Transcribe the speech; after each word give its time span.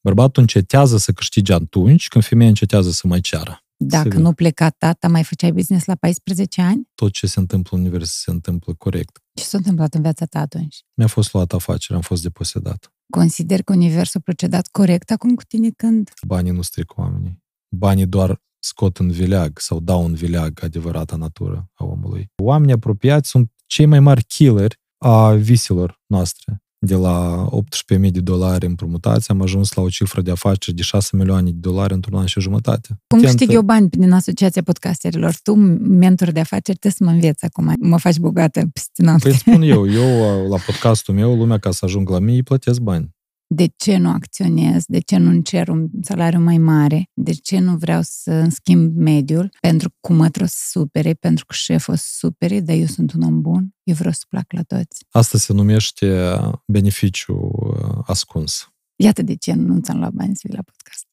Bărbatul 0.00 0.42
încetează 0.42 0.96
să 0.96 1.12
câștige 1.12 1.52
atunci 1.52 2.08
când 2.08 2.24
femeia 2.24 2.48
încetează 2.48 2.90
să 2.90 3.06
mai 3.06 3.20
ceară. 3.20 3.64
Dacă 3.76 4.08
Sigur. 4.08 4.22
nu 4.22 4.32
pleca 4.32 4.70
tata, 4.70 5.08
mai 5.08 5.24
făceai 5.24 5.52
business 5.52 5.84
la 5.84 5.94
14 5.94 6.60
ani? 6.60 6.88
Tot 6.94 7.12
ce 7.12 7.26
se 7.26 7.38
întâmplă 7.40 7.76
în 7.76 7.82
univers 7.82 8.10
se 8.10 8.30
întâmplă 8.30 8.74
corect. 8.74 9.18
Ce 9.34 9.44
s-a 9.44 9.56
întâmplat 9.56 9.94
în 9.94 10.02
viața 10.02 10.24
ta 10.24 10.38
atunci? 10.38 10.84
Mi-a 10.94 11.06
fost 11.06 11.32
luată 11.32 11.54
afacere, 11.54 11.94
am 11.94 12.00
fost 12.00 12.22
deposedat. 12.22 12.92
Consider 13.10 13.62
că 13.62 13.72
Universul 13.72 14.20
a 14.20 14.22
procedat 14.24 14.66
corect 14.66 15.10
acum 15.10 15.34
cu 15.34 15.42
tine 15.42 15.70
când? 15.76 16.10
Banii 16.26 16.52
nu 16.52 16.62
strică 16.62 16.94
oamenii. 16.96 17.42
Banii 17.76 18.06
doar 18.06 18.42
scot 18.58 18.98
în 18.98 19.10
vileag 19.10 19.58
sau 19.58 19.80
dau 19.80 20.04
în 20.04 20.14
vileag 20.14 20.62
adevărata 20.62 21.16
natură 21.16 21.70
a 21.74 21.84
omului. 21.84 22.30
Oamenii 22.42 22.74
apropiați 22.74 23.28
sunt 23.28 23.52
cei 23.66 23.86
mai 23.86 24.00
mari 24.00 24.24
killeri 24.24 24.80
a 24.98 25.30
viselor 25.30 26.00
noastre. 26.06 26.62
De 26.86 26.94
la 26.94 27.48
18.000 27.96 28.10
de 28.10 28.20
dolari 28.20 28.66
împrumutați, 28.66 29.30
am 29.30 29.42
ajuns 29.42 29.72
la 29.72 29.82
o 29.82 29.88
cifră 29.88 30.20
de 30.22 30.30
afaceri 30.30 30.76
de 30.76 30.82
6 30.82 31.16
milioane 31.16 31.50
de 31.50 31.56
dolari 31.60 31.92
într-un 31.94 32.18
an 32.18 32.26
și 32.26 32.40
jumătate. 32.40 32.88
Cum 33.06 33.18
Tentă- 33.18 33.26
câștig 33.36 33.54
eu 33.54 33.62
bani 33.62 33.88
din 33.88 34.12
Asociația 34.12 34.62
Podcasterilor? 34.62 35.34
Tu, 35.42 35.54
mentor 35.54 36.30
de 36.30 36.40
afaceri, 36.40 36.78
trebuie 36.78 36.92
să 36.92 37.04
mă 37.04 37.10
înveți 37.10 37.44
acum. 37.44 37.74
Mă 37.80 37.98
faci 37.98 38.18
bogată 38.18 38.66
peste 38.72 39.02
noapte. 39.02 39.22
Păi 39.22 39.30
îți 39.30 39.40
spun 39.40 39.62
eu, 39.62 39.90
eu 40.02 40.48
la 40.48 40.56
podcastul 40.66 41.14
meu, 41.14 41.34
lumea 41.36 41.58
ca 41.58 41.70
să 41.70 41.84
ajung 41.84 42.08
la 42.08 42.18
mine, 42.18 42.32
îi 42.36 42.42
plătesc 42.42 42.80
bani. 42.80 43.10
De 43.54 43.66
ce 43.76 43.96
nu 43.96 44.08
acționez? 44.08 44.84
De 44.86 45.00
ce 45.00 45.16
nu 45.16 45.30
încer 45.30 45.68
un 45.68 45.88
salariu 46.02 46.40
mai 46.40 46.58
mare? 46.58 47.10
De 47.14 47.32
ce 47.32 47.58
nu 47.58 47.76
vreau 47.76 48.00
să 48.02 48.30
îmi 48.32 48.52
schimb 48.52 48.96
mediul? 48.96 49.48
Pentru 49.60 49.90
că 50.00 50.12
mătru 50.12 50.46
să 50.46 50.56
supere, 50.68 51.14
pentru 51.14 51.44
că 51.46 51.54
șeful 51.54 51.96
să 51.96 52.06
supere, 52.08 52.60
dar 52.60 52.76
eu 52.76 52.86
sunt 52.86 53.12
un 53.12 53.22
om 53.22 53.40
bun, 53.40 53.74
eu 53.82 53.94
vreau 53.94 54.12
să 54.12 54.24
plac 54.28 54.52
la 54.52 54.62
toți. 54.62 55.06
Asta 55.10 55.38
se 55.38 55.52
numește 55.52 56.38
beneficiu 56.66 57.50
uh, 57.52 58.02
ascuns. 58.06 58.68
Iată 58.96 59.22
de 59.22 59.34
ce 59.34 59.52
nu 59.52 59.80
ți-am 59.80 59.98
luat 59.98 60.12
bani 60.12 60.36
să 60.36 60.42
vii 60.44 60.56
la 60.56 60.62
podcast. 60.62 61.06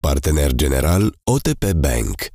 Partener 0.00 0.52
general 0.52 1.18
OTP 1.24 1.72
Bank. 1.72 2.26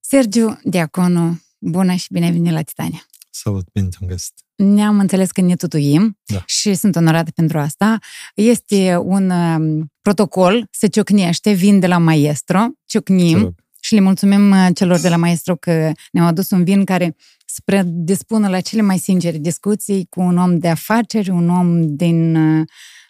Sergiu 0.00 0.60
Diaconu, 0.64 1.40
bună 1.58 1.94
și 1.94 2.12
bine 2.12 2.24
ai 2.24 2.32
venit 2.32 2.52
la 2.52 2.62
Titania. 2.62 3.06
Salut, 3.36 3.66
bine 3.72 3.88
te-am 3.88 4.08
găsit. 4.08 4.32
Ne-am 4.56 4.98
înțeles 4.98 5.30
că 5.30 5.40
ne 5.40 5.54
tutuim 5.56 6.18
Da. 6.24 6.42
și 6.46 6.74
sunt 6.74 6.96
onorată 6.96 7.30
pentru 7.30 7.58
asta. 7.58 7.98
Este 8.34 8.96
un 8.96 9.30
um, 9.30 9.92
protocol, 10.02 10.68
se 10.70 10.86
ciocnește, 10.86 11.52
vin 11.52 11.78
de 11.80 11.86
la 11.86 11.98
maestro, 11.98 12.58
Te 12.58 12.72
ciocnim 12.86 13.38
rog. 13.38 13.54
și 13.80 13.94
le 13.94 14.00
mulțumim 14.00 14.50
uh, 14.50 14.68
celor 14.74 14.98
de 14.98 15.08
la 15.08 15.16
maestro 15.16 15.56
că 15.56 15.92
ne-au 16.12 16.26
adus 16.26 16.50
un 16.50 16.64
vin 16.64 16.84
care 16.84 17.16
se 17.46 17.60
predispună 17.64 18.48
la 18.48 18.60
cele 18.60 18.82
mai 18.82 18.98
sincere 18.98 19.38
discuții 19.38 20.06
cu 20.10 20.20
un 20.20 20.38
om 20.38 20.58
de 20.58 20.68
afaceri, 20.68 21.30
un 21.30 21.48
om 21.48 21.96
din 21.96 22.36
uh, 22.36 22.66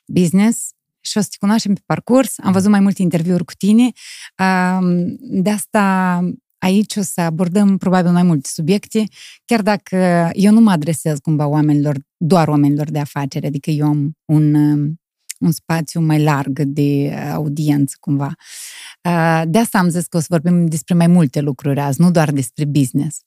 business 0.07 0.69
și 1.01 1.19
o 1.19 1.21
să 1.21 1.27
te 1.31 1.37
cunoaștem 1.41 1.75
pe 1.75 1.83
parcurs. 1.87 2.35
Am 2.43 2.53
văzut 2.53 2.71
mai 2.71 2.81
multe 2.81 3.03
interviuri 3.03 3.45
cu 3.45 3.53
tine. 3.59 3.91
Um, 4.39 5.17
De 5.21 5.51
asta 5.51 6.19
aici 6.65 6.97
o 6.97 7.03
să 7.03 7.21
abordăm 7.21 7.77
probabil 7.77 8.11
mai 8.13 8.23
multe 8.23 8.49
subiecte, 8.53 9.05
chiar 9.45 9.63
dacă 9.63 10.31
eu 10.33 10.53
nu 10.53 10.61
mă 10.61 10.71
adresez 10.71 11.19
cumva 11.19 11.47
oamenilor, 11.47 11.97
doar 12.17 12.49
oamenilor 12.49 12.91
de 12.91 12.99
afaceri, 12.99 13.47
adică 13.47 13.71
eu 13.71 13.87
am 13.87 14.13
un, 14.25 14.55
um, 14.55 15.01
un 15.39 15.53
spațiu 15.53 16.01
mai 16.01 16.23
larg 16.23 16.61
de 16.61 17.11
uh, 17.13 17.31
audiență 17.33 17.97
cumva. 18.01 18.35
Uh, 19.09 19.43
De 19.47 19.59
asta 19.59 19.79
am 19.79 19.89
zis 19.89 20.07
că 20.07 20.17
o 20.17 20.21
să 20.21 20.27
vorbim 20.29 20.67
despre 20.67 20.95
mai 20.95 21.07
multe 21.07 21.41
lucruri 21.41 21.81
azi, 21.81 22.01
nu 22.01 22.11
doar 22.11 22.31
despre 22.31 22.65
business. 22.65 23.19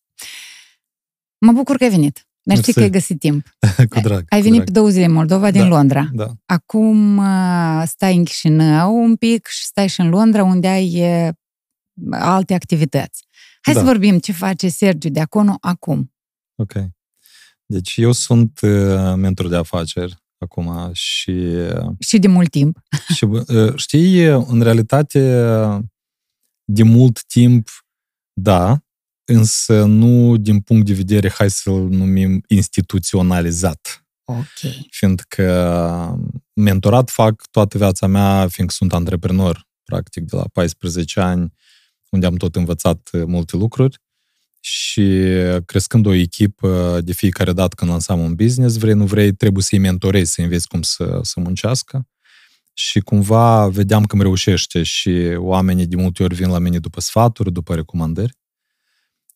Mă 1.46 1.52
bucur 1.52 1.78
că 1.78 1.84
ai 1.84 1.90
venit. 1.90 2.28
Mersi 2.44 2.62
Mersi. 2.62 2.74
că 2.74 2.80
ai 2.80 2.90
găsit 2.90 3.20
timp. 3.20 3.48
cu 3.90 4.00
drag. 4.00 4.26
Ai 4.30 4.40
cu 4.40 4.44
venit 4.44 4.52
drag. 4.54 4.66
pe 4.66 4.72
două 4.72 4.90
zile 4.90 5.06
în 5.06 5.12
Moldova 5.12 5.52
din 5.52 5.62
Da. 5.62 5.68
Londra. 5.68 6.10
Da. 6.14 6.34
Acum 6.46 7.18
uh, 7.18 7.84
stai 7.86 8.16
în 8.16 8.24
Chișinău 8.24 8.96
un 9.04 9.16
pic 9.16 9.46
și 9.48 9.64
stai 9.66 9.88
și 9.88 10.00
în 10.02 10.10
Londra 10.10 10.44
unde 10.44 10.68
ai 10.68 11.02
uh, 11.28 11.30
alte 12.12 12.54
activități. 12.54 13.27
Hai 13.68 13.76
Da. 13.76 13.80
să 13.80 13.86
vorbim 13.86 14.20
ce 14.20 14.32
face 14.32 14.70
Sergiu 14.70 15.10
de 15.10 15.20
acolo 15.20 15.58
acum. 15.62 16.14
Ok. 16.56 16.74
Deci 17.66 17.98
eu 17.98 18.12
sunt 18.12 18.60
uh, 18.62 19.14
mentor 19.16 19.48
de 19.48 19.56
afaceri 19.56 20.18
acum 20.38 20.90
și, 20.94 21.30
uh, 21.30 21.96
Și 22.00 22.20
de 22.20 22.28
mult 22.28 22.52
timp. 22.52 22.80
și 23.16 23.24
uh, 23.24 23.76
știi, 23.76 24.24
în 24.26 24.62
realitate, 24.62 25.20
de 26.64 26.84
mult 26.84 27.24
timp, 27.24 27.70
da, 28.34 28.80
însă 29.26 29.86
nu 29.86 30.38
din 30.38 30.62
punct 30.62 30.86
de 30.86 30.94
vedere, 30.94 31.30
hai 31.30 31.50
să-l 31.50 31.88
numim, 31.88 32.44
instituționalizat. 32.48 34.06
Ok. 34.24 34.74
Fiindcă 34.90 36.20
mentorat 36.54 37.10
fac 37.10 37.48
toată 37.52 37.78
viața 37.78 38.08
mea, 38.08 38.48
fiindcă 38.48 38.76
sunt 38.76 38.94
antreprenor, 38.94 39.68
practic, 39.84 40.24
de 40.24 40.36
la 40.36 40.46
14 40.54 41.20
ani, 41.20 41.54
unde 42.10 42.26
am 42.26 42.36
tot 42.36 42.56
învățat 42.56 43.10
uh, 43.12 43.24
multe 43.26 43.56
lucruri 43.56 43.98
și 44.60 45.22
crescând 45.66 46.06
o 46.06 46.14
echipă 46.14 47.00
de 47.04 47.14
fiecare 47.14 47.54
dată 47.54 47.76
când 47.76 47.92
lansam 47.92 48.20
un 48.20 48.36
business, 48.36 48.78
vrei, 48.78 48.94
nu 48.94 49.06
vrei, 49.06 49.34
trebuie 49.34 49.64
să-i 49.64 49.78
mentorezi, 49.78 50.32
să 50.32 50.42
înveți 50.42 50.68
cum 50.68 50.82
să, 50.82 51.20
să 51.22 51.40
muncească 51.40 52.08
și 52.74 53.00
cumva 53.00 53.68
vedeam 53.68 54.06
că 54.06 54.16
îmi 54.16 54.24
reușește 54.24 54.84
și 54.84 55.34
oamenii 55.36 55.86
de 55.86 55.96
multe 55.96 56.24
ori 56.24 56.36
vin 56.36 56.50
la 56.50 56.60
mine 56.60 56.80
după 56.80 57.02
sfaturi, 57.02 57.52
după 57.52 57.76
recomandări 57.76 58.38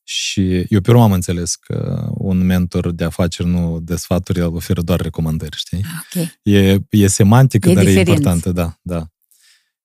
și 0.04 0.66
eu 0.70 0.82
pe 0.82 0.92
urmă 0.92 1.04
am 1.04 1.12
înțeles 1.12 1.56
că 1.56 2.08
un 2.12 2.46
mentor 2.46 2.92
de 2.92 3.04
afaceri 3.04 3.48
nu 3.48 3.80
de 3.80 3.96
sfaturi, 3.96 4.40
el 4.40 4.54
oferă 4.54 4.82
doar 4.82 5.00
recomandări, 5.00 5.58
știi? 5.58 5.86
Ok. 6.00 6.28
E, 6.42 6.78
e 6.90 7.08
semantică, 7.08 7.70
E 7.70 7.74
dar 7.74 7.84
diferență. 7.84 8.12
e 8.12 8.14
importantă, 8.14 8.52
da, 8.52 8.78
da. 8.82 9.08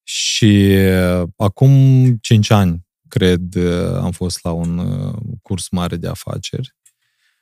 Și 0.09 0.77
uh, 1.21 1.28
acum 1.37 2.15
5 2.21 2.50
ani, 2.50 2.87
cred, 3.09 3.55
uh, 3.55 3.94
am 3.94 4.11
fost 4.11 4.44
la 4.44 4.53
un 4.53 4.78
uh, 4.78 5.15
curs 5.43 5.69
mare 5.69 5.97
de 5.97 6.09
afaceri. 6.09 6.75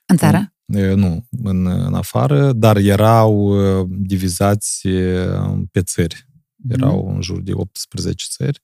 În 0.07 0.17
țară? 0.17 0.55
Uh, 0.67 0.95
Nu, 0.95 1.27
în, 1.43 1.67
în 1.67 1.95
afară, 1.95 2.53
dar 2.53 2.77
erau 2.77 3.35
uh, 3.81 3.87
divizați 3.91 4.87
uh, 4.87 5.63
pe 5.71 5.83
țări. 5.83 6.27
Erau 6.69 7.15
în 7.15 7.23
jur 7.23 7.41
de 7.43 7.53
18 7.53 8.25
țări. 8.29 8.63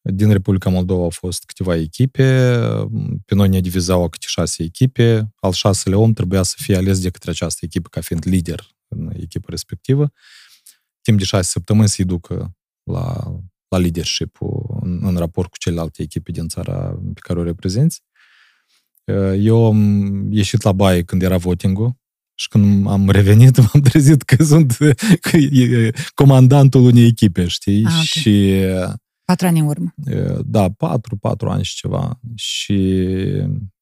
Din 0.00 0.30
Republica 0.30 0.70
Moldova 0.70 1.02
au 1.02 1.10
fost 1.10 1.44
câteva 1.44 1.76
echipe, 1.76 2.58
pe 3.24 3.34
noi 3.34 3.48
ne 3.48 3.60
divizau 3.60 4.08
câte 4.08 4.26
șase 4.28 4.62
echipe, 4.62 5.32
al 5.36 5.52
șaselea 5.52 5.98
om 5.98 6.12
trebuia 6.12 6.42
să 6.42 6.54
fie 6.58 6.76
ales 6.76 7.00
de 7.00 7.10
către 7.10 7.30
această 7.30 7.60
echipă 7.62 7.88
ca 7.88 8.00
fiind 8.00 8.22
lider 8.26 8.68
în 8.88 9.12
echipa 9.16 9.46
respectivă. 9.48 10.12
Timp 11.00 11.18
de 11.18 11.24
șase 11.24 11.48
săptămâni 11.48 11.88
să-i 11.88 12.04
ducă 12.04 12.56
la, 12.82 13.34
la 13.68 13.78
leadership-ul 13.78 14.78
în, 14.80 15.00
în 15.02 15.16
raport 15.16 15.50
cu 15.50 15.56
celelalte 15.58 16.02
echipe 16.02 16.30
din 16.32 16.48
țara 16.48 17.00
pe 17.14 17.20
care 17.20 17.38
o 17.38 17.42
reprezinți. 17.42 18.02
Eu 19.38 19.66
am 19.66 20.12
ieșit 20.32 20.62
la 20.62 20.72
baie 20.72 21.02
când 21.02 21.22
era 21.22 21.36
voting-ul 21.36 21.94
și 22.34 22.48
când 22.48 22.86
am 22.86 23.10
revenit 23.10 23.56
m-am 23.72 23.82
trezit 23.82 24.22
că 24.22 24.44
sunt 24.44 24.76
că 25.30 25.36
e 25.36 25.90
comandantul 26.14 26.80
unei 26.84 27.06
echipe, 27.06 27.46
știi? 27.46 27.84
Ah, 27.84 27.92
ok. 27.96 28.02
Și 28.02 28.52
Patru 29.24 29.46
ani 29.46 29.58
în 29.58 29.66
urmă. 29.66 29.94
da, 30.44 30.70
patru, 30.70 31.16
patru 31.16 31.48
ani 31.48 31.64
și 31.64 31.74
ceva. 31.74 32.20
Și 32.34 32.72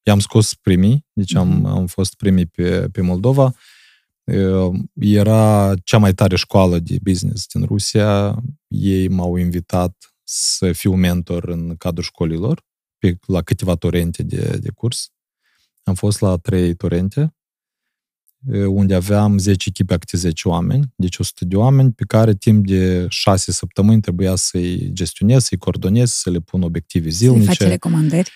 i-am 0.03 0.19
scos 0.19 0.53
primii, 0.53 1.05
deci 1.13 1.35
am, 1.35 1.47
Mhm. 1.49 1.65
am 1.65 1.85
fost 1.85 2.15
primii 2.15 2.45
pe, 2.45 2.87
pe 2.91 3.01
Moldova. 3.01 3.53
Era 4.99 5.73
cea 5.83 5.97
mai 5.97 6.13
tare 6.13 6.35
școală 6.35 6.79
de 6.79 6.97
business 7.01 7.45
din 7.53 7.65
Rusia. 7.65 8.41
Ei 8.71 9.07
m-au 9.07 9.35
invitat 9.35 10.15
să 10.23 10.71
fiu 10.71 10.95
mentor 10.95 11.43
în 11.43 11.75
cadrul 11.75 12.03
școlilor, 12.03 12.65
pe, 12.97 13.17
la 13.25 13.41
câteva 13.41 13.75
torente 13.75 14.23
de, 14.23 14.57
de 14.61 14.69
curs. 14.69 15.11
Am 15.83 15.93
fost 15.93 16.19
la 16.19 16.37
trei 16.37 16.75
torente, 16.75 17.35
unde 18.49 18.95
aveam 18.95 19.37
10 19.37 19.69
echipe 19.69 19.93
acte 19.93 20.17
10 20.17 20.47
oameni, 20.47 20.93
deci 20.95 21.17
100 21.17 21.45
de 21.45 21.55
oameni, 21.55 21.91
pe 21.91 22.03
care 22.07 22.35
timp 22.35 22.65
de 22.67 23.05
6 23.09 23.51
săptămâni 23.51 24.01
trebuia 24.01 24.35
să-i 24.35 24.93
gestionez, 24.93 25.43
să-i 25.43 25.57
coordonez, 25.57 26.11
să 26.11 26.29
le 26.29 26.39
pun 26.39 26.61
obiective 26.61 27.09
Să-i 27.09 27.27
faci 27.27 27.37
zilnice. 27.37 27.67
recomandări. 27.67 28.31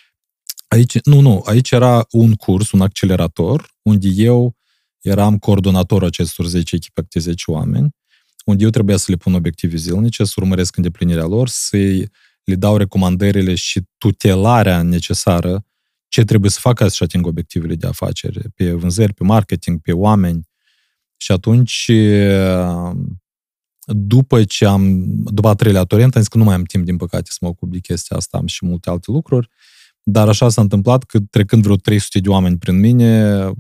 Aici, 0.68 1.02
nu, 1.04 1.20
nu, 1.20 1.42
aici 1.46 1.72
era 1.72 2.06
un 2.12 2.34
curs, 2.34 2.72
un 2.72 2.82
accelerator, 2.82 3.74
unde 3.82 4.08
eu 4.08 4.56
eram 5.02 5.38
coordonatorul 5.38 6.08
acestor 6.08 6.46
10 6.46 6.76
echipe 6.76 7.00
acte 7.00 7.20
10 7.20 7.52
oameni, 7.52 7.90
unde 8.46 8.64
eu 8.64 8.70
trebuia 8.70 8.98
să 8.98 9.06
le 9.08 9.16
pun 9.16 9.34
obiective 9.34 9.76
zilnice, 9.76 10.24
să 10.24 10.34
urmăresc 10.38 10.78
îndeplinirea 10.78 11.26
lor, 11.26 11.48
să 11.48 11.78
le 12.44 12.56
dau 12.56 12.78
recomandările 12.78 13.56
și 13.56 13.82
tutelarea 13.98 14.82
necesară 14.82 15.66
ce 16.08 16.24
trebuie 16.24 16.52
să 16.52 16.60
facă 16.62 16.88
să 16.88 17.04
ating 17.04 17.26
obiectivele 17.26 17.76
de 17.76 17.88
afaceri, 17.88 18.50
pe 18.56 18.72
vânzări, 18.72 19.14
pe 19.14 19.24
marketing, 19.24 19.82
pe 19.82 19.92
oameni. 19.92 20.48
Și 21.18 21.32
atunci, 21.32 21.92
după 23.86 24.44
ce 24.44 24.66
am, 24.66 25.04
după 25.24 25.48
a 25.48 25.54
treilea 25.54 25.84
torent, 25.84 26.16
am 26.16 26.22
zis 26.22 26.30
că 26.30 26.38
nu 26.38 26.44
mai 26.44 26.56
am 26.56 26.64
timp, 26.64 26.86
din 26.86 26.98
păcate, 26.98 27.30
să 27.30 27.38
mă 27.42 27.48
ocup 27.48 27.72
de 27.72 27.80
chestia 27.80 28.18
asta, 28.18 28.38
am 28.38 28.48
și 28.48 28.66
multe 28.66 28.90
alte 28.90 29.12
lucruri. 29.12 29.50
Dar 30.04 30.28
așa 30.28 30.50
s-a 30.50 30.62
întâmplat 30.62 31.04
că 31.04 31.20
trecând 31.20 31.64
vreo 31.64 31.76
300 31.76 32.20
de 32.20 32.30
oameni 32.30 32.58
prin 32.58 32.80
mine, 32.80 33.52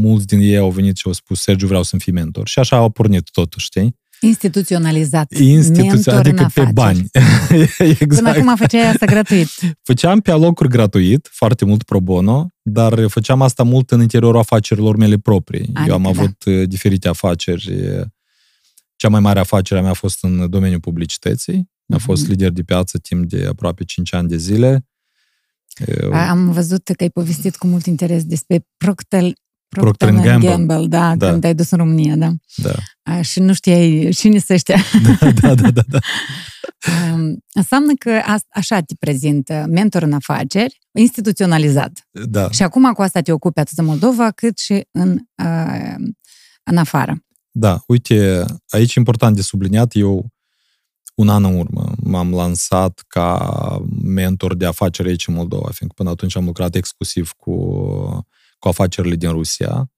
mulți 0.00 0.26
din 0.26 0.38
ei 0.38 0.56
au 0.56 0.70
venit 0.70 0.96
și 0.96 1.06
au 1.06 1.12
spus, 1.12 1.40
Sergiu, 1.40 1.66
vreau 1.66 1.82
să-mi 1.82 2.00
fii 2.00 2.12
mentor. 2.12 2.48
Și 2.48 2.58
așa 2.58 2.76
au 2.76 2.90
pornit 2.90 3.30
totul, 3.30 3.60
știi? 3.60 3.96
Instituționalizat. 4.20 5.32
Instituția, 5.32 6.16
adică 6.16 6.50
pe 6.54 6.68
bani. 6.72 7.10
exact. 7.78 8.14
Până 8.14 8.28
acum 8.28 8.56
făceai 8.56 8.88
asta 8.90 9.06
gratuit. 9.06 9.48
Făceam 9.82 10.20
pe 10.20 10.30
alocuri 10.30 10.68
gratuit, 10.68 11.28
foarte 11.30 11.64
mult 11.64 11.82
pro 11.82 12.00
bono, 12.00 12.48
dar 12.62 13.08
făceam 13.08 13.42
asta 13.42 13.62
mult 13.62 13.90
în 13.90 14.00
interiorul 14.00 14.40
afacerilor 14.40 14.96
mele 14.96 15.18
proprii. 15.18 15.70
Adică, 15.74 15.84
Eu 15.86 15.94
am 15.94 16.02
da. 16.02 16.08
avut 16.08 16.44
uh, 16.44 16.68
diferite 16.68 17.08
afaceri. 17.08 17.72
Cea 18.96 19.08
mai 19.08 19.20
mare 19.20 19.38
afacere 19.38 19.78
a 19.78 19.82
mea 19.82 19.90
a 19.90 19.94
fost 19.94 20.24
în 20.24 20.50
domeniul 20.50 20.80
publicității. 20.80 21.70
A 21.88 21.98
fost 21.98 22.24
mm-hmm. 22.24 22.28
lider 22.28 22.50
de 22.50 22.62
piață 22.62 22.98
timp 22.98 23.28
de 23.28 23.46
aproape 23.48 23.84
5 23.84 24.14
ani 24.14 24.28
de 24.28 24.36
zile. 24.36 24.86
Eu... 25.86 26.12
Am 26.12 26.52
văzut 26.52 26.84
că 26.84 27.02
ai 27.02 27.10
povestit 27.10 27.56
cu 27.56 27.66
mult 27.66 27.86
interes 27.86 28.24
despre 28.24 28.66
Procter, 28.76 29.32
Procter, 29.68 30.08
Procter 30.08 30.30
Gamble. 30.30 30.48
Gamble, 30.48 30.86
da, 30.86 31.16
da, 31.16 31.30
când 31.30 31.44
ai 31.44 31.54
dus 31.54 31.70
în 31.70 31.78
România, 31.78 32.16
da. 32.16 32.32
Da. 32.56 32.74
A, 33.02 33.22
și 33.22 33.40
nu 33.40 33.52
știai 33.52 34.08
cine 34.12 34.38
să 34.38 34.52
ăștia. 34.52 34.76
Da, 35.20 35.30
da, 35.30 35.54
da, 35.54 35.70
da. 35.70 35.82
da. 35.88 35.98
Um, 37.12 37.44
înseamnă 37.54 37.92
că 37.98 38.20
a, 38.24 38.38
așa 38.48 38.80
te 38.80 38.94
prezintă 38.98 39.64
mentor 39.68 40.02
în 40.02 40.12
afaceri, 40.12 40.78
instituționalizat. 40.98 42.08
Da. 42.10 42.50
Și 42.50 42.62
acum 42.62 42.92
cu 42.92 43.02
asta 43.02 43.20
te 43.20 43.32
ocupi 43.32 43.58
atât 43.58 43.78
în 43.78 43.84
Moldova 43.84 44.30
cât 44.30 44.58
și 44.58 44.86
în, 44.90 45.18
uh, 45.44 45.94
în 46.62 46.76
afară. 46.76 47.24
Da, 47.50 47.82
uite, 47.86 48.44
aici 48.68 48.94
e 48.94 48.98
important 48.98 49.36
de 49.36 49.42
subliniat, 49.42 49.94
eu 49.94 50.32
un 51.14 51.28
an 51.28 51.44
în 51.44 51.58
urmă 51.58 51.92
m-am 52.02 52.34
lansat 52.34 53.04
ca 53.06 53.82
mentor 54.02 54.54
de 54.54 54.66
afaceri 54.66 55.08
aici 55.08 55.26
în 55.26 55.34
Moldova, 55.34 55.68
fiindcă 55.72 55.96
până 55.96 56.10
atunci 56.10 56.36
am 56.36 56.44
lucrat 56.44 56.74
exclusiv 56.74 57.30
cu, 57.30 57.54
cu 58.58 58.68
afacerile 58.68 59.16
din 59.16 59.30
Rusia. 59.30 59.90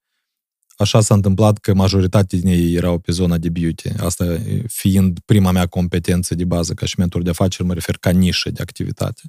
Așa 0.77 1.01
s-a 1.01 1.13
întâmplat 1.13 1.57
că 1.57 1.73
majoritatea 1.73 2.39
din 2.39 2.47
ei 2.47 2.73
erau 2.73 2.99
pe 2.99 3.11
zona 3.11 3.37
de 3.37 3.49
beauty. 3.49 3.89
Asta 3.89 4.37
fiind 4.67 5.19
prima 5.25 5.51
mea 5.51 5.65
competență 5.65 6.35
de 6.35 6.45
bază 6.45 6.73
ca 6.73 6.85
și 6.85 6.95
mentor 6.97 7.21
de 7.21 7.29
afaceri, 7.29 7.67
mă 7.67 7.73
refer 7.73 7.97
ca 7.97 8.09
nișă 8.09 8.49
de 8.49 8.61
activitate. 8.61 9.21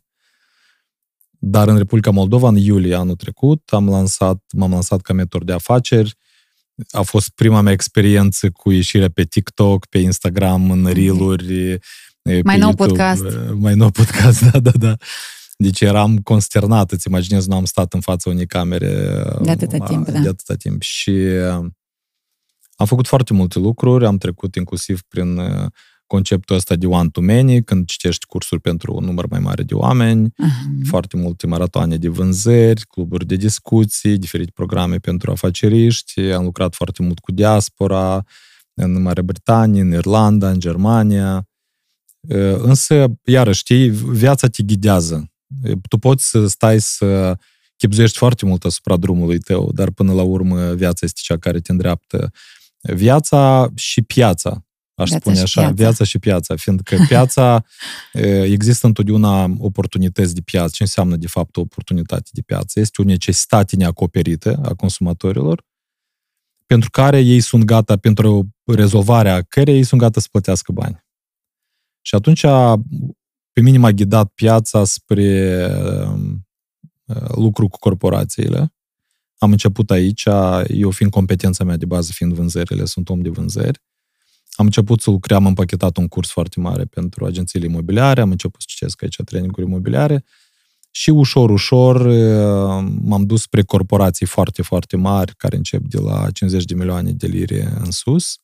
Dar 1.38 1.68
în 1.68 1.76
Republica 1.76 2.10
Moldova, 2.10 2.48
în 2.48 2.56
iulie 2.56 2.94
anul 2.94 3.16
trecut, 3.16 3.68
am 3.72 3.88
lansat, 3.88 4.42
m-am 4.56 4.70
lansat 4.70 5.00
ca 5.00 5.12
mentor 5.12 5.44
de 5.44 5.52
afaceri 5.52 6.16
a 6.90 7.02
fost 7.02 7.30
prima 7.30 7.60
mea 7.60 7.72
experiență 7.72 8.50
cu 8.50 8.70
ieșirea 8.70 9.08
pe 9.14 9.24
TikTok, 9.24 9.86
pe 9.86 9.98
Instagram, 9.98 10.70
în 10.70 10.86
reel-uri. 10.92 11.78
Mai 12.22 12.58
nou 12.58 12.58
YouTube, 12.58 12.86
podcast. 12.86 13.24
Mai 13.54 13.74
nou 13.74 13.90
podcast, 13.90 14.42
da, 14.50 14.60
da, 14.60 14.70
da. 14.70 14.96
Deci 15.62 15.80
eram 15.80 16.18
consternat, 16.18 16.90
îți 16.90 17.08
imaginezi, 17.08 17.48
nu 17.48 17.56
am 17.56 17.64
stat 17.64 17.92
în 17.92 18.00
fața 18.00 18.30
unei 18.30 18.46
camere 18.46 19.22
de 19.42 19.50
atâta 19.50 19.78
timp, 19.78 20.04
de 20.04 20.12
da. 20.12 20.18
atâta 20.18 20.54
timp. 20.54 20.82
Și 20.82 21.10
am 22.76 22.86
făcut 22.86 23.06
foarte 23.06 23.32
multe 23.32 23.58
lucruri, 23.58 24.06
am 24.06 24.18
trecut 24.18 24.54
inclusiv 24.54 25.02
prin 25.08 25.40
conceptul 26.06 26.56
ăsta 26.56 26.74
de 26.74 26.86
one-to-many, 26.86 27.62
când 27.62 27.86
citești 27.86 28.26
cursuri 28.26 28.60
pentru 28.60 28.94
un 28.94 29.04
număr 29.04 29.26
mai 29.26 29.40
mare 29.40 29.62
de 29.62 29.74
oameni, 29.74 30.28
uh-huh. 30.28 30.86
foarte 30.88 31.16
multe 31.16 31.46
maratoane 31.46 31.96
de 31.96 32.08
vânzări, 32.08 32.86
cluburi 32.86 33.26
de 33.26 33.36
discuții, 33.36 34.18
diferite 34.18 34.50
programe 34.54 34.96
pentru 34.96 35.30
afaceriști, 35.30 36.20
am 36.20 36.44
lucrat 36.44 36.74
foarte 36.74 37.02
mult 37.02 37.18
cu 37.18 37.32
diaspora, 37.32 38.24
în 38.74 39.02
Marea 39.02 39.22
Britanie, 39.22 39.80
în 39.80 39.92
Irlanda, 39.92 40.50
în 40.50 40.60
Germania. 40.60 41.48
Însă, 42.58 43.06
iarăși, 43.24 43.58
știi, 43.58 43.88
viața 43.90 44.48
te 44.48 44.62
ghidează. 44.62 45.31
Tu 45.88 45.98
poți 45.98 46.28
să 46.28 46.46
stai 46.46 46.80
să 46.80 47.36
chipzuiești 47.76 48.18
foarte 48.18 48.46
mult 48.46 48.64
asupra 48.64 48.96
drumului 48.96 49.38
tău, 49.38 49.72
dar 49.72 49.90
până 49.90 50.12
la 50.12 50.22
urmă 50.22 50.72
viața 50.74 51.06
este 51.06 51.20
cea 51.22 51.38
care 51.38 51.60
te 51.60 51.72
îndreaptă. 51.72 52.32
Viața 52.80 53.70
și 53.74 54.02
piața 54.02 54.64
aș 54.94 55.08
viața 55.08 55.24
spune 55.24 55.40
așa, 55.40 55.60
piața. 55.60 55.74
viața 55.74 56.04
și 56.04 56.18
piața, 56.18 56.56
fiindcă 56.56 56.96
piața, 57.08 57.64
există 58.42 58.86
întotdeauna 58.86 59.50
oportunități 59.58 60.34
de 60.34 60.40
piață. 60.40 60.70
Ce 60.74 60.82
înseamnă, 60.82 61.16
de 61.16 61.26
fapt, 61.26 61.56
o 61.56 61.60
oportunitate 61.60 62.30
de 62.32 62.40
piață? 62.40 62.80
Este 62.80 63.02
o 63.02 63.04
necesitate 63.04 63.76
neacoperită 63.76 64.60
a 64.64 64.74
consumatorilor, 64.74 65.64
pentru 66.66 66.90
care 66.90 67.20
ei 67.20 67.40
sunt 67.40 67.64
gata, 67.64 67.96
pentru 67.96 68.48
rezolvarea 68.64 69.42
care 69.42 69.72
ei 69.72 69.84
sunt 69.84 70.00
gata 70.00 70.20
să 70.20 70.28
plătească 70.30 70.72
bani. 70.72 71.04
Și 72.00 72.14
atunci, 72.14 72.44
pe 73.52 73.60
mine 73.60 73.78
m-a 73.78 73.90
ghidat 73.90 74.32
piața 74.34 74.84
spre 74.84 75.68
lucru 77.34 77.68
cu 77.68 77.78
corporațiile. 77.78 78.74
Am 79.38 79.50
început 79.50 79.90
aici, 79.90 80.24
eu 80.68 80.90
fiind 80.90 81.12
competența 81.12 81.64
mea 81.64 81.76
de 81.76 81.84
bază, 81.84 82.10
fiind 82.14 82.32
vânzările, 82.32 82.84
sunt 82.84 83.08
om 83.08 83.20
de 83.20 83.28
vânzări 83.28 83.82
am 84.54 84.64
început 84.64 85.00
să 85.00 85.10
lucrăm, 85.10 85.36
am 85.36 85.46
împachetat 85.46 85.96
un 85.96 86.08
curs 86.08 86.30
foarte 86.30 86.60
mare 86.60 86.84
pentru 86.84 87.24
agențiile 87.24 87.66
imobiliare, 87.66 88.20
am 88.20 88.30
început 88.30 88.60
să 88.60 88.66
citesc 88.70 89.02
aici 89.02 89.16
traininguri 89.24 89.66
imobiliare 89.66 90.24
și 90.90 91.10
ușor, 91.10 91.50
ușor 91.50 92.06
m-am 92.82 93.26
dus 93.26 93.42
spre 93.42 93.62
corporații 93.62 94.26
foarte, 94.26 94.62
foarte 94.62 94.96
mari, 94.96 95.36
care 95.36 95.56
încep 95.56 95.82
de 95.82 95.98
la 95.98 96.30
50 96.30 96.64
de 96.64 96.74
milioane 96.74 97.12
de 97.12 97.26
lire 97.26 97.72
în 97.78 97.90
sus. 97.90 98.38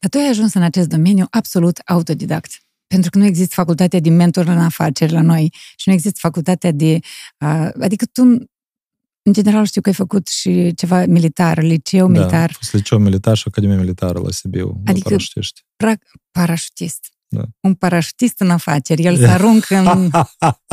Dar 0.00 0.10
tu 0.10 0.18
ai 0.18 0.28
ajuns 0.28 0.54
în 0.54 0.62
acest 0.62 0.88
domeniu 0.88 1.26
absolut 1.30 1.78
autodidact. 1.78 2.63
Pentru 2.94 3.10
că 3.10 3.18
nu 3.18 3.24
există 3.24 3.54
facultatea 3.54 4.00
de 4.00 4.10
mentor 4.10 4.46
în 4.46 4.58
afaceri 4.58 5.12
la 5.12 5.20
noi 5.20 5.52
și 5.76 5.88
nu 5.88 5.94
există 5.94 6.18
facultatea 6.22 6.70
de... 6.70 6.98
Adică 7.80 8.04
tu 8.12 8.22
în 9.22 9.32
general 9.32 9.64
știu 9.64 9.80
că 9.80 9.88
ai 9.88 9.94
făcut 9.94 10.28
și 10.28 10.74
ceva 10.74 11.04
militar, 11.06 11.62
liceu 11.62 12.06
da, 12.06 12.12
militar. 12.12 12.48
a 12.50 12.52
fost 12.56 12.72
liceu 12.72 12.98
militar 12.98 13.36
și 13.36 13.44
Academia 13.46 13.76
Militară 13.76 14.18
la 14.18 14.30
Sibiu, 14.30 14.80
adică 14.84 15.08
parașutiști. 15.08 15.60
Pra- 15.60 16.20
parașutist. 16.30 17.12
Da. 17.28 17.42
Un 17.60 17.74
parașutist 17.74 18.40
în 18.40 18.50
afaceri. 18.50 19.02
El 19.02 19.16
se 19.16 19.26
aruncă 19.26 19.76
în... 19.76 20.10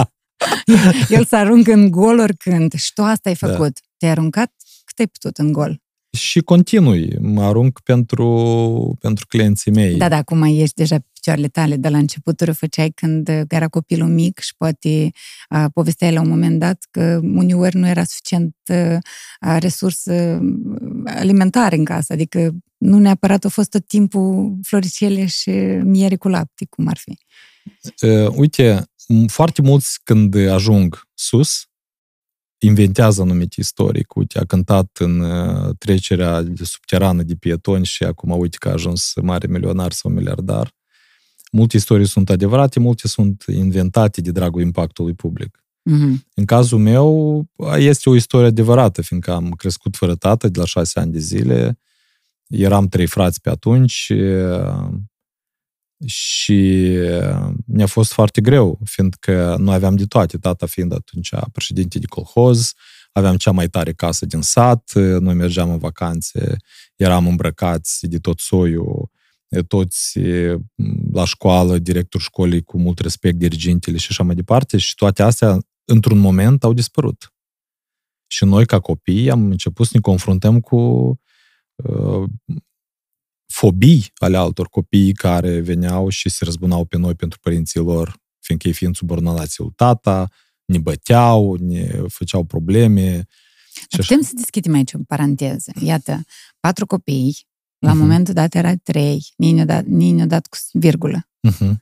el 1.17 1.25
se 1.25 1.35
aruncă 1.35 1.74
în 1.74 1.91
gol 1.91 2.19
oricând. 2.19 2.74
Și 2.74 2.94
tu 2.94 3.03
asta 3.03 3.29
ai 3.29 3.35
da. 3.39 3.47
făcut. 3.47 3.74
Da. 3.74 3.88
Te-ai 3.97 4.12
aruncat 4.12 4.53
cât 4.85 5.00
ai 5.00 5.07
putut 5.07 5.38
în 5.38 5.51
gol? 5.51 5.81
Și 6.12 6.40
continui. 6.40 7.18
Mă 7.22 7.44
arunc 7.44 7.80
pentru, 7.80 8.98
pentru 9.00 9.25
clienții 9.28 9.72
mei. 9.72 9.96
Da, 9.96 10.10
da, 10.10 10.16
acum 10.16 10.44
ești 10.44 10.75
deja 10.75 10.98
picioarele 11.13 11.48
tale 11.48 11.75
de 11.75 11.90
la 11.90 11.98
începuturi 11.98 12.54
făceai 12.54 12.90
când 12.90 13.28
era 13.48 13.68
copilul 13.68 14.08
mic 14.08 14.40
și 14.40 14.56
poate 14.58 15.12
a, 15.48 15.69
povesteai 15.69 16.13
la 16.13 16.22
un 16.22 16.30
moment 16.30 16.60
dat 16.60 16.88
că 16.92 17.19
uneori 17.24 17.75
nu 17.75 17.88
era 17.88 18.04
suficient 18.04 18.56
a, 19.40 19.58
resursă 19.58 20.40
alimentare 21.06 21.75
în 21.75 21.86
casă, 21.86 22.13
adică 22.13 22.56
nu 22.78 23.00
neapărat 23.00 23.46
a 23.46 23.50
fost 23.50 23.69
tot 23.69 23.88
timpul 23.88 24.58
floricele 24.63 25.25
și 25.25 25.50
miere 25.84 26.15
cu 26.15 26.27
lapte, 26.27 26.65
cum 26.70 26.88
ar 26.88 26.98
fi. 26.98 27.18
Uh, 28.08 28.27
uite, 28.36 28.86
foarte 29.27 29.62
mulți 29.62 30.00
când 30.03 30.36
ajung 30.36 31.08
sus, 31.13 31.65
inventează 32.63 33.22
anumite 33.22 33.60
istorii. 33.60 34.06
Uite, 34.15 34.39
a 34.39 34.46
cântat 34.46 34.98
în 35.00 35.20
uh, 35.20 35.75
trecerea 35.77 36.41
de 36.41 36.63
subterană 36.63 37.24
de 37.24 37.36
pietoni 37.36 37.86
și 37.86 38.03
acum 38.03 38.39
uite 38.39 38.58
că 38.60 38.70
a 38.70 38.72
ajuns 38.72 39.13
mare 39.22 39.48
milionar 39.48 39.91
sau 39.91 40.12
miliardar. 40.12 40.74
Multe 41.51 41.77
istorii 41.77 42.08
sunt 42.08 42.30
adevărate, 42.30 42.80
multe 42.80 43.08
sunt 43.08 43.44
inventate 43.48 44.22
de 44.22 44.32
dragul 44.32 44.62
impactului 44.62 45.13
public. 45.13 45.63
Mm-hmm. 45.89 46.15
În 46.34 46.46
cazul 46.46 46.80
meu, 46.80 47.44
este 47.77 48.10
o 48.10 48.15
istorie 48.15 48.48
adevărată, 48.48 49.01
fiindcă 49.01 49.32
am 49.32 49.51
crescut 49.51 49.96
fără 49.96 50.15
tată 50.15 50.48
de 50.48 50.60
la 50.60 50.65
șase 50.65 51.00
ani 51.00 51.12
de 51.12 51.20
zile, 51.20 51.80
eram 52.48 52.88
trei 52.88 53.08
frați 53.08 53.41
pe 53.41 53.50
atunci 53.50 54.13
și 56.05 56.89
mi-a 57.65 57.86
fost 57.86 58.12
foarte 58.12 58.41
greu, 58.41 58.79
fiindcă 58.84 59.55
noi 59.60 59.75
aveam 59.75 59.96
de 59.96 60.05
toate, 60.05 60.38
tata 60.38 60.65
fiind 60.65 60.93
atunci 60.93 61.34
președinte 61.51 62.00
de 62.00 62.05
colhoz, 62.05 62.74
aveam 63.12 63.38
cea 63.38 63.51
mai 63.51 63.67
tare 63.67 63.93
casă 63.93 64.25
din 64.25 64.41
sat, 64.41 64.91
noi 64.96 65.34
mergeam 65.34 65.70
în 65.70 65.77
vacanțe, 65.77 66.55
eram 66.96 67.27
îmbrăcați 67.27 68.08
de 68.08 68.17
tot 68.17 68.39
soiul, 68.39 69.10
toți 69.67 70.20
la 71.12 71.25
școală, 71.25 71.77
directorul 71.77 72.25
școlii 72.25 72.62
cu 72.62 72.77
mult 72.77 73.00
respect, 73.00 73.38
dirigintele 73.38 73.98
și 73.98 74.08
așa 74.10 74.24
mai 74.24 74.36
departe 74.36 74.77
și 74.77 74.96
toate 74.96 75.24
astea, 75.24 75.58
într-un 75.86 76.17
moment, 76.17 76.63
au 76.63 76.74
dispărut. 76.74 77.34
Și 78.27 78.46
noi, 78.46 78.65
ca 78.65 78.79
copii, 78.79 79.31
am 79.31 79.46
început 79.46 79.86
să 79.86 79.91
ne 79.93 80.00
confruntăm 80.00 80.60
cu 80.60 80.77
uh, 81.75 82.29
fobii 83.51 84.12
ale 84.15 84.38
altor 84.38 84.67
copii 84.70 85.13
care 85.13 85.60
veneau 85.60 86.10
și 86.10 86.29
se 86.29 86.43
răzbunau 86.43 86.86
pe 86.86 86.98
noi 86.98 87.15
pentru 87.15 87.39
părinții 87.39 87.79
lor, 87.79 88.15
fiindcă 88.39 88.67
ei 88.67 88.74
fiind 88.74 88.96
subordonați 88.96 89.60
lui 89.60 89.72
tata, 89.75 90.29
ne 90.65 90.77
băteau, 90.77 91.55
ne 91.55 92.01
făceau 92.08 92.43
probleme. 92.43 93.25
Putem 93.89 94.22
să 94.22 94.31
deschidem 94.36 94.74
aici 94.74 94.93
o 94.93 94.98
paranteză. 95.08 95.72
Iată, 95.79 96.24
patru 96.60 96.86
copii, 96.86 97.38
la 97.79 97.91
uh-huh. 97.91 97.96
momentul 97.96 98.34
dat 98.34 98.55
era 98.55 98.75
trei, 98.75 99.25
nici 99.38 99.53
ne-a 99.53 99.65
dat, 99.65 99.86
nici 99.86 100.13
ne-a 100.13 100.25
dat 100.25 100.48
cu 100.48 100.58
virgulă. 100.72 101.27
Uh-huh. 101.50 101.75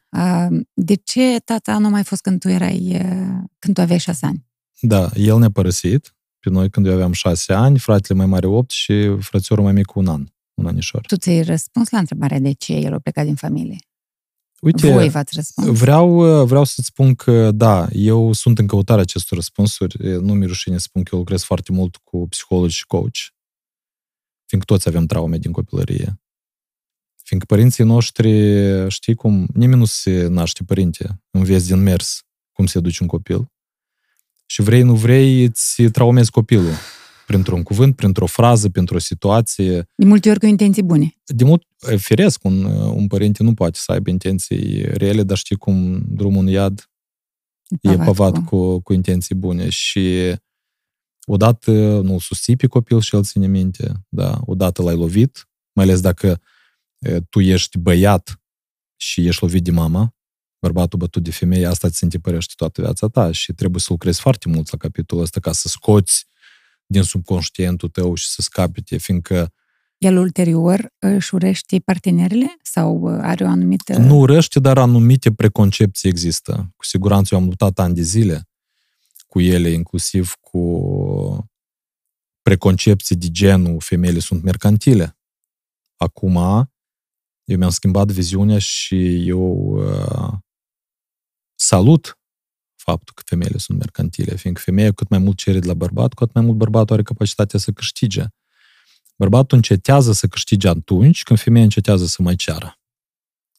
De 0.74 0.96
ce 0.96 1.40
tata 1.46 1.78
nu 1.78 1.90
mai 1.90 2.04
fost 2.04 2.22
când 2.22 2.40
tu 2.40 2.50
erai, 2.50 3.02
când 3.60 3.76
tu 3.76 3.82
aveai 3.82 4.00
șase 4.00 4.26
ani? 4.26 4.46
Da, 4.82 5.10
el 5.16 5.38
ne-a 5.38 5.50
părăsit 5.50 6.14
pe 6.40 6.50
noi 6.50 6.70
când 6.70 6.86
eu 6.86 6.94
aveam 6.94 7.12
șase 7.12 7.54
ani, 7.54 7.80
fratele 7.80 8.18
mai 8.18 8.28
mare 8.28 8.48
opt 8.48 8.72
și 8.72 9.18
frățiorul 9.20 9.64
mai 9.64 9.74
mic 9.74 9.96
un 9.96 10.08
an, 10.08 10.26
un 10.60 10.66
anișor. 10.66 11.06
Tu 11.06 11.16
ți-ai 11.16 11.42
răspuns 11.42 11.90
la 11.90 11.98
întrebarea 11.98 12.40
de 12.40 12.52
ce 12.52 12.74
el 12.74 12.94
a 12.94 13.00
plecat 13.00 13.26
din 13.26 13.36
familie. 13.36 13.78
Uite, 14.62 14.92
Voi 14.92 15.10
v-ați 15.10 15.34
răspuns. 15.36 15.78
vreau, 15.80 16.46
vreau 16.46 16.64
să-ți 16.64 16.88
spun 16.88 17.16
că, 17.16 17.52
da, 17.52 17.88
eu 17.92 18.34
sunt 18.34 18.60
în 18.60 18.68
căutarea 18.68 19.02
acestor 19.02 19.38
răspunsuri. 19.38 19.98
Nu 20.22 20.34
mi 20.34 20.46
rușine 20.46 20.78
să 20.78 20.84
spun 20.88 21.04
că 21.04 21.10
eu 21.14 21.20
lucrez 21.20 21.44
foarte 21.44 21.72
mult 21.72 21.96
cu 21.96 22.28
psihologi 22.28 22.76
și 22.76 22.86
coach, 22.86 23.18
fiindcă 24.46 24.74
toți 24.74 24.88
avem 24.88 25.06
traume 25.06 25.38
din 25.38 25.52
copilărie. 25.52 26.22
Fiindcă 27.24 27.56
părinții 27.56 27.84
noștri, 27.84 28.32
știi 28.90 29.16
cum, 29.16 29.48
nimeni 29.54 29.80
nu 29.80 29.86
se 29.86 30.28
naște 30.28 30.64
părinte, 30.64 31.22
înveți 31.32 31.68
din 31.68 31.82
mers 31.82 32.24
cum 32.52 32.66
se 32.66 32.80
duce 32.80 32.98
un 33.02 33.08
copil. 33.08 33.52
Și 34.46 34.62
vrei, 34.62 34.82
nu 34.82 34.96
vrei, 34.96 35.44
îți 35.44 35.84
traumezi 35.84 36.32
copilul 36.32 36.74
printr-un 37.30 37.64
cuvânt, 37.64 37.96
printr-o 37.96 38.26
frază, 38.26 38.70
printr-o 38.70 38.98
situație. 38.98 39.90
De 39.96 40.06
multe 40.06 40.30
ori 40.30 40.40
cu 40.40 40.46
intenții 40.46 40.84
bune. 40.84 41.16
De 41.26 41.44
mult, 41.44 41.64
firesc, 41.98 42.44
un, 42.44 42.64
un 42.74 43.08
părinte 43.08 43.44
nu 43.44 43.54
poate 43.54 43.78
să 43.82 43.92
aibă 43.92 44.10
intenții 44.10 44.82
rele, 44.82 45.24
dar 45.24 45.38
știi 45.38 45.56
cum 45.56 46.04
drumul 46.08 46.42
în 46.42 46.48
iad 46.48 46.90
e 47.82 47.96
pavat 47.96 48.34
cu, 48.34 48.42
cu, 48.42 48.80
cu 48.80 48.94
intenții 48.94 49.36
bune 49.36 49.70
și 49.70 50.36
odată 51.28 51.72
nu-l 52.02 52.20
susții 52.20 52.56
pe 52.56 52.68
copil 52.68 53.02
și 53.02 53.16
el 53.16 53.24
ține 53.24 53.48
minte, 53.48 54.06
da, 54.08 54.40
odată 54.46 54.82
l-ai 54.82 54.96
lovit, 54.96 55.50
mai 55.74 55.86
ales 55.86 56.02
dacă 56.02 56.42
tu 57.30 57.40
ești 57.40 57.78
băiat 57.78 58.42
și 58.96 59.28
ești 59.28 59.44
lovit 59.44 59.64
de 59.64 59.72
mama, 59.72 60.16
bărbatul 60.62 61.00
bătut 61.00 61.24
de 61.24 61.32
femeie, 61.32 61.66
asta 61.66 61.90
ți 61.90 62.04
întipărește 62.04 62.54
toată 62.56 62.82
viața 62.82 63.08
ta 63.08 63.32
și 63.32 63.54
trebuie 63.54 63.82
să 63.82 63.88
lucrezi 63.90 64.20
foarte 64.20 64.50
mult 64.50 64.72
la 64.72 64.78
capitolul 64.78 65.24
ăsta 65.24 65.40
ca 65.40 65.52
să 65.52 65.68
scoți 65.68 66.29
din 66.92 67.04
subconștientul 67.04 67.90
tău 67.90 68.14
și 68.16 68.28
să 68.28 68.42
scapi 68.42 68.82
de, 68.82 68.98
fiindcă 68.98 69.54
el 69.98 70.18
ulterior 70.18 70.90
își 71.00 71.36
urește 71.36 71.80
partenerile 71.80 72.58
sau 72.62 73.06
are 73.22 73.44
o 73.44 73.48
anumită... 73.48 73.98
Nu 73.98 74.16
urăște, 74.18 74.60
dar 74.60 74.78
anumite 74.78 75.32
preconcepții 75.32 76.10
există. 76.10 76.72
Cu 76.76 76.86
siguranță 76.86 77.34
eu 77.34 77.42
am 77.42 77.46
luptat 77.46 77.80
ani 77.80 77.96
de 77.96 78.02
zile 78.02 78.50
cu 79.28 79.40
ele, 79.40 79.70
inclusiv 79.70 80.34
cu 80.34 81.50
preconcepții 82.42 83.16
de 83.16 83.28
genul 83.30 83.80
femeile 83.80 84.20
sunt 84.20 84.44
mercantile. 84.44 85.18
Acum, 85.96 86.36
eu 87.44 87.58
mi-am 87.58 87.70
schimbat 87.70 88.08
viziunea 88.08 88.60
și 88.60 89.28
eu 89.28 89.54
uh, 89.78 90.34
salut 91.56 92.19
faptul 92.90 93.14
că 93.16 93.22
femeile 93.26 93.58
sunt 93.58 93.78
mercantile, 93.78 94.36
fiindcă 94.36 94.62
femeia 94.66 94.92
cât 94.92 95.10
mai 95.10 95.20
mult 95.20 95.38
cere 95.38 95.60
de 95.60 95.68
la 95.68 95.74
bărbat, 95.74 96.14
cu 96.14 96.24
atât 96.24 96.36
mai 96.36 96.44
mult 96.44 96.58
bărbatul 96.58 96.94
are 96.94 97.04
capacitatea 97.04 97.60
să 97.60 97.72
câștige. 97.72 98.24
Bărbatul 99.16 99.58
încetează 99.58 100.12
să 100.12 100.28
câștige 100.28 100.68
atunci 100.68 101.24
când 101.24 101.40
femeia 101.40 101.64
încetează 101.64 102.06
să 102.06 102.22
mai 102.22 102.36
ceară. 102.36 102.80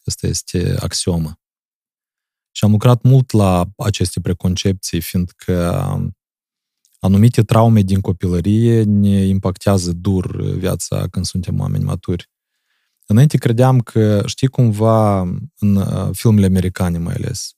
Asta 0.05 0.27
este 0.27 0.75
axiomă. 0.79 1.41
Și 2.51 2.65
am 2.65 2.71
lucrat 2.71 3.03
mult 3.03 3.31
la 3.31 3.69
aceste 3.77 4.21
preconcepții, 4.21 5.01
fiindcă 5.01 5.85
anumite 6.99 7.43
traume 7.43 7.81
din 7.83 8.01
copilărie 8.01 8.83
ne 8.83 9.25
impactează 9.25 9.93
dur 9.93 10.43
viața 10.43 11.07
când 11.09 11.25
suntem 11.25 11.61
oameni 11.61 11.85
maturi. 11.85 12.31
Înainte 13.07 13.37
credeam 13.37 13.81
că, 13.81 14.23
știi 14.27 14.49
cumva, 14.49 15.21
în 15.59 15.77
uh, 15.77 16.09
filmele 16.13 16.47
americane 16.47 16.99
mai 16.99 17.15
ales, 17.15 17.55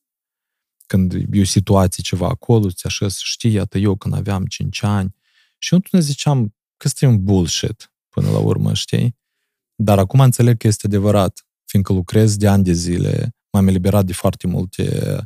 când 0.93 1.13
e 1.31 1.41
o 1.41 1.45
situație 1.45 2.03
ceva 2.03 2.29
acolo, 2.29 2.71
ți 2.71 2.87
așa 2.87 3.09
știi, 3.09 3.53
iată, 3.53 3.79
eu 3.79 3.97
când 3.97 4.15
aveam 4.15 4.45
5 4.47 4.83
ani, 4.83 5.15
și 5.59 5.75
eu 5.75 5.81
ne 5.91 6.01
ziceam 6.01 6.55
că 6.77 6.85
este 6.85 7.07
un 7.07 7.25
bullshit 7.25 7.93
până 8.09 8.31
la 8.31 8.39
urmă, 8.39 8.75
știi? 8.75 9.17
Dar 9.75 9.99
acum 9.99 10.21
înțeleg 10.21 10.57
că 10.57 10.67
este 10.67 10.87
adevărat, 10.87 11.47
fiindcă 11.65 11.93
lucrez 11.93 12.37
de 12.37 12.49
ani 12.49 12.65
de 12.65 12.73
zile, 12.73 13.37
m-am 13.51 13.69
eliberat 13.69 14.05
de 14.05 14.13
foarte 14.13 14.47
multe 14.47 15.19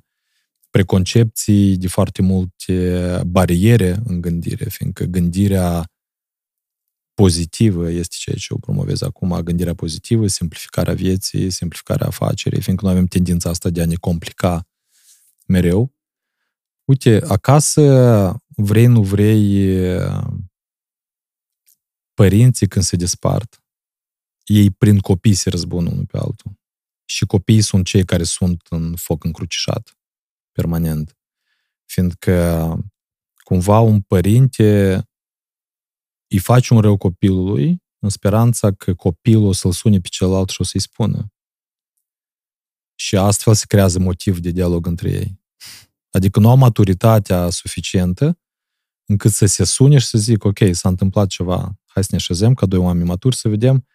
preconcepții, 0.70 1.76
de 1.76 1.88
foarte 1.88 2.22
multe 2.22 3.20
bariere 3.26 4.00
în 4.04 4.20
gândire, 4.20 4.68
fiindcă 4.68 5.04
gândirea 5.04 5.90
pozitivă 7.14 7.90
este 7.90 8.14
ceea 8.18 8.36
ce 8.36 8.54
o 8.54 8.58
promovez 8.58 9.02
acum, 9.02 9.40
gândirea 9.40 9.74
pozitivă, 9.74 10.26
simplificarea 10.26 10.94
vieții, 10.94 11.50
simplificarea 11.50 12.06
afacerii, 12.06 12.62
fiindcă 12.62 12.84
noi 12.84 12.94
avem 12.94 13.06
tendința 13.06 13.50
asta 13.50 13.70
de 13.70 13.82
a 13.82 13.86
ne 13.86 13.94
complica 13.94 14.66
mereu. 15.46 15.94
Uite, 16.84 17.20
acasă, 17.28 17.82
vrei, 18.46 18.86
nu 18.86 19.02
vrei, 19.02 19.78
părinții 22.14 22.68
când 22.68 22.84
se 22.84 22.96
despart, 22.96 23.62
ei 24.44 24.70
prin 24.70 24.98
copii 24.98 25.34
se 25.34 25.50
răzbună 25.50 25.90
unul 25.90 26.06
pe 26.06 26.18
altul. 26.18 26.58
Și 27.04 27.26
copiii 27.26 27.62
sunt 27.62 27.86
cei 27.86 28.04
care 28.04 28.22
sunt 28.22 28.66
în 28.70 28.94
foc 28.96 29.24
încrucișat, 29.24 29.98
permanent. 30.52 31.18
Fiindcă 31.84 32.76
cumva 33.44 33.80
un 33.80 34.00
părinte 34.00 34.94
îi 36.28 36.38
face 36.38 36.74
un 36.74 36.80
rău 36.80 36.96
copilului 36.96 37.82
în 37.98 38.08
speranța 38.08 38.72
că 38.72 38.94
copilul 38.94 39.46
o 39.46 39.52
să-l 39.52 39.72
sune 39.72 40.00
pe 40.00 40.08
celălalt 40.08 40.48
și 40.48 40.60
o 40.60 40.64
să-i 40.64 40.80
spună. 40.80 41.32
Și 42.98 43.16
astfel 43.16 43.54
se 43.54 43.64
creează 43.66 43.98
motiv 43.98 44.38
de 44.38 44.50
dialog 44.50 44.86
între 44.86 45.10
ei. 45.10 45.40
Adică 46.10 46.40
nu 46.40 46.48
au 46.48 46.56
maturitatea 46.56 47.50
suficientă 47.50 48.38
încât 49.04 49.32
să 49.32 49.46
se 49.46 49.64
sune 49.64 49.98
și 49.98 50.06
să 50.06 50.18
zic, 50.18 50.44
ok, 50.44 50.58
s-a 50.70 50.88
întâmplat 50.88 51.26
ceva, 51.26 51.78
hai 51.86 52.02
să 52.02 52.08
ne 52.10 52.16
așezăm 52.16 52.54
ca 52.54 52.66
doi 52.66 52.78
oameni 52.78 53.08
maturi 53.08 53.36
să 53.36 53.48
vedem 53.48 53.86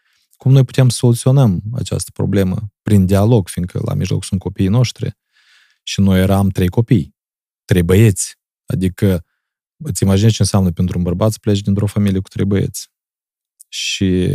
cum 0.42 0.52
noi 0.52 0.64
putem 0.64 0.90
să 0.90 0.98
soluționăm 0.98 1.62
această 1.74 2.12
problemă 2.14 2.72
prin 2.82 3.06
dialog, 3.06 3.48
fiindcă 3.48 3.82
la 3.86 3.94
mijloc 3.94 4.24
sunt 4.24 4.40
copiii 4.40 4.68
noștri 4.68 5.18
și 5.84 6.00
noi 6.00 6.20
eram 6.20 6.50
trei 6.50 6.68
copii, 6.68 7.16
trei 7.66 7.84
băieți. 7.84 8.36
Adică 8.66 9.26
îți 9.78 10.04
imaginezi 10.04 10.34
ce 10.34 10.42
înseamnă 10.42 10.72
pentru 10.72 10.98
un 10.98 11.04
bărbat 11.04 11.32
să 11.32 11.38
pleci 11.42 11.62
dintr-o 11.62 11.86
familie 11.86 12.20
cu 12.20 12.28
trei 12.28 12.46
băieți. 12.46 12.90
Și 13.70 14.30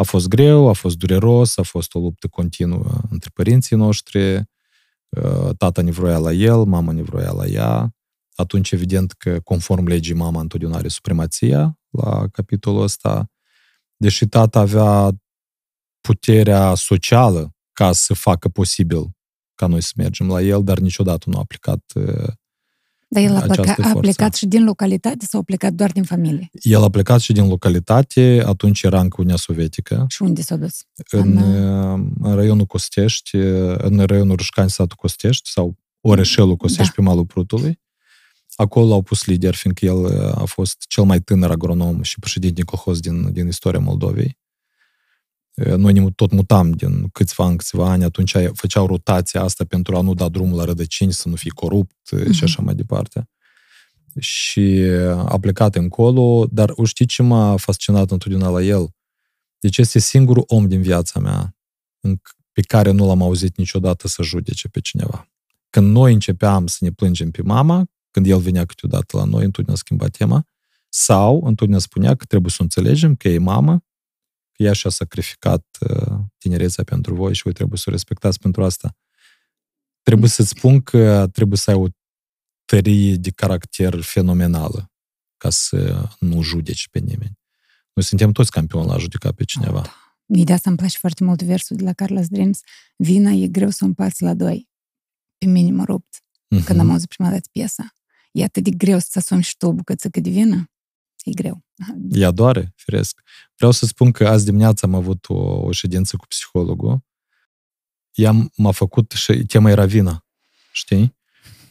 a 0.00 0.02
fost 0.02 0.28
greu, 0.28 0.68
a 0.68 0.72
fost 0.72 0.96
dureros, 0.96 1.56
a 1.56 1.62
fost 1.62 1.94
o 1.94 1.98
luptă 1.98 2.28
continuă 2.28 3.00
între 3.10 3.30
părinții 3.34 3.76
noștri, 3.76 4.36
uh, 4.36 5.56
tata 5.56 5.82
ne 5.82 5.90
vroia 5.90 6.18
la 6.18 6.32
el, 6.32 6.64
mama 6.64 6.92
ne 6.92 7.02
vroia 7.02 7.30
la 7.30 7.46
ea. 7.46 7.94
Atunci, 8.34 8.70
evident 8.70 9.12
că, 9.12 9.40
conform 9.40 9.86
legii, 9.86 10.14
mama 10.14 10.40
întotdeauna 10.40 10.78
are 10.78 10.88
supremația 10.88 11.78
la 11.90 12.28
capitolul 12.28 12.82
ăsta. 12.82 13.30
Deși 13.96 14.26
tata 14.26 14.60
avea 14.60 15.10
puterea 16.00 16.74
socială 16.74 17.54
ca 17.72 17.92
să 17.92 18.14
facă 18.14 18.48
posibil 18.48 19.10
ca 19.54 19.66
noi 19.66 19.82
să 19.82 19.92
mergem 19.96 20.28
la 20.28 20.42
el, 20.42 20.64
dar 20.64 20.78
niciodată 20.78 21.30
nu 21.30 21.36
a 21.36 21.40
aplicat 21.40 21.92
uh, 21.94 22.32
dar 23.12 23.22
el 23.22 23.36
a, 23.36 23.40
pleca, 23.40 23.76
a 23.82 23.98
plecat 23.98 24.34
și 24.34 24.46
din 24.46 24.64
localitate 24.64 25.26
sau 25.26 25.40
a 25.40 25.42
plecat 25.42 25.72
doar 25.72 25.92
din 25.92 26.02
familie? 26.02 26.50
El 26.62 26.82
a 26.82 26.88
plecat 26.88 27.20
și 27.20 27.32
din 27.32 27.48
localitate, 27.48 28.42
atunci 28.46 28.82
era 28.82 29.00
încă 29.00 29.16
Uniunea 29.18 29.38
Sovietică. 29.38 30.04
Și 30.08 30.22
unde 30.22 30.42
s-a 30.42 30.56
dus? 30.56 30.84
În, 31.10 31.36
în 32.20 32.34
raionul 32.34 32.64
Costești, 32.64 33.36
în 33.76 34.04
raionul 34.06 34.36
Rușcani, 34.36 34.70
satul 34.70 34.96
Costești, 35.00 35.50
sau 35.50 35.76
Oreșelul 36.00 36.56
Costești 36.56 36.92
da. 36.96 37.02
pe 37.02 37.08
malul 37.08 37.26
Prutului. 37.26 37.80
Acolo 38.54 38.86
l-au 38.86 39.02
pus 39.02 39.24
lider, 39.24 39.54
fiindcă 39.54 39.84
el 39.84 40.30
a 40.34 40.44
fost 40.44 40.84
cel 40.88 41.04
mai 41.04 41.20
tânăr 41.20 41.50
agronom 41.50 42.02
și 42.02 42.18
președinte 42.18 42.62
colhoz 42.62 43.00
din, 43.00 43.32
din 43.32 43.46
istoria 43.46 43.80
Moldovei. 43.80 44.38
Noi 45.76 45.92
ne 45.92 46.10
tot 46.10 46.30
mutam 46.30 46.70
din 46.70 47.08
câțiva 47.12 47.44
ani, 47.44 47.56
câțiva 47.56 47.90
ani, 47.90 48.04
atunci 48.04 48.36
făceau 48.52 48.86
rotația 48.86 49.42
asta 49.42 49.64
pentru 49.64 49.96
a 49.96 50.00
nu 50.00 50.14
da 50.14 50.28
drumul 50.28 50.56
la 50.56 50.64
rădăcini, 50.64 51.12
să 51.12 51.28
nu 51.28 51.34
fii 51.34 51.50
corupt 51.50 51.96
mm-hmm. 52.14 52.30
și 52.30 52.44
așa 52.44 52.62
mai 52.62 52.74
departe. 52.74 53.28
Și 54.18 54.80
a 55.16 55.38
plecat 55.40 55.74
încolo, 55.74 56.46
dar 56.50 56.72
o 56.74 56.84
știi 56.84 57.06
ce 57.06 57.22
m-a 57.22 57.56
fascinat 57.56 58.10
întotdeauna 58.10 58.48
la 58.48 58.62
el? 58.62 58.88
Deci 59.58 59.78
este 59.78 59.98
singurul 59.98 60.44
om 60.46 60.68
din 60.68 60.82
viața 60.82 61.20
mea 61.20 61.56
pe 62.52 62.60
care 62.60 62.90
nu 62.90 63.06
l-am 63.06 63.22
auzit 63.22 63.56
niciodată 63.56 64.08
să 64.08 64.22
judece 64.22 64.68
pe 64.68 64.80
cineva. 64.80 65.28
Când 65.70 65.90
noi 65.90 66.12
începeam 66.12 66.66
să 66.66 66.78
ne 66.80 66.90
plângem 66.90 67.30
pe 67.30 67.42
mama, 67.42 67.84
când 68.10 68.26
el 68.26 68.38
venea 68.38 68.64
câteodată 68.64 69.16
la 69.16 69.24
noi, 69.24 69.44
întotdeauna 69.44 69.76
schimba 69.76 70.08
tema, 70.08 70.44
sau 70.88 71.34
întotdeauna 71.34 71.78
spunea 71.78 72.14
că 72.14 72.24
trebuie 72.24 72.50
să 72.50 72.62
înțelegem 72.62 73.14
că 73.14 73.28
e 73.28 73.38
mamă 73.38 73.84
ea 74.62 74.72
și-a 74.72 74.90
sacrificat 74.90 75.66
uh, 75.80 76.18
tinerețea 76.38 76.84
pentru 76.84 77.14
voi 77.14 77.34
și 77.34 77.42
voi 77.42 77.52
trebuie 77.52 77.78
să 77.78 77.84
o 77.88 77.90
respectați 77.90 78.38
pentru 78.38 78.64
asta. 78.64 78.96
Trebuie 80.02 80.28
să-ți 80.28 80.48
spun 80.48 80.82
că 80.82 81.28
trebuie 81.32 81.58
să 81.58 81.70
ai 81.70 81.76
o 81.76 81.86
tărie 82.64 83.14
de 83.14 83.30
caracter 83.30 84.00
fenomenală 84.00 84.92
ca 85.36 85.50
să 85.50 86.08
nu 86.18 86.42
judeci 86.42 86.88
pe 86.88 86.98
nimeni. 86.98 87.38
Noi 87.92 88.04
suntem 88.04 88.32
toți 88.32 88.50
campioni 88.50 88.86
la 88.86 88.94
a 88.94 88.98
judeca 88.98 89.32
pe 89.32 89.44
cineva. 89.44 89.80
Da. 89.80 89.94
Mie 90.26 90.44
de 90.44 90.52
asta 90.52 90.68
îmi 90.68 90.78
place 90.78 90.98
foarte 90.98 91.24
mult 91.24 91.42
versul 91.42 91.76
de 91.76 91.82
la 91.82 91.92
Carlos 91.92 92.26
Dreams. 92.26 92.60
Vina 92.96 93.30
e 93.30 93.48
greu 93.48 93.70
să 93.70 93.78
o 93.82 93.86
împarți 93.86 94.22
la 94.22 94.34
doi. 94.34 94.68
Pe 95.38 95.46
mine 95.46 95.70
mă 95.70 95.84
rupt 95.84 96.16
uh-huh. 96.16 96.64
când 96.64 96.80
am 96.80 96.90
auzit 96.90 97.08
prima 97.08 97.30
dată 97.30 97.48
piesa. 97.52 97.94
E 98.32 98.44
atât 98.44 98.64
de 98.64 98.70
greu 98.70 98.98
să-ți 98.98 99.18
asumi 99.18 99.42
și 99.42 99.56
tu 99.56 99.66
o 99.66 99.72
bucățică 99.72 100.20
de 100.20 100.30
vină. 100.30 100.70
E 101.24 101.30
greu. 101.30 101.64
Ea 102.10 102.30
doare, 102.30 102.72
firesc. 102.76 103.20
Vreau 103.56 103.72
să 103.72 103.86
spun 103.86 104.10
că 104.10 104.28
azi 104.28 104.44
dimineața 104.44 104.86
am 104.86 104.94
avut 104.94 105.28
o, 105.28 105.34
o 105.34 105.72
ședință 105.72 106.16
cu 106.16 106.26
psihologul. 106.26 107.00
Ea 108.12 108.50
m-a 108.56 108.70
făcut 108.70 109.10
și 109.10 109.32
tema 109.32 109.70
era 109.70 109.86
vina, 109.86 110.24
știi? 110.72 111.18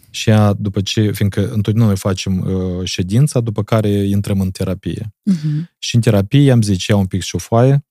Și 0.10 0.29
ea, 0.29 0.53
după 0.53 0.82
ce, 0.82 1.12
fiindcă 1.12 1.41
întotdeauna 1.41 1.86
noi 1.86 1.98
facem 1.98 2.39
uh, 2.39 2.88
ședința, 2.88 3.39
după 3.39 3.63
care 3.63 3.89
intrăm 3.89 4.39
în 4.41 4.51
terapie. 4.51 5.15
Uh-huh. 5.32 5.77
Și 5.77 5.96
în 5.96 6.01
terapie 6.01 6.41
i-am 6.41 6.62
zis, 6.62 6.86
ia 6.86 6.96
un 6.96 7.06
pic 7.06 7.22
și 7.22 7.36
o 7.36 7.38
foaie, 7.38 7.86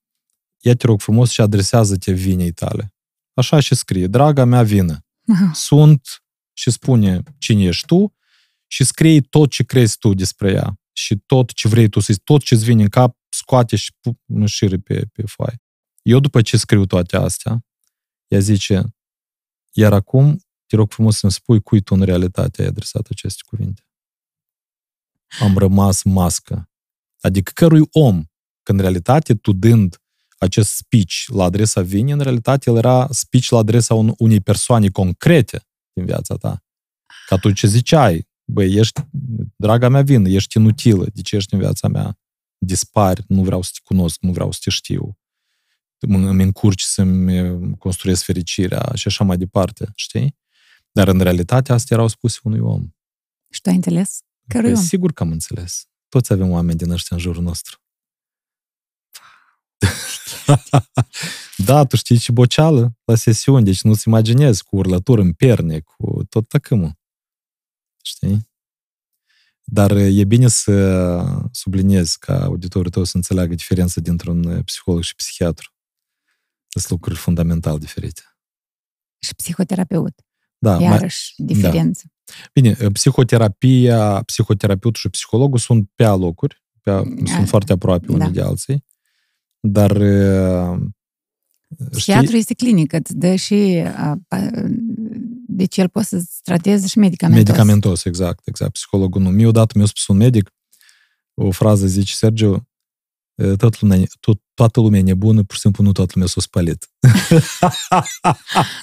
ia 0.60 0.74
te 0.74 0.86
rog 0.86 1.00
frumos 1.00 1.30
și 1.30 1.40
adresează-te 1.40 2.12
vinei 2.12 2.52
tale. 2.52 2.94
Așa 3.34 3.60
și 3.60 3.74
scrie, 3.74 4.06
draga 4.06 4.44
mea 4.44 4.62
vină. 4.62 5.06
Aha. 5.26 5.52
Sunt 5.68 6.22
și 6.52 6.70
spune 6.70 7.22
cine 7.38 7.62
ești 7.62 7.86
tu 7.86 8.14
și 8.66 8.84
scrie 8.84 9.20
tot 9.20 9.50
ce 9.50 9.62
crezi 9.64 9.98
tu 9.98 10.14
despre 10.14 10.52
ea 10.52 10.78
și 10.98 11.16
tot 11.26 11.52
ce 11.52 11.68
vrei 11.68 11.88
tu 11.88 12.00
să 12.00 12.14
tot 12.24 12.42
ce-ți 12.42 12.64
vine 12.64 12.82
în 12.82 12.88
cap, 12.88 13.16
scoate 13.28 13.76
și 13.76 13.92
pu- 14.00 14.20
înșire 14.26 14.76
pe, 14.76 15.06
pe 15.12 15.22
foaie. 15.26 15.62
Eu 16.02 16.20
după 16.20 16.42
ce 16.42 16.56
scriu 16.56 16.86
toate 16.86 17.16
astea, 17.16 17.64
ea 18.26 18.38
zice, 18.38 18.96
iar 19.72 19.92
acum 19.92 20.38
te 20.66 20.76
rog 20.76 20.92
frumos 20.92 21.16
să-mi 21.16 21.32
spui 21.32 21.60
cui 21.60 21.80
tu 21.80 21.94
în 21.94 22.02
realitate 22.02 22.62
ai 22.62 22.68
adresat 22.68 23.06
aceste 23.10 23.42
cuvinte. 23.46 23.86
Am 25.40 25.58
rămas 25.58 26.02
mască. 26.02 26.70
Adică 27.20 27.50
cărui 27.54 27.88
om, 27.92 28.24
că 28.62 28.72
în 28.72 28.78
realitate 28.78 29.34
tu 29.34 29.52
dând 29.52 30.02
acest 30.38 30.70
speech 30.74 31.24
la 31.26 31.44
adresa 31.44 31.80
vinii, 31.80 32.12
în 32.12 32.20
realitate 32.20 32.70
el 32.70 32.76
era 32.76 33.08
speech 33.10 33.48
la 33.48 33.58
adresa 33.58 33.94
un, 33.94 34.14
unei 34.16 34.40
persoane 34.40 34.88
concrete 34.88 35.66
din 35.92 36.04
viața 36.04 36.36
ta. 36.36 36.64
Ca 37.26 37.36
tu 37.36 37.52
ce 37.52 37.66
ziceai, 37.66 38.27
băi, 38.50 38.74
ești, 38.74 39.00
draga 39.56 39.88
mea 39.88 40.02
vină, 40.02 40.28
ești 40.28 40.56
inutilă, 40.56 41.06
de 41.14 41.20
ce 41.20 41.36
ești 41.36 41.54
în 41.54 41.60
viața 41.60 41.88
mea? 41.88 42.18
Dispari, 42.58 43.24
nu 43.28 43.42
vreau 43.42 43.62
să 43.62 43.70
te 43.72 43.78
cunosc, 43.84 44.20
nu 44.20 44.32
vreau 44.32 44.52
să 44.52 44.60
te 44.62 44.70
știu. 44.70 45.18
Îmi 45.98 46.42
încurci 46.42 46.82
să-mi 46.82 47.76
construiesc 47.76 48.24
fericirea 48.24 48.90
și 48.94 49.08
așa 49.08 49.24
mai 49.24 49.36
departe, 49.36 49.92
știi? 49.94 50.36
Dar 50.92 51.08
în 51.08 51.20
realitate 51.20 51.72
astea 51.72 51.96
erau 51.96 52.08
spuse 52.08 52.38
unui 52.42 52.58
om. 52.58 52.88
Și 53.50 53.60
tu 53.60 53.68
ai 53.68 53.74
înțeles? 53.74 54.18
Cărui 54.46 54.70
Păi, 54.70 54.78
om? 54.78 54.84
sigur 54.84 55.12
că 55.12 55.22
am 55.22 55.30
înțeles. 55.30 55.88
Toți 56.08 56.32
avem 56.32 56.50
oameni 56.50 56.78
din 56.78 56.90
ăștia 56.90 57.16
în 57.16 57.22
jurul 57.22 57.42
nostru. 57.42 57.78
da, 61.68 61.84
tu 61.84 61.96
știi 61.96 62.18
ce 62.18 62.32
boceală 62.32 62.96
la 63.04 63.14
sesiuni, 63.14 63.64
deci 63.64 63.82
nu-ți 63.82 64.08
imaginezi 64.08 64.64
cu 64.64 64.76
urlături 64.76 65.20
în 65.20 65.32
perne, 65.32 65.80
cu 65.80 66.24
tot 66.28 66.48
tăcâmul. 66.48 66.97
Știi? 68.02 68.48
Dar 69.64 69.90
e 69.96 70.24
bine 70.24 70.48
să 70.48 71.24
subliniez 71.52 72.14
ca 72.14 72.44
auditorul 72.44 72.90
tău 72.90 73.04
să 73.04 73.16
înțeleagă 73.16 73.54
diferența 73.54 74.00
dintre 74.00 74.30
un 74.30 74.62
psiholog 74.62 75.02
și 75.02 75.14
psihiatru. 75.14 75.72
Sunt 76.66 76.90
lucruri 76.90 77.18
fundamental 77.18 77.78
diferite. 77.78 78.22
Și 79.18 79.34
psihoterapeut. 79.34 80.20
Da, 80.58 80.72
mai, 80.78 80.82
Iarăși, 80.82 81.32
diferență. 81.36 82.02
bine, 82.52 82.72
psihoterapia, 82.92 84.22
psihoterapeutul 84.22 85.00
și 85.00 85.08
psihologul 85.08 85.58
sunt 85.58 85.90
pe 85.94 86.04
alocuri, 86.04 86.62
pe, 86.80 86.90
Da. 86.90 87.02
sunt 87.34 87.48
foarte 87.48 87.72
aproape 87.72 88.06
unii 88.12 88.26
Da. 88.26 88.30
de 88.30 88.40
alții, 88.40 88.84
dar 89.60 89.90
uh, 89.90 90.78
Psihiatru 91.90 92.36
este 92.36 92.54
clinică, 92.54 92.96
îți 92.96 93.16
dă 93.16 93.34
și... 93.34 93.82
A, 93.96 94.18
a, 94.28 94.36
deci 95.58 95.76
el 95.76 95.88
poate 95.88 96.08
să-ți 96.08 96.42
trateze 96.42 96.86
și 96.86 96.98
medicamentos. 96.98 97.44
Medicamentos, 97.46 98.04
exact, 98.04 98.46
exact. 98.46 98.72
Psihologul 98.72 99.22
nu. 99.22 99.28
Mie 99.28 99.46
odată 99.46 99.72
mi-a 99.76 99.86
spus 99.86 100.06
un 100.06 100.16
medic 100.16 100.52
o 101.34 101.50
frază, 101.50 101.86
zice, 101.86 102.14
Sergiu, 102.14 102.68
toată 103.56 103.76
lumea, 103.80 103.98
tot, 104.20 104.40
toată 104.54 104.80
lumea 104.80 104.98
e 104.98 105.02
nebună, 105.02 105.42
pur 105.42 105.54
și 105.54 105.60
simplu 105.60 105.84
nu 105.84 105.92
toată 105.92 106.10
lumea 106.14 106.28
s-a 106.28 106.40
spălit. 106.40 106.88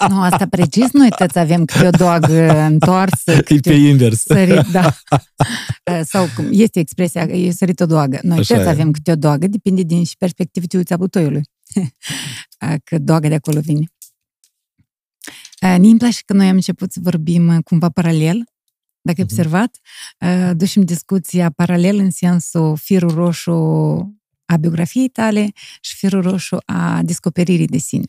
Nu, 0.09 0.21
asta 0.21 0.47
precis, 0.49 0.91
noi 0.91 1.09
toți 1.17 1.39
avem 1.39 1.65
câte 1.65 1.87
o 1.87 1.89
doagă 1.89 2.51
întoarsă, 2.51 3.31
E 3.31 3.35
pe 3.35 3.41
câte 3.41 3.73
invers. 3.73 4.21
sărit, 4.21 4.67
da. 4.71 4.95
Sau 6.03 6.27
cum 6.35 6.47
este 6.51 6.79
expresia, 6.79 7.21
e 7.21 7.51
sărit 7.51 7.79
o 7.79 7.85
doagă. 7.85 8.19
Noi 8.21 8.37
Așa 8.37 8.55
toți 8.55 8.67
e. 8.67 8.69
avem 8.69 8.91
câte 8.91 9.11
o 9.11 9.15
doagă, 9.15 9.47
depinde 9.47 9.81
din 9.81 10.03
și 10.03 10.15
perspectivității 10.17 10.95
butoiului. 10.95 11.41
Că 12.83 12.97
doagă 12.97 13.27
de 13.27 13.35
acolo 13.35 13.59
vine. 13.59 13.85
Mie 15.73 15.89
îmi 15.89 15.97
place 15.97 16.19
că 16.25 16.33
noi 16.33 16.47
am 16.47 16.55
început 16.55 16.91
să 16.91 16.99
vorbim 17.03 17.61
cumva 17.61 17.89
paralel, 17.89 18.43
dacă 19.01 19.21
ai 19.21 19.25
Mhm. 19.29 19.33
observat, 19.39 19.77
ducem 20.57 20.81
discuția 20.83 21.49
paralel 21.49 21.97
în 21.97 22.09
sensul 22.11 22.77
firul 22.77 23.13
roșu 23.13 23.51
a 24.45 24.57
biografiei 24.57 25.07
tale 25.09 25.51
și 25.81 25.95
firul 25.95 26.21
roșu 26.21 26.57
a 26.65 27.01
descoperirii 27.03 27.67
de 27.67 27.77
sine. 27.77 28.05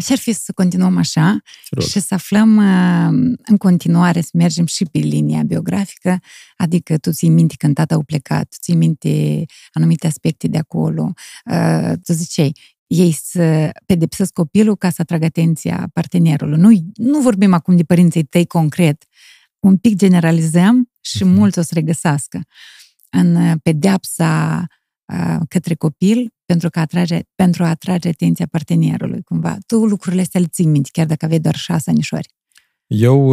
Și 0.00 0.12
ar 0.12 0.18
fi 0.18 0.32
să 0.32 0.52
continuăm 0.52 0.96
așa 0.96 1.38
Te 1.68 1.74
rog. 1.78 1.88
și 1.88 2.00
să 2.00 2.14
aflăm 2.14 2.56
uh, 2.56 3.36
în 3.44 3.56
continuare, 3.56 4.20
să 4.20 4.30
mergem 4.32 4.66
și 4.66 4.84
pe 4.84 4.98
linia 4.98 5.42
biografică, 5.42 6.18
adică 6.56 6.98
tu 6.98 7.10
ții 7.10 7.28
minte 7.28 7.54
când 7.58 7.74
tata 7.74 7.94
au 7.94 8.02
plecat, 8.02 8.48
tu 8.48 8.56
ții 8.60 8.74
minte 8.74 9.44
anumite 9.72 10.06
aspecte 10.06 10.48
de 10.48 10.58
acolo, 10.58 11.12
uh, 11.50 11.92
tu 12.04 12.12
ziceai, 12.12 12.52
ei 12.90 13.12
să 13.12 13.70
pedepsesc 13.86 14.32
copilul 14.32 14.76
ca 14.76 14.90
să 14.90 14.96
atragă 15.02 15.24
atenția 15.24 15.88
partenerului. 15.92 16.58
Nu, 16.58 16.90
nu 16.94 17.20
vorbim 17.20 17.52
acum 17.52 17.76
de 17.76 17.82
părinții 17.84 18.24
tăi 18.24 18.46
concret, 18.46 19.04
un 19.58 19.76
pic 19.76 19.96
generalizăm 19.96 20.90
și 21.00 21.24
Mhm. 21.24 21.32
mulți 21.32 21.58
o 21.58 21.62
să 21.62 21.74
regăsească 21.74 22.40
în 23.10 23.34
uh, 23.34 23.52
pedeapsa 23.62 24.64
uh, 25.12 25.36
către 25.48 25.74
copil 25.74 26.34
pentru, 26.44 26.68
că 26.70 26.80
atrage, 26.80 27.20
pentru 27.34 27.64
a 27.64 27.68
atrage 27.68 28.08
atenția 28.08 28.46
partenerului, 28.50 29.22
cumva. 29.22 29.56
Tu 29.66 29.86
lucrurile 29.86 30.20
astea 30.20 30.40
le 30.40 30.46
ții 30.46 30.66
minte, 30.66 30.88
chiar 30.92 31.06
dacă 31.06 31.24
aveai 31.24 31.40
doar 31.40 31.56
șase 31.56 31.90
anișori. 31.90 32.28
Eu, 32.86 33.28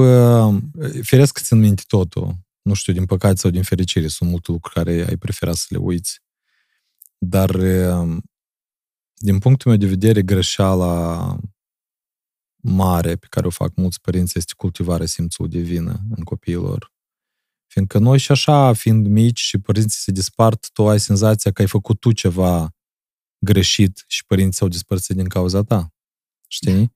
uh, 0.54 0.62
firesc 1.02 1.34
că 1.34 1.42
țin 1.44 1.60
minte 1.60 1.84
totul. 1.88 2.36
Nu 2.62 2.74
știu, 2.74 2.94
din 2.94 3.06
păcate 3.06 3.36
sau 3.36 3.52
din 3.52 3.64
fericire, 3.64 4.08
sunt 4.08 4.30
multe 4.30 4.52
lucruri 4.52 4.76
care 4.76 5.06
ai 5.10 5.18
preferat 5.18 5.56
să 5.56 5.66
le 5.70 5.78
uiți. 5.78 6.20
Dar, 7.18 7.50
uh, 7.50 8.18
din 9.18 9.40
punctul 9.40 9.72
meu 9.72 9.80
de 9.80 9.88
vedere, 9.88 10.22
greșeala 10.22 11.38
mare 12.56 13.16
pe 13.16 13.28
care 13.30 13.48
o 13.48 13.50
fac 13.50 13.76
mulți 13.76 14.02
părinți 14.02 14.38
este 14.38 14.54
cultivarea 14.58 15.06
simțului 15.06 15.52
de 15.52 15.60
vină 15.60 16.00
în 16.16 16.24
copiilor. 16.24 16.92
Fiindcă 17.68 17.98
noi 17.98 18.18
și 18.18 18.32
așa, 18.32 18.74
fiind 18.74 19.08
mici 19.08 19.40
și 19.40 19.58
părinții 19.58 20.00
se 20.00 20.12
dispart, 20.12 20.70
tu 20.72 20.88
ai 20.90 21.00
senzația 21.00 21.52
că 21.52 21.62
ai 21.62 21.68
făcut 21.68 22.00
tu 22.00 22.12
ceva 22.12 22.76
greșit 23.40 24.04
și 24.08 24.26
părinții 24.26 24.54
s-au 24.54 24.68
despărțit 24.68 25.16
din 25.16 25.28
cauza 25.28 25.64
ta. 25.64 25.94
Știi? 26.48 26.96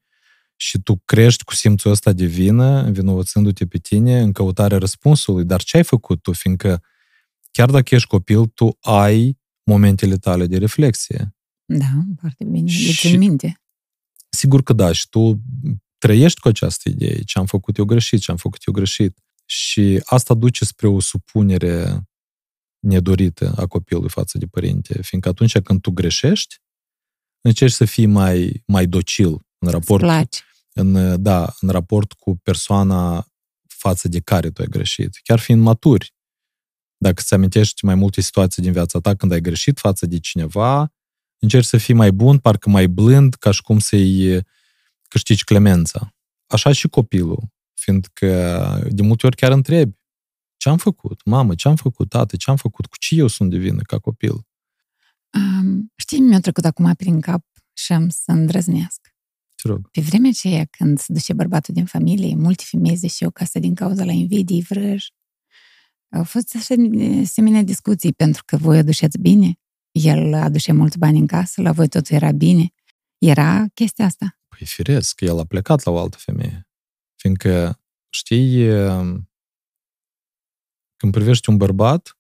Și 0.56 0.80
tu 0.80 1.02
crești 1.06 1.44
cu 1.44 1.54
simțul 1.54 1.92
ăsta 1.92 2.12
de 2.12 2.26
vină, 2.26 2.82
învinovățându-te 2.84 3.68
pe 3.68 3.78
tine 3.78 4.20
în 4.20 4.32
căutarea 4.32 4.78
răspunsului. 4.78 5.46
Dar 5.46 5.64
ce 5.64 5.78
ai 5.78 5.84
făcut 5.84 6.22
tu? 6.22 6.32
Fiindcă 6.32 6.84
chiar 7.52 7.70
dacă 7.70 7.96
ești 7.96 8.08
copil, 8.08 8.46
tu 8.46 8.78
ai 8.82 9.38
momentele 9.64 10.18
tale 10.18 10.46
de 10.48 10.58
reflexie. 10.58 11.36
Da, 11.78 11.86
foarte 12.20 12.44
bine. 12.44 12.68
Și- 12.68 12.86
Le 12.88 12.94
țin 12.94 13.18
minte. 13.18 13.62
Sigur 14.30 14.64
că 14.64 14.74
da, 14.74 14.92
și 14.92 15.10
tu 15.10 15.42
trăiești 15.98 16.40
cu 16.40 16.48
această 16.48 16.90
idee, 16.90 17.22
ce 17.24 17.40
am 17.40 17.46
făcut 17.46 17.78
eu 17.78 17.86
greșit, 17.86 18.20
ce 18.22 18.32
am 18.32 18.38
făcut 18.38 18.64
eu 18.64 18.74
greșit. 18.74 19.18
Și 19.46 20.02
asta 20.06 20.34
duce 20.34 20.66
spre 20.66 20.88
o 20.88 21.00
supunere 21.00 22.02
nedorită 22.80 23.54
a 23.58 23.68
copilului 23.68 24.10
față 24.10 24.38
de 24.38 24.46
părinte, 24.46 25.02
fiindcă 25.02 25.30
atunci 25.30 25.60
când 25.60 25.82
tu 25.82 25.92
greșești, 25.92 26.56
încerci 27.42 27.72
să 27.74 27.86
fii 27.86 28.06
mai, 28.06 28.64
mai 28.68 28.86
docil 28.88 29.40
în 29.58 29.70
raport, 29.70 30.02
Îți 30.04 30.12
place. 30.12 30.42
în, 30.74 31.22
da, 31.22 31.54
în 31.60 31.70
raport 31.70 32.14
cu 32.14 32.36
persoana 32.36 33.28
față 33.68 34.08
de 34.08 34.20
care 34.20 34.52
tu 34.52 34.62
ai 34.62 34.68
greșit, 34.68 35.20
chiar 35.24 35.40
fiind 35.40 35.62
maturi. 35.62 36.14
Dacă 36.98 37.16
îți 37.22 37.34
amintești 37.34 37.86
mai 37.86 37.96
multe 37.96 38.22
situații 38.22 38.62
din 38.64 38.72
viața 38.72 39.00
ta 39.00 39.16
când 39.16 39.32
ai 39.32 39.42
greșit 39.42 39.80
față 39.80 40.06
de 40.06 40.20
cineva, 40.20 40.94
încerci 41.42 41.66
să 41.66 41.78
fii 41.78 41.94
mai 41.94 42.12
bun, 42.12 42.40
parcă 42.40 42.70
mai 42.70 42.88
blând, 42.88 43.34
ca 43.34 43.52
și 43.52 43.62
cum 43.62 43.80
să-i 43.80 44.42
câștigi 45.08 45.44
clemența. 45.44 46.14
Așa 46.48 46.72
și 46.72 46.88
copilul, 46.88 47.50
fiindcă 47.74 48.30
de 48.92 49.02
multe 49.02 49.26
ori 49.26 49.36
chiar 49.36 49.52
întrebi 49.52 50.00
ce 50.58 50.70
am 50.70 50.78
făcut, 50.78 51.26
mamă, 51.26 51.56
ce 51.56 51.68
am 51.68 51.76
făcut, 51.76 52.10
tată, 52.10 52.36
ce 52.36 52.50
am 52.50 52.56
făcut, 52.56 52.86
cu 52.86 52.98
ce 52.98 53.16
eu 53.16 53.28
sunt 53.28 53.50
de 53.50 53.58
vină 53.58 53.82
ca 53.82 54.00
copil. 54.00 54.32
Um, 55.34 55.92
știi, 55.96 56.20
mi-a 56.20 56.40
trecut 56.40 56.66
acum 56.66 56.94
prin 56.94 57.22
cap 57.22 57.46
și 57.74 57.94
am 57.94 58.10
să 58.10 58.32
îndrăznesc. 58.32 59.16
Te 59.56 59.68
rog. 59.68 59.90
Pe 59.90 60.02
vremea 60.02 60.30
aceea, 60.30 60.66
când 60.66 61.00
se 61.00 61.14
duce 61.14 61.34
bărbatul 61.34 61.74
din 61.74 61.86
familie, 61.86 62.36
multe 62.36 62.64
femei 62.66 62.96
ziceau 62.96 63.32
că 63.32 63.44
asta 63.44 63.60
din 63.60 63.76
cauza 63.76 64.04
la 64.04 64.12
invidii, 64.12 64.66
vrăj. 64.70 65.06
Au 66.10 66.24
fost 66.24 66.56
așa 66.56 66.76
asemenea 67.22 67.64
discuții, 67.64 68.14
pentru 68.14 68.44
că 68.46 68.58
voi 68.58 68.78
aduceți 68.78 69.18
bine, 69.18 69.60
el 69.92 70.34
aduce 70.34 70.72
mulți 70.72 70.98
bani 70.98 71.20
în 71.20 71.28
casă, 71.28 71.62
la 71.62 71.72
voi 71.72 71.88
totul 71.88 72.16
era 72.16 72.32
bine. 72.32 72.74
Era 73.18 73.66
chestia 73.74 74.06
asta. 74.06 74.40
Păi 74.48 74.68
firesc, 74.68 75.22
el 75.22 75.40
a 75.40 75.46
plecat 75.46 75.84
la 75.84 75.92
o 75.92 75.98
altă 75.98 76.18
femeie. 76.18 76.68
Fiindcă, 77.16 77.80
știi, 78.10 78.68
când 80.96 81.12
privești 81.12 81.50
un 81.50 81.58
bărbat 81.58 82.18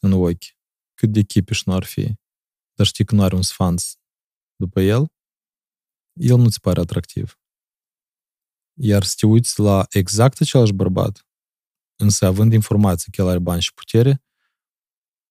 în 0.00 0.12
ochi, 0.12 0.44
cât 0.94 1.12
de 1.12 1.22
chipiș 1.22 1.64
nu 1.64 1.72
ar 1.72 1.84
fi, 1.84 2.14
dar 2.74 2.86
știi 2.86 3.04
că 3.04 3.14
nu 3.14 3.22
are 3.22 3.34
un 3.34 3.42
sfanț 3.42 3.92
după 4.56 4.80
el, 4.80 5.12
el 6.20 6.36
nu 6.36 6.48
ți 6.48 6.60
pare 6.60 6.80
atractiv. 6.80 7.40
Iar 8.80 9.02
să 9.02 9.14
te 9.18 9.26
uiți 9.26 9.60
la 9.60 9.86
exact 9.90 10.40
același 10.40 10.72
bărbat, 10.72 11.26
însă 11.96 12.26
având 12.26 12.52
informații 12.52 13.12
că 13.12 13.20
el 13.20 13.28
are 13.28 13.38
bani 13.38 13.62
și 13.62 13.74
putere, 13.74 14.24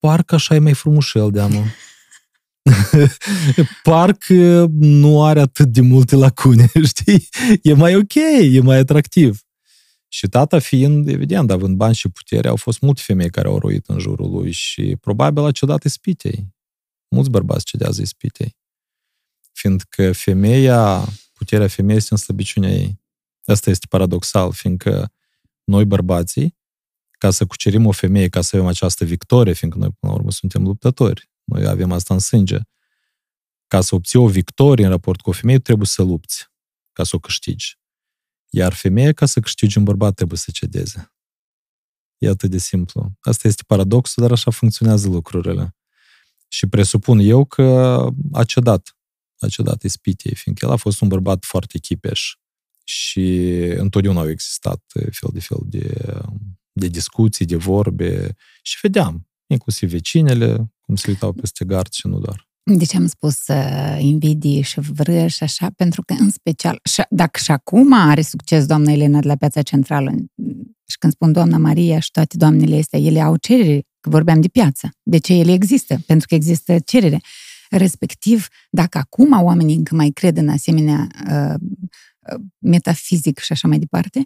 parcă 0.05 0.35
așa 0.35 0.55
e 0.55 0.59
mai 0.59 0.73
frumușel 0.73 1.31
de 1.31 1.41
amă. 1.41 1.63
parcă 3.83 4.65
nu 4.71 5.23
are 5.23 5.39
atât 5.39 5.67
de 5.67 5.81
multe 5.81 6.15
lacune, 6.15 6.71
știi? 6.95 7.27
E 7.61 7.73
mai 7.73 7.95
ok, 7.95 8.13
e 8.51 8.59
mai 8.59 8.77
atractiv. 8.77 9.39
Și 10.07 10.27
tata 10.27 10.59
fiind, 10.59 11.07
evident, 11.07 11.51
având 11.51 11.75
bani 11.75 11.95
și 11.95 12.09
putere, 12.09 12.47
au 12.47 12.55
fost 12.55 12.79
multe 12.79 13.01
femei 13.05 13.29
care 13.29 13.47
au 13.47 13.57
roit 13.57 13.87
în 13.87 13.99
jurul 13.99 14.31
lui 14.31 14.51
și 14.51 14.95
probabil 15.01 15.43
a 15.43 15.51
cedat 15.51 15.83
ispitei. 15.83 16.47
Mulți 17.07 17.29
bărbați 17.29 17.65
cedează 17.65 18.01
ispitei. 18.01 18.57
Fiindcă 19.51 20.11
femeia, 20.11 21.07
puterea 21.33 21.67
femeii 21.67 21.97
este 21.97 22.13
în 22.13 22.19
slăbiciunea 22.19 22.71
ei. 22.71 23.01
Asta 23.45 23.69
este 23.69 23.85
paradoxal, 23.89 24.51
fiindcă 24.51 25.11
noi 25.63 25.85
bărbații, 25.85 26.57
ca 27.25 27.31
să 27.31 27.45
cucerim 27.45 27.85
o 27.85 27.91
femeie, 27.91 28.29
ca 28.29 28.41
să 28.41 28.55
avem 28.55 28.67
această 28.67 29.05
victorie, 29.05 29.53
fiindcă 29.53 29.79
noi 29.79 29.89
până 29.99 30.11
la 30.11 30.17
urmă 30.17 30.31
suntem 30.31 30.63
luptători, 30.63 31.29
noi 31.43 31.65
avem 31.65 31.91
asta 31.91 32.13
în 32.13 32.19
sânge, 32.19 32.57
ca 33.67 33.81
să 33.81 33.95
obții 33.95 34.19
o 34.19 34.27
victorie 34.27 34.85
în 34.85 34.91
raport 34.91 35.21
cu 35.21 35.29
o 35.29 35.33
femeie, 35.33 35.59
trebuie 35.59 35.87
să 35.87 36.03
lupți 36.03 36.47
ca 36.91 37.03
să 37.03 37.15
o 37.15 37.19
câștigi. 37.19 37.79
Iar 38.49 38.73
femeia, 38.73 39.13
ca 39.13 39.25
să 39.25 39.39
câștigi 39.39 39.77
un 39.77 39.83
bărbat, 39.83 40.13
trebuie 40.13 40.37
să 40.37 40.51
cedeze. 40.51 41.13
E 42.17 42.27
atât 42.27 42.49
de 42.49 42.57
simplu. 42.57 43.11
Asta 43.19 43.47
este 43.47 43.63
paradoxul, 43.67 44.21
dar 44.23 44.31
așa 44.31 44.51
funcționează 44.51 45.07
lucrurile. 45.07 45.75
Și 46.47 46.67
presupun 46.67 47.19
eu 47.19 47.45
că 47.45 47.63
a 48.31 48.43
cedat. 48.43 48.97
A 49.39 49.47
cedat 49.47 49.83
ispitei, 49.83 50.35
fiindcă 50.35 50.65
el 50.65 50.71
a 50.71 50.75
fost 50.75 51.01
un 51.01 51.07
bărbat 51.07 51.43
foarte 51.43 51.77
chipeș. 51.77 52.35
Și 52.83 53.47
întotdeauna 53.77 54.19
au 54.19 54.29
existat 54.29 54.83
fel 55.11 55.29
de 55.33 55.39
fel 55.39 55.59
de, 55.63 56.13
de 56.75 56.87
discuții, 56.87 57.45
de 57.45 57.55
vorbe. 57.55 58.35
Și 58.61 58.77
vedeam, 58.81 59.27
inclusiv 59.47 59.89
vecinele, 59.89 60.73
cum 60.81 60.95
se 60.95 61.09
uitau 61.09 61.33
peste 61.33 61.65
gard 61.65 61.91
și 61.91 62.07
nu 62.07 62.19
doar. 62.19 62.47
De 62.63 62.85
ce 62.85 62.97
am 62.97 63.07
spus 63.07 63.47
uh, 63.47 63.97
invidii 63.99 64.61
și 64.61 64.79
vră 64.79 65.27
și 65.27 65.43
așa? 65.43 65.69
Pentru 65.75 66.01
că, 66.01 66.13
în 66.19 66.29
special, 66.29 66.79
și, 66.83 67.01
dacă 67.09 67.39
și 67.43 67.51
acum 67.51 67.93
are 67.93 68.21
succes 68.21 68.65
doamna 68.65 68.91
Elena 68.91 69.19
de 69.19 69.27
la 69.27 69.35
Piața 69.35 69.61
Centrală, 69.61 70.11
și 70.87 70.97
când 70.97 71.13
spun 71.13 71.31
doamna 71.31 71.57
Maria 71.57 71.99
și 71.99 72.11
toate 72.11 72.37
doamnele 72.37 72.77
astea, 72.77 72.99
ele 72.99 73.21
au 73.21 73.37
cerere, 73.37 73.81
că 73.99 74.09
vorbeam 74.09 74.41
de 74.41 74.47
piață. 74.47 74.89
De 75.03 75.17
ce 75.17 75.33
ele 75.33 75.51
există? 75.51 75.97
Pentru 76.05 76.27
că 76.27 76.35
există 76.35 76.79
cerere. 76.85 77.21
Respectiv, 77.69 78.47
dacă 78.69 78.97
acum 78.97 79.43
oamenii 79.43 79.75
încă 79.75 79.95
mai 79.95 80.09
cred 80.09 80.37
în 80.37 80.49
asemenea 80.49 81.07
uh, 81.29 81.53
uh 81.53 82.39
metafizic 82.59 83.39
și 83.39 83.51
așa 83.51 83.67
mai 83.67 83.79
departe, 83.79 84.25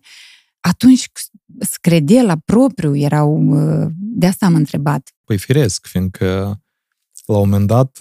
atunci 0.69 1.12
scredea 1.60 2.23
la 2.23 2.38
propriu 2.38 2.95
erau... 2.95 3.47
Uh, 3.47 3.91
de 3.95 4.25
asta 4.25 4.45
am 4.45 4.55
întrebat. 4.55 5.13
Păi 5.23 5.38
firesc, 5.38 5.86
fiindcă 5.86 6.62
la 7.25 7.38
un 7.38 7.49
moment 7.49 7.67
dat, 7.67 7.97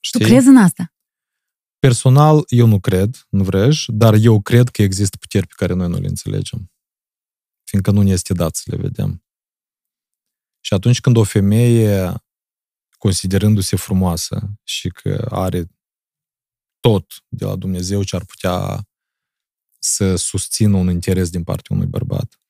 știi... 0.00 0.20
Tu 0.20 0.26
crezi 0.26 0.48
în 0.48 0.56
asta? 0.56 0.92
Personal, 1.78 2.44
eu 2.46 2.66
nu 2.66 2.80
cred, 2.80 3.26
nu 3.28 3.44
vrei, 3.44 3.76
dar 3.86 4.14
eu 4.14 4.40
cred 4.40 4.68
că 4.68 4.82
există 4.82 5.16
puteri 5.16 5.46
pe 5.46 5.54
care 5.56 5.72
noi 5.72 5.88
nu 5.88 5.98
le 5.98 6.06
înțelegem. 6.06 6.72
Fiindcă 7.64 7.90
nu 7.90 8.02
ne 8.02 8.10
este 8.10 8.34
dat 8.34 8.54
să 8.54 8.62
le 8.66 8.76
vedem. 8.76 9.24
Și 10.60 10.74
atunci 10.74 11.00
când 11.00 11.16
o 11.16 11.24
femeie, 11.24 12.14
considerându-se 12.98 13.76
frumoasă 13.76 14.52
și 14.62 14.88
că 14.88 15.26
are 15.30 15.70
tot 16.80 17.06
de 17.28 17.44
la 17.44 17.56
Dumnezeu 17.56 18.02
ce 18.02 18.16
ar 18.16 18.24
putea 18.24 18.88
să 19.84 20.16
susțină 20.16 20.76
un 20.76 20.90
interes 20.90 21.30
din 21.30 21.42
partea 21.42 21.76
unui 21.76 21.86
bărbat 21.86 22.40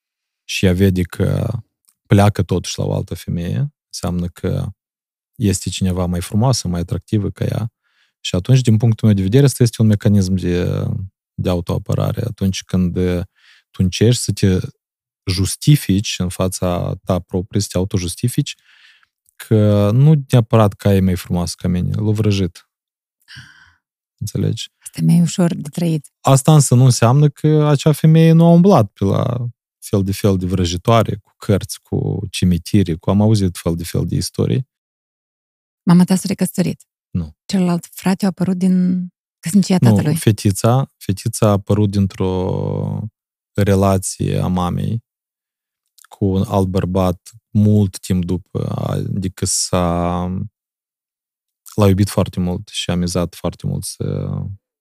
și 0.44 0.66
ea 0.66 0.72
vede 0.72 1.02
că 1.02 1.58
pleacă 2.06 2.42
totuși 2.42 2.78
la 2.78 2.84
o 2.84 2.94
altă 2.94 3.14
femeie, 3.14 3.74
înseamnă 3.86 4.26
că 4.26 4.66
este 5.34 5.68
cineva 5.68 6.06
mai 6.06 6.20
frumoasă, 6.20 6.68
mai 6.68 6.80
atractivă 6.80 7.30
ca 7.30 7.44
ea. 7.44 7.72
Și 8.20 8.34
atunci, 8.34 8.60
din 8.60 8.76
punctul 8.76 9.06
meu 9.06 9.16
de 9.16 9.22
vedere, 9.22 9.44
asta 9.44 9.62
este 9.62 9.82
un 9.82 9.88
mecanism 9.88 10.34
de, 10.34 10.84
de 11.34 11.48
autoapărare. 11.48 12.22
Atunci 12.24 12.64
când 12.64 12.94
tu 13.70 13.82
încerci 13.82 14.16
să 14.16 14.32
te 14.32 14.58
justifici 15.30 16.14
în 16.18 16.28
fața 16.28 16.94
ta 17.04 17.18
proprie, 17.18 17.60
să 17.60 17.68
te 17.70 17.78
autojustifici, 17.78 18.56
că 19.36 19.90
nu 19.90 20.24
neapărat 20.28 20.72
că 20.72 20.88
e 20.88 21.00
mai 21.00 21.16
frumos 21.16 21.54
ca 21.54 21.68
mine, 21.68 21.94
l-a 21.94 22.10
vrăjit. 22.10 22.68
Înțelegi? 24.18 24.70
Asta 24.94 25.04
e 25.04 25.12
mai 25.12 25.20
ușor 25.20 25.54
de 25.54 25.68
trăit. 25.68 26.12
Asta 26.20 26.54
însă 26.54 26.74
nu 26.74 26.84
înseamnă 26.84 27.28
că 27.28 27.66
acea 27.66 27.92
femeie 27.92 28.32
nu 28.32 28.44
a 28.44 28.48
umblat 28.50 28.90
pe 28.92 29.04
la 29.04 29.46
fel 29.78 30.02
de 30.02 30.12
fel 30.12 30.36
de 30.36 30.46
vrăjitoare, 30.46 31.16
cu 31.16 31.32
cărți, 31.36 31.80
cu 31.82 32.20
cimitire, 32.30 32.94
cu 32.94 33.10
am 33.10 33.20
auzit 33.20 33.56
fel 33.56 33.76
de 33.76 33.84
fel 33.84 34.06
de 34.06 34.14
istorii. 34.14 34.68
Mama 35.82 36.04
ta 36.04 36.14
s-a 36.14 36.24
recăsătorit. 36.26 36.86
Nu. 37.10 37.36
Celălalt 37.44 37.88
frate 37.92 38.24
a 38.24 38.28
apărut 38.28 38.56
din 38.56 39.06
căsnicia 39.38 39.78
tatălui. 39.78 40.12
Nu, 40.12 40.18
fetița, 40.18 40.90
fetița 40.96 41.46
a 41.46 41.50
apărut 41.50 41.90
dintr-o 41.90 43.08
relație 43.52 44.38
a 44.38 44.46
mamei 44.46 45.04
cu 46.08 46.24
un 46.24 46.44
alt 46.46 46.66
bărbat 46.66 47.30
mult 47.50 47.98
timp 47.98 48.24
după, 48.24 48.68
adică 48.88 49.44
s-a 49.44 50.26
l-a 51.74 51.88
iubit 51.88 52.08
foarte 52.08 52.40
mult 52.40 52.68
și 52.68 52.90
a 52.90 52.94
mizat 52.94 53.34
foarte 53.34 53.66
mult 53.66 53.84
să 53.84 54.28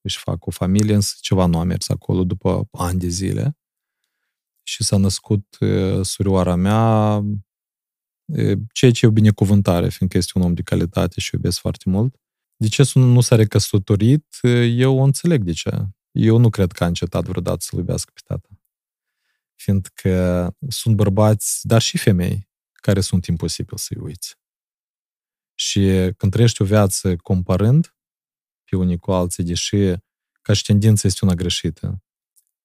își 0.02 0.18
facă 0.18 0.40
o 0.42 0.52
familie, 0.52 0.96
însă 0.96 1.16
ceva 1.22 1.46
nu 1.46 1.60
a 1.60 1.64
mers 1.64 1.90
acolo 1.90 2.24
după 2.24 2.68
ani 2.72 3.00
de 3.00 3.08
zile. 3.08 3.58
Și 4.64 4.84
s-a 4.84 4.98
născut 4.98 5.58
surioara 6.02 6.56
mea 6.56 7.22
ceea 8.74 8.92
ce 8.92 9.06
e 9.06 9.10
o 9.10 9.12
binecuvântare, 9.12 9.90
fiindcă 9.90 10.18
este 10.18 10.32
un 10.36 10.44
om 10.44 10.54
de 10.54 10.62
calitate 10.62 11.20
și 11.20 11.30
iubesc 11.34 11.60
foarte 11.60 11.90
mult. 11.90 12.16
De 12.56 12.68
ce 12.68 12.92
nu 12.94 13.22
s-a 13.22 13.36
recăsătorit, 13.36 14.40
eu 14.64 14.98
o 14.98 15.04
înțeleg 15.04 15.44
de 15.44 15.52
ce. 15.52 15.70
Eu 16.12 16.38
nu 16.38 16.50
cred 16.50 16.72
că 16.72 16.84
a 16.84 16.88
încetat 16.88 17.24
vreodată 17.26 17.58
să-l 17.60 17.80
iubească 17.80 18.12
pe 18.14 18.22
tata. 18.26 18.48
Fiindcă 19.56 20.56
sunt 20.68 20.96
bărbați, 20.96 21.68
dar 21.68 21.82
și 21.82 21.98
femei, 21.98 22.50
care 22.72 23.02
sunt 23.02 23.26
imposibil 23.26 23.78
să-i 23.78 23.98
uiți. 24.02 24.36
Și 25.56 26.12
când 26.18 26.32
trăiești 26.32 26.62
o 26.62 26.66
viață 26.66 27.16
comparând 27.16 27.96
pe 28.72 28.78
unii 28.78 28.98
cu 28.98 29.12
alții, 29.12 29.44
deși 29.44 29.94
ca 30.42 30.54
și 30.54 30.64
tendința 30.64 31.08
este 31.08 31.26
una 31.26 31.34
greșită, 31.34 32.04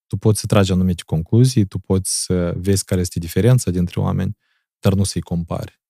tu 0.06 0.16
poți 0.16 0.40
să 0.40 0.46
tragi 0.46 0.72
anumite 0.72 1.02
concluzii, 1.06 1.66
tu 1.66 1.78
poți 1.78 2.24
să 2.24 2.54
vezi 2.56 2.84
care 2.84 3.00
este 3.00 3.18
diferența 3.18 3.70
dintre 3.70 4.00
oameni, 4.00 4.36
dar 4.78 4.94
nu 4.94 5.04
să-i 5.04 5.20
compari. 5.20 5.80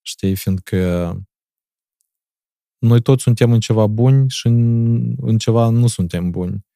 Știi, 0.00 0.36
fiindcă 0.36 1.12
noi 2.78 3.02
toți 3.02 3.22
suntem 3.22 3.52
în 3.52 3.60
ceva 3.60 3.86
buni 3.86 4.30
și 4.30 4.46
în, 4.46 5.14
în 5.20 5.38
ceva 5.38 5.68
nu 5.68 5.86
suntem 5.86 6.30
buni. 6.30 6.66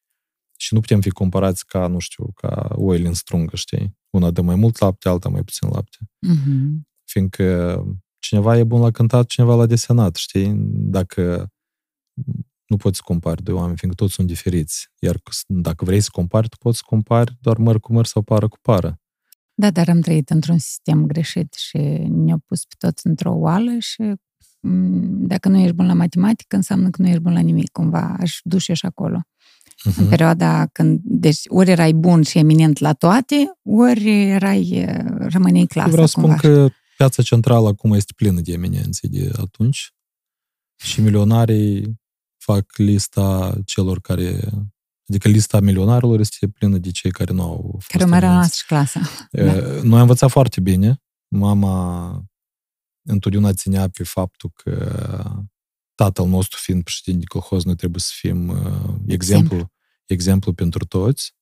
Și 0.57 0.75
nu 0.75 0.81
putem 0.81 1.01
fi 1.01 1.11
comparați 1.11 1.67
ca, 1.67 1.87
nu 1.87 1.99
știu, 1.99 2.33
ca 2.33 2.69
oile 2.75 3.09
în 3.09 3.15
strungă, 3.15 3.57
știi? 3.57 3.99
Una 4.11 4.31
dă 4.31 4.41
mai 4.41 4.55
mult 4.55 4.79
lapte, 4.79 5.09
alta 5.09 5.29
mai 5.29 5.43
puțin 5.43 5.69
lapte. 5.69 5.99
Mm-hmm. 6.01 6.81
Fiindcă 7.05 7.85
cineva 8.19 8.59
e 8.59 8.65
bun 8.65 8.81
la 8.81 8.91
cântat, 8.91 9.27
cineva 9.27 9.55
la 9.55 9.67
desenat, 9.67 10.17
știi? 10.17 10.55
Dacă 10.67 11.54
nu 12.67 12.77
poți 12.77 13.03
compari 13.03 13.43
doi 13.43 13.55
oameni, 13.55 13.77
fiindcă 13.77 14.03
toți 14.03 14.15
sunt 14.15 14.27
diferiți. 14.27 14.89
Iar 14.99 15.21
dacă 15.47 15.85
vrei 15.85 16.01
să 16.01 16.09
compari, 16.13 16.49
tu 16.49 16.57
poți 16.57 16.77
să 16.77 16.83
compari 16.87 17.37
doar 17.41 17.57
măr 17.57 17.81
cu 17.81 17.93
măr 17.93 18.07
sau 18.07 18.23
pară 18.23 18.49
cu 18.49 18.59
pară. 18.63 18.99
Da, 19.55 19.71
dar 19.71 19.89
am 19.89 20.01
trăit 20.01 20.31
într-un 20.31 20.59
sistem 20.59 21.07
greșit 21.07 21.55
și 21.55 21.79
ne-au 22.09 22.39
pus 22.47 22.65
pe 22.65 22.75
toți 22.79 23.07
într-o 23.07 23.33
oală 23.33 23.71
și 23.79 24.03
mm, 24.61 25.27
dacă 25.27 25.49
nu 25.49 25.59
ești 25.59 25.75
bun 25.75 25.87
la 25.87 25.95
matematică, 25.95 26.57
înseamnă 26.57 26.91
că 26.91 27.03
nu 27.03 27.09
ești 27.09 27.21
bun 27.21 27.33
la 27.33 27.41
nimic, 27.41 27.71
cumva. 27.73 28.17
Aș 28.21 28.39
duce 28.43 28.73
și 28.73 28.87
acolo. 28.87 29.21
Uh-huh. 29.21 29.97
În 29.97 30.09
perioada 30.09 30.67
când, 30.67 31.01
deci, 31.03 31.41
ori 31.47 31.71
erai 31.71 31.93
bun 31.93 32.23
și 32.23 32.39
eminent 32.39 32.79
la 32.79 32.93
toate, 32.93 33.59
ori 33.63 34.31
erai, 34.31 34.87
rămâneai 35.19 35.67
clasă. 35.67 35.91
Vreau 35.91 36.07
să 36.07 36.15
spun 36.19 36.37
că 36.37 36.69
piața 36.97 37.23
centrală 37.23 37.69
acum 37.69 37.93
este 37.93 38.13
plină 38.17 38.41
de 38.41 38.53
eminențe 38.53 39.07
de 39.07 39.31
atunci 39.37 39.95
și 40.77 41.01
milionarii 41.01 42.03
fac 42.45 42.77
lista 42.77 43.55
celor 43.65 44.01
care 44.01 44.51
Adică 45.09 45.29
lista 45.29 45.61
milionarilor 45.61 46.21
este 46.21 46.49
plină 46.49 46.79
de 46.79 46.91
cei 46.91 47.11
care 47.11 47.33
nu 47.33 47.43
au 47.43 47.69
fost 47.73 47.87
Care 47.87 48.05
mai 48.05 48.21
rămas 48.21 48.55
și 48.55 48.67
clasa. 48.67 49.01
Da. 49.31 49.43
Noi 49.63 49.95
am 49.95 50.01
învățat 50.01 50.31
foarte 50.31 50.61
bine. 50.61 51.03
Mama 51.29 52.25
întotdeauna 53.03 53.53
ținea 53.53 53.89
pe 53.89 54.05
faptul 54.05 54.51
că 54.55 55.45
tatăl 55.95 56.27
nostru 56.27 56.59
fiind 56.61 56.83
președinte 56.83 57.21
de 57.21 57.39
colhoz, 57.39 57.65
noi 57.65 57.75
trebuie 57.75 58.01
să 58.01 58.13
fim 58.15 58.49
uh, 58.49 58.95
exemplu, 59.07 59.73
exemplu 60.05 60.53
pentru 60.53 60.85
toți. 60.85 61.35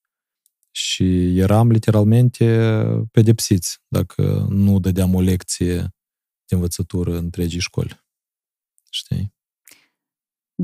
Și 0.71 1.39
eram 1.39 1.71
literalmente 1.71 2.67
pedepsiți 3.11 3.79
dacă 3.89 4.47
nu 4.49 4.79
dădeam 4.79 5.15
o 5.15 5.21
lecție 5.21 5.77
de 6.47 6.55
învățătură 6.55 7.17
întregii 7.17 7.61
școli. 7.61 8.05
Știi? 8.91 9.35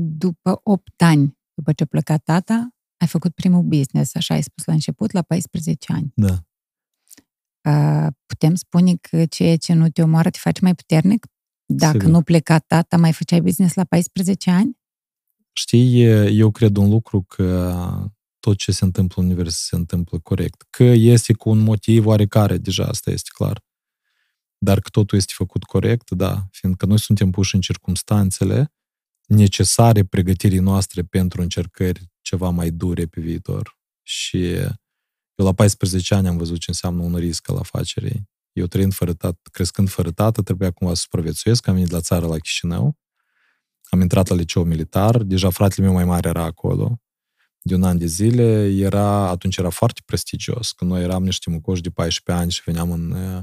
După 0.01 0.59
8 0.63 1.01
ani, 1.01 1.37
după 1.53 1.73
ce 1.73 1.83
a 1.83 1.85
plecat 1.85 2.23
tata, 2.23 2.69
ai 2.97 3.07
făcut 3.07 3.33
primul 3.33 3.61
business, 3.61 4.15
așa 4.15 4.33
ai 4.33 4.43
spus 4.43 4.65
la 4.65 4.73
început, 4.73 5.11
la 5.11 5.21
14 5.21 5.93
ani. 5.93 6.13
Da. 6.15 6.43
Putem 8.25 8.55
spune 8.55 8.95
că 8.95 9.25
ceea 9.25 9.57
ce 9.57 9.73
nu 9.73 9.89
te 9.89 10.01
omoară 10.01 10.29
te 10.29 10.37
face 10.41 10.59
mai 10.61 10.75
puternic? 10.75 11.25
Dacă 11.65 11.97
Sigur. 11.97 12.11
nu 12.11 12.21
pleca 12.21 12.59
tata, 12.59 12.97
mai 12.97 13.13
făceai 13.13 13.41
business 13.41 13.73
la 13.73 13.83
14 13.83 14.49
ani? 14.49 14.77
Știi, 15.51 16.03
eu 16.37 16.51
cred 16.51 16.77
un 16.77 16.89
lucru 16.89 17.21
că 17.21 17.75
tot 18.39 18.57
ce 18.57 18.71
se 18.71 18.85
întâmplă 18.85 19.21
în 19.21 19.27
univers 19.27 19.55
se 19.55 19.75
întâmplă 19.75 20.19
corect. 20.19 20.65
Că 20.69 20.83
este 20.83 21.33
cu 21.33 21.49
un 21.49 21.59
motiv 21.59 22.05
oarecare, 22.05 22.57
deja 22.57 22.85
asta 22.85 23.11
este 23.11 23.29
clar. 23.33 23.65
Dar 24.57 24.79
că 24.79 24.89
totul 24.89 25.17
este 25.17 25.33
făcut 25.35 25.63
corect, 25.63 26.11
da, 26.11 26.47
fiindcă 26.51 26.85
noi 26.85 26.99
suntem 26.99 27.31
puși 27.31 27.55
în 27.55 27.61
circumstanțele 27.61 28.73
necesare 29.29 30.03
pregătirii 30.03 30.59
noastre 30.59 31.03
pentru 31.03 31.41
încercări 31.41 32.09
ceva 32.21 32.49
mai 32.49 32.69
dure 32.69 33.05
pe 33.05 33.21
viitor. 33.21 33.77
Și 34.01 34.53
eu 35.35 35.45
la 35.45 35.53
14 35.53 36.15
ani 36.15 36.27
am 36.27 36.37
văzut 36.37 36.59
ce 36.59 36.65
înseamnă 36.67 37.03
un 37.03 37.15
risc 37.15 37.49
al 37.49 37.57
afacerii. 37.57 38.29
Eu 38.51 38.65
trăind 38.65 38.93
fără 38.93 39.13
tată, 39.13 39.39
crescând 39.51 39.89
fără 39.89 40.11
tată, 40.11 40.41
trebuia 40.41 40.71
cumva 40.71 40.93
să 40.93 41.01
supraviețuiesc. 41.01 41.67
Am 41.67 41.73
venit 41.73 41.91
la 41.91 42.01
țară 42.01 42.27
la 42.27 42.37
Chișinău, 42.37 42.97
am 43.89 44.01
intrat 44.01 44.27
la 44.27 44.35
liceu 44.35 44.63
militar, 44.63 45.17
deja 45.17 45.49
fratele 45.49 45.85
meu 45.85 45.95
mai 45.95 46.05
mare 46.05 46.29
era 46.29 46.43
acolo, 46.43 47.01
de 47.61 47.75
un 47.75 47.83
an 47.83 47.97
de 47.97 48.05
zile, 48.05 48.75
era, 48.75 49.29
atunci 49.29 49.57
era 49.57 49.69
foarte 49.69 50.01
prestigios, 50.05 50.71
că 50.71 50.85
noi 50.85 51.03
eram 51.03 51.23
niște 51.23 51.49
mucoși 51.49 51.81
de 51.81 51.89
14 51.89 52.43
ani 52.43 52.51
și 52.51 52.61
veneam 52.65 52.91
în 52.91 53.11
uh, 53.11 53.41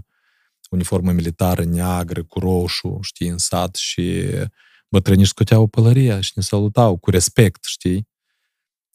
uniformă 0.70 1.12
militară 1.12 1.64
neagră, 1.64 2.22
cu 2.22 2.38
roșu, 2.38 2.98
știi, 3.02 3.28
în 3.28 3.38
sat 3.38 3.74
și 3.74 4.24
bătrânii 4.96 5.26
scoteau 5.26 5.66
pălăria 5.66 6.20
și 6.20 6.32
ne 6.34 6.42
salutau 6.42 6.96
cu 6.96 7.10
respect, 7.10 7.64
știi? 7.64 8.08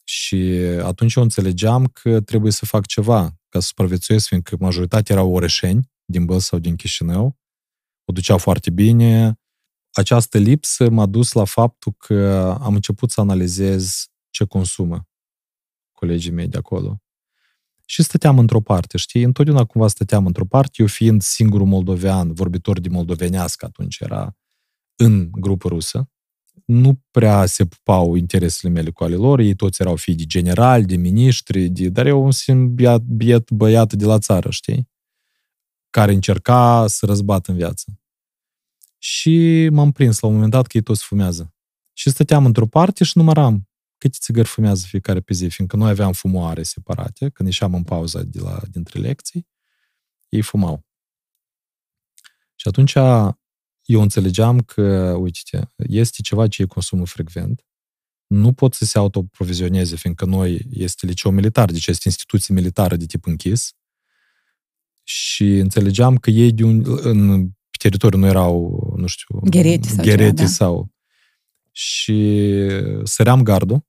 Și 0.04 0.36
atunci 0.84 1.14
eu 1.14 1.24
înțelegeam 1.24 1.86
că 1.86 2.22
trebuie 2.22 2.52
să 2.52 2.66
fac 2.66 2.86
ceva 2.86 3.22
ca 3.50 3.60
să 3.60 3.68
supraviețuiesc, 3.68 4.28
fiindcă 4.28 4.56
majoritatea 4.60 5.16
erau 5.16 5.32
orășeni 5.32 5.92
din 6.06 6.26
Băl 6.26 6.40
sau 6.40 6.60
din 6.60 6.76
Chișinău, 6.76 7.40
o 8.06 8.14
duceau 8.14 8.38
foarte 8.38 8.70
bine. 8.70 9.40
Această 9.92 10.38
lipsă 10.38 10.90
m-a 10.90 11.06
dus 11.06 11.32
la 11.32 11.44
faptul 11.44 11.94
că 11.98 12.58
am 12.62 12.74
început 12.74 13.12
să 13.12 13.22
analizez 13.22 14.06
ce 14.30 14.46
consumă 14.46 15.08
colegii 15.92 16.32
mei 16.32 16.48
de 16.48 16.58
acolo. 16.58 17.02
Și 17.86 18.04
stăteam 18.04 18.40
într-o 18.40 18.62
parte, 18.62 18.98
știi? 18.98 19.24
Întotdeauna 19.24 19.66
cumva 19.66 19.88
stăteam 19.88 20.26
într-o 20.26 20.46
parte, 20.46 20.72
eu 20.76 20.88
fiind 20.88 21.22
singurul 21.22 21.68
moldovean, 21.68 22.34
vorbitor 22.34 22.80
de 22.80 22.90
moldovenească 22.90 23.66
atunci 23.66 24.00
era 24.00 24.36
în 24.96 25.32
grupă 25.32 25.68
rusă, 25.68 26.10
nu 26.66 27.02
prea 27.12 27.46
se 27.46 27.66
pupau 27.66 28.16
interesele 28.16 28.74
mele 28.74 28.90
cu 28.90 29.04
ale 29.04 29.16
lor, 29.16 29.40
ei 29.40 29.56
toți 29.56 29.82
erau 29.82 29.96
fii 29.96 30.16
de 30.16 30.26
generali, 30.26 30.86
de 30.86 30.96
miniștri, 30.96 31.70
de... 31.70 31.90
dar 31.90 32.06
eu 32.06 32.24
un 32.24 32.32
simplu 32.32 32.76
biet, 32.76 33.02
biet 33.02 33.52
băiat 33.52 33.94
de 33.94 34.06
la 34.06 34.20
țară, 34.20 34.50
știi? 34.50 34.90
Care 35.90 36.14
încerca 36.14 36.88
să 36.88 37.06
răzbată 37.06 37.52
în 37.52 37.58
viață. 37.58 38.00
Și 38.98 39.68
m-am 39.72 39.92
prins 39.92 40.20
la 40.20 40.28
un 40.28 40.34
moment 40.34 40.52
dat 40.52 40.68
că 40.68 40.78
ei 40.78 40.84
toți 40.84 41.04
fumează. 41.04 41.54
Și 41.94 42.10
stăteam 42.10 42.46
într-o 42.46 42.68
parte 42.68 43.04
și 43.04 43.18
număram 43.18 43.70
câte 43.98 44.18
țigări 44.20 44.48
fumează 44.48 44.86
fiecare 44.88 45.20
pe 45.20 45.34
zi, 45.34 45.48
fiindcă 45.48 45.76
noi 45.76 45.90
aveam 45.90 46.12
fumoare 46.12 46.64
separate, 46.64 47.30
când 47.30 47.50
ieșeam 47.50 47.74
în 47.74 47.84
pauza 47.84 48.24
de 48.24 48.40
la, 48.40 48.62
dintre 48.72 49.00
lecții, 49.00 49.48
ei 50.30 50.42
fumau. 50.42 50.86
Și 52.56 52.68
atunci 52.68 52.94
eu 53.86 54.02
înțelegeam 54.02 54.60
că, 54.60 55.16
uite, 55.20 55.74
este 55.76 56.22
ceva 56.22 56.48
ce 56.48 56.62
ei 56.62 56.68
consumă 56.68 57.06
frecvent, 57.06 57.66
nu 58.28 58.54
pot 58.54 58.74
să 58.74 58.86
se 58.86 58.98
autoprovizioneze, 58.98 59.96
fiindcă 59.96 60.26
noi 60.26 60.68
este 60.70 61.06
liceu 61.06 61.32
militar, 61.32 61.72
deci 61.72 61.88
este 61.88 62.02
instituție 62.06 62.54
militară 62.54 62.96
de 62.96 63.06
tip 63.06 63.26
închis, 63.26 63.76
și 65.04 65.46
înțelegeam 65.46 66.18
că 66.18 66.30
ei 66.30 66.52
de 66.52 66.64
un, 66.64 66.84
în 66.86 67.50
teritoriu 67.80 68.20
nu 68.20 68.26
erau, 68.26 68.94
nu 68.98 69.08
știu, 69.08 69.40
Ghereti 69.44 69.88
sau 69.88 70.04
ghereti 70.04 70.36
ceva, 70.36 70.42
da. 70.42 70.48
sau... 70.48 70.92
Și 71.74 72.48
săream 73.04 73.44
gardul 73.44 73.86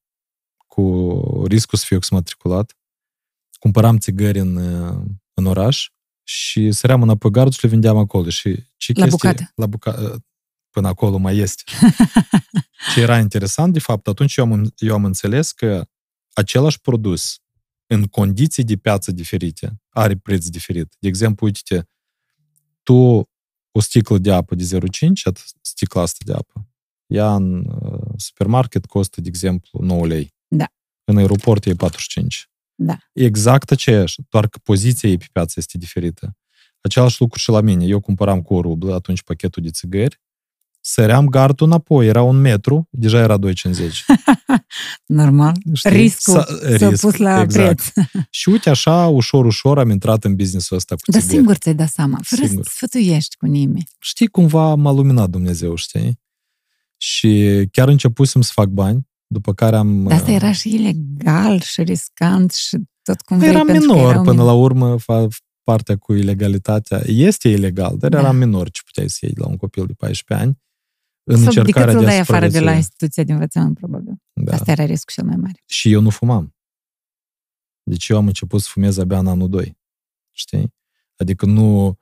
cu 0.67 1.45
riscul 1.47 1.79
să 1.79 1.85
fiu 1.87 1.97
exmatriculat, 1.97 2.77
cumpăram 3.59 3.99
țigări 3.99 4.39
în, 4.39 4.57
în 5.35 5.47
oraș 5.47 5.91
și 6.23 6.73
săream 6.73 7.03
înapoi 7.03 7.31
gardul 7.31 7.53
și 7.53 7.65
le 7.65 7.71
vindeam 7.71 7.97
acolo. 7.97 8.29
Și 8.29 8.65
ce 8.77 8.93
La 8.95 9.05
chestie, 9.05 9.09
bucată. 9.11 9.53
La 9.55 9.67
buca, 9.67 10.17
până 10.71 10.89
acolo 10.89 11.17
mai 11.17 11.37
este. 11.37 11.63
ce 12.95 13.01
era 13.01 13.19
interesant, 13.19 13.73
de 13.73 13.79
fapt, 13.79 14.07
atunci 14.09 14.37
eu 14.37 14.45
am, 14.53 14.73
eu 14.77 14.95
am 14.95 15.05
înțeles 15.05 15.53
că 15.53 15.89
același 16.33 16.81
produs 16.81 17.37
în 17.87 18.05
condiții 18.05 18.65
de 18.65 18.77
piață 18.77 19.13
diferite 19.13 19.81
are 19.89 20.17
preț 20.17 20.47
diferit. 20.47 20.97
De 20.99 21.09
exemplu, 21.09 21.47
uite 21.47 21.89
tu 22.83 23.29
o 23.71 23.81
sticlă 23.81 24.19
de 24.19 24.33
apă 24.33 24.55
de 24.55 24.79
0,5, 24.79 24.79
sticla 25.61 26.03
asta 26.03 26.19
de 26.25 26.33
apă, 26.33 26.69
ea 27.07 27.35
în 27.35 27.65
uh, 27.65 28.13
supermarket 28.17 28.87
costă, 28.87 29.21
de 29.21 29.29
exemplu, 29.29 29.81
9 29.83 30.07
lei. 30.07 30.35
Da. 30.49 30.73
În 31.05 31.17
aeroport 31.17 31.65
e 31.65 31.75
45. 31.75 32.51
Da. 32.75 32.97
Exact 33.13 33.71
aceeași, 33.71 34.21
doar 34.29 34.49
că 34.49 34.59
poziția 34.63 35.09
ei 35.09 35.19
pe 35.19 35.27
piață 35.33 35.53
este 35.57 35.79
diferită. 35.79 36.37
Același 36.81 37.21
lucru 37.21 37.39
și 37.39 37.51
la 37.51 37.61
mine. 37.61 37.85
Eu 37.85 38.01
cumpăram 38.01 38.43
cu 38.43 38.55
o 38.55 38.61
rublă 38.61 38.95
atunci 38.95 39.23
pachetul 39.23 39.63
de 39.63 39.71
țigări, 39.71 40.21
săream 40.81 41.27
gardul 41.27 41.67
înapoi, 41.67 42.07
era 42.07 42.23
un 42.23 42.37
metru, 42.41 42.89
deja 42.91 43.19
era 43.19 43.39
2,50. 43.39 43.45
Normal. 45.07 45.57
Știi? 45.73 45.91
Riscul 45.91 46.35
S-a- 46.35 46.77
s-a 46.79 46.89
risc, 46.89 47.01
pus 47.01 47.17
la 47.17 47.41
exact. 47.41 47.91
preț. 47.93 48.07
Și 48.31 48.49
uite 48.49 48.71
așa, 48.71 49.07
ușor, 49.07 49.45
ușor 49.45 49.79
am 49.79 49.91
intrat 49.91 50.25
în 50.25 50.37
business-ul 50.37 50.77
ăsta 50.77 50.95
cu 50.95 51.01
Dar 51.11 51.21
țigări. 51.21 51.39
singur 51.39 51.57
ți-ai 51.57 51.75
dat 51.75 51.89
seama, 51.89 52.19
fără 52.23 52.47
Singur. 52.47 52.65
să 52.65 52.71
sfătuiești 52.75 53.37
cu 53.37 53.47
nimeni. 53.47 53.89
știi, 53.99 54.27
cumva 54.27 54.75
m-a 54.75 54.91
luminat 54.93 55.31
Dumnezeu, 55.31 55.75
știi? 55.75 56.21
Și 56.97 57.63
chiar 57.73 57.89
începusem 57.89 58.41
să 58.41 58.51
fac 58.55 58.67
bani, 58.69 59.09
după 59.33 59.55
care 59.55 59.77
am... 59.77 60.03
Dar 60.03 60.19
asta 60.19 60.31
era 60.31 60.53
și 60.53 60.75
ilegal 60.75 61.61
și 61.61 61.83
riscant 61.83 62.53
și 62.53 62.77
tot 63.03 63.21
cum 63.21 63.39
vrei, 63.39 63.51
Eram 63.51 63.67
pentru 63.67 63.87
că 63.87 63.95
minor, 63.95 64.11
erau 64.11 64.23
până 64.23 64.33
minori. 64.43 64.57
la 64.57 64.63
urmă, 64.63 64.97
fa- 65.01 65.29
partea 65.63 65.97
cu 65.97 66.13
ilegalitatea. 66.13 67.03
Este 67.07 67.49
ilegal, 67.49 67.97
dar 67.99 68.11
Da. 68.11 68.19
eram 68.19 68.37
minor 68.37 68.71
ce 68.71 68.81
puteai 68.85 69.09
să 69.09 69.19
iei 69.23 69.33
de 69.35 69.41
la 69.41 69.47
un 69.47 69.57
copil 69.57 69.87
de 69.87 69.93
14 69.93 70.47
ani 70.47 70.59
în 71.25 71.37
Sau 71.37 71.45
decât 71.45 71.57
încercarea 71.59 71.93
să-l 71.93 72.01
de 72.01 72.07
a 72.07 72.11
dai 72.11 72.19
afară 72.19 72.39
de 72.39 72.47
la 72.47 72.49
supraviețui. 72.53 72.77
instituția 72.79 73.25
de 73.25 73.33
învățământ, 73.33 73.77
probabil. 73.79 74.13
Da. 74.33 74.53
Asta 74.53 74.71
era 74.71 74.85
riscul 74.85 75.13
cel 75.15 75.25
mai 75.25 75.37
mare. 75.37 75.63
Și 75.67 75.93
eu 75.93 76.01
nu 76.01 76.11
fumam. 76.11 76.55
Deci 77.83 78.09
eu 78.09 78.17
am 78.17 78.27
început 78.27 78.61
să 78.61 78.69
fumez 78.73 78.99
abia 78.99 79.19
în 79.19 79.27
anul 79.27 79.49
2. 79.49 79.79
Știi? 80.31 80.75
Adică 81.17 81.47
nu, 81.47 81.99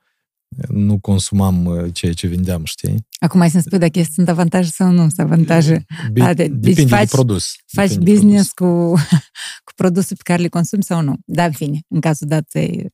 nu 0.69 0.99
consumam 1.01 1.65
uh, 1.65 1.95
ceea 1.95 2.13
ce 2.13 2.27
vindeam, 2.27 2.65
știi? 2.65 3.07
Acum 3.21 3.39
mai 3.39 3.51
să-mi 3.51 3.63
spui 3.63 3.79
dacă 3.79 4.03
sunt 4.03 4.29
avantaje 4.29 4.71
sau 4.71 4.91
nu 4.91 4.99
sunt 4.99 5.19
avantaje. 5.19 5.85
Bi- 6.13 6.21
A, 6.21 6.35
de- 6.35 6.47
deci 6.49 6.75
depinde 6.75 6.97
faci- 6.97 7.01
de 7.01 7.09
produs. 7.11 7.55
Faci 7.67 7.89
Depinde 7.89 8.11
de 8.11 8.17
business 8.17 8.53
cu, 8.53 8.65
cu 9.67 9.73
produse 9.75 10.15
pe 10.15 10.21
care 10.25 10.43
le 10.43 10.49
consumi 10.49 10.83
sau 10.83 11.03
nu. 11.03 11.17
Da, 11.25 11.45
în 11.45 11.53
fine, 11.53 11.81
în 11.89 12.01
cazul 12.01 12.27
dat, 12.27 12.55
e- 12.55 12.87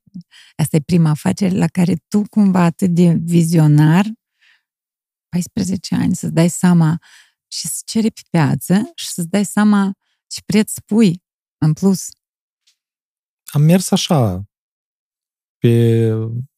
asta 0.57 0.77
e 0.77 0.81
prima 0.81 1.11
afacere 1.11 1.57
la 1.57 1.67
care 1.67 1.95
tu 2.09 2.23
cumva 2.31 2.63
atât 2.65 2.91
de 2.95 3.17
vizionar, 3.25 4.07
14 5.29 5.95
ani, 5.95 6.15
să-ți 6.17 6.33
dai 6.33 6.49
seama 6.49 6.99
și 7.53 7.67
să 7.67 7.83
ceri 7.85 8.11
pe 8.11 8.21
piață 8.31 8.93
și 8.95 9.09
să-ți 9.09 9.29
dai 9.29 9.45
seama 9.45 9.93
ce 10.27 10.41
preț 10.47 10.73
pui 10.87 11.23
în 11.59 11.73
plus. 11.73 12.09
am 13.53 13.63
mers 13.63 13.91
așa, 13.91 14.43
pe 15.59 16.09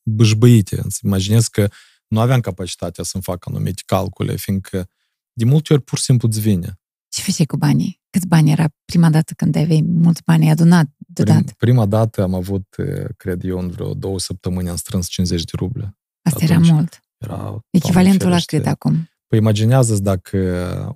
bâșbăite. 0.09 0.81
Îți 0.85 1.01
imaginez 1.05 1.47
că 1.49 1.69
nu 2.09 2.21
aveam 2.21 2.41
capacitatea 2.41 3.05
să-mi 3.05 3.23
fac 3.23 3.47
anumite 3.47 3.83
calcule, 3.87 4.37
fiindcă 4.37 4.89
de 5.33 5.45
multe 5.45 5.73
ori 5.73 5.83
pur 5.83 5.99
și 5.99 6.05
simplu 6.05 6.29
îți 6.29 6.41
vine. 6.41 6.79
Ce 7.09 7.23
făceai 7.23 7.47
cu 7.47 7.57
banii? 7.57 8.01
Câți 8.11 8.27
bani 8.27 8.51
era 8.51 8.69
prima 8.85 9.11
dată 9.11 9.33
când 9.37 9.57
aveai 9.57 9.81
mulți 9.87 10.23
bani 10.25 10.45
ai 10.45 10.51
adunat 10.51 10.85
Prim, 10.85 11.25
deodată? 11.25 11.53
prima 11.59 11.87
dată 11.87 12.23
am 12.23 12.35
avut, 12.35 12.75
eh, 12.77 13.05
cred 13.17 13.45
eu, 13.45 13.59
în 13.59 13.69
vreo 13.69 13.95
două 13.95 14.19
săptămâni 14.19 14.69
am 14.69 14.77
strâns 14.77 15.07
50 15.09 15.45
de 15.45 15.53
ruble. 15.57 15.99
Asta 16.23 16.45
era 16.45 16.55
atunci 16.55 16.71
mult. 16.71 17.01
Era, 17.19 17.65
Echivalentul 17.71 18.19
Doamne 18.19 18.35
la 18.35 18.41
ferește. 18.41 18.57
cât 18.57 18.67
acum? 18.67 19.09
Păi 19.27 19.39
imaginează 19.39 19.99
dacă 19.99 20.39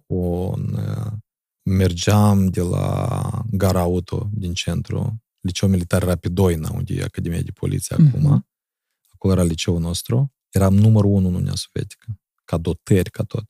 un, 0.07 0.77
eh, 0.79 1.13
mergeam 1.63 2.47
de 2.47 2.61
la 2.61 3.19
gara 3.51 3.81
auto 3.81 4.29
din 4.33 4.53
centru, 4.53 5.23
liceu 5.41 5.69
militar 5.69 6.03
era 6.03 6.17
pe 6.17 6.29
Doina, 6.29 6.71
unde 6.75 6.95
e 6.95 7.03
Academia 7.03 7.41
de 7.41 7.51
Poliție 7.51 7.97
Mhm. 7.99 8.07
acum, 8.09 8.47
acolo 9.23 9.41
era 9.41 9.49
liceul 9.49 9.81
nostru, 9.81 10.33
eram 10.51 10.75
numărul 10.75 11.11
unu 11.11 11.27
în 11.29 11.35
Uniunea 11.35 11.55
Sovietică, 11.55 12.21
ca 12.45 12.57
dotări, 12.57 13.11
ca 13.11 13.23
tot. 13.23 13.45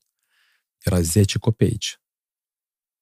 Era 0.78 1.00
10 1.00 1.38
copeici. 1.38 2.00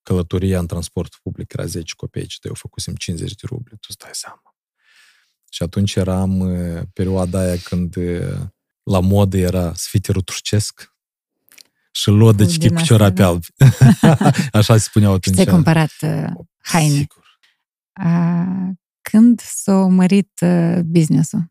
Călătoria 0.03 0.59
în 0.59 0.67
transport 0.67 1.15
public 1.23 1.53
era 1.53 1.65
10 1.67 1.95
copeici, 1.97 2.39
dar 2.39 2.51
eu 2.51 2.55
făcusem 2.55 2.95
50 2.95 3.35
de 3.35 3.47
ruble, 3.47 3.71
tu 3.77 3.87
îți 3.89 3.99
dai 3.99 4.11
seama. 4.13 4.55
Și 5.51 5.63
atunci 5.63 5.95
eram 5.95 6.39
uh, 6.39 6.83
perioada 6.93 7.39
aia 7.39 7.57
când 7.57 7.97
uh, 7.97 8.41
la 8.83 9.01
modă 9.01 9.37
era 9.37 9.75
sviterul 9.75 10.23
turcesc 10.23 10.95
și 11.91 12.09
lodăci 12.09 12.57
Din 12.57 12.69
cu 12.69 12.75
asta, 12.75 12.87
ciorapi 12.87 13.15
da. 13.15 13.27
albi. 13.27 13.47
Așa 14.59 14.77
se 14.77 14.85
spuneau 14.85 15.13
Și 15.13 15.17
atunci. 15.19 15.35
ți-ai 15.35 15.55
cumpărat 15.55 15.93
uh, 16.01 16.45
haine. 16.59 16.97
Sigur. 16.97 17.39
A, 17.93 18.45
când 19.01 19.41
s-a 19.41 19.87
mărit 19.87 20.41
uh, 20.41 20.81
business-ul? 20.85 21.51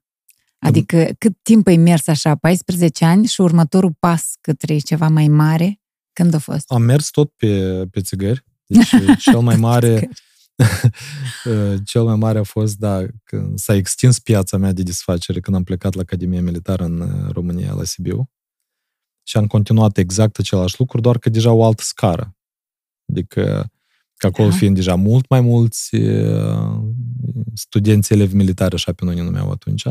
Adică 0.60 1.10
cât 1.18 1.38
timp 1.42 1.68
ai 1.68 1.78
mers 1.78 2.08
așa, 2.08 2.36
14 2.36 3.06
ani 3.06 3.26
și 3.26 3.42
următorul 3.42 3.96
pas 4.00 4.34
către 4.42 4.78
ceva 4.78 5.08
mai 5.08 5.28
mare, 5.28 5.82
când 6.14 6.34
a 6.34 6.38
fost? 6.38 6.72
Am 6.72 6.82
mers 6.82 7.10
tot 7.10 7.32
pe, 7.32 7.84
pe 7.92 8.02
țigări. 8.02 8.46
Deci 8.66 8.90
cel 9.24 9.40
mai 9.40 9.56
mare 9.56 10.10
cel 11.84 12.04
mai 12.04 12.16
mare 12.16 12.40
a 12.40 12.44
fost, 12.44 12.78
da, 12.78 13.06
când 13.24 13.60
s-a 13.60 13.76
extins 13.76 14.20
piața 14.20 14.58
mea 14.58 14.72
de 14.72 14.84
desfacere 14.84 15.40
când 15.40 15.56
am 15.56 15.64
plecat 15.64 15.94
la 15.94 16.02
Academia 16.02 16.42
Militară 16.42 16.84
în 16.84 17.00
uh, 17.00 17.32
România, 17.32 17.74
la 17.74 17.84
Sibiu. 17.84 18.30
Și 19.24 19.38
am 19.38 19.48
continuat 19.48 19.98
exact 19.98 20.38
același 20.38 20.76
lucru, 20.80 21.02
doar 21.02 21.18
că 21.18 21.30
deja 21.30 21.52
o 21.52 21.64
altă 21.64 21.84
scară. 21.84 22.38
Adică 23.10 23.72
că 24.18 24.28
acolo 24.28 24.50
Da. 24.50 24.56
fiind 24.56 24.76
deja 24.76 24.96
mult 24.96 25.30
mai 25.30 25.42
mulți 25.42 25.96
uh, 25.96 26.80
studenți 27.54 28.14
elevi 28.14 28.36
militari, 28.36 28.74
așa 28.74 28.94
pe 28.94 29.06
noi 29.06 29.16
ne 29.16 29.22
numeau 29.22 29.52
atunci. 29.52 29.84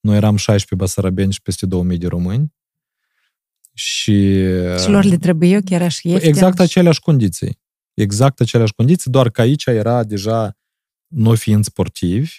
Noi 0.00 0.16
eram 0.16 0.36
16 0.36 0.74
basarabeni 0.74 1.32
și 1.32 1.42
peste 1.42 1.66
2000 1.66 1.98
de 1.98 2.06
români. 2.06 2.52
Și, 3.74 4.42
Și 4.78 4.88
lor 4.88 5.04
le 5.04 5.16
trebuie 5.16 5.60
chiar 5.60 5.82
așa 5.82 6.08
ieftin? 6.08 6.28
Exact 6.28 6.60
aceleași 6.60 7.00
condiții. 7.00 7.58
Exact 7.94 8.40
aceleași 8.40 8.72
condiții, 8.72 9.10
doar 9.10 9.30
că 9.30 9.40
aici 9.40 9.64
era 9.66 10.04
deja, 10.04 10.56
noi 11.06 11.36
fiind 11.36 11.64
sportivi, 11.64 12.32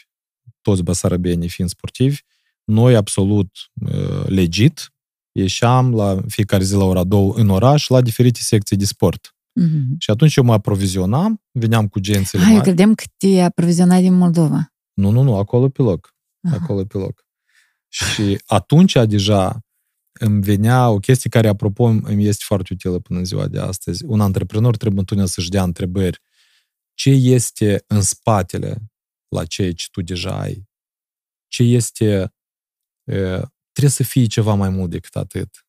toți 0.61 0.83
basarabenii 0.83 1.49
fiind 1.49 1.69
sportivi, 1.69 2.19
noi 2.63 2.95
absolut 2.95 3.49
uh, 3.73 4.25
legit 4.27 4.93
ieșeam 5.31 5.93
la 5.95 6.21
fiecare 6.27 6.63
zi 6.63 6.75
la 6.75 6.83
ora 6.83 7.03
două 7.03 7.33
în 7.35 7.49
oraș 7.49 7.87
la 7.87 8.01
diferite 8.01 8.39
secții 8.41 8.77
de 8.77 8.85
sport. 8.85 9.35
Mhm. 9.53 9.95
Și 9.97 10.09
atunci 10.09 10.35
eu 10.35 10.43
mă 10.43 10.53
aprovizionam, 10.53 11.41
veneam 11.51 11.87
cu 11.87 11.99
gențele 11.99 12.41
Ah, 12.41 12.47
eu 12.47 12.53
mari. 12.55 12.65
credeam 12.67 12.93
că 12.95 13.03
te 13.17 13.41
aprovizionai 13.41 14.01
din 14.01 14.13
Moldova. 14.13 14.73
Nu, 14.93 15.09
nu, 15.09 15.21
nu, 15.21 15.35
acolo 15.37 15.69
pe 15.69 15.81
loc. 15.81 16.15
Aha. 16.41 16.55
Acolo 16.61 16.83
pe 16.83 16.97
loc. 16.97 17.25
Și 17.91 18.41
atunci 18.45 18.93
deja 18.93 19.59
îmi 20.11 20.41
venea 20.41 20.89
o 20.89 20.97
chestie 20.97 21.29
care, 21.29 21.47
apropo, 21.47 21.83
îmi 21.83 22.25
este 22.25 22.43
foarte 22.47 22.73
utilă 22.73 22.99
până 22.99 23.19
în 23.19 23.25
ziua 23.25 23.47
de 23.47 23.59
astăzi. 23.59 24.03
Un 24.05 24.21
antreprenor 24.21 24.77
trebuie 24.77 24.99
întotdeauna 24.99 25.33
să-și 25.33 25.49
dea 25.49 25.63
întrebări. 25.63 26.21
Ce 26.93 27.09
este 27.09 27.83
în 27.87 28.01
spatele 28.01 28.77
la 29.27 29.45
ceea 29.45 29.73
ce 29.73 29.87
tu 29.91 30.01
deja 30.01 30.39
ai? 30.39 30.69
Ce 31.47 31.63
este... 31.63 32.33
e, 33.03 33.41
Trebuie 33.71 33.93
să 33.95 34.03
fie 34.03 34.25
ceva 34.25 34.53
mai 34.53 34.69
mult 34.69 34.89
decât 34.89 35.15
atât. 35.15 35.65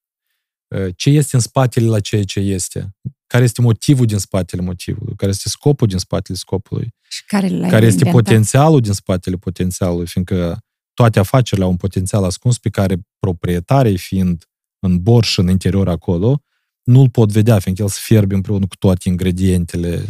E, 0.69 0.91
Ce 0.91 1.11
este 1.11 1.37
în 1.37 1.43
spatele 1.43 1.87
la 1.87 2.01
ceea 2.01 2.25
ce 2.25 2.41
este? 2.41 2.97
Care 3.27 3.45
este 3.45 3.61
motivul 3.61 4.07
din 4.07 4.19
spatele 4.19 4.63
motivului? 4.63 5.17
Care 5.17 5.31
este 5.31 5.49
scopul 5.49 5.87
din 5.87 5.99
spatele 5.99 6.39
scopului? 6.39 6.95
Și 7.09 7.25
care 7.27 7.49
l-ai 7.49 7.71
care 7.71 7.87
este 7.87 7.99
inventat? 8.05 8.25
potențialul 8.25 8.81
din 8.81 8.93
spatele 8.93 9.37
potențialului, 9.37 10.07
fiindcă 10.07 10.65
toate 10.95 11.19
afacerile 11.19 11.65
au 11.65 11.71
un 11.71 11.77
potențial 11.77 12.25
ascuns 12.25 12.59
pe 12.59 12.69
care 12.69 12.97
proprietarii 13.19 13.99
fiind 13.99 14.45
în 14.79 15.03
borș 15.03 15.37
în 15.37 15.49
interior 15.49 15.89
acolo, 15.89 16.43
nu-l 16.83 17.11
pot 17.11 17.33
vedea, 17.33 17.59
fiindcă 17.59 17.83
el 17.83 17.89
se 17.89 17.99
fierbe 18.03 18.35
împreună 18.35 18.67
cu 18.67 18.77
toate 18.77 19.09
ingredientele, 19.09 20.07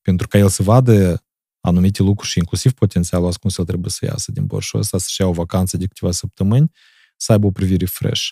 pentru 0.00 0.28
ca 0.28 0.38
el 0.38 0.48
să 0.48 0.62
vadă 0.62 1.24
anumite 1.60 2.02
lucruri 2.02 2.30
și 2.30 2.38
inclusiv 2.38 2.72
potențialul 2.72 3.26
ascuns, 3.26 3.58
el 3.58 3.64
trebuie 3.64 3.90
să 3.90 4.04
iasă 4.04 4.32
din 4.32 4.46
borșul 4.46 4.80
ăsta, 4.80 4.98
să-și 4.98 5.20
ia 5.20 5.26
o 5.26 5.32
vacanță 5.32 5.76
de 5.76 5.86
câteva 5.86 6.12
săptămâni, 6.12 6.70
să 7.16 7.32
aibă 7.32 7.46
o 7.46 7.50
privire 7.50 7.86
fresh. 7.86 8.22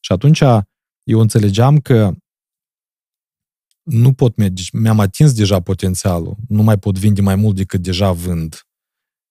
Și 0.00 0.12
atunci 0.12 0.40
eu 1.02 1.20
înțelegeam 1.20 1.78
că 1.78 2.14
nu 3.82 4.12
pot 4.12 4.36
merge, 4.36 4.62
mi-am 4.72 5.00
atins 5.00 5.32
deja 5.32 5.60
potențialul, 5.60 6.36
nu 6.48 6.62
mai 6.62 6.78
pot 6.78 6.98
vinde 6.98 7.20
mai 7.20 7.34
mult 7.34 7.56
decât 7.56 7.82
deja 7.82 8.12
vând. 8.12 8.66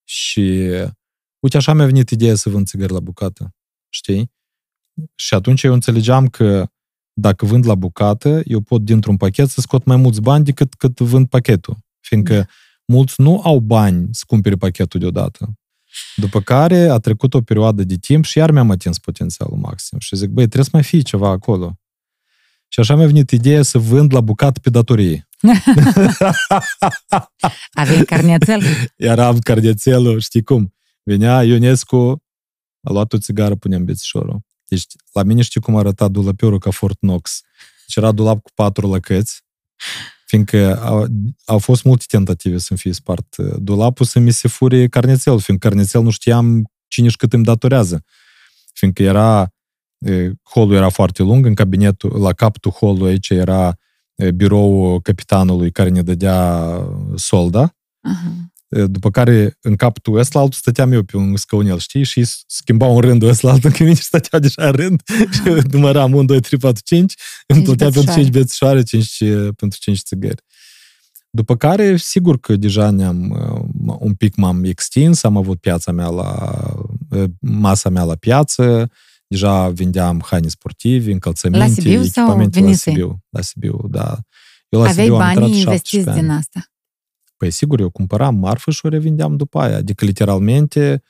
Și 0.03 0.69
uite, 1.45 1.57
așa 1.57 1.73
mi-a 1.73 1.85
venit 1.85 2.09
ideea 2.09 2.35
să 2.35 2.49
vând 2.49 2.67
țigări 2.67 2.93
la 2.93 2.99
bucată, 2.99 3.53
știi? 3.89 4.31
Și 5.15 5.33
atunci 5.33 5.63
eu 5.63 5.73
înțelegeam 5.73 6.27
că 6.27 6.67
dacă 7.13 7.45
vând 7.45 7.65
la 7.65 7.75
bucată, 7.75 8.41
eu 8.45 8.61
pot 8.61 8.81
dintr-un 8.81 9.17
pachet 9.17 9.49
să 9.49 9.61
scot 9.61 9.85
mai 9.85 9.95
mulți 9.95 10.21
bani 10.21 10.43
decât 10.43 10.73
cât 10.73 10.99
vând 10.99 11.27
pachetul. 11.27 11.77
Fiindcă 11.99 12.35
Da. 12.35 12.45
mulți 12.85 13.21
nu 13.21 13.41
au 13.43 13.59
bani 13.59 14.07
să 14.11 14.23
cumpere 14.27 14.55
pachetul 14.55 14.99
deodată. 14.99 15.53
După 16.15 16.41
care 16.41 16.87
a 16.87 16.97
trecut 16.97 17.33
o 17.33 17.41
perioadă 17.41 17.83
de 17.83 17.95
timp 17.95 18.25
și 18.25 18.37
iar 18.37 18.51
mi-am 18.51 18.71
atins 18.71 18.99
potențialul 18.99 19.57
maxim. 19.57 19.99
Și 19.99 20.15
zic, 20.15 20.29
băi, 20.29 20.43
trebuie 20.43 20.63
să 20.63 20.69
mai 20.73 20.83
fie 20.83 21.01
ceva 21.01 21.29
acolo. 21.29 21.79
Și 22.67 22.79
așa 22.79 22.95
mi-a 22.95 23.05
venit 23.05 23.31
ideea 23.31 23.61
să 23.61 23.77
vând 23.77 24.13
la 24.13 24.21
bucată 24.21 24.59
pe 24.59 24.69
datorie. 24.69 25.27
Aveai 27.73 28.05
carnețel? 28.05 28.61
Eram 28.97 29.39
carnețelul, 29.39 30.19
știi 30.19 30.43
cum? 30.43 30.74
Venea 31.07 31.43
Ionescu, 31.43 32.23
a 32.81 32.91
luat 32.91 33.13
o 33.13 33.17
țigară, 33.17 33.55
puneam 33.55 33.85
bețișorul. 33.85 34.39
Deci, 34.67 34.85
la 35.11 35.23
mine 35.23 35.41
știi 35.41 35.61
cum 35.61 35.75
arăta 35.75 36.07
dulăpiorul 36.07 36.59
ca 36.59 36.71
Fort 36.71 36.97
Knox. 36.99 37.41
Deci 37.85 37.95
era 37.95 38.11
dulap 38.11 38.41
cu 38.41 38.49
patru 38.53 38.91
lăcăți, 38.91 39.43
fiindcă 40.25 40.81
au, 40.83 41.07
au 41.45 41.57
fost 41.57 41.83
multe 41.83 42.05
tentative 42.07 42.57
să-mi 42.57 42.79
fie 42.79 42.91
spart 42.93 43.35
uh, 43.37 43.53
dulapul, 43.57 44.05
să 44.05 44.19
mi 44.19 44.31
se 44.31 44.47
fure 44.47 44.87
carnețelul, 44.87 45.39
fiindcă 45.39 45.67
carnețel 45.67 46.01
nu 46.01 46.09
știam 46.09 46.71
cine 46.87 47.07
și 47.07 47.17
cât 47.17 47.33
îmi 47.33 47.43
datorează. 47.43 48.03
Fiindcă 48.73 49.03
era, 49.03 49.53
e, 49.97 50.31
holul 50.43 50.75
era 50.75 50.89
foarte 50.89 51.23
lung, 51.23 51.45
în 51.45 51.53
cabinetul, 51.53 52.21
la 52.21 52.33
capătul 52.33 52.71
holului 52.71 53.09
aici 53.09 53.29
era 53.29 53.77
e, 54.15 54.31
biroul 54.31 55.01
capitanului 55.01 55.71
care 55.71 55.89
ne 55.89 56.01
dădea 56.01 56.79
solda, 57.15 57.75
Aha. 58.01 58.53
După 58.83 59.11
care 59.11 59.57
în 59.61 59.75
capul 59.75 60.17
ăsta 60.17 60.39
altul 60.39 60.59
stăteam 60.59 60.91
eu 60.91 61.03
pe 61.03 61.17
un 61.17 61.35
scaunel, 61.35 61.79
știi? 61.79 62.03
Și 62.03 62.25
schimbau 62.47 62.95
un 62.95 63.01
rând 63.01 63.23
ăsta 63.23 63.49
altul, 63.49 63.71
că 63.71 63.83
mine 63.83 63.95
stăteau 63.95 64.41
deja 64.41 64.65
în 64.67 64.71
rând 64.71 65.01
și 65.31 65.41
număram 65.71 66.13
1, 66.13 66.25
2, 66.25 66.39
3, 66.39 66.59
4, 66.59 66.81
5, 66.85 67.13
îmi 67.47 67.63
Cinci 67.63 67.65
plătea 67.65 67.89
pentru 67.89 68.01
bețișoare. 68.01 68.21
5 68.21 68.37
bețișoare, 68.37 68.83
5 68.83 69.17
pentru 69.55 69.79
5 69.79 69.99
țigări. 69.99 70.43
După 71.35 71.55
care, 71.55 71.97
sigur 71.97 72.39
că 72.39 72.55
deja 72.55 72.89
ne-am, 72.89 73.29
uh, 73.29 73.95
un 73.99 74.13
pic 74.13 74.35
m-am 74.35 74.63
extins, 74.63 75.23
am 75.23 75.37
avut 75.37 75.59
piața 75.59 75.91
mea 75.91 76.07
la, 76.07 76.59
uh, 77.09 77.23
masa 77.39 77.89
mea 77.89 78.03
la 78.03 78.15
piață, 78.15 78.91
deja 79.27 79.69
vindeam 79.69 80.21
haine 80.25 80.47
sportivi, 80.47 81.11
încălțăminte, 81.11 81.67
La 81.67 81.73
Sibiu 81.73 82.03
sau 82.03 82.23
echipamente 82.23 82.59
la 82.59 82.65
venise? 82.65 82.89
Sibiu. 82.89 83.23
La 83.29 83.41
Sibiu, 83.41 83.79
da. 83.89 84.17
Eu 84.69 84.81
la 84.81 84.89
Aveai 84.89 85.05
Sibiu 85.05 85.19
am 85.19 85.27
intrat 85.27 85.43
banii 85.43 85.61
17 85.61 85.69
investiți 85.69 86.09
ani. 86.09 86.19
din 86.19 86.29
asta. 86.29 86.74
Păi 87.37 87.51
sigur, 87.51 87.79
eu 87.79 87.89
cumpăram 87.89 88.35
marfă 88.35 88.71
și 88.71 88.85
o 88.85 88.89
revindeam 88.89 89.35
după 89.35 89.59
aia. 89.59 89.75
Adică 89.75 90.05
literalmente 90.05 91.03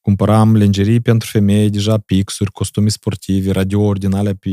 cumpăram 0.00 0.56
lengerii 0.56 1.00
pentru 1.00 1.28
femei, 1.28 1.70
deja 1.70 1.98
pixuri, 1.98 2.52
costume 2.52 2.88
sportive, 2.88 3.50
radiouri 3.50 4.00
din 4.00 4.12
alea 4.12 4.34
pe 4.34 4.48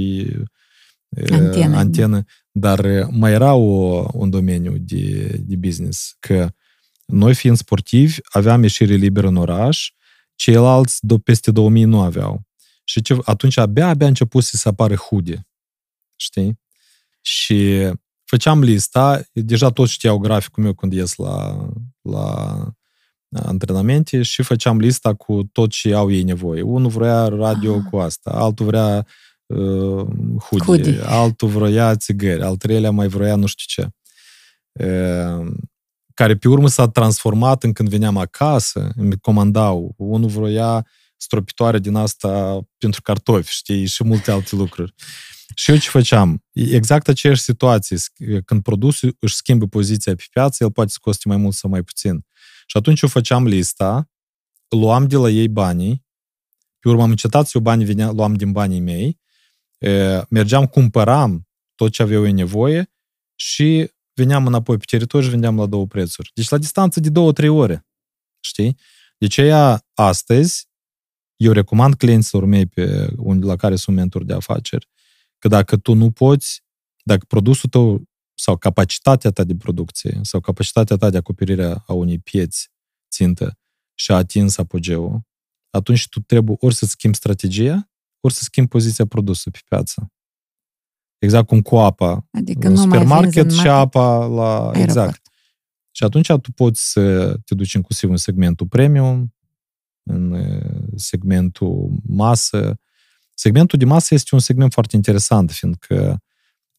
e, 1.10 1.34
Antene. 1.34 1.76
antenă. 1.76 2.24
Dar 2.52 2.86
e, 2.86 3.08
mai 3.12 3.32
era 3.32 3.54
o, 3.54 4.06
un 4.14 4.30
domeniu 4.30 4.78
de, 4.78 5.28
de 5.46 5.56
business, 5.56 6.16
că 6.20 6.54
noi 7.06 7.36
fiind 7.36 7.58
sportivi 7.58 8.18
aveam 8.24 8.62
ieșire 8.62 8.94
liberă 8.94 9.28
în 9.28 9.36
oraș, 9.36 9.92
ceilalți 10.36 11.00
do- 11.06 11.24
peste 11.24 11.52
2000 11.52 11.84
nu 11.84 12.02
aveau. 12.02 12.42
Și 12.84 13.02
ce, 13.02 13.18
atunci 13.24 13.58
abia, 13.58 13.88
abia 13.88 14.08
început 14.08 14.44
să 14.44 14.68
apară 14.68 14.96
hude. 14.96 15.48
Știi? 16.16 16.60
Și 17.22 17.90
făceam 18.32 18.62
lista, 18.62 19.22
deja 19.34 19.70
toți 19.70 19.92
știau 19.92 20.18
graficul 20.18 20.64
meu 20.64 20.74
când 20.74 20.94
ies 20.94 21.16
la, 21.16 21.68
la 22.02 22.56
antrenamente 23.44 24.22
și 24.22 24.44
făceam 24.44 24.80
lista 24.80 25.14
cu 25.14 25.44
tot 25.52 25.70
ce 25.70 25.94
au 25.94 26.12
ei 26.12 26.24
nevoie. 26.24 26.62
Unul 26.62 26.90
vrea 26.90 27.28
radio 27.28 27.76
Ah. 27.76 27.82
cu 27.90 27.98
asta, 27.98 28.32
altul 28.32 28.66
vrea 28.66 29.06
uh, 29.46 30.06
hoodie, 30.40 30.66
Hoodie. 30.66 31.02
altul 31.06 31.48
vrea 31.48 31.96
țigări, 31.96 32.42
al 32.42 32.56
treilea 32.56 32.92
mai 32.92 33.08
vrea 33.08 33.36
nu 33.36 33.46
știu 33.46 33.84
ce. 33.84 33.90
Uh, 34.86 35.52
care 36.14 36.36
pe 36.36 36.48
urmă 36.48 36.68
s-a 36.68 36.88
transformat 36.88 37.64
în 37.64 37.74
când 37.74 37.90
veneam 37.90 38.18
acasă, 38.18 38.92
îmi 38.96 39.20
comandau. 39.20 39.94
Unul 39.98 40.30
vroia 40.30 40.88
stropitoare 41.18 41.80
din 41.80 41.96
asta 41.96 42.60
pentru 42.78 43.02
cartofi, 43.02 43.52
știi, 43.54 43.86
și 43.86 44.04
multe 44.04 44.32
alte 44.32 44.56
lucruri. 44.56 44.94
Și 45.62 45.72
eu 45.72 45.78
ce 45.78 45.90
făceam? 45.90 46.44
Exact 46.52 47.08
aceeași 47.08 47.42
situație. 47.42 47.98
Când 48.46 48.62
produsul 48.62 49.16
își 49.20 49.36
schimbă 49.36 49.68
poziția 49.68 50.16
pe 50.16 50.24
piață, 50.32 50.64
el 50.64 50.72
poate 50.72 50.90
să 50.92 50.98
coste 51.02 51.28
mai 51.28 51.38
mult 51.38 51.56
sau 51.56 51.70
mai 51.70 51.84
puțin. 51.84 52.26
Și 52.66 52.78
atunci 52.78 53.02
eu 53.02 53.10
făceam 53.10 53.48
lista, 53.48 54.10
luam 54.68 55.08
de 55.08 55.16
la 55.16 55.30
ei 55.30 55.48
banii, 55.48 56.06
pe 56.80 56.90
urmă 56.90 57.02
am 57.02 57.10
încetat 57.10 57.46
să 57.46 57.52
eu 57.54 57.62
banii 57.62 57.86
venea, 57.86 58.12
luam 58.12 58.34
din 58.34 58.52
banii 58.52 58.80
mei, 58.80 59.20
e, 59.78 60.22
mergeam, 60.30 60.66
cumpăram 60.66 61.48
tot 61.76 61.92
ce 61.92 62.02
aveau 62.02 62.26
ei 62.26 62.32
nevoie 62.32 62.92
și 63.36 63.92
veneam 64.14 64.48
înapoi 64.48 64.78
pe 64.78 64.86
teritoriu 64.88 65.26
și 65.26 65.32
vendeam 65.32 65.58
la 65.58 65.66
două 65.66 65.88
prețuri. 65.88 66.32
Deci 66.34 66.50
la 66.50 66.58
distanță 66.58 67.00
de 67.00 67.10
două, 67.10 67.34
trei 67.34 67.50
ore. 67.50 67.88
Știi? 68.40 68.78
De 69.18 69.26
aceea, 69.26 69.88
astăzi, 69.94 70.70
eu 71.36 71.52
recomand 71.52 71.96
clienților 71.96 72.46
mei 72.46 72.66
pe 72.66 73.10
unde, 73.18 73.46
la 73.46 73.56
care 73.56 73.76
sunt 73.76 73.96
mentori 73.96 74.26
de 74.26 74.34
afaceri, 74.34 74.90
că 75.42 75.48
dacă 75.48 75.78
tu 75.78 75.94
nu 75.94 76.12
poți, 76.12 76.64
dacă 77.04 77.26
produsul 77.28 77.70
tău 77.70 78.02
sau 78.34 78.58
capacitatea 78.58 79.32
ta 79.32 79.44
de 79.44 79.56
producție 79.56 80.20
sau 80.22 80.40
capacitatea 80.40 80.96
ta 80.96 81.10
de 81.10 81.18
acoperire 81.18 81.84
a 81.86 81.94
unei 81.94 82.20
pieți 82.20 82.72
țintă 83.12 83.58
și 83.94 84.12
a 84.12 84.16
atins 84.16 84.58
apogeul, 84.58 85.22
atunci 85.70 86.08
tu 86.10 86.20
trebuie 86.20 86.58
ori 86.60 86.76
să 86.76 86.86
schimbi 86.86 87.18
strategia, 87.18 87.90
ori 88.20 88.34
să 88.34 88.44
schimbi 88.44 88.70
poziția 88.70 89.06
produsului 89.06 89.60
pe 89.60 89.76
piață. 89.76 90.12
Exact 91.18 91.48
cum 91.48 91.62
cu 91.62 91.78
apa 91.78 92.28
Adică 92.32 92.68
în 92.68 92.74
nu 92.74 92.80
mai 92.80 92.86
supermarket 92.86 93.34
vinzi 93.34 93.58
în 93.58 93.64
și 93.64 93.68
market, 93.68 93.96
apa 93.96 94.26
la... 94.26 94.54
aeroport. 94.54 94.78
Exact. 94.78 95.22
Și 95.92 96.04
atunci 96.04 96.28
tu 96.28 96.52
poți 96.52 96.92
să 96.92 97.34
te 97.46 97.56
duci 97.56 97.74
inclusiv 97.74 98.10
în 98.10 98.18
segmentul 98.18 98.68
premium, 98.68 99.34
în 100.04 100.32
uh, 100.32 100.84
segmentul 100.96 101.92
masă. 102.04 102.80
Segmentul 103.44 103.80
de 103.80 103.86
masă 103.86 104.14
este 104.14 104.36
un 104.36 104.40
segment 104.40 104.74
foarte 104.74 104.96
interesant, 104.96 105.52
fiindcă 105.52 106.24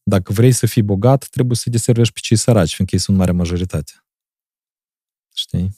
dacă 0.02 0.32
vrei 0.32 0.52
să 0.52 0.66
fii 0.66 0.82
bogat, 0.82 1.26
trebuie 1.30 1.56
să 1.56 1.70
deservești 1.70 2.12
pe 2.12 2.18
cei 2.22 2.36
săraci, 2.36 2.74
fiindcă 2.74 2.96
ei 2.96 3.02
sunt 3.02 3.16
mare 3.16 3.30
majoritate. 3.30 3.92
Știi? 5.34 5.76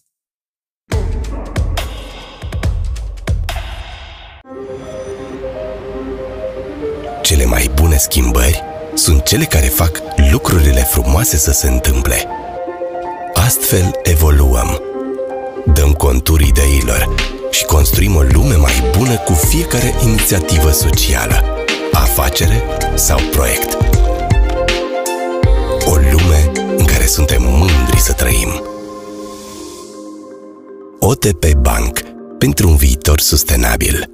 Cele 7.22 7.44
mai 7.44 7.70
bune 7.74 7.96
schimbări 7.96 8.60
sunt 8.94 9.22
cele 9.22 9.44
care 9.44 9.66
fac 9.66 10.00
lucrurile 10.30 10.80
frumoase 10.80 11.36
să 11.36 11.52
se 11.52 11.68
întâmple. 11.68 12.24
Astfel 13.34 13.90
evoluăm. 14.02 14.82
Dăm 15.74 15.92
conturi 15.92 16.48
ideilor 16.48 17.33
și 17.54 17.64
construim 17.64 18.14
o 18.14 18.22
lume 18.22 18.56
mai 18.56 18.72
bună 18.98 19.16
cu 19.16 19.32
fiecare 19.32 19.94
inițiativă 20.06 20.70
socială, 20.70 21.34
afacere 21.92 22.62
sau 22.94 23.18
proiect. 23.30 23.72
O 25.86 25.94
lume 25.94 26.52
în 26.76 26.84
care 26.84 27.06
suntem 27.06 27.42
mândri 27.42 27.98
să 27.98 28.12
trăim. 28.12 28.48
OTP 30.98 31.54
Bank. 31.60 31.98
Pentru 32.38 32.68
un 32.68 32.76
viitor 32.76 33.20
sustenabil. 33.20 34.10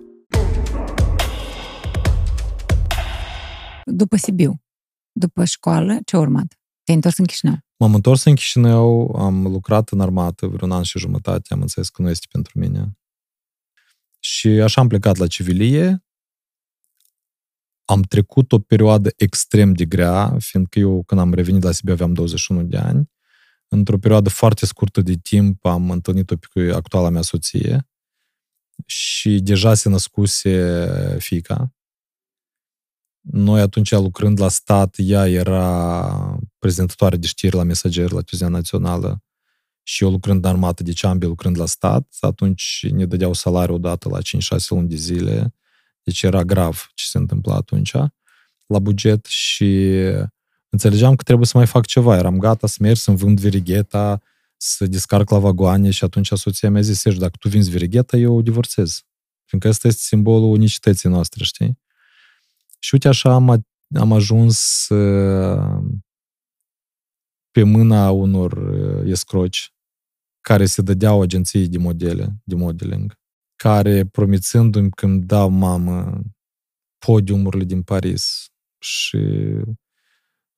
După 3.85 4.17
Sibiu, 4.17 4.63
după 5.13 5.45
școală, 5.45 5.99
ce 6.05 6.17
a 6.17 6.19
urmat? 6.19 6.59
Te-ai 6.85 6.97
întors 6.97 7.19
în 7.19 7.25
Chișinău. 7.25 7.59
M-am 7.77 7.95
întors 7.95 8.25
în 8.25 8.35
Chișinău, 8.35 9.17
am 9.19 9.43
lucrat 9.43 9.89
în 9.89 10.01
armată 10.01 10.47
vreun 10.47 10.73
an 10.73 10.83
și 10.83 10.99
jumătate, 10.99 11.55
am 11.55 11.61
înțeles 11.61 11.89
că 11.89 12.03
nu 12.03 12.11
este 12.11 12.27
pentru 12.31 12.59
mine. 12.59 12.95
Și 14.21 14.49
așa 14.49 14.81
am 14.81 14.89
plecat 14.89 15.17
la 15.17 15.27
civilie. 15.27 16.05
Am 17.85 18.03
trecut 18.03 18.53
o 18.53 18.59
perioadă 18.59 19.13
extrem 19.17 19.73
de 19.73 19.85
grea, 19.85 20.37
fiindcă 20.39 20.79
eu 20.79 21.03
când 21.03 21.21
am 21.21 21.35
revenit 21.35 21.63
la 21.63 21.73
Sibiu 21.73 21.93
aveam 21.93 22.13
21 22.13 22.63
de 22.63 22.77
ani. 22.77 23.11
Într-o 23.69 23.99
perioadă 23.99 24.29
foarte 24.29 24.67
scurtă 24.67 25.01
de 25.01 25.15
timp 25.15 25.65
am 25.65 25.91
întâlnit-o 25.91 26.37
pe 26.37 26.73
actuala 26.75 27.09
mea 27.09 27.23
soție 27.23 27.89
și 28.87 29.41
deja 29.41 29.75
se 29.75 29.89
născuse 29.89 31.17
fica. 31.19 31.75
Noi 33.21 33.61
atunci 33.61 33.91
lucrând 33.91 34.41
la 34.41 34.49
stat, 34.49 34.95
ea 34.99 35.29
era 35.29 36.39
prezentatoare 36.59 37.17
de 37.17 37.27
știri 37.27 37.57
la 37.57 37.63
mesager 37.63 38.11
la 38.11 38.21
televiziunea 38.21 38.57
națională 38.57 39.23
și 39.91 40.05
eu 40.05 40.11
lucrând 40.11 40.45
în 40.45 40.51
armată, 40.51 40.83
deci 40.83 41.03
ambii 41.03 41.29
lucrând 41.29 41.59
la 41.59 41.67
stat, 41.67 42.17
atunci 42.21 42.87
ne 42.91 43.07
dădeau 43.07 43.33
salariu 43.33 43.75
odată 43.75 44.09
la 44.09 44.19
5-6 44.19 44.23
luni 44.69 44.89
de 44.89 44.97
zile, 44.97 45.55
deci 46.03 46.23
era 46.23 46.43
grav 46.45 46.91
ce 46.95 47.05
se 47.05 47.19
întâmpla 47.19 47.55
atunci 47.55 47.93
la 48.67 48.79
buget 48.79 49.25
și 49.27 49.89
înțelegeam 50.69 51.15
că 51.15 51.23
trebuie 51.23 51.47
să 51.47 51.57
mai 51.57 51.67
fac 51.67 51.87
ceva. 51.87 52.17
Eram 52.17 52.39
gata 52.39 52.67
să 52.67 52.77
merg 52.81 52.97
să-mi 52.97 53.17
vând 53.17 53.41
verigheta, 53.41 54.23
să 54.57 54.87
descarc 54.87 55.31
la 55.31 55.39
vagoane 55.39 55.91
și 55.91 56.05
atunci 56.05 56.33
soția 56.33 56.71
mi-a 56.71 56.81
zis, 56.81 56.99
Sergiu, 56.99 57.19
dacă 57.19 57.37
tu 57.39 57.49
vinzi 57.49 57.71
verigheta, 57.71 58.17
eu 58.17 58.37
o 58.37 58.43
divorțez. 58.43 59.03
Fiindcă 59.45 59.71
ăsta 59.71 59.89
este 59.89 60.03
simbolul 60.03 60.51
unicității 60.51 61.09
noastre, 61.09 61.45
știi? 61.45 61.79
Și 62.79 62.95
uite 62.95 63.09
așa 63.09 63.33
am, 63.33 63.67
am 63.95 64.13
ajuns 64.13 64.89
uh, 64.89 65.79
pe 67.51 67.63
mâna 67.63 68.11
unor 68.11 68.53
uh, 68.53 69.11
escroci 69.11 69.73
care 70.41 70.67
se 70.67 70.83
dădeau 70.83 71.23
agenției 71.23 71.69
de 71.69 71.79
modele, 71.79 72.37
de 72.45 72.55
modeling, 72.55 73.19
care 73.57 74.05
promițându-mi 74.05 74.91
că 74.91 75.05
îmi 75.05 75.23
dau 75.23 75.49
mamă 75.49 76.23
podiumurile 76.99 77.65
din 77.65 77.83
Paris 77.83 78.51
și 78.79 79.19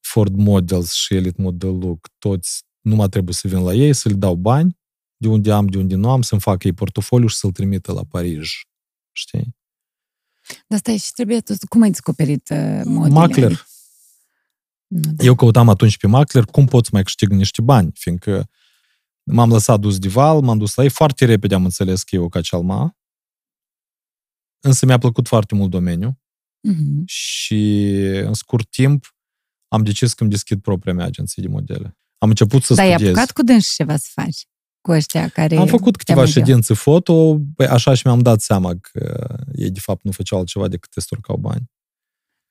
Ford 0.01 0.37
Models 0.37 0.93
și 0.93 1.15
Elite 1.15 1.43
Model 1.43 1.79
Look, 1.79 2.09
toți, 2.19 2.65
nu 2.81 2.95
mai 2.95 3.09
trebuie 3.09 3.35
să 3.35 3.49
vin 3.49 3.63
la 3.63 3.75
ei, 3.75 3.93
să 3.93 4.09
le 4.09 4.15
dau 4.15 4.35
bani, 4.35 4.79
de 5.17 5.29
unde 5.29 5.53
am, 5.53 5.67
de 5.67 5.79
unde 5.79 5.95
nu 5.95 6.11
am, 6.11 6.23
să-mi 6.23 6.41
facă 6.41 6.67
ei 6.67 6.73
portofoliu 6.73 7.27
și 7.27 7.37
să-l 7.37 7.53
trimită 7.53 7.93
la 7.93 8.05
Paris. 8.05 8.49
Știi? 9.13 9.57
Dar 10.67 10.79
stai, 10.79 10.97
și 10.97 11.13
trebuie 11.13 11.41
tu, 11.41 11.55
cum 11.69 11.83
ai 11.83 11.91
descoperit 11.91 12.49
uh, 12.51 12.83
modele? 12.85 13.15
Macler. 13.15 13.67
Nu, 14.87 15.13
da. 15.13 15.25
Eu 15.25 15.35
căutam 15.35 15.69
atunci 15.69 15.97
pe 15.97 16.07
Macler 16.07 16.45
cum 16.45 16.67
pot 16.67 16.85
să 16.85 16.91
mai 16.93 17.03
câștig 17.03 17.31
niște 17.31 17.63
bani, 17.63 17.91
fiindcă 17.95 18.49
m-am 19.23 19.51
lăsat 19.51 19.81
dus 19.81 19.99
de 19.99 20.09
val, 20.09 20.41
m-am 20.41 20.59
dus 20.59 20.75
la 20.75 20.83
ei, 20.83 20.89
foarte 20.91 21.25
repede 21.25 21.55
am 21.55 21.65
înțeles 21.65 22.03
că 22.03 22.17
e 22.17 22.19
o 22.19 22.29
cacealma, 22.29 22.97
însă 24.65 24.87
mi-a 24.87 24.99
plăcut 24.99 25.29
foarte 25.29 25.55
mult 25.55 25.71
domeniul 25.71 26.21
Mhm. 26.69 27.03
și 27.07 27.81
în 28.25 28.35
scurt 28.35 28.71
timp 28.71 29.15
am 29.69 29.83
decis 29.83 30.15
că 30.15 30.23
îmi 30.23 30.33
deschid 30.33 30.61
propria 30.61 30.93
mea 30.93 31.05
agenție 31.05 31.43
de 31.43 31.49
modele. 31.49 31.99
Am 32.19 32.29
început 32.29 32.63
să 32.63 32.75
Dar 32.75 32.85
ai 32.85 32.91
studiez. 32.91 33.11
apucat 33.17 33.31
cu 33.33 33.43
dânsi 33.43 33.75
ceva 33.75 33.97
să 33.97 34.09
faci? 34.13 34.47
Cu 34.81 34.91
ăștia 34.91 35.29
care... 35.29 35.57
Am 35.57 35.67
făcut 35.67 35.97
câteva 35.97 36.19
te 36.23 36.25
amăgeau. 36.25 36.45
ședințe 36.45 36.75
foto, 36.75 37.39
păi 37.57 37.67
așa 37.67 37.95
și 37.95 38.03
mi-am 38.07 38.19
dat 38.21 38.41
seama 38.41 38.73
că 38.81 39.27
ei 39.55 39.71
de 39.71 39.81
fapt 39.81 40.05
nu 40.05 40.11
făceau 40.11 40.39
altceva 40.39 40.69
decât 40.69 40.91
te 40.91 41.01
storcau 41.01 41.37
bani. 41.37 41.71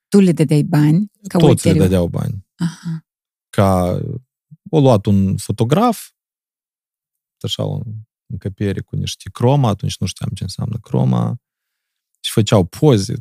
Tu 0.07 0.19
le 0.19 0.32
dădeai 0.32 0.63
bani 0.63 1.11
ca 1.28 1.38
Toți 1.38 1.43
le 1.43 1.49
uiteriu. 1.49 1.82
dădeau 1.82 2.07
bani. 2.07 2.47
Aha. 2.55 3.05
Ca 3.49 3.99
o 4.69 4.80
luat 4.80 5.05
un 5.05 5.38
fotograf, 5.38 6.09
așa 7.44 7.64
un 7.64 7.84
încăpiere 8.26 8.82
cu 8.82 8.96
niște 8.96 9.30
croma, 9.30 9.70
atunci 9.70 9.98
nu 9.98 10.08
știam 10.08 10.30
ce 10.34 10.44
înseamnă 10.44 10.78
croma, 10.82 11.36
și 12.20 12.32
făceau 12.32 12.66
poze, 12.66 13.16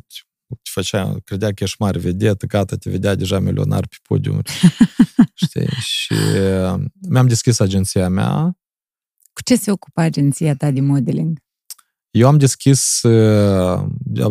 și 0.61 0.71
făcea, 0.73 1.15
credea 1.23 1.53
că 1.53 1.63
ești 1.63 1.75
mare 1.79 1.99
vedetă, 1.99 2.45
gata, 2.45 2.75
te 2.75 2.89
vedea 2.89 3.15
deja 3.15 3.39
milionar 3.39 3.87
pe 3.87 3.95
podiumuri. 4.01 4.51
Știi? 5.45 5.67
Și 5.67 6.13
uh, 6.13 6.83
mi-am 7.09 7.27
deschis 7.27 7.59
agenția 7.59 8.09
mea. 8.09 8.57
Cu 9.33 9.41
ce 9.43 9.55
se 9.55 9.71
ocupa 9.71 10.01
agenția 10.01 10.55
ta 10.55 10.71
de 10.71 10.81
modeling? 10.81 11.39
Eu 12.11 12.27
am 12.27 12.37
deschis 12.37 13.01
uh, 13.01 13.85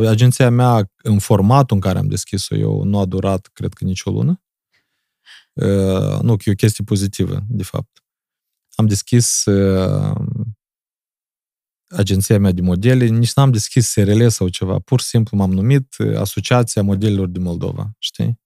agenția 0.07 0.51
mea 0.51 0.91
în 1.03 1.19
formatul 1.19 1.77
în 1.77 1.83
care 1.83 1.99
am 1.99 2.09
deschis-o 2.09 2.57
eu, 2.57 2.83
nu 2.83 2.99
a 2.99 3.05
durat, 3.05 3.51
cred 3.53 3.73
că, 3.73 3.85
nicio 3.85 4.11
lună. 4.11 4.43
Uh, 5.53 6.21
nu, 6.23 6.37
că 6.37 6.43
e 6.47 6.51
o 6.51 6.55
chestie 6.55 6.85
pozitivă, 6.85 7.45
de 7.49 7.63
fapt. 7.63 8.00
Am 8.75 8.87
deschis 8.87 9.45
uh, 9.45 10.15
agenția 11.97 12.39
mea 12.39 12.53
de 12.53 12.61
modele, 12.61 13.05
nici 13.07 13.33
n-am 13.35 13.51
deschis 13.51 13.89
SRL 13.89 14.27
sau 14.27 14.49
ceva, 14.49 14.79
pur 14.79 15.01
și 15.01 15.07
simplu 15.07 15.37
m-am 15.37 15.53
numit 15.53 15.95
uh, 15.99 16.17
Asociația 16.19 16.83
Modelilor 16.83 17.29
de 17.29 17.39
Moldova, 17.39 17.91
știi? 17.99 18.39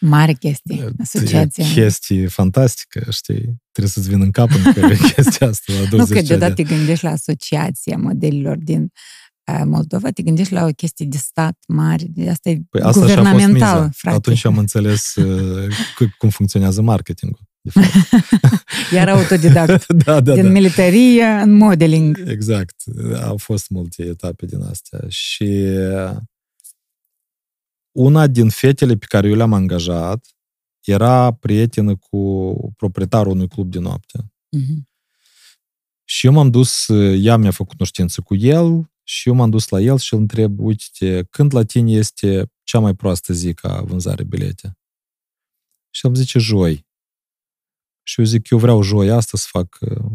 Mare 0.00 0.32
chestie, 0.32 0.90
asociația. 1.02 1.64
E 1.66 1.72
chestie 1.72 2.26
fantastică, 2.28 3.10
știi? 3.10 3.42
Trebuie 3.72 3.92
să-ți 3.92 4.08
vină 4.08 4.24
în 4.24 4.30
cap 4.30 4.50
în 4.50 4.72
care 4.72 4.96
chestia 5.14 5.48
asta 5.48 5.72
la 5.72 5.78
20 5.88 5.98
Nu, 5.98 6.04
că 6.06 6.20
de 6.20 6.20
deodată 6.26 6.44
ani. 6.44 6.54
te 6.54 6.74
gândești 6.74 7.04
la 7.04 7.10
asociația 7.10 7.96
modelilor 7.96 8.56
din 8.56 8.82
uh, 9.52 9.62
Moldova, 9.64 10.10
te 10.10 10.22
gândești 10.22 10.52
la 10.52 10.64
o 10.64 10.68
chestie 10.70 11.06
de 11.06 11.16
stat 11.16 11.58
mare, 11.68 12.04
de 12.08 12.30
asta 12.30 12.48
e 12.50 12.60
Păi 12.70 12.80
asta 12.80 12.92
și-a 13.06 13.14
fost 13.16 13.16
guvernamental, 13.16 13.76
miza. 13.76 13.90
frate. 13.92 14.16
Atunci 14.16 14.44
am 14.44 14.58
înțeles 14.58 15.14
uh, 15.14 15.68
cu- 15.96 16.14
cum 16.18 16.28
funcționează 16.28 16.82
marketingul. 16.82 17.40
De 17.72 17.80
fapt. 17.80 18.64
Iar 18.94 19.08
autodidact. 19.08 19.92
da, 20.04 20.20
da, 20.20 20.34
din 20.34 20.42
da. 20.42 20.50
militarie 20.50 21.24
în 21.24 21.52
modeling. 21.52 22.22
Exact. 22.26 22.82
Au 23.22 23.36
fost 23.36 23.68
multe 23.68 24.02
etape 24.02 24.46
din 24.46 24.62
astea. 24.62 25.00
Și 25.08 25.66
una 27.92 28.26
din 28.26 28.48
fetele 28.48 28.96
pe 28.96 29.06
care 29.08 29.28
eu 29.28 29.34
le-am 29.34 29.52
angajat 29.52 30.26
era 30.84 31.32
prietenă 31.32 31.96
cu 31.96 32.52
proprietarul 32.76 33.32
unui 33.32 33.48
club 33.48 33.70
de 33.70 33.78
noapte. 33.78 34.32
Mhm. 34.48 34.88
Și 36.04 36.26
eu 36.26 36.32
m-am 36.32 36.50
dus, 36.50 36.86
ea 37.14 37.36
mi-a 37.36 37.50
făcut 37.50 37.76
cunoștință 37.76 38.20
cu 38.20 38.34
el 38.34 38.90
și 39.02 39.28
eu 39.28 39.34
m-am 39.34 39.50
dus 39.50 39.68
la 39.68 39.80
el 39.80 39.98
și 39.98 40.14
îl 40.14 40.20
întreb, 40.20 40.60
uite, 40.60 41.26
când 41.30 41.54
la 41.54 41.64
tine 41.64 41.90
este 41.90 42.52
cea 42.62 42.78
mai 42.78 42.94
proastă 42.94 43.32
zi 43.32 43.54
ca 43.54 43.80
vânzare 43.80 44.24
bilete? 44.24 44.78
Și 45.90 46.06
el 46.06 46.10
îmi 46.10 46.22
zice, 46.22 46.38
joi. 46.38 46.86
Și 48.08 48.20
eu 48.20 48.26
zic, 48.26 48.50
eu 48.50 48.58
vreau 48.58 48.82
joi 48.82 49.10
asta 49.10 49.38
să 49.38 49.46
fac 49.50 49.78
uh, 49.80 50.12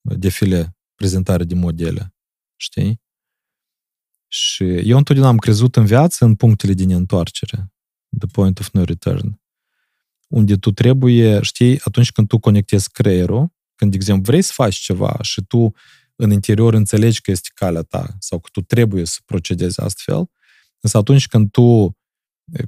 defile 0.00 0.76
prezentare 0.94 1.44
de 1.44 1.54
modele, 1.54 2.14
știi? 2.56 3.00
Și 4.28 4.64
eu 4.64 4.96
întotdeauna 4.96 5.32
am 5.32 5.38
crezut 5.38 5.76
în 5.76 5.84
viață 5.86 6.24
în 6.24 6.34
punctele 6.34 6.72
de 6.72 6.84
neîntoarcere, 6.84 7.72
the 8.18 8.26
point 8.26 8.58
of 8.58 8.68
no 8.68 8.84
return, 8.84 9.40
unde 10.28 10.56
tu 10.56 10.70
trebuie, 10.72 11.42
știi, 11.42 11.80
atunci 11.84 12.12
când 12.12 12.28
tu 12.28 12.38
conectezi 12.38 12.90
creierul, 12.90 13.52
când, 13.74 13.90
de 13.90 13.96
exemplu, 13.96 14.24
vrei 14.24 14.42
să 14.42 14.52
faci 14.54 14.76
ceva 14.76 15.18
și 15.20 15.42
tu 15.42 15.72
în 16.16 16.30
interior 16.30 16.74
înțelegi 16.74 17.20
că 17.20 17.30
este 17.30 17.48
calea 17.54 17.82
ta 17.82 18.16
sau 18.18 18.38
că 18.40 18.48
tu 18.52 18.60
trebuie 18.60 19.04
să 19.04 19.18
procedezi 19.24 19.80
astfel, 19.80 20.30
însă 20.80 20.96
atunci 20.96 21.26
când 21.26 21.50
tu 21.50 21.96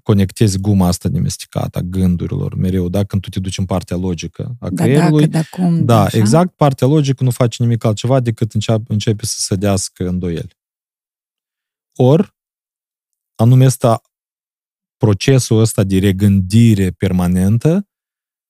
conectezi 0.03 0.59
guma 0.59 0.87
asta 0.87 1.09
nemesticată 1.09 1.78
a 1.78 1.83
gândurilor 1.83 2.55
mereu, 2.55 2.89
da? 2.89 3.05
Când 3.05 3.22
tu 3.22 3.28
te 3.28 3.41
duci 3.41 3.59
în 3.59 3.64
partea 3.64 3.97
logică 3.97 4.57
a 4.61 4.70
Da, 4.70 4.83
creierului, 4.83 5.26
dacă, 5.26 5.47
da, 5.51 5.62
cum, 5.62 5.85
da, 5.85 6.01
așa? 6.01 6.18
exact, 6.18 6.57
partea 6.57 6.87
logică 6.87 7.24
nu 7.24 7.30
face 7.30 7.62
nimic 7.62 7.85
altceva 7.85 8.20
decât 8.20 8.53
începe, 8.53 8.93
începe 8.93 9.26
să 9.26 9.37
sădească 9.39 10.09
îndoieli. 10.09 10.61
Ori, 11.99 12.35
anume 13.35 13.64
asta, 13.64 14.03
procesul 14.97 15.59
ăsta 15.59 15.85
de 15.85 15.99
regândire 15.99 16.91
permanentă 16.91 17.89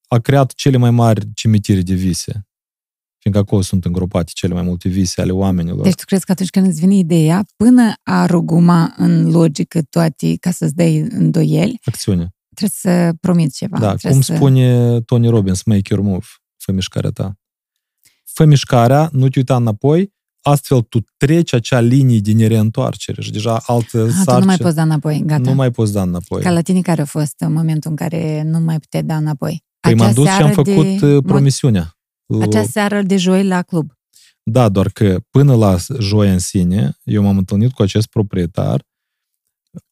a 0.09 0.19
creat 0.19 0.53
cele 0.53 0.77
mai 0.77 0.91
mari 0.91 1.33
cimitire 1.35 1.81
de 1.81 1.95
vise. 1.95 2.47
Fiindcă 3.23 3.43
acolo 3.43 3.63
sunt 3.63 3.85
îngropate 3.85 4.31
cele 4.35 4.55
mai 4.55 4.63
multe 4.63 4.89
vise 4.89 5.21
ale 5.21 5.33
oamenilor. 5.33 5.83
Deci 5.83 5.95
tu 5.95 6.05
crezi 6.07 6.25
că 6.25 6.33
atunci 6.33 6.51
când 6.51 6.67
îți 6.67 6.81
vine 6.81 6.95
ideea, 6.95 7.45
până 7.57 7.93
a 8.03 8.27
ruguma 8.27 8.95
în 8.97 9.31
logică 9.31 9.83
toate 9.91 10.37
ca 10.41 10.51
să-ți 10.51 10.75
dai 10.75 10.99
îndoieli, 10.99 11.81
Acțiune. 11.85 12.35
trebuie 12.55 12.79
să 12.95 13.13
promiți 13.21 13.57
ceva. 13.57 13.79
Da, 13.79 13.89
trebuie 13.89 14.13
cum 14.13 14.21
să... 14.21 14.35
spune 14.35 15.01
Tony 15.01 15.29
Robbins, 15.29 15.63
make 15.63 15.95
your 15.95 16.05
move, 16.05 16.25
fă 16.57 16.73
mișcarea 16.73 17.11
ta. 17.11 17.33
Fă 18.25 18.45
mișcarea, 18.45 19.09
nu 19.13 19.29
te 19.29 19.39
uita 19.39 19.57
înapoi, 19.57 20.13
astfel 20.41 20.81
tu 20.81 20.99
treci 21.17 21.53
acea 21.53 21.81
linie 21.81 22.19
de 22.19 22.33
nereîntoarcere 22.33 23.23
și 23.23 23.31
deja 23.31 23.61
altă 23.67 24.03
A, 24.03 24.05
tu 24.05 24.11
sarcină. 24.11 24.39
nu 24.39 24.45
mai 24.45 24.57
poți 24.57 24.75
da 24.75 24.83
înapoi, 24.83 25.23
gata. 25.27 25.51
Nu 25.51 25.55
mai 25.55 25.71
poți 25.71 25.93
da 25.93 26.03
înapoi. 26.03 26.43
Ca 26.43 26.51
la 26.51 26.61
tine 26.61 26.81
care 26.81 27.01
a 27.01 27.05
fost 27.05 27.35
în 27.39 27.53
momentul 27.53 27.91
în 27.91 27.97
care 27.97 28.43
nu 28.43 28.59
mai 28.59 28.79
puteai 28.79 29.03
da 29.03 29.17
înapoi? 29.17 29.65
Păi 29.81 29.93
Acea 29.93 30.05
m-am 30.05 30.13
dus 30.15 30.25
și 30.25 30.31
am 30.31 30.37
seară 30.39 30.53
făcut 30.53 30.85
de... 30.85 31.13
de... 31.13 31.21
promisiunea. 31.21 31.97
Acea 32.41 32.63
seară 32.65 33.03
de 33.03 33.17
joi 33.17 33.45
la 33.47 33.63
club. 33.63 33.93
Da, 34.43 34.69
doar 34.69 34.89
că 34.89 35.21
până 35.31 35.55
la 35.55 35.77
joi 35.99 36.31
în 36.31 36.39
sine, 36.39 36.97
eu 37.05 37.23
m-am 37.23 37.39
întâlnit 37.39 37.73
cu 37.73 37.83
acest 37.83 38.07
proprietar, 38.07 38.85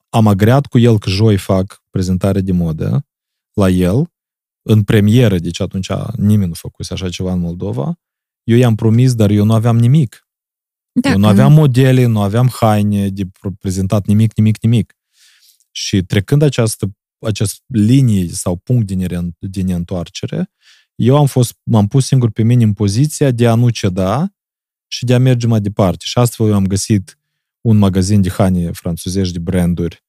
am 0.08 0.26
agreat 0.26 0.66
cu 0.66 0.78
el 0.78 0.98
că 0.98 1.10
joi 1.10 1.36
fac 1.36 1.82
prezentare 1.90 2.40
de 2.40 2.52
modă 2.52 3.06
la 3.52 3.68
el, 3.68 4.10
în 4.62 4.82
premieră, 4.82 5.38
deci 5.38 5.60
atunci 5.60 5.88
nimeni 6.16 6.48
nu 6.48 6.54
făcuse 6.54 6.92
așa 6.92 7.08
ceva 7.08 7.32
în 7.32 7.38
Moldova. 7.38 7.98
Eu 8.42 8.56
i-am 8.56 8.74
promis, 8.74 9.14
dar 9.14 9.30
eu 9.30 9.44
nu 9.44 9.52
aveam 9.54 9.78
nimic. 9.78 10.28
Da, 10.92 11.10
eu 11.10 11.16
nu 11.16 11.22
că- 11.24 11.28
aveam 11.30 11.52
modele, 11.52 12.04
nu 12.04 12.20
aveam 12.20 12.48
haine 12.52 13.08
de 13.08 13.28
prezentat 13.58 14.06
nimic, 14.06 14.36
nimic, 14.36 14.62
nimic. 14.62 14.94
Și 15.70 16.02
trecând 16.02 16.42
această, 16.42 16.90
această 17.18 17.60
linie 17.66 18.28
sau 18.28 18.56
punct 18.56 18.86
de, 18.86 18.94
nere- 18.94 19.36
de 19.38 19.62
neîntoarcere, 19.62 20.50
eu 21.02 21.16
am 21.16 21.26
fost, 21.26 21.54
m-am 21.62 21.86
pus 21.86 22.06
singur 22.06 22.30
pe 22.30 22.42
mine 22.42 22.64
în 22.64 22.72
poziția 22.72 23.30
de 23.30 23.48
a 23.48 23.54
nu 23.54 23.68
ceda 23.68 24.34
și 24.86 25.04
de 25.04 25.14
a 25.14 25.18
merge 25.18 25.46
mai 25.46 25.60
departe. 25.60 26.04
Și 26.04 26.18
astfel 26.18 26.46
eu 26.46 26.54
am 26.54 26.66
găsit 26.66 27.18
un 27.60 27.76
magazin 27.76 28.20
de 28.20 28.30
haine 28.30 28.70
franțuzești 28.72 29.32
de 29.32 29.38
branduri 29.38 30.04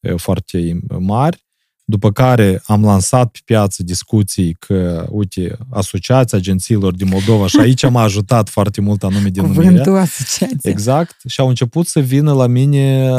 eh, 0.00 0.14
foarte 0.16 0.80
mari, 0.98 1.46
după 1.84 2.12
care 2.12 2.62
am 2.64 2.84
lansat 2.84 3.30
pe 3.30 3.38
piață 3.44 3.82
discuții 3.82 4.52
că, 4.52 5.06
uite, 5.10 5.58
asociația 5.70 6.38
agențiilor 6.38 6.94
din 6.94 7.08
Moldova 7.08 7.46
și 7.46 7.60
aici 7.60 7.88
m-a 7.88 8.02
ajutat 8.02 8.48
foarte 8.48 8.80
mult 8.80 9.02
anume 9.02 9.28
denumirea. 9.28 9.68
Cuvântul 9.68 9.96
asociație. 9.96 10.70
Exact. 10.70 11.16
Și 11.28 11.40
au 11.40 11.48
început 11.48 11.86
să 11.86 12.00
vină 12.00 12.32
la 12.32 12.46
mine 12.46 13.10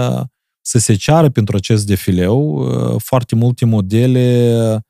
să 0.61 0.77
se 0.79 0.95
ceară 0.95 1.29
pentru 1.29 1.55
acest 1.55 1.85
defileu 1.85 2.39
uh, 2.39 3.01
foarte 3.01 3.35
multe 3.35 3.65
modele 3.65 4.55
uh, 4.73 4.81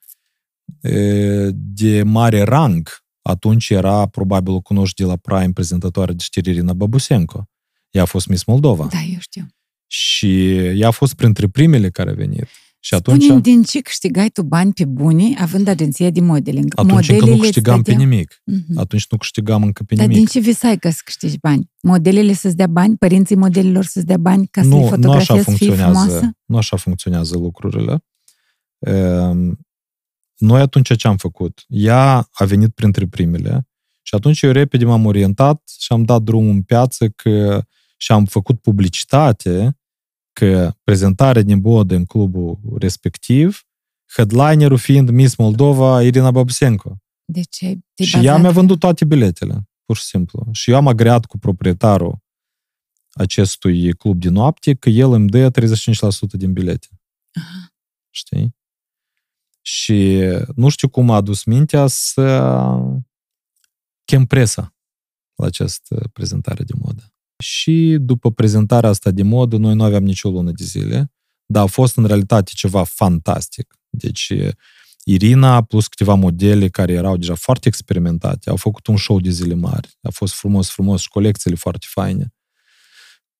de 1.52 2.04
mare 2.06 2.42
rang. 2.42 2.90
Atunci 3.22 3.70
era, 3.70 4.06
probabil 4.06 4.54
o 4.54 4.60
cunoști 4.62 5.02
de 5.02 5.08
la 5.08 5.16
Prime, 5.16 5.52
prezentatoare 5.54 6.14
de 6.14 6.24
știri 6.24 6.50
Irina 6.50 6.74
Babusenko. 6.74 7.48
Ea 7.90 8.02
a 8.02 8.06
fost 8.06 8.28
Miss 8.28 8.44
Moldova. 8.44 8.88
Da, 8.92 8.98
eu 9.14 9.20
știu. 9.20 9.46
Și 9.88 10.56
ea 10.58 10.88
a 10.88 10.92
fost 10.92 11.14
printre 11.14 11.48
primele 11.48 11.90
care 11.90 12.10
a 12.10 12.14
venit. 12.14 12.46
Și 12.80 12.94
atunci, 12.94 13.24
Spune 13.24 13.40
din 13.40 13.64
ce 13.64 13.80
câștigai 13.80 14.30
tu 14.30 14.44
bani 14.44 14.74
pe 14.74 14.86
buni 14.86 15.36
având 15.40 15.68
agenția 15.68 16.10
de 16.10 16.20
modeling? 16.22 16.72
atunci 16.76 16.92
încă 16.92 17.12
nu 17.12 17.20
Modelele 17.20 17.38
câștigam 17.42 17.76
îți 17.76 17.84
pe 17.84 17.92
dădeau- 17.92 18.10
nimic. 18.10 18.42
Mhm. 18.44 18.78
Atunci 18.80 19.08
nu 19.10 19.18
câștigam 19.18 19.64
încă 19.64 19.84
pe 19.84 19.96
Dar 19.96 20.06
din 20.06 20.16
nimic. 20.16 20.30
ce 20.32 20.40
visai 20.40 20.78
că 20.78 20.90
să 20.90 21.02
câștigi 21.06 21.38
bani? 21.40 21.72
Modelele 21.82 22.34
să-ți 22.34 22.56
dea 22.56 22.68
bani? 22.68 22.98
Părinții 22.98 23.36
modelilor 23.36 23.86
să-ți 23.86 24.06
dea 24.06 24.18
bani 24.18 24.48
ca 24.48 24.62
să 24.62 24.68
nu, 24.68 24.76
le 24.76 24.82
nu 24.82 24.88
așa 24.88 24.96
fotografiezi, 24.96 25.58
fii 25.58 25.68
frumoasă? 25.68 25.98
funcționează, 26.00 26.38
nu 26.46 26.58
așa 26.58 26.78
funcționează 26.78 27.38
lucrurile. 27.38 28.04
Ehm, 30.44 30.52
Noi 30.52 30.62
atunci 30.62 30.96
ce 30.96 31.08
am 31.08 31.18
făcut? 31.18 31.64
Ea 31.68 32.30
a 32.32 32.46
venit 32.46 32.74
printre 32.74 33.08
primele 33.08 33.68
și 34.02 34.16
atunci 34.16 34.42
eu 34.42 34.52
repede 34.52 34.86
m-am 34.86 35.06
orientat 35.06 35.72
și 35.80 35.92
am 35.94 36.04
dat 36.04 36.22
drumul 36.22 36.50
în 36.52 36.62
piață 36.62 37.10
că, 37.10 37.64
și 37.98 38.12
am 38.12 38.26
făcut 38.26 38.62
publicitate 38.62 39.78
că 40.34 40.74
prezentarea 40.84 41.42
din 41.42 41.62
bodă 41.62 41.96
în 41.96 42.06
clubul 42.06 42.60
respectiv, 42.80 43.64
headlinerul 44.16 44.78
fiind 44.78 45.10
Miss 45.10 45.36
Moldova 45.36 46.02
Irina 46.04 46.32
Babsenko. 46.32 46.98
Deci 47.26 47.64
ai- 47.64 47.86
te-ai 47.94 48.08
Și 48.08 48.16
ea 48.16 48.22
bazat 48.22 48.40
mi-a 48.40 48.50
pe- 48.50 48.56
vândut 48.56 48.80
toate 48.80 49.06
biletele, 49.06 49.70
pur 49.86 49.96
și 49.98 50.04
simplu. 50.04 50.48
Și 50.52 50.70
eu 50.72 50.76
am 50.76 50.88
agreat 50.88 51.26
cu 51.26 51.38
proprietarul 51.38 52.18
acestui 53.12 53.94
club 53.94 54.20
de 54.20 54.30
noapte 54.30 54.74
că 54.74 54.90
el 54.90 55.12
îmi 55.12 55.30
dă 55.30 55.50
35% 55.50 56.38
din 56.38 56.54
bilete. 56.54 56.88
Aha. 57.34 57.74
Știi? 58.10 58.56
Și 59.66 60.20
nu 60.56 60.70
știu 60.70 60.88
cum 60.88 61.10
a 61.10 61.16
adus 61.16 61.44
mintea 61.44 61.88
să 61.88 62.78
chem 64.06 64.26
presa 64.26 64.76
la 65.36 65.46
această 65.46 66.10
prezentare 66.14 66.64
de 66.64 66.74
modă. 66.78 67.14
Și 67.38 67.98
după 68.00 68.32
prezentarea 68.32 68.90
asta 68.90 69.12
de 69.12 69.24
modă, 69.24 69.58
noi 69.58 69.76
nu 69.76 69.84
aveam 69.84 70.04
nicio 70.04 70.30
lună 70.30 70.52
de 70.52 70.64
zile, 70.64 71.12
dar 71.46 71.64
a 71.64 71.68
fost 71.68 71.98
în 71.98 72.06
realitate 72.06 72.52
ceva 72.56 72.84
fantastic. 72.84 73.76
Deci 73.90 74.34
Irina 75.04 75.64
plus 75.64 75.88
câteva 75.88 76.14
modele 76.14 76.70
care 76.70 76.94
erau 76.94 77.18
deja 77.18 77.36
foarte 77.36 77.68
experimentate, 77.68 78.50
au 78.50 78.56
făcut 78.56 78.88
un 78.88 78.98
show 78.98 79.20
de 79.20 79.30
zile 79.30 79.54
mari. 79.54 79.98
A 80.02 80.10
fost 80.10 80.34
frumos, 80.34 80.70
frumos 80.70 81.02
și 81.02 81.08
colecțiile 81.08 81.56
foarte 81.56 81.86
faine. 81.90 82.34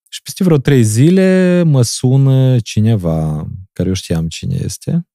Și 0.10 0.22
peste 0.22 0.44
vreo 0.44 0.58
trei 0.58 0.84
zile 0.84 1.62
mă 1.64 1.82
sună 1.82 2.60
cineva, 2.60 3.48
care 3.72 3.88
eu 3.88 3.94
știam 3.94 4.28
cine 4.28 4.56
este, 4.64 5.08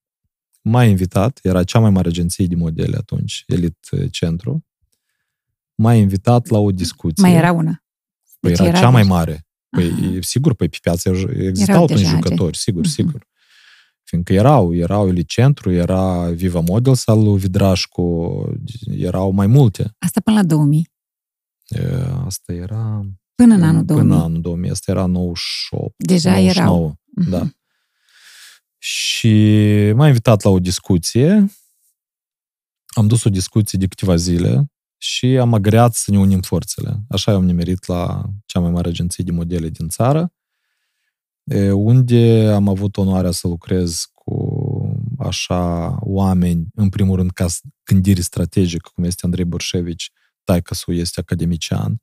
m-a 0.63 0.85
invitat, 0.85 1.39
era 1.43 1.65
cea 1.65 1.79
mai 1.79 1.91
mare 1.91 2.09
agenție 2.09 2.47
de 2.47 2.55
modele 2.55 2.97
atunci, 2.97 3.45
Elite 3.47 4.09
Centru, 4.11 4.65
m-a 5.75 5.95
invitat 5.95 6.49
la 6.49 6.59
o 6.59 6.71
discuție. 6.71 7.23
Mai 7.23 7.35
era 7.35 7.53
una. 7.53 7.83
Păi 8.41 8.51
Deci 8.51 8.59
era, 8.61 8.69
era 8.69 8.79
cea 8.79 8.89
mai 8.91 9.03
deja- 9.03 9.15
mare. 9.15 9.47
Păi, 9.71 9.91
Aha. 9.91 10.19
sigur, 10.21 10.55
păi 10.55 10.69
pe 10.69 10.79
piață 10.83 11.09
existau 11.09 11.75
Erau 11.75 11.83
atunci 11.85 11.99
deja 12.01 12.11
jucători, 12.11 12.57
sigur, 12.57 12.83
Mhm. 12.83 12.91
sigur. 12.91 13.27
Fiindcă 14.03 14.33
erau, 14.33 14.75
erau 14.75 15.09
Elicentru, 15.09 15.71
era 15.71 16.31
Viva 16.31 16.61
Models 16.61 17.07
al 17.07 17.23
lui 17.23 17.39
Vidrașcu, 17.39 18.45
erau 18.87 19.31
mai 19.31 19.47
multe. 19.47 19.95
Asta 19.99 20.21
până 20.21 20.37
la 20.37 20.43
2000. 20.45 20.89
E, 21.69 21.81
Asta 22.25 22.53
era... 22.53 23.07
Până 23.35 23.55
în 23.55 23.63
anul 23.63 23.85
2000. 23.85 24.07
Până 24.09 24.19
în 24.19 24.25
anul 24.25 24.41
2000. 24.41 24.71
Asta 24.71 24.91
era 24.91 25.07
98. 25.07 25.95
Deja 25.97 26.31
99, 26.31 26.65
erau. 26.67 26.99
Mhm. 27.17 27.31
Da. 27.31 27.49
Și 28.79 29.33
m-a 29.95 30.07
invitat 30.07 30.43
la 30.43 30.51
o 30.51 30.59
discuție. 30.59 31.51
Am 32.87 33.07
dus 33.07 33.25
o 33.25 33.31
discuție 33.31 33.79
de 33.79 33.87
câteva 33.87 34.17
zile 34.17 34.73
și 34.97 35.27
am 35.27 35.55
agreat 35.55 35.95
să 35.95 36.11
ne 36.11 36.19
unim 36.19 36.41
forțele. 36.41 37.03
Așa 37.09 37.33
am 37.33 37.45
nimerit 37.45 37.87
la 37.87 38.23
cea 38.47 38.61
mai 38.61 38.71
mare 38.71 38.89
agenție 38.89 39.25
de 39.25 39.31
modele 39.31 39.69
din 39.69 39.89
țară, 39.89 40.33
e, 41.45 41.71
unde 41.71 42.51
am 42.55 42.69
avut 42.69 42.97
onoarea 42.97 43.31
să 43.31 43.49
lucrez 43.49 44.11
cu 44.15 44.35
așa 45.19 45.97
oameni, 46.01 46.67
în 46.75 46.89
primul 46.89 47.17
rând 47.17 47.31
ca 47.31 47.47
gândire 47.85 48.21
strategică, 48.21 48.91
cum 48.95 49.05
este 49.05 49.21
Andrei 49.25 49.45
Borșevici, 49.45 50.11
taică 50.45 50.75
este 50.87 51.21
academician, 51.21 52.03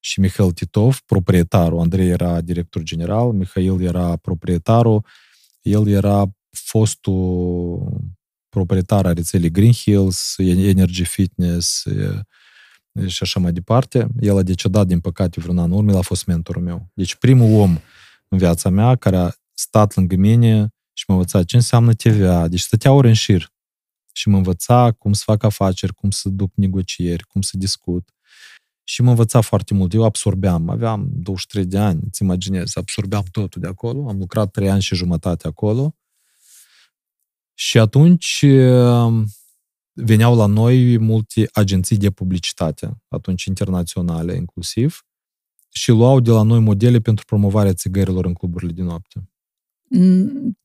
și 0.00 0.20
Mihail 0.20 0.52
Titov, 0.52 1.00
proprietarul. 1.06 1.80
Andrei 1.80 2.08
era 2.08 2.40
director 2.40 2.82
general, 2.82 3.32
Mihail 3.32 3.82
era 3.82 4.16
proprietarul, 4.16 5.04
el 5.62 5.88
era 5.88 6.24
fostul 6.50 8.00
proprietar 8.48 9.06
a 9.06 9.12
rețelei 9.12 9.50
Green 9.50 9.72
Hills, 9.72 10.34
Energy 10.38 11.04
Fitness 11.04 11.84
e, 11.84 12.24
și 13.06 13.22
așa 13.22 13.40
mai 13.40 13.52
departe. 13.52 14.06
El 14.20 14.36
a 14.36 14.42
decedat, 14.42 14.86
din 14.86 15.00
păcate, 15.00 15.40
vreun 15.40 15.58
an 15.58 15.70
în 15.70 15.76
urmă, 15.76 15.90
el 15.90 15.96
a 15.96 16.00
fost 16.00 16.26
mentorul 16.26 16.62
meu. 16.62 16.90
Deci 16.94 17.14
primul 17.14 17.60
om 17.60 17.78
în 18.28 18.38
viața 18.38 18.68
mea 18.68 18.96
care 18.96 19.16
a 19.16 19.30
stat 19.54 19.94
lângă 19.94 20.16
mine 20.16 20.68
și 20.92 21.04
m-a 21.06 21.14
învățat 21.14 21.44
ce 21.44 21.56
înseamnă 21.56 21.94
TVA. 21.94 22.48
Deci 22.48 22.60
stătea 22.60 22.92
ori 22.92 23.08
în 23.08 23.14
șir 23.14 23.52
și 24.12 24.28
mă 24.28 24.36
învăța 24.36 24.92
cum 24.92 25.12
să 25.12 25.22
fac 25.24 25.42
afaceri, 25.42 25.94
cum 25.94 26.10
să 26.10 26.28
duc 26.28 26.52
negocieri, 26.54 27.24
cum 27.24 27.40
să 27.40 27.56
discut. 27.56 28.10
Și 28.88 29.02
mă 29.02 29.10
învăța 29.10 29.40
foarte 29.40 29.74
mult. 29.74 29.92
Eu 29.92 30.04
absorbeam. 30.04 30.68
Aveam 30.68 31.08
23 31.12 31.64
de 31.66 31.78
ani, 31.78 32.00
îți 32.06 32.22
imaginezi. 32.22 32.78
Absorbeam 32.78 33.24
totul 33.30 33.60
de 33.60 33.66
acolo. 33.66 34.08
Am 34.08 34.18
lucrat 34.18 34.50
3 34.50 34.70
ani 34.70 34.82
și 34.82 34.94
jumătate 34.94 35.46
acolo. 35.46 35.96
Și 37.54 37.78
atunci 37.78 38.44
uh, 38.44 39.24
veneau 39.92 40.36
la 40.36 40.46
noi 40.46 40.98
multe 40.98 41.48
agenții 41.52 41.96
de 41.96 42.10
publicitate, 42.10 43.02
atunci 43.08 43.44
internaționale 43.44 44.34
inclusiv, 44.34 45.06
și 45.68 45.90
luau 45.90 46.20
de 46.20 46.30
la 46.30 46.42
noi 46.42 46.60
modele 46.60 46.98
pentru 46.98 47.24
promovarea 47.24 47.72
țigărilor 47.72 48.24
în 48.24 48.32
cluburile 48.32 48.72
de 48.72 48.82
noapte. 48.82 49.30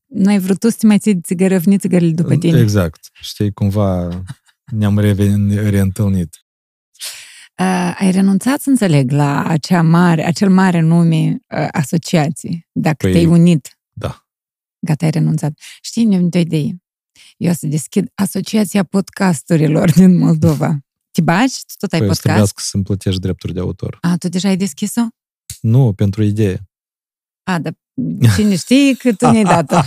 Nu 0.06 0.28
ai 0.28 0.38
vrut 0.38 0.58
tu 0.58 0.68
să 0.68 0.76
te 0.78 0.86
mai 0.86 0.98
ții 0.98 1.20
țigără, 1.20 1.58
veni 1.58 1.78
țigările 1.78 2.12
după 2.12 2.36
tine. 2.36 2.60
Exact. 2.60 3.10
Știi, 3.12 3.52
cumva 3.52 4.22
ne-am 4.64 4.98
reîntâlnit. 4.98 6.43
Uh, 7.58 7.96
ai 7.98 8.10
renunțat, 8.10 8.60
să 8.60 8.70
înțeleg, 8.70 9.10
la 9.10 9.44
acea 9.44 9.82
mare, 9.82 10.26
acel 10.26 10.50
mare 10.50 10.80
nume 10.80 11.38
uh, 11.48 11.68
asociații, 11.70 12.68
dacă 12.72 12.96
păi, 12.96 13.12
te-ai 13.12 13.26
unit. 13.26 13.78
Da. 13.92 14.26
Gata, 14.78 15.04
ai 15.04 15.10
renunțat. 15.10 15.52
Știi, 15.82 16.04
ne 16.04 16.16
o 16.16 16.38
idee. 16.38 16.82
Eu 17.36 17.50
o 17.50 17.54
să 17.54 17.66
deschid 17.66 18.10
Asociația 18.14 18.82
Podcasturilor 18.82 19.92
din 19.92 20.16
Moldova. 20.16 20.78
Te 21.10 21.20
bagi? 21.20 21.54
Tu 21.66 21.74
tot 21.78 21.92
ai 21.92 21.98
păi 21.98 22.08
podcast? 22.08 22.54
Păi 22.54 22.62
să-mi 22.64 22.82
plătești 22.82 23.20
drepturi 23.20 23.52
de 23.52 23.60
autor. 23.60 23.98
A, 24.00 24.16
tu 24.16 24.28
deja 24.28 24.48
ai 24.48 24.56
deschis-o? 24.56 25.06
Nu, 25.60 25.92
pentru 25.92 26.22
idee. 26.22 26.68
A, 27.42 27.58
dar 27.58 27.74
cine 28.34 28.56
știe 28.56 28.94
că 28.94 29.12
tu 29.12 29.30
ne-ai 29.30 29.44
dat-o. 29.44 29.80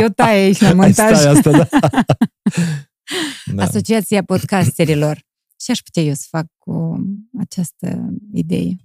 Eu 0.00 0.08
tai 0.08 0.36
aici 0.36 0.60
la 0.60 0.72
montaj. 0.74 1.18
Stai 1.18 1.32
asta, 1.32 1.50
da. 1.50 1.68
da. 3.54 3.62
Asociația 3.62 4.22
Podcasterilor. 4.22 5.28
Și 5.60 5.70
aș 5.70 5.80
putea 5.80 6.02
eu 6.02 6.14
să 6.14 6.26
fac 6.28 6.46
cu 6.58 6.96
această 7.38 8.14
idee. 8.32 8.76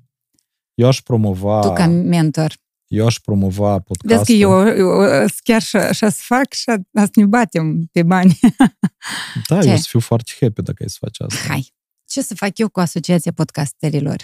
Eu 0.74 0.88
aș 0.88 1.02
promova... 1.02 1.60
Tu 1.60 1.74
ca 1.74 1.88
mentor. 1.88 2.54
Eu 2.88 3.06
aș 3.06 3.20
promova 3.20 3.80
podcastul. 3.80 4.18
Vezi 4.18 4.26
că 4.26 4.32
eu, 4.32 4.68
eu 4.68 5.26
chiar 5.44 5.62
și 5.62 5.78
să 5.94 6.10
fac 6.10 6.54
și 6.54 6.64
să 6.64 7.10
ne 7.14 7.26
batem 7.26 7.86
pe 7.92 8.04
bani. 8.04 8.40
Da, 9.48 9.62
Ce? 9.62 9.70
eu 9.70 9.76
să 9.76 9.86
fiu 9.88 10.00
foarte 10.00 10.32
happy 10.40 10.62
dacă 10.62 10.84
ai 10.84 10.90
să 10.90 10.98
faci 11.00 11.20
asta. 11.20 11.48
Hai. 11.48 11.74
Ce 12.06 12.22
să 12.22 12.36
fac 12.36 12.58
eu 12.58 12.70
cu 12.70 12.80
Asociația 12.80 13.32
Podcasterilor? 13.32 14.24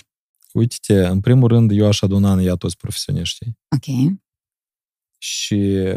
Uite-te, 0.53 1.05
în 1.05 1.19
primul 1.19 1.47
rând, 1.47 1.71
eu 1.71 1.87
aș 1.87 2.01
aduna 2.01 2.31
în 2.31 2.39
ea 2.39 2.55
toți 2.55 2.77
profesioniștii. 2.77 3.57
Ok. 3.75 4.17
Și 5.17 5.55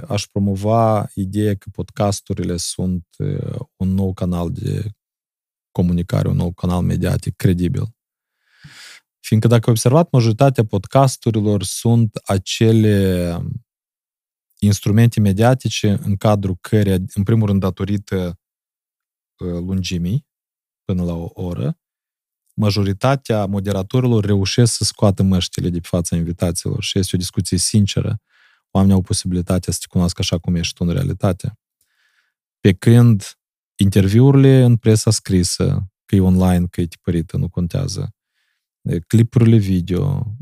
aș 0.09 0.27
promova 0.27 1.11
ideea 1.15 1.55
că 1.55 1.69
podcasturile 1.73 2.57
sunt 2.57 3.07
uh, 3.19 3.61
un 3.77 3.89
nou 3.89 4.13
canal 4.13 4.51
de 4.51 4.91
comunicare, 5.75 6.29
un 6.29 6.37
nou 6.37 6.53
canal 6.53 6.83
mediatic 6.83 7.37
credibil. 7.37 7.95
Fiindcă 9.20 9.49
dacă 9.49 9.62
ai 9.66 9.72
observat, 9.72 10.11
majoritatea 10.11 10.64
podcasturilor 10.64 11.62
sunt 11.62 12.16
acele 12.25 13.39
instrumente 14.59 15.20
mediatice 15.20 15.99
în 16.03 16.16
cadrul 16.16 16.57
căreia, 16.61 16.97
în 17.14 17.22
primul 17.22 17.47
rând 17.47 17.61
datorită 17.61 18.39
uh, 19.39 19.49
lungimii, 19.49 20.27
până 20.85 21.05
la 21.05 21.12
o 21.12 21.31
oră, 21.33 21.79
majoritatea 22.55 23.47
moderatorilor 23.47 24.25
reușesc 24.25 24.72
să 24.72 24.85
scoată 24.85 25.22
măștile 25.22 25.68
de 25.68 25.81
pe 25.81 25.89
fața 25.91 26.16
invitațiilor 26.16 26.83
și 26.83 26.99
este 26.99 27.16
o 27.16 27.18
discuție 27.18 27.59
sinceră. 27.59 28.20
Oamenii 28.70 28.97
au 28.97 29.03
posibilitatea 29.03 29.72
să 29.72 29.79
te 29.81 29.87
cunoască 29.89 30.20
așa 30.20 30.39
cum 30.39 30.55
ești 30.55 30.75
tu 30.75 30.85
în 30.85 30.93
realitate. 30.93 31.59
Pe 32.61 32.72
când 32.72 33.39
interviurile 33.77 34.62
în 34.62 34.77
presa 34.77 35.11
scrisă, 35.11 35.89
că 36.05 36.14
e 36.14 36.20
online, 36.20 36.66
că 36.66 36.81
e 36.81 36.87
tipărită, 36.87 37.37
nu 37.37 37.49
contează, 37.49 38.14
clipurile 39.07 39.57
video, 39.57 40.37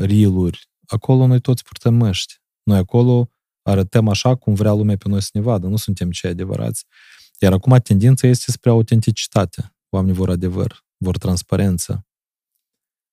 reel-uri, 0.00 0.68
acolo 0.86 1.26
noi 1.26 1.40
toți 1.40 1.64
purtăm 1.64 1.94
măști. 1.94 2.34
Noi 2.62 2.78
acolo 2.78 3.30
arătăm 3.62 4.08
așa 4.08 4.34
cum 4.34 4.54
vrea 4.54 4.72
lumea 4.72 4.96
pe 4.96 5.08
noi 5.08 5.22
să 5.22 5.30
ne 5.32 5.40
vadă, 5.40 5.66
nu 5.66 5.76
suntem 5.76 6.10
cei 6.10 6.30
adevărați. 6.30 6.84
Iar 7.38 7.52
acum 7.52 7.78
tendința 7.78 8.26
este 8.26 8.50
spre 8.50 8.70
autenticitate. 8.70 9.74
Oamenii 9.88 10.16
vor 10.16 10.30
adevăr, 10.30 10.84
vor 10.96 11.18
transparență. 11.18 12.06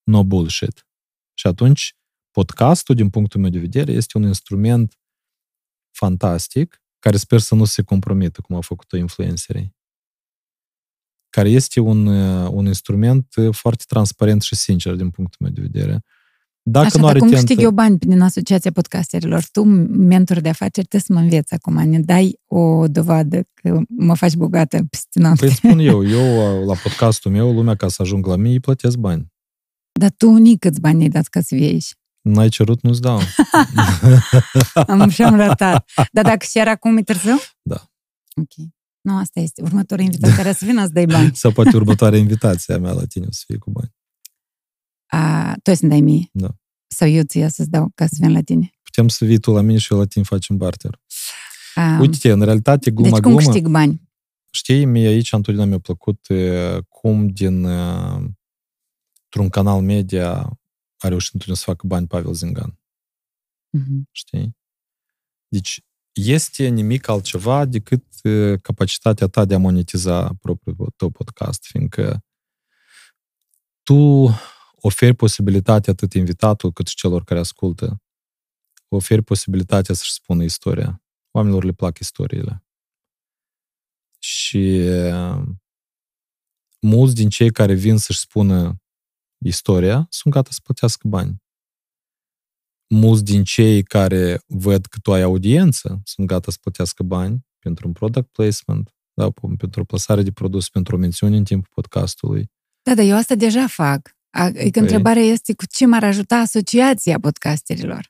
No 0.04 0.24
bullshit. 0.24 0.88
Și 1.34 1.48
atunci, 1.48 1.96
podcastul, 2.32 2.96
din 2.96 3.10
punctul 3.10 3.40
meu 3.40 3.50
de 3.50 3.60
vedere, 3.60 3.92
este 3.92 4.18
un 4.18 4.24
instrument 4.24 5.00
fantastic, 5.92 6.84
care 7.00 7.18
sper 7.18 7.40
să 7.40 7.56
nu 7.56 7.66
se 7.66 7.82
compromită, 7.82 8.42
cum 8.42 8.56
au 8.56 8.62
făcut-o 8.62 8.98
influencerii 8.98 9.76
care 11.38 11.50
este 11.50 11.80
un, 11.80 12.06
uh, 12.06 12.50
un 12.52 12.66
instrument 12.66 13.26
uh, 13.36 13.56
foarte 13.56 13.84
transparent 13.88 14.42
și 14.42 14.56
sincer 14.56 14.94
din 14.94 15.10
punctul 15.10 15.38
meu 15.40 15.52
de 15.52 15.62
vedere. 15.62 16.04
Dacă 16.62 16.86
Așa, 16.86 17.00
nu 17.00 17.08
are 17.08 17.20
cum 17.20 17.28
tentă... 17.28 17.44
câștig 17.44 17.64
eu 17.64 17.72
bani 17.72 17.98
din 17.98 18.22
Asociația 18.22 18.72
Podcasterilor? 18.72 19.44
Tu, 19.52 19.64
mentor 19.64 20.40
de 20.40 20.50
afaceri, 20.50 20.88
trebuie 20.88 21.02
să 21.02 21.14
mă 21.14 21.20
înveți 21.20 21.54
acum, 21.54 21.90
ne 21.90 22.00
dai 22.00 22.40
o 22.46 22.88
dovadă 22.88 23.48
că 23.54 23.80
mă 23.88 24.16
faci 24.16 24.36
bogată 24.36 24.84
peste 24.90 25.20
noapte. 25.20 25.46
Păi 25.46 25.56
spun 25.56 25.80
eu, 25.80 26.08
eu 26.18 26.60
uh, 26.60 26.66
la 26.66 26.74
podcastul 26.84 27.32
meu, 27.32 27.54
lumea 27.54 27.76
ca 27.76 27.88
să 27.88 28.02
ajung 28.02 28.26
la 28.26 28.36
mine, 28.36 28.54
îi 28.54 28.60
plătesc 28.60 28.98
bani. 28.98 29.34
Dar 30.00 30.12
tu 30.18 30.30
unic 30.32 30.60
câți 30.60 30.80
bani 30.80 31.02
ai 31.02 31.10
dat 31.10 31.28
ca 31.28 31.42
să 31.42 31.56
vii 31.56 31.66
aici? 31.66 31.96
N-ai 32.28 32.50
cerut, 32.50 32.82
nu-ți 32.82 33.02
dau. 33.02 33.20
am 34.88 35.10
și-am 35.10 35.36
ratat. 35.36 35.90
Dar 36.12 36.24
dacă 36.24 36.46
și 36.50 36.60
era 36.60 36.72
acum, 36.72 36.98
e 36.98 37.02
târziu? 37.02 37.36
Da. 37.62 37.90
Ok. 38.36 38.68
Nu, 39.02 39.18
asta 39.18 39.40
este. 39.40 39.62
Următoarea 39.62 40.06
invitație 40.06 40.36
care 40.36 40.52
să 40.54 40.66
vină 40.66 40.86
să 40.86 40.92
dai 40.92 41.06
bani. 41.06 41.36
Sau 41.36 41.52
poate 41.52 41.76
următoarea 41.76 42.20
invitație 42.20 42.74
a 42.74 42.78
mea 42.78 42.92
la 42.92 43.06
tine 43.06 43.26
o 43.30 43.32
să 43.32 43.44
fie 43.46 43.58
cu 43.58 43.72
bani. 43.72 43.96
A, 45.08 45.54
tu 45.64 45.74
să-mi 45.74 45.90
dai 45.92 46.02
mie? 46.02 46.30
Da. 46.32 46.50
Sau 46.88 47.08
eu 47.08 47.24
ți 47.24 47.46
să-ți 47.48 47.70
dau 47.70 47.92
ca 47.96 48.06
să 48.06 48.16
vin 48.20 48.32
la 48.32 48.42
tine? 48.42 48.72
Putem 48.84 49.08
să 49.08 49.26
vii 49.26 49.40
tu 49.40 49.52
la 49.52 49.62
mine 49.62 49.78
și 49.78 49.94
eu 49.94 50.00
la 50.00 50.06
tine 50.06 50.24
facem 50.24 50.58
barter. 50.58 51.00
Um, 51.76 52.00
Uite, 52.00 52.32
în 52.32 52.42
realitate, 52.42 52.92
gluma 52.92 53.10
deci 53.10 53.20
cum 53.20 53.32
glumă, 53.32 53.46
câștig 53.46 53.68
bani? 53.68 54.02
Știi, 54.52 54.86
mie 54.86 55.08
aici 55.08 55.32
întotdeauna 55.32 55.70
mi-a 55.70 55.80
plăcut 55.80 56.28
cum 56.90 57.28
din 57.28 57.66
într-un 59.24 59.50
canal 59.50 59.82
media 59.82 60.60
a 60.98 61.08
reușit 61.08 61.34
întotdeauna 61.34 61.64
să 61.64 61.72
facă 61.72 61.88
bani 61.88 62.08
Pavel 62.08 62.34
Zingan. 62.34 62.80
Uh-huh. 63.78 64.02
Știi? 64.12 64.58
Deci, 65.48 65.82
este 66.12 66.68
nimic 66.68 67.08
altceva 67.08 67.66
decât 67.66 68.04
capacitatea 68.62 69.28
ta 69.28 69.46
de 69.46 69.54
a 69.54 69.58
monetiza 69.58 70.34
propriul 70.34 70.94
tău 70.96 71.10
podcast, 71.10 71.66
fiindcă 71.66 72.26
tu 73.84 74.30
oferi 74.76 75.14
posibilitatea 75.14 75.94
atât 75.94 76.14
invitatul 76.14 76.72
cât 76.72 76.88
și 76.88 76.96
celor 76.96 77.24
care 77.24 77.40
ascultă, 77.40 78.02
oferi 78.88 79.22
posibilitatea 79.22 79.96
să-și 79.96 80.12
spună 80.12 80.44
istoria. 80.44 81.04
Oamenilor 81.32 81.64
le 81.64 81.72
plac 81.72 82.00
istoriile. 82.00 82.66
Și 84.20 84.90
mulți 86.80 87.16
din 87.16 87.30
cei 87.30 87.52
care 87.52 87.74
vin 87.74 87.98
să-și 87.98 88.20
spună 88.20 88.82
istoria 89.46 90.08
sunt 90.10 90.34
gata 90.34 90.50
să 90.52 90.60
plătească 90.64 91.08
bani 91.08 91.46
mulți 92.88 93.24
din 93.24 93.44
cei 93.44 93.84
care 93.84 94.42
văd 94.48 94.86
că 94.86 94.98
tu 95.02 95.14
ai 95.14 95.22
audiență 95.22 96.02
sunt 96.04 96.28
gata 96.28 96.52
să 96.52 96.58
plătească 96.62 97.04
bani 97.04 97.46
pentru 97.60 97.88
un 97.88 97.94
product 97.94 98.32
placement, 98.32 98.96
da, 99.14 99.30
pentru 99.58 99.82
o 99.82 99.84
plasare 99.84 100.22
de 100.22 100.32
produs, 100.32 100.70
pentru 100.70 100.96
o 100.96 101.00
mențiune 101.00 101.38
în 101.38 101.44
timpul 101.44 101.70
podcastului. 101.74 102.52
Da, 102.82 102.96
dar 102.96 103.06
eu 103.06 103.16
asta 103.16 103.36
deja 103.36 103.68
fac. 103.68 104.16
Adică 104.30 104.70
păi... 104.70 104.82
întrebarea 104.82 105.24
este 105.24 105.54
cu 105.54 105.66
ce 105.66 105.86
m-ar 105.86 106.04
ajuta 106.04 106.36
asociația 106.36 107.20
podcasterilor? 107.20 108.10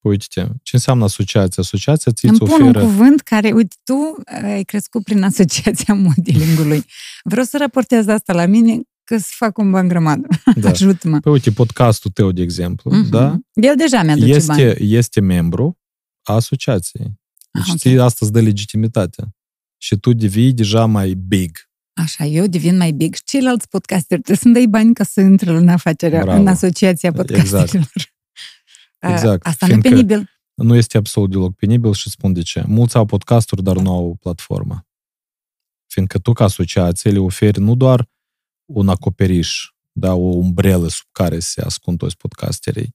Păi, 0.00 0.10
uite 0.10 0.24
ce 0.62 0.76
înseamnă 0.76 1.04
asociația? 1.04 1.62
Asociația 1.62 2.12
ți 2.12 2.26
Îmi 2.26 2.38
oferă... 2.40 2.58
pun 2.58 2.66
un 2.66 2.88
cuvânt 2.88 3.20
care, 3.20 3.52
uite, 3.52 3.76
tu 3.84 4.22
ai 4.44 4.64
crescut 4.64 5.04
prin 5.04 5.22
asociația 5.22 5.94
modelingului. 6.08 6.84
Vreau 7.24 7.44
să 7.44 7.58
raportez 7.58 8.06
asta 8.06 8.32
la 8.32 8.46
mine 8.46 8.80
că 9.06 9.18
să 9.18 9.32
fac 9.36 9.58
un 9.58 9.70
ban 9.70 9.88
grămadă. 9.88 10.26
Da. 10.56 10.68
Ajută-mă. 10.70 11.20
Păi 11.20 11.32
uite, 11.32 11.50
podcastul 11.50 12.10
tău, 12.10 12.32
de 12.32 12.42
exemplu, 12.42 12.90
uh-huh. 12.90 13.08
da? 13.10 13.38
El 13.52 13.76
deja 13.76 14.02
mi-aduce 14.02 14.32
este, 14.32 14.46
bani. 14.46 14.92
Este 14.94 15.20
membru 15.20 15.78
a 16.22 16.34
asociației. 16.34 17.20
Deci 17.52 17.62
ah, 17.68 17.74
okay. 17.74 18.04
asta 18.04 18.18
îți 18.20 18.32
dă 18.32 18.40
legitimitate. 18.40 19.34
Și 19.76 19.96
tu 19.96 20.12
devii 20.12 20.52
deja 20.52 20.86
mai 20.86 21.14
big. 21.14 21.58
Așa, 21.92 22.24
eu 22.24 22.46
devin 22.46 22.76
mai 22.76 22.92
big. 22.92 23.16
Ceilalți 23.24 23.68
podcasteri 23.68 24.20
trebuie 24.20 24.36
să-mi 24.36 24.54
dai 24.54 24.66
bani 24.66 24.94
ca 24.94 25.04
să 25.04 25.20
intre 25.20 25.50
în 25.50 25.68
afacerea, 25.68 26.22
Bravo. 26.22 26.40
în 26.40 26.46
asociația 26.46 27.12
podcasterilor. 27.12 27.90
Exact. 29.00 29.22
exact. 29.22 29.46
Asta 29.46 29.66
nu 29.66 29.72
e 29.72 29.78
penibil. 29.78 30.30
Nu 30.54 30.74
este 30.74 30.96
absolut 30.96 31.30
deloc 31.30 31.54
penibil 31.54 31.92
și 31.92 32.10
spun 32.10 32.32
de 32.32 32.42
ce. 32.42 32.64
Mulți 32.66 32.96
au 32.96 33.04
podcasturi, 33.04 33.62
dar 33.62 33.76
nu 33.76 33.90
au 33.90 34.16
platformă. 34.20 34.86
Fiindcă 35.86 36.18
tu, 36.18 36.32
ca 36.32 36.44
asociație, 36.44 37.10
le 37.10 37.18
oferi 37.18 37.60
nu 37.60 37.74
doar 37.74 38.08
un 38.66 38.88
acoperiș, 38.88 39.70
da, 39.92 40.14
o 40.14 40.34
umbrelă 40.34 40.88
sub 40.88 41.06
care 41.12 41.38
se 41.38 41.60
ascund 41.60 41.98
toți 41.98 42.16
podcasterii. 42.16 42.94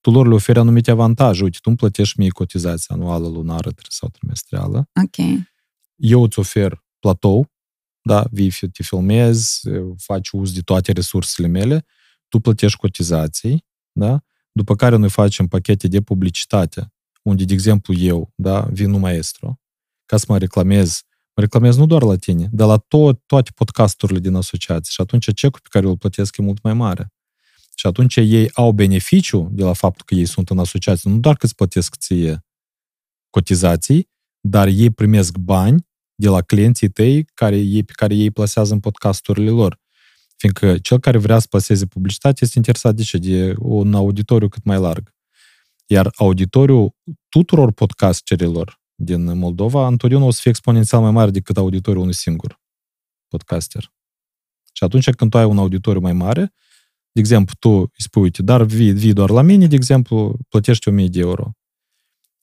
Tu 0.00 0.10
lor 0.10 0.26
le 0.26 0.34
oferi 0.34 0.58
anumite 0.58 0.90
avantaje. 0.90 1.42
Uite, 1.42 1.58
tu 1.60 1.68
îmi 1.68 1.76
plătești 1.76 2.18
mie 2.18 2.28
cotizația 2.28 2.94
anuală, 2.94 3.28
lunară 3.28 3.70
sau 3.88 4.08
trimestrială. 4.08 4.88
Ok. 5.04 5.46
Eu 5.96 6.22
îți 6.22 6.38
ofer 6.38 6.84
platou, 6.98 7.52
da, 8.02 8.24
vii, 8.30 8.50
te 8.50 8.82
filmezi, 8.82 9.60
faci 9.96 10.30
uz 10.30 10.52
de 10.52 10.60
toate 10.60 10.92
resursele 10.92 11.46
mele, 11.46 11.86
tu 12.28 12.38
plătești 12.38 12.78
cotizații, 12.78 13.66
da? 13.92 14.22
După 14.52 14.76
care 14.76 14.96
noi 14.96 15.10
facem 15.10 15.46
pachete 15.46 15.88
de 15.88 16.00
publicitate, 16.00 16.92
unde, 17.22 17.44
de 17.44 17.52
exemplu, 17.52 17.94
eu, 17.94 18.32
da, 18.34 18.60
vin 18.60 18.92
un 18.92 19.00
maestru, 19.00 19.60
ca 20.06 20.16
să 20.16 20.24
mă 20.28 20.38
reclamez, 20.38 21.02
mă 21.02 21.09
reclamez 21.34 21.76
nu 21.76 21.86
doar 21.86 22.02
la 22.02 22.16
tine, 22.16 22.48
dar 22.52 22.68
la 22.68 22.76
tot, 22.76 23.20
toate 23.26 23.50
podcasturile 23.54 24.18
din 24.18 24.34
asociație. 24.34 24.90
Și 24.92 25.00
atunci 25.00 25.32
cecul 25.34 25.60
pe 25.62 25.68
care 25.70 25.86
îl 25.86 25.96
plătesc 25.96 26.36
e 26.36 26.42
mult 26.42 26.62
mai 26.62 26.74
mare. 26.74 27.12
Și 27.74 27.86
atunci 27.86 28.16
ei 28.16 28.50
au 28.52 28.72
beneficiu 28.72 29.48
de 29.52 29.62
la 29.62 29.72
faptul 29.72 30.04
că 30.06 30.14
ei 30.14 30.24
sunt 30.24 30.50
în 30.50 30.58
asociație, 30.58 31.10
nu 31.10 31.18
doar 31.18 31.36
că 31.36 31.44
îți 31.44 31.54
plătesc 31.54 31.96
ție 31.96 32.44
cotizații, 33.30 34.08
dar 34.40 34.66
ei 34.66 34.90
primesc 34.90 35.36
bani 35.36 35.88
de 36.14 36.28
la 36.28 36.40
clienții 36.40 36.88
tăi 36.88 37.24
care 37.24 37.56
ei, 37.56 37.82
pe 37.82 37.92
care 37.94 38.14
ei 38.14 38.30
plasează 38.30 38.72
în 38.72 38.80
podcasturile 38.80 39.50
lor. 39.50 39.80
Fiindcă 40.36 40.78
cel 40.78 40.98
care 40.98 41.18
vrea 41.18 41.38
să 41.38 41.46
plaseze 41.50 41.86
publicitate 41.86 42.38
este 42.44 42.58
interesat 42.58 42.94
de 42.94 43.02
ce? 43.02 43.18
De 43.18 43.54
un 43.58 43.94
auditoriu 43.94 44.48
cât 44.48 44.64
mai 44.64 44.78
larg. 44.78 45.14
Iar 45.86 46.10
auditoriul 46.16 46.96
tuturor 47.28 47.72
podcasterilor 47.72 48.79
din 49.02 49.38
Moldova 49.38 49.86
întotdeauna 49.86 50.26
o 50.26 50.30
să 50.30 50.38
fie 50.40 50.50
exponențial 50.50 51.00
mai 51.00 51.10
mare 51.10 51.30
decât 51.30 51.56
auditoriul 51.56 52.02
unui 52.02 52.14
singur 52.14 52.60
podcaster. 53.28 53.92
Și 54.72 54.84
atunci 54.84 55.10
când 55.10 55.30
tu 55.30 55.38
ai 55.38 55.44
un 55.44 55.58
auditoriu 55.58 56.00
mai 56.00 56.12
mare, 56.12 56.52
de 57.12 57.20
exemplu, 57.20 57.54
tu 57.58 57.70
îi 57.70 57.90
spui, 57.96 58.22
uite, 58.22 58.42
dar 58.42 58.62
vii, 58.62 58.92
vii 58.92 59.12
doar 59.12 59.30
la 59.30 59.42
mine, 59.42 59.66
de 59.66 59.74
exemplu, 59.74 60.38
plătești 60.48 60.88
1000 60.88 61.08
de 61.08 61.20
euro. 61.20 61.50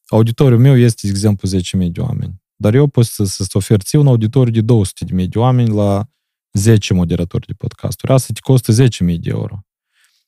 Auditoriul 0.07 0.59
meu 0.59 0.77
este, 0.77 0.99
de 1.07 1.09
exemplu, 1.09 1.49
10.000 1.85 1.91
de 1.91 1.99
oameni. 1.99 2.41
Dar 2.55 2.73
eu 2.73 2.87
pot 2.87 3.05
să, 3.05 3.23
să-ți 3.23 3.57
ofer 3.57 3.81
ție 3.81 3.99
un 3.99 4.07
auditoriu 4.07 4.61
de 4.61 4.73
200.000 5.21 5.27
de 5.27 5.39
oameni 5.39 5.69
la 5.69 6.09
10 6.53 6.93
moderatori 6.93 7.45
de 7.45 7.53
podcasturi. 7.53 8.11
Asta 8.11 8.33
te 8.33 8.39
costă 8.39 8.71
10.000 8.71 8.87
de 8.97 9.29
euro. 9.29 9.59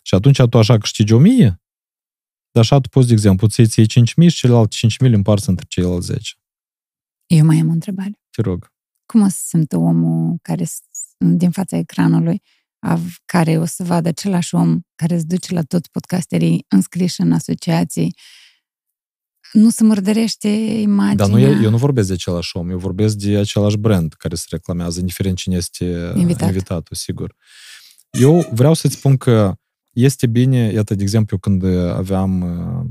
Și 0.02 0.16
atunci 0.16 0.42
tu 0.50 0.58
așa 0.58 0.78
câștigi 0.78 1.14
1.000, 1.14 1.20
dar 1.20 1.60
așa 2.52 2.80
tu 2.80 2.90
poți, 2.90 3.08
de 3.08 3.14
exemplu, 3.14 3.50
să 3.50 3.62
iei 3.62 3.88
5.000 3.88 4.28
și 4.28 4.36
celelalte 4.36 4.76
5.000 4.88 4.88
îl 5.00 5.14
împarți 5.14 5.50
între 5.50 5.66
ceilalți 5.70 6.06
10. 6.06 6.34
Eu 7.26 7.46
mai 7.46 7.60
am 7.60 7.68
o 7.68 7.72
întrebare. 7.72 8.20
Te 8.30 8.42
rog. 8.42 8.72
Cum 9.06 9.22
o 9.22 9.28
să 9.28 9.40
simtă 9.48 9.78
omul 9.78 10.38
care 10.42 10.68
din 11.18 11.52
fața 11.52 11.78
ecranului, 11.78 12.42
care 13.26 13.58
o 13.58 13.66
să 13.66 13.84
vadă 13.84 14.08
același 14.08 14.56
om 14.56 14.80
care 14.96 15.16
îți 15.16 15.28
duce 15.28 15.54
la 15.54 15.62
toți 15.62 15.90
podcasterii 15.92 16.66
înscriși 16.68 17.22
în 17.22 17.32
asociații, 17.32 18.16
nu 19.52 19.70
se 19.70 19.84
murdărește 19.84 20.48
imaginea. 20.48 21.16
Dar 21.16 21.30
nu 21.30 21.40
e, 21.40 21.60
eu 21.64 21.70
nu 21.70 21.78
vorbesc 21.78 22.08
de 22.08 22.14
același 22.14 22.58
om, 22.58 22.70
eu 22.70 22.78
vorbesc 22.78 23.16
de 23.16 23.38
același 23.38 23.78
brand 23.78 24.14
care 24.14 24.36
se 24.36 24.46
reclamează, 24.50 25.00
indiferent 25.00 25.38
cine 25.38 25.56
este 25.56 26.14
Invitat. 26.16 26.48
invitatul, 26.48 26.96
sigur. 26.96 27.36
Eu 28.12 28.50
vreau 28.52 28.74
să-ți 28.74 28.96
spun 28.96 29.18
că 29.18 29.56
este 30.04 30.28
bine, 30.28 30.58
iată, 30.58 30.96
de 30.96 31.04
exemplu, 31.04 31.38
când 31.38 31.64
aveam 31.76 32.42
uh, 32.42 32.86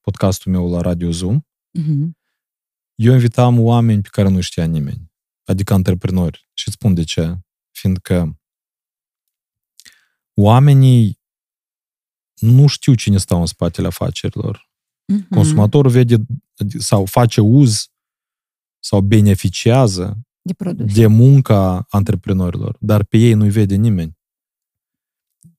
podcastul 0.00 0.52
meu 0.52 0.70
la 0.70 0.80
Radio 0.80 1.10
Zoom, 1.10 1.40
uh-huh. 1.78 2.08
eu 2.94 3.12
invitam 3.12 3.58
oameni 3.58 4.02
pe 4.02 4.08
care 4.10 4.28
nu 4.28 4.40
știa 4.40 4.64
nimeni, 4.64 5.12
adică 5.44 5.74
antreprenori. 5.74 6.48
Și 6.52 6.68
îți 6.68 6.76
spun 6.76 6.94
de 6.94 7.02
ce. 7.02 7.38
Fiindcă 7.70 8.38
oamenii 10.34 11.20
nu 12.34 12.66
știu 12.66 12.94
cine 12.94 13.18
stau 13.18 13.40
în 13.40 13.46
spatele 13.46 13.86
afacerilor. 13.86 14.70
Uh-huh. 15.12 15.28
Consumatorul 15.30 15.90
vede 15.90 16.16
sau 16.78 17.04
face 17.04 17.40
uz 17.40 17.88
sau 18.78 19.00
beneficiază 19.00 20.18
de, 20.42 20.54
produs. 20.54 20.94
de 20.94 21.06
munca 21.06 21.86
antreprenorilor, 21.88 22.76
dar 22.80 23.04
pe 23.04 23.16
ei 23.16 23.32
nu-i 23.32 23.50
vede 23.50 23.74
nimeni. 23.74 24.16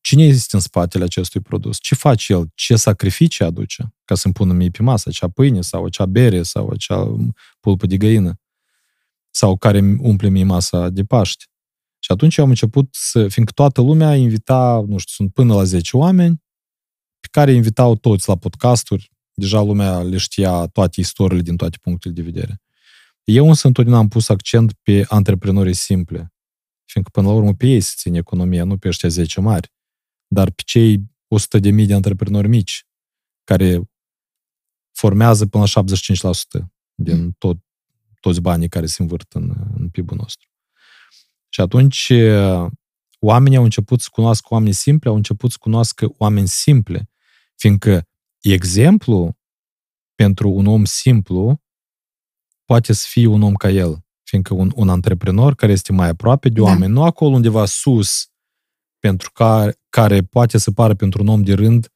Cine 0.05 0.23
este 0.23 0.55
în 0.55 0.61
spatele 0.61 1.03
acestui 1.03 1.41
produs? 1.41 1.77
Ce 1.79 1.95
face 1.95 2.33
el? 2.33 2.49
Ce 2.55 2.75
sacrificii 2.75 3.45
aduce 3.45 3.93
ca 4.03 4.15
să-mi 4.15 4.33
pună 4.33 4.53
mie 4.53 4.69
pe 4.69 4.81
masă? 4.81 5.09
Acea 5.09 5.29
pâine 5.29 5.61
sau 5.61 5.85
acea 5.85 6.05
bere 6.05 6.43
sau 6.43 6.69
acea 6.69 7.15
pulpă 7.59 7.85
de 7.85 7.97
găină? 7.97 8.39
Sau 9.29 9.57
care 9.57 9.95
umple 9.99 10.29
mie 10.29 10.43
masa 10.43 10.89
de 10.89 11.03
Paște? 11.03 11.45
Și 11.99 12.11
atunci 12.11 12.37
am 12.37 12.49
început 12.49 12.87
să, 12.91 13.27
fiindcă 13.27 13.53
toată 13.55 13.81
lumea 13.81 14.15
invita, 14.15 14.83
nu 14.87 14.97
știu, 14.97 15.13
sunt 15.15 15.33
până 15.33 15.53
la 15.53 15.63
10 15.63 15.97
oameni, 15.97 16.43
pe 17.19 17.27
care 17.31 17.51
invitau 17.51 17.95
toți 17.95 18.27
la 18.27 18.37
podcasturi, 18.37 19.11
deja 19.33 19.61
lumea 19.61 20.01
le 20.01 20.17
știa 20.17 20.65
toate 20.65 20.99
istoriile 20.99 21.41
din 21.41 21.55
toate 21.55 21.77
punctele 21.81 22.13
de 22.13 22.21
vedere. 22.21 22.61
Eu 23.23 23.47
însă 23.47 23.67
întotdeauna 23.67 24.01
am 24.01 24.07
pus 24.07 24.29
accent 24.29 24.73
pe 24.73 25.05
antreprenorii 25.07 25.73
simple, 25.73 26.33
fiindcă 26.85 27.11
până 27.13 27.27
la 27.27 27.33
urmă 27.33 27.53
pe 27.53 27.67
ei 27.67 27.81
se 27.81 27.93
ține 27.95 28.17
economia, 28.17 28.63
nu 28.63 28.77
pe 28.77 28.87
ăștia 28.87 29.09
10 29.09 29.39
mari, 29.39 29.73
dar 30.27 30.51
pe 30.51 30.61
cei 30.65 31.01
100 31.27 31.59
de 31.59 31.69
mii 31.69 31.85
de 31.85 31.93
antreprenori 31.93 32.47
mici, 32.47 32.85
care 33.43 33.81
formează 34.91 35.45
până 35.45 35.63
la 35.73 35.83
75% 36.61 36.65
din 36.93 37.23
mm. 37.23 37.35
tot, 37.37 37.57
toți 38.19 38.41
banii 38.41 38.69
care 38.69 38.85
se 38.85 39.01
învârt 39.01 39.33
în, 39.33 39.53
în 39.77 39.89
PIB-ul 39.89 40.17
nostru. 40.17 40.49
Și 41.49 41.61
atunci 41.61 42.11
oamenii 43.19 43.57
au 43.57 43.63
început 43.63 44.01
să 44.01 44.07
cunoască 44.11 44.47
oameni 44.49 44.73
simple, 44.73 45.09
au 45.09 45.15
început 45.15 45.51
să 45.51 45.57
cunoască 45.59 46.13
oameni 46.17 46.47
simple, 46.47 47.09
fiindcă 47.55 48.07
exemplu 48.41 49.37
pentru 50.15 50.49
un 50.49 50.65
om 50.65 50.85
simplu 50.85 51.63
poate 52.65 52.93
să 52.93 53.05
fie 53.09 53.27
un 53.27 53.41
om 53.41 53.53
ca 53.53 53.69
el, 53.69 54.05
fiindcă 54.23 54.53
un, 54.53 54.71
un 54.75 54.89
antreprenor 54.89 55.55
care 55.55 55.71
este 55.71 55.91
mai 55.91 56.07
aproape 56.07 56.49
de 56.49 56.59
da. 56.59 56.65
oameni, 56.65 56.93
da. 56.93 56.99
nu 56.99 57.03
acolo 57.03 57.35
undeva 57.35 57.65
sus, 57.65 58.29
pentru 59.07 59.31
care, 59.31 59.79
care 59.89 60.21
poate 60.21 60.57
să 60.57 60.71
pară 60.71 60.93
pentru 60.93 61.21
un 61.21 61.27
om 61.27 61.43
de 61.43 61.53
rând 61.53 61.87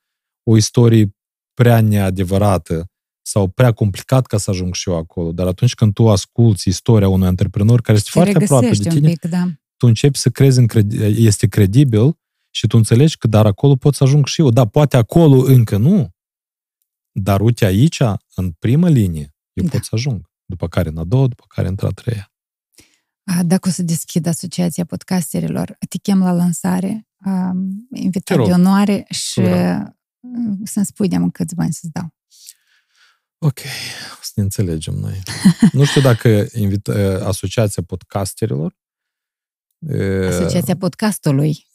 o 0.44 0.58
istorie 0.58 1.16
prea 1.54 1.82
neadevărată 1.82 2.90
sau 3.22 3.48
prea 3.48 3.72
complicat 3.72 4.26
ca 4.26 4.38
să 4.38 4.50
ajung 4.50 4.74
și 4.74 4.90
eu 4.90 4.96
acolo. 4.96 5.32
Dar 5.32 5.48
atunci 5.48 5.74
când 5.74 5.94
tu 5.94 6.10
asculți 6.10 6.68
istoria 6.68 7.10
unui 7.10 7.28
antreprenor 7.28 7.82
care 7.82 7.98
este 7.98 8.10
Te 8.14 8.20
foarte 8.20 8.44
aproape 8.44 8.70
de 8.70 8.90
tine, 8.90 9.10
pic, 9.10 9.26
da. 9.26 9.44
tu 9.78 9.88
începi 9.88 10.18
să 10.18 10.30
crezi, 10.30 10.60
în 10.60 10.68
cred- 10.68 10.92
este 11.18 11.48
credibil 11.48 12.18
și 12.50 12.68
tu 12.68 12.78
înțelegi 12.78 13.18
că 13.18 13.28
dar 13.28 13.46
acolo 13.46 13.76
pot 13.76 13.96
să 13.96 14.04
ajung 14.04 14.26
și 14.26 14.42
eu. 14.42 14.50
Da, 14.50 14.68
poate 14.68 14.98
acolo 14.98 15.42
încă 15.42 15.78
nu, 15.78 16.10
dar 17.12 17.42
uite 17.42 17.66
aici, 17.66 18.02
în 18.36 18.52
primă 18.60 18.90
linie, 18.90 19.36
eu 19.54 19.64
da. 19.64 19.70
pot 19.70 19.84
să 19.84 19.90
ajung. 19.94 20.30
După 20.46 20.68
care 20.68 20.90
în 20.90 20.98
a 20.98 21.04
doua, 21.04 21.28
după 21.28 21.44
care 21.48 21.68
într-a 21.68 21.90
treia. 21.90 22.29
Dacă 23.46 23.68
o 23.70 23.72
să 23.72 23.84
deschid 23.84 24.26
Asociația 24.26 24.86
Podcasterilor, 24.86 25.76
te 25.90 25.98
chem 25.98 26.20
la 26.20 26.32
lansare, 26.32 27.08
invitat 27.94 28.46
de 28.46 28.52
onoare 28.52 29.06
și 29.10 29.42
să-mi 30.64 30.86
spui 30.86 31.08
de 31.08 31.18
câți 31.32 31.56
bani 31.56 31.74
să-ți 31.74 31.92
dau. 31.92 32.14
Ok, 33.38 33.60
să 34.22 34.32
ne 34.36 34.44
înțelegem 34.44 34.94
noi. 34.94 35.22
nu 35.72 35.84
știu 35.84 36.02
dacă 36.02 36.46
invit 36.54 36.88
Asociația 37.24 37.84
Podcasterilor. 37.84 38.78
Asociația 40.28 40.78
Podcastului. 40.78 41.68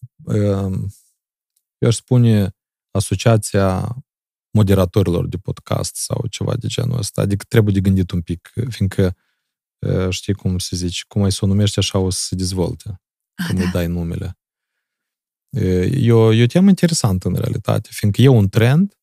Eu 1.78 1.88
aș 1.88 1.94
spune 1.94 2.56
Asociația 2.90 3.96
moderatorilor 4.50 5.26
de 5.26 5.36
podcast 5.36 5.96
sau 5.96 6.26
ceva 6.30 6.56
de 6.56 6.66
genul 6.66 6.98
ăsta. 6.98 7.20
Adică 7.20 7.44
trebuie 7.48 7.74
de 7.74 7.80
gândit 7.80 8.10
un 8.10 8.20
pic, 8.20 8.52
fiindcă 8.68 9.16
știi 10.10 10.34
cum 10.34 10.58
se 10.58 10.76
zice, 10.76 11.02
cum 11.08 11.22
ai 11.22 11.32
să 11.32 11.44
o 11.44 11.46
numești, 11.46 11.78
așa 11.78 11.98
o 11.98 12.10
să 12.10 12.20
se 12.20 12.34
dezvolte. 12.34 13.00
Ah, 13.34 13.46
când 13.46 13.58
da. 13.58 13.64
îi 13.64 13.70
dai 13.70 13.86
numele. 13.86 14.38
E 15.90 16.12
o, 16.12 16.32
e 16.32 16.42
o 16.42 16.46
temă 16.46 16.68
interesantă 16.68 17.28
în 17.28 17.34
realitate, 17.34 17.88
fiindcă 17.92 18.22
e 18.22 18.28
un 18.28 18.48
trend, 18.48 18.98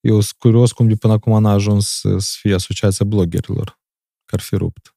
eu 0.00 0.20
sunt 0.20 0.38
curios 0.38 0.72
cum 0.72 0.88
de 0.88 0.94
până 0.94 1.12
acum 1.12 1.40
n-a 1.40 1.52
ajuns 1.52 2.00
să 2.18 2.38
fie 2.40 2.54
asociația 2.54 3.04
bloggerilor, 3.04 3.80
care 4.24 4.40
ar 4.40 4.40
fi 4.40 4.56
rupt. 4.56 4.96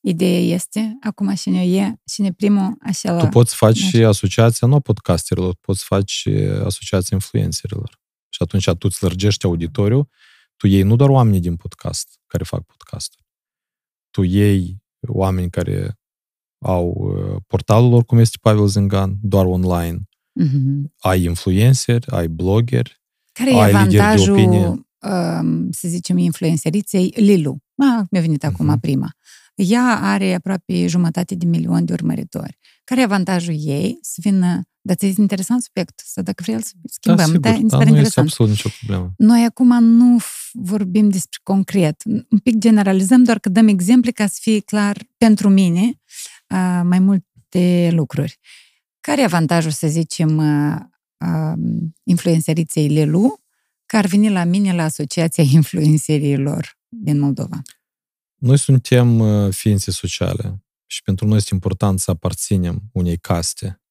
Ideea 0.00 0.40
este, 0.40 0.98
acum 1.00 1.34
și 1.34 1.50
ne 1.50 1.66
e, 1.66 1.94
și 2.10 2.20
ne 2.20 2.32
primul 2.32 2.76
așa 2.80 3.16
Tu 3.16 3.26
poți 3.26 3.54
face 3.54 3.80
și 3.80 3.96
asociația, 3.96 4.66
nu 4.66 4.80
podcasterilor, 4.80 5.56
poți 5.60 5.84
face 5.84 6.60
asociația 6.64 7.16
influencerilor. 7.16 8.00
Și 8.28 8.42
atunci 8.42 8.64
tu 8.64 8.76
îți 8.80 9.02
lărgești 9.02 9.44
auditoriu, 9.44 10.08
tu 10.56 10.66
iei 10.66 10.82
nu 10.82 10.96
doar 10.96 11.08
oamenii 11.08 11.40
din 11.40 11.56
podcast 11.56 12.20
care 12.26 12.44
fac 12.44 12.66
podcast, 12.66 13.14
tu 14.14 14.22
iei 14.22 14.82
oameni 15.06 15.50
care 15.50 15.98
au 16.58 16.92
uh, 16.96 17.36
portalul 17.46 17.90
lor, 17.90 18.04
cum 18.04 18.18
este 18.18 18.38
Pavel 18.40 18.66
Zingan, 18.66 19.16
doar 19.22 19.46
online. 19.46 19.98
Mm-hmm. 20.40 20.92
Ai 20.98 21.24
influenceri, 21.24 22.06
ai 22.10 22.28
blogeri, 22.28 23.02
care 23.32 23.50
ai 23.50 23.70
e 23.70 23.74
avantajul, 23.74 24.36
um, 24.36 25.70
să 25.70 25.88
zicem, 25.88 26.16
influenceriței 26.16 27.12
Lilu? 27.16 27.58
Ah, 27.76 28.04
mi-a 28.10 28.20
venit 28.20 28.44
acum 28.44 28.66
mm-hmm. 28.66 28.80
prima. 28.80 29.10
Ea 29.54 29.98
are 30.02 30.34
aproape 30.34 30.86
jumătate 30.86 31.34
de 31.34 31.46
milion 31.46 31.84
de 31.84 31.92
urmăritori. 31.92 32.58
Care 32.84 33.00
e 33.00 33.04
avantajul 33.04 33.54
ei 33.58 33.98
să 34.00 34.18
vină 34.22 34.62
dar 34.86 34.96
ți-e 34.96 35.14
interesant 35.16 35.62
subiectul 35.62 36.04
ăsta, 36.06 36.22
dacă 36.22 36.42
vrei 36.46 36.62
să 36.62 36.72
schimbăm. 36.84 37.26
Da, 37.26 37.32
sigur, 37.32 37.40
da, 37.40 37.50
da 37.50 37.56
nu 37.56 37.62
interesant. 37.62 38.06
este 38.06 38.20
absolut 38.20 38.50
nicio 38.50 38.68
problemă. 38.78 39.12
Noi 39.16 39.44
acum 39.44 39.84
nu 39.84 40.18
vorbim 40.52 41.08
despre 41.08 41.38
concret. 41.42 42.02
Un 42.04 42.38
pic 42.42 42.58
generalizăm, 42.58 43.24
doar 43.24 43.38
că 43.38 43.48
dăm 43.48 43.68
exemple 43.68 44.10
ca 44.10 44.26
să 44.26 44.38
fie 44.40 44.60
clar 44.60 44.98
pentru 45.16 45.48
mine 45.48 45.80
uh, 46.48 46.80
mai 46.84 46.98
multe 46.98 47.88
lucruri. 47.92 48.38
Care 49.00 49.20
e 49.20 49.24
avantajul, 49.24 49.70
să 49.70 49.86
zicem, 49.86 50.36
uh, 50.36 50.76
uh, 51.18 51.58
influențăriței 52.02 52.88
Lelu, 52.88 53.40
care 53.86 54.02
ar 54.02 54.08
veni 54.08 54.30
la 54.30 54.44
mine 54.44 54.74
la 54.74 54.82
Asociația 54.82 55.44
Influențărilor 55.52 56.78
din 56.88 57.18
Moldova? 57.18 57.62
Noi 58.44 58.58
suntem 58.58 59.18
uh, 59.18 59.54
ființe 59.54 59.90
sociale 59.90 60.64
și 60.86 61.02
pentru 61.02 61.26
noi 61.26 61.36
este 61.36 61.54
important 61.54 62.00
să 62.00 62.10
aparținem 62.10 62.82
unei 62.92 63.18
caste. 63.18 63.82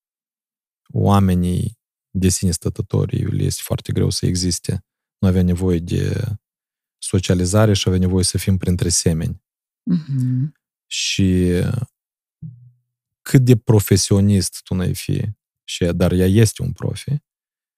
Oamenii 0.87 1.79
de 2.09 2.29
sine 2.29 2.51
stătătorii, 2.51 3.23
le 3.23 3.43
este 3.43 3.61
foarte 3.63 3.91
greu 3.91 4.09
să 4.09 4.25
existe. 4.25 4.85
Noi 5.17 5.29
avem 5.29 5.45
nevoie 5.45 5.79
de 5.79 6.25
socializare 6.97 7.73
și 7.73 7.87
avem 7.87 7.99
nevoie 7.99 8.23
să 8.23 8.37
fim 8.37 8.57
printre 8.57 8.89
semeni. 8.89 9.43
Uh-huh. 9.91 10.51
Și 10.85 11.49
cât 13.21 13.41
de 13.41 13.57
profesionist 13.57 14.61
tu 14.63 14.73
n-ai 14.73 14.95
fi, 14.95 15.29
și, 15.63 15.85
dar 15.85 16.11
ea 16.11 16.27
este 16.27 16.61
un 16.61 16.71
profi, 16.71 17.15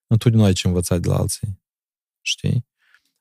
întotdeauna 0.06 0.48
ai 0.48 0.54
ce 0.54 0.66
învăța 0.66 0.98
de 0.98 1.08
la 1.08 1.16
alții. 1.16 1.62
Știi? 2.20 2.66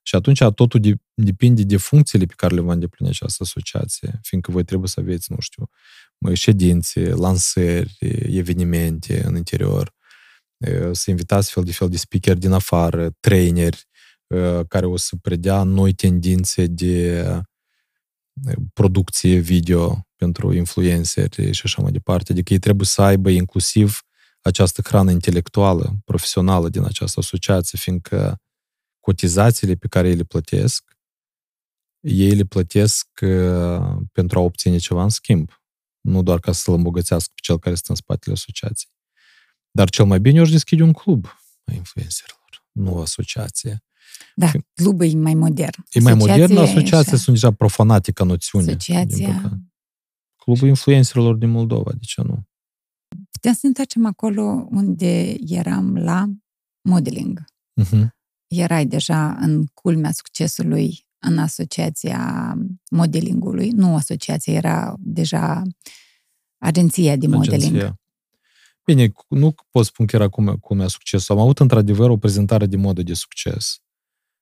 Și 0.08 0.16
atunci 0.16 0.43
totul 0.56 0.80
de, 0.80 0.95
depinde 1.14 1.64
de 1.64 1.78
funcțiile 1.78 2.26
pe 2.26 2.34
care 2.38 2.56
le 2.56 2.62
va 2.62 2.74
îndeplini 2.74 3.10
această 3.10 3.43
asociație, 3.43 4.20
fiindcă 4.24 4.51
voi 4.51 4.64
trebuie 4.64 4.89
să 4.89 4.99
aveți, 4.99 5.32
nu 5.32 5.38
știu, 5.39 5.70
ședințe, 6.34 7.10
lansări, 7.10 7.97
evenimente 8.20 9.26
în 9.26 9.36
interior, 9.36 9.93
să 10.91 11.10
invitați 11.10 11.51
fel 11.51 11.64
de 11.64 11.72
fel 11.72 11.89
de 11.89 11.97
speaker 11.97 12.38
din 12.38 12.51
afară, 12.51 13.10
traineri, 13.20 13.88
care 14.68 14.86
o 14.86 14.97
să 14.97 15.16
predea 15.22 15.64
noi 15.64 15.93
tendințe 15.93 16.66
de 16.68 17.26
producție 18.74 19.38
video 19.38 20.08
pentru 20.16 20.53
influenceri 20.53 21.51
și 21.51 21.62
așa 21.64 21.82
mai 21.82 21.91
departe. 21.91 22.32
Adică 22.32 22.53
ei 22.53 22.60
trebuie 22.60 22.86
să 22.86 23.01
aibă 23.01 23.30
inclusiv 23.30 24.01
această 24.41 24.82
hrană 24.82 25.12
intelectuală, 25.12 25.95
profesională 26.03 26.70
din 26.70 26.84
această 26.84 27.20
asociație, 27.20 27.78
fiindcă 27.82 28.39
cotizațiile 29.06 29.76
pe 29.76 29.88
care 29.88 30.08
ei 30.08 30.16
le 30.16 30.24
plătesc, 30.24 30.97
ei 31.99 32.36
le 32.36 32.43
plătesc 32.43 33.08
uh, 33.22 33.97
pentru 34.12 34.39
a 34.39 34.41
obține 34.41 34.78
ceva 34.78 35.03
în 35.03 35.10
schimb, 35.10 35.49
nu 36.01 36.24
doar 36.24 36.39
ca 36.39 36.51
să-l 36.51 36.74
îmbogățească 36.74 37.32
pe 37.36 37.41
cel 37.43 37.60
care 37.60 37.76
stă 37.76 37.91
în 37.91 37.95
spatele 37.95 38.36
asociației. 38.36 38.91
Dar 39.72 39.89
cel 39.89 40.06
mai 40.06 40.20
bine 40.20 40.38
eu 40.38 40.43
aș 40.43 40.51
deschide 40.51 40.84
un 40.84 40.93
club 40.93 41.26
a 41.66 41.74
influencerilor, 41.74 42.66
nu 42.72 42.93
o 42.93 43.01
asociație. 43.01 43.84
Da, 44.36 44.51
clubul 44.74 45.06
e 45.06 45.16
mai 45.16 45.34
modern. 45.34 45.84
E 45.91 45.99
mai 45.99 46.14
modern, 46.14 46.58
asociația 46.58 47.18
sunt 47.18 47.36
deja 47.36 47.51
profanate 47.51 48.12
ca 48.12 48.24
noțiune. 48.24 48.70
Asociația... 48.70 49.60
Clubul 50.36 50.68
influencerilor 50.68 51.36
din 51.36 51.49
Moldova, 51.49 51.91
de 51.91 52.06
ce 52.06 52.22
nu? 52.22 52.43
Putem 53.32 53.53
să 53.53 53.60
ne 53.62 53.68
întoarcem 53.68 54.06
acolo 54.06 54.68
unde 54.70 55.36
eram 55.47 55.97
la 55.97 56.26
modeling. 56.82 57.43
Uh-huh. 57.82 58.14
Erai 58.58 58.86
deja 58.86 59.38
în 59.39 59.66
culmea 59.74 60.12
succesului 60.12 61.06
în 61.20 61.38
asociația 61.38 62.53
modelingului. 62.91 63.70
Nu 63.70 63.95
asociația, 63.95 64.53
era 64.53 64.93
deja 64.99 65.62
agenția 66.58 67.16
de 67.16 67.28
modeling. 67.28 67.64
Agenția. 67.64 67.99
Bine, 68.84 69.12
nu 69.28 69.56
pot 69.72 69.86
spun 69.86 70.06
că 70.06 70.16
era 70.16 70.28
culmea 70.62 70.88
succesului. 70.88 71.39
Am 71.39 71.47
avut 71.47 71.60
într-adevăr 71.60 72.10
o 72.10 72.18
prezentare 72.18 72.66
de 72.66 72.78
modă 72.78 73.01
de 73.01 73.14
succes. 73.14 73.80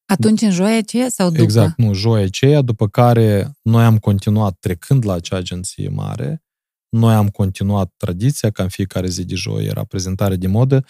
Atunci 0.05 0.41
în 0.41 0.51
joia 0.51 0.77
aceea 0.77 1.09
sau 1.09 1.29
după? 1.29 1.41
Exact, 1.41 1.77
nu, 1.77 1.93
joia 1.93 2.23
aceea, 2.23 2.61
după 2.61 2.87
care 2.87 3.57
noi 3.61 3.83
am 3.83 3.97
continuat 3.97 4.57
trecând 4.59 5.05
la 5.05 5.13
acea 5.13 5.35
agenție 5.35 5.89
mare, 5.89 6.43
noi 6.89 7.13
am 7.13 7.29
continuat 7.29 7.93
tradiția 7.97 8.49
ca 8.49 8.63
în 8.63 8.69
fiecare 8.69 9.07
zi 9.07 9.25
de 9.25 9.35
joi 9.35 9.65
era 9.65 9.83
prezentare 9.83 10.35
de 10.35 10.47
modă, 10.47 10.85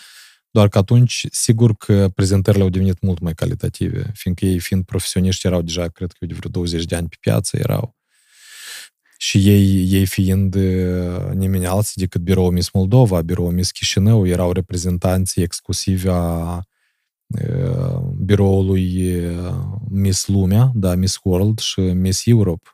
doar 0.54 0.68
că 0.68 0.78
atunci, 0.78 1.26
sigur 1.32 1.76
că 1.76 2.10
prezentările 2.16 2.64
au 2.64 2.70
devenit 2.70 3.02
mult 3.02 3.20
mai 3.20 3.34
calitative, 3.34 4.12
fiindcă 4.14 4.46
ei, 4.46 4.60
fiind 4.60 4.84
profesioniști, 4.84 5.48
erau 5.48 5.62
deja, 5.62 5.88
cred 5.88 6.12
că 6.12 6.26
de 6.26 6.34
vreo 6.34 6.50
20 6.50 6.86
de 6.86 6.96
ani 6.96 7.08
pe 7.08 7.16
piață, 7.20 7.58
erau. 7.58 7.96
Și 9.18 9.50
ei, 9.50 9.92
ei 9.92 10.06
fiind 10.06 10.56
uh, 10.56 11.32
nimeni 11.34 11.66
alții 11.66 12.02
decât 12.02 12.22
biroul 12.22 12.52
Miss 12.52 12.72
Moldova, 12.72 13.22
biroul 13.22 13.52
Miss 13.52 13.72
Chișinău, 13.72 14.28
erau 14.28 14.52
reprezentanții 14.52 15.42
exclusivi 15.42 16.08
a 16.08 16.60
biroului 18.16 19.20
Miss 19.90 20.28
Lumea, 20.28 20.72
da, 20.74 20.96
Miss 20.96 21.20
World 21.24 21.60
și 21.60 21.80
Miss 21.80 22.26
Europe. 22.26 22.70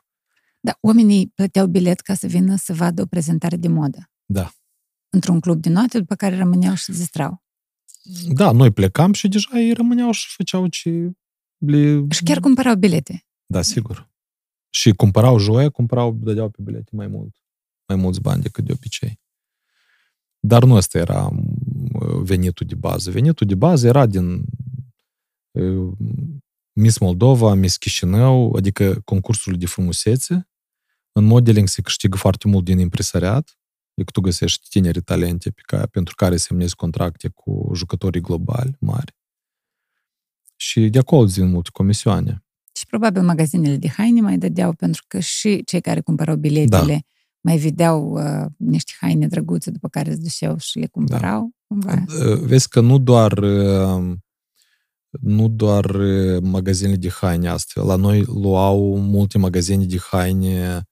Da, 0.60 0.78
oamenii 0.80 1.32
plăteau 1.34 1.66
bilet 1.66 2.00
ca 2.00 2.14
să 2.14 2.26
vină 2.26 2.56
să 2.56 2.72
vadă 2.72 3.02
o 3.02 3.06
prezentare 3.06 3.56
de 3.56 3.68
modă. 3.68 4.10
Da. 4.24 4.50
Într-un 5.10 5.40
club 5.40 5.60
de 5.60 5.68
noapte, 5.68 5.98
după 5.98 6.14
care 6.14 6.36
rămâneau 6.36 6.74
și 6.74 6.90
distrau. 6.90 7.42
Da, 8.28 8.52
noi 8.52 8.70
plecam 8.70 9.12
și 9.12 9.28
deja 9.28 9.58
ei 9.58 9.72
rămâneau 9.72 10.10
și 10.10 10.34
făceau 10.36 10.66
ce 10.66 11.10
le... 11.56 12.06
Și 12.10 12.22
chiar 12.22 12.40
cumpărau 12.40 12.74
bilete. 12.74 13.26
Da, 13.46 13.62
sigur. 13.62 14.10
Și 14.70 14.92
cumpărau 14.92 15.38
joia, 15.38 15.68
cumpărau, 15.68 16.12
dădeau 16.12 16.48
pe 16.48 16.58
bilete 16.62 16.90
mai 16.92 17.06
mult. 17.06 17.36
Mai 17.86 17.96
mulți 17.96 18.20
bani 18.20 18.42
decât 18.42 18.64
de 18.64 18.72
obicei. 18.72 19.20
Dar 20.40 20.64
nu 20.64 20.74
ăsta 20.74 20.98
era 20.98 21.30
venitul 22.22 22.66
de 22.66 22.74
bază. 22.74 23.10
Venitul 23.10 23.46
de 23.46 23.54
bază 23.54 23.86
era 23.86 24.06
din 24.06 24.44
Miss 26.72 26.98
Moldova, 26.98 27.54
Miss 27.54 27.76
Chișinău, 27.76 28.52
adică 28.52 29.00
concursul 29.04 29.58
de 29.58 29.66
frumusețe. 29.66 30.48
În 31.12 31.24
modeling 31.24 31.68
se 31.68 31.82
câștigă 31.82 32.16
foarte 32.16 32.48
mult 32.48 32.64
din 32.64 32.78
impresariat, 32.78 33.59
adică 33.94 34.10
tu 34.12 34.20
găsești 34.20 34.68
tineri 34.68 35.02
talente 35.02 35.50
pe 35.50 35.60
care, 35.64 35.86
pentru 35.86 36.14
care 36.14 36.36
semnezi 36.36 36.74
contracte 36.74 37.28
cu 37.28 37.70
jucătorii 37.74 38.20
globali 38.20 38.76
mari. 38.80 39.16
Și 40.56 40.88
de 40.88 40.98
acolo 40.98 41.26
vin 41.26 41.50
multe 41.50 41.70
comisioane. 41.72 42.44
Și 42.72 42.86
probabil 42.86 43.22
magazinele 43.22 43.76
de 43.76 43.88
haine 43.88 44.20
mai 44.20 44.38
dădeau, 44.38 44.72
pentru 44.72 45.04
că 45.08 45.18
și 45.18 45.64
cei 45.64 45.80
care 45.80 46.00
cumpărau 46.00 46.36
biletele 46.36 46.92
da. 46.92 46.98
mai 47.40 47.56
vedeau 47.56 48.10
uh, 48.10 48.46
niște 48.56 48.92
haine 49.00 49.26
drăguțe, 49.26 49.70
după 49.70 49.88
care 49.88 50.10
se 50.10 50.20
duceau 50.20 50.58
și 50.58 50.78
le 50.78 50.86
cumpărau. 50.86 51.50
Da. 51.66 52.04
Vezi 52.40 52.68
că 52.68 52.80
nu 52.80 52.98
doar 52.98 53.38
nu 55.10 55.48
doar 55.48 55.96
magazinele 56.42 56.96
de 56.96 57.10
haine 57.10 57.48
astfel. 57.48 57.86
La 57.86 57.96
noi 57.96 58.24
luau 58.24 58.96
multe 58.96 59.38
magazine 59.38 59.84
de 59.84 59.98
haine 60.10 60.82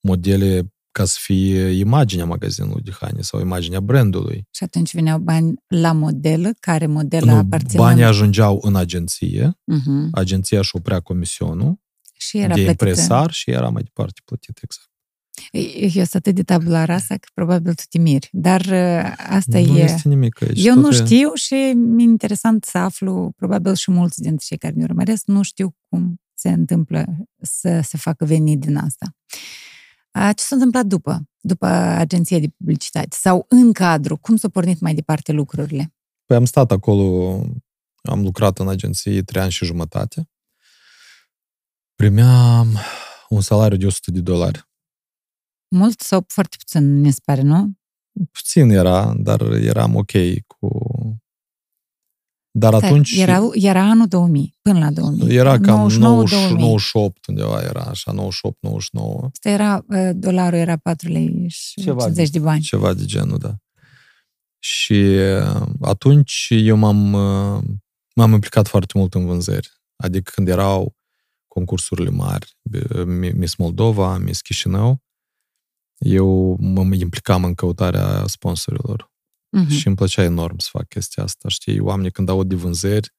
modele 0.00 0.75
ca 0.96 1.04
să 1.04 1.18
fie 1.20 1.68
imaginea 1.68 2.24
magazinului 2.24 2.82
de 2.82 2.92
haine 3.00 3.20
sau 3.20 3.40
imaginea 3.40 3.80
brandului. 3.80 4.46
Și 4.50 4.64
atunci 4.64 4.94
veneau 4.94 5.18
bani 5.18 5.54
la 5.66 5.92
model, 5.92 6.56
care 6.60 6.86
model 6.86 7.28
aparține? 7.28 7.80
Banii 7.80 8.04
ajungeau 8.04 8.58
în 8.62 8.76
agenție, 8.76 9.50
uh-huh. 9.50 10.10
agenția 10.12 10.62
și 10.62 10.76
oprea 10.76 11.00
comisionul 11.00 11.80
și 12.18 12.38
era 12.38 12.54
de 12.54 12.62
plătită. 12.62 12.70
impresar 12.70 13.30
și 13.30 13.50
era 13.50 13.68
mai 13.68 13.82
departe 13.82 14.20
plătit, 14.24 14.58
exact. 14.62 14.90
Eu 15.96 16.04
sunt 16.04 16.14
atât 16.14 16.34
de 16.34 16.42
tabula 16.42 16.84
rasa 16.84 17.14
că 17.14 17.28
probabil 17.34 17.74
tu 17.74 17.82
te 17.88 17.98
miri. 17.98 18.28
Dar 18.32 18.60
uh, 18.60 19.12
asta 19.28 19.58
nu 19.58 19.64
e... 19.64 19.72
Nu 19.72 19.78
este 19.78 20.08
nimic 20.08 20.42
aici. 20.42 20.64
Eu 20.64 20.74
nu 20.74 20.92
știu 20.92 21.34
și 21.34 21.54
mi-e 21.74 22.04
interesant 22.04 22.64
să 22.64 22.78
aflu, 22.78 23.32
probabil 23.36 23.74
și 23.74 23.90
mulți 23.90 24.20
dintre 24.20 24.44
cei 24.48 24.58
care 24.58 24.74
ne 24.76 24.84
urmăresc, 24.84 25.26
nu 25.26 25.42
știu 25.42 25.74
cum 25.88 26.20
se 26.34 26.50
întâmplă 26.50 27.06
să 27.40 27.80
se 27.82 27.96
facă 27.96 28.24
venit 28.24 28.60
din 28.60 28.76
asta. 28.76 29.06
Ce 30.34 30.42
s-a 30.42 30.54
întâmplat 30.54 30.86
după? 30.86 31.28
După 31.40 31.66
agenția 31.66 32.38
de 32.38 32.48
publicitate? 32.56 33.16
Sau 33.20 33.46
în 33.48 33.72
cadru? 33.72 34.16
Cum 34.16 34.36
s-au 34.36 34.50
pornit 34.50 34.80
mai 34.80 34.94
departe 34.94 35.32
lucrurile? 35.32 35.94
Păi 36.26 36.36
am 36.36 36.44
stat 36.44 36.72
acolo, 36.72 37.38
am 38.02 38.22
lucrat 38.22 38.58
în 38.58 38.68
agenție 38.68 39.22
trei 39.22 39.42
ani 39.42 39.50
și 39.50 39.64
jumătate. 39.64 40.30
Primeam 41.94 42.76
un 43.28 43.40
salariu 43.40 43.76
de 43.76 43.86
100 43.86 44.10
de 44.10 44.20
dolari 44.20 44.66
mult 45.76 46.00
sau 46.00 46.24
foarte 46.28 46.56
puțin, 46.58 47.00
mi 47.00 47.10
se 47.10 47.20
pare, 47.24 47.42
nu? 47.42 47.72
Puțin 48.30 48.70
era, 48.70 49.14
dar 49.16 49.40
eram 49.40 49.94
ok 49.94 50.12
cu... 50.46 50.68
Dar 52.58 52.74
Stai, 52.74 52.88
atunci... 52.88 53.16
Era, 53.16 53.40
era 53.52 53.82
anul 53.82 54.06
2000, 54.06 54.54
până 54.62 54.78
la 54.78 54.90
2000. 54.90 55.36
Era 55.36 55.58
cam 55.60 55.76
99, 55.76 56.14
90, 56.14 56.50
98 56.50 57.26
undeva, 57.26 57.60
era 57.60 57.80
așa, 57.80 58.12
98, 58.12 58.56
99. 58.60 59.28
Asta 59.32 59.48
era, 59.48 59.84
ă, 59.90 60.12
dolarul 60.12 60.58
era 60.58 60.76
4 60.76 61.08
lei 61.08 61.44
și 61.48 61.80
ceva 61.80 62.02
50 62.02 62.30
de, 62.30 62.38
de 62.38 62.44
bani. 62.44 62.60
Ceva 62.60 62.94
de 62.94 63.04
genul, 63.04 63.38
da. 63.38 63.54
Și 64.58 65.16
ă, 65.18 65.68
atunci 65.80 66.46
eu 66.50 66.76
m-am, 66.76 67.14
ă, 67.14 67.62
m-am 68.14 68.32
implicat 68.32 68.68
foarte 68.68 68.98
mult 68.98 69.14
în 69.14 69.26
vânzări. 69.26 69.70
Adică 69.96 70.30
când 70.34 70.48
erau 70.48 70.96
concursurile 71.48 72.10
mari, 72.10 72.56
Miss 73.34 73.56
Moldova, 73.56 74.18
Miss 74.18 74.40
Chișinău, 74.40 75.02
eu 75.98 76.56
mă 76.60 76.94
implicam 76.94 77.44
în 77.44 77.54
căutarea 77.54 78.24
sponsorilor. 78.26 79.14
Uh-huh. 79.64 79.68
Și 79.68 79.86
îmi 79.86 79.96
plăcea 79.96 80.22
enorm 80.22 80.58
să 80.58 80.68
fac 80.70 80.88
chestia 80.88 81.22
asta. 81.22 81.48
Știi, 81.48 81.80
oamenii 81.80 82.10
când 82.10 82.28
aud 82.28 82.48
de 82.48 82.54
vânzări, 82.54 83.14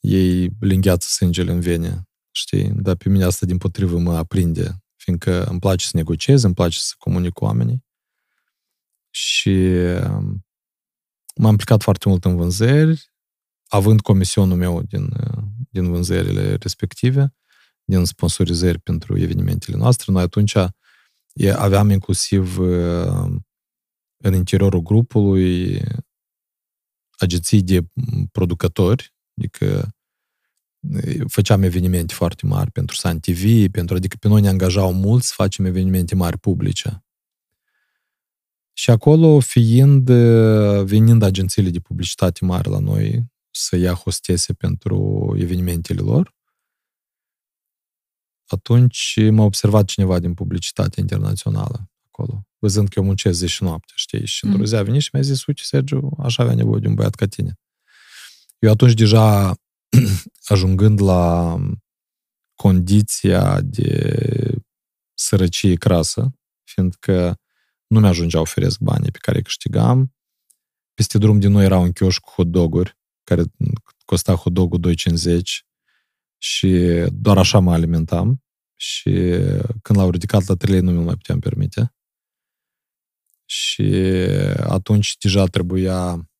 ei 0.00 0.50
lingheață 0.60 1.06
sângele 1.08 1.52
în 1.52 1.60
vene. 1.60 2.08
Știi? 2.30 2.72
Dar 2.74 2.96
pe 2.96 3.08
mine 3.08 3.24
asta 3.24 3.46
din 3.46 3.58
potrivă 3.58 3.98
mă 3.98 4.16
aprinde. 4.16 4.82
Fiindcă 4.96 5.44
îmi 5.44 5.60
place 5.60 5.84
să 5.84 5.90
negociez, 5.94 6.42
îmi 6.42 6.54
place 6.54 6.78
să 6.78 6.94
comunic 6.98 7.32
cu 7.32 7.44
oamenii. 7.44 7.84
și 9.14 9.74
m-am 11.34 11.50
implicat 11.50 11.82
foarte 11.82 12.08
mult 12.08 12.24
în 12.24 12.36
vânzări, 12.36 13.12
având 13.68 14.00
comisionul 14.00 14.56
meu 14.56 14.82
din, 14.82 15.08
din 15.70 15.90
vânzările 15.90 16.54
respective, 16.54 17.34
din 17.84 18.04
sponsorizări 18.04 18.78
pentru 18.78 19.18
evenimentele 19.20 19.76
noastre. 19.76 20.12
Noi 20.12 20.22
atunci 20.22 20.56
aveam 21.54 21.90
inclusiv 21.90 22.58
în 24.22 24.34
interiorul 24.34 24.80
grupului 24.80 25.82
agenții 27.10 27.62
de 27.62 27.86
producători, 28.32 29.14
adică 29.36 29.94
făceam 31.26 31.62
evenimente 31.62 32.14
foarte 32.14 32.46
mari 32.46 32.70
pentru 32.70 32.96
Sun 32.96 33.20
TV, 33.20 33.70
pentru, 33.70 33.96
adică 33.96 34.16
pe 34.20 34.28
noi 34.28 34.40
ne 34.40 34.48
angajau 34.48 34.92
mulți 34.92 35.26
să 35.26 35.32
facem 35.36 35.64
evenimente 35.64 36.14
mari 36.14 36.38
publice. 36.38 37.04
Și 38.72 38.90
acolo, 38.90 39.40
fiind, 39.40 40.10
venind 40.84 41.22
agențiile 41.22 41.70
de 41.70 41.80
publicitate 41.80 42.44
mari 42.44 42.68
la 42.68 42.78
noi 42.78 43.24
să 43.50 43.76
ia 43.76 43.94
hostese 43.94 44.52
pentru 44.52 45.34
evenimentele 45.38 46.00
lor, 46.00 46.34
atunci 48.46 49.18
m-a 49.30 49.44
observat 49.44 49.84
cineva 49.84 50.18
din 50.18 50.34
publicitate 50.34 51.00
internațională 51.00 51.91
acolo, 52.22 52.46
văzând 52.58 52.88
că 52.88 52.98
eu 52.98 53.04
muncesc 53.04 53.38
zi 53.38 53.46
și 53.46 53.62
noapte, 53.62 53.92
știi? 53.96 54.26
Și 54.26 54.44
într-o 54.44 54.64
zi 54.64 54.74
a 54.74 54.82
venit 54.82 55.00
și 55.00 55.10
mi-a 55.12 55.22
zis, 55.22 55.46
uite, 55.46 55.62
Sergiu, 55.64 56.10
aș 56.18 56.38
avea 56.38 56.54
nevoie 56.54 56.80
de 56.80 56.88
un 56.88 56.94
băiat 56.94 57.14
ca 57.14 57.26
tine. 57.26 57.58
Eu 58.58 58.70
atunci 58.70 58.94
deja, 58.94 59.54
ajungând 60.52 61.00
la 61.00 61.56
condiția 62.54 63.60
de 63.60 64.16
sărăcie 65.14 65.74
crasă, 65.74 66.34
fiindcă 66.64 67.40
nu 67.86 68.00
mi-ajungea 68.00 68.40
oferesc 68.40 68.78
banii 68.78 69.10
pe 69.10 69.18
care 69.20 69.36
îi 69.36 69.42
câștigam. 69.42 70.14
Peste 70.94 71.18
drum 71.18 71.38
din 71.38 71.50
noi 71.50 71.64
era 71.64 71.78
un 71.78 71.92
chioș 71.92 72.18
cu 72.18 72.30
hot 72.30 72.46
doguri, 72.46 72.98
care 73.24 73.42
costa 74.04 74.34
hot 74.34 74.52
dogul 74.52 74.94
2,50 74.94 75.40
și 76.38 76.68
doar 77.10 77.38
așa 77.38 77.58
mă 77.58 77.72
alimentam. 77.72 78.42
Și 78.76 79.10
când 79.82 79.98
l-au 79.98 80.10
ridicat 80.10 80.46
la 80.46 80.54
3 80.54 80.72
lei, 80.72 80.82
nu 80.82 80.90
mi-l 80.90 81.04
mai 81.04 81.14
puteam 81.14 81.38
permite. 81.38 81.94
Și 83.52 83.94
atunci 84.56 85.16
deja 85.16 85.46
trebuia... 85.46 86.30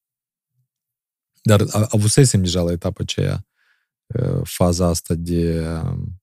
Dar 1.43 1.65
avusesem 1.89 2.43
deja 2.43 2.61
la 2.63 2.73
etapa 2.73 3.01
aceea 3.03 3.47
faza 4.43 4.87
asta 4.87 5.15
de 5.15 5.71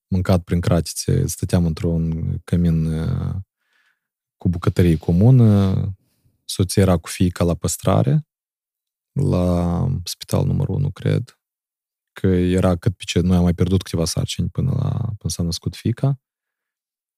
mâncat 0.07 0.43
prin 0.43 0.59
cratițe. 0.61 1.27
Stăteam 1.27 1.65
într-un 1.65 2.37
cămin 2.43 3.05
cu 4.37 4.49
bucătărie 4.49 4.97
comună, 4.97 5.75
soția 6.45 6.81
era 6.81 6.97
cu 6.97 7.09
fiica 7.09 7.43
la 7.43 7.55
păstrare, 7.55 8.27
la 9.11 9.87
spital 10.03 10.45
numărul 10.45 10.75
1, 10.75 10.91
cred, 10.91 11.39
că 12.11 12.27
era 12.27 12.75
cât 12.75 12.95
pe 12.95 13.03
ce 13.05 13.19
noi 13.19 13.37
am 13.37 13.43
mai 13.43 13.53
pierdut 13.53 13.81
câteva 13.81 14.05
sarcini 14.05 14.49
până, 14.49 14.71
la, 14.71 14.89
până 14.89 15.33
s-a 15.33 15.43
născut 15.43 15.75
fiica. 15.75 16.21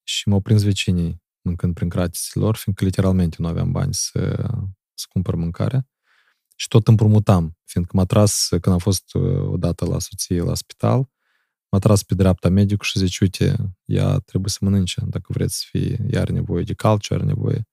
Și 0.04 0.30
m-au 0.30 0.40
prins 0.42 0.64
vecinii 0.64 1.22
mâncând 1.42 1.74
prin 1.74 1.90
cratițele 1.90 2.44
lor, 2.44 2.56
fiindcă 2.56 2.86
literalmente 2.86 3.36
nu 3.40 3.48
aveam 3.48 3.72
bani 3.72 3.94
să, 3.94 4.50
să 4.94 5.06
cumpăr 5.10 5.36
mâncare. 5.36 5.88
Și 6.56 6.68
tot 6.68 6.88
împrumutam, 6.88 7.58
fiindcă 7.66 7.98
m-a 7.98 8.06
tras, 8.06 8.48
când 8.50 8.66
am 8.66 8.78
fost 8.78 9.14
uh, 9.14 9.42
odată 9.42 9.86
la 9.86 10.00
soție 10.00 10.42
la 10.42 10.56
spital, 10.56 11.10
m-a 11.70 11.80
tras 11.80 12.04
pe 12.04 12.16
dreapta 12.16 12.50
medicul 12.50 12.86
și 12.86 13.00
zice, 13.00 13.18
uite, 13.22 13.76
ea 13.86 14.18
trebuie 14.20 14.50
să 14.50 14.58
mănânce, 14.62 15.02
dacă 15.06 15.26
vreți 15.34 15.58
să 15.58 15.66
fie, 15.70 16.06
ea 16.10 16.22
are 16.22 16.32
nevoie 16.32 16.64
de 16.64 16.74
calciu, 16.74 17.14
are 17.14 17.24
nevoie. 17.24 17.68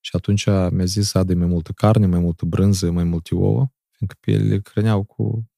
Și 0.00 0.16
atunci 0.16 0.46
mi-a 0.46 0.84
zis 0.84 1.08
să 1.08 1.18
adă 1.18 1.34
mai 1.34 1.46
multă 1.46 1.72
carne, 1.72 2.06
mai 2.06 2.20
multă 2.20 2.44
brânză, 2.44 2.90
mai 2.90 3.04
multe 3.04 3.34
ouă, 3.34 3.68
fiindcă 3.90 4.16
pe 4.20 4.30
ele 4.30 4.44
le 4.44 4.60
hrăneau 4.64 5.04
cu 5.04 5.50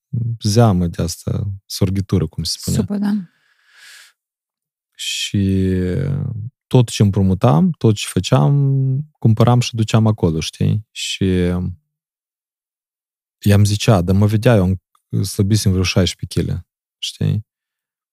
zeamă 0.43 0.87
de 0.87 1.03
asta, 1.03 1.53
sorghitură, 1.67 2.27
cum 2.27 2.43
se 2.43 2.57
spunea. 2.59 2.81
Super, 2.81 2.99
da. 2.99 3.13
Și 4.95 5.73
tot 6.71 6.89
ce 6.89 7.03
împrumutam, 7.03 7.71
tot 7.71 7.95
ce 7.95 8.07
făceam, 8.09 8.55
cumpăram 9.19 9.61
și 9.61 9.75
duceam 9.75 10.07
acolo, 10.07 10.41
știi? 10.41 10.87
Și 10.91 11.25
i-am 13.39 13.65
zicea, 13.65 14.01
dar 14.01 14.17
mă 14.17 14.27
vedea, 14.27 14.55
eu 14.55 14.63
am 14.63 14.83
slăbisem 15.25 15.71
vreo 15.71 15.83
16 15.83 16.41
kg, 16.41 16.67
știi? 16.99 17.47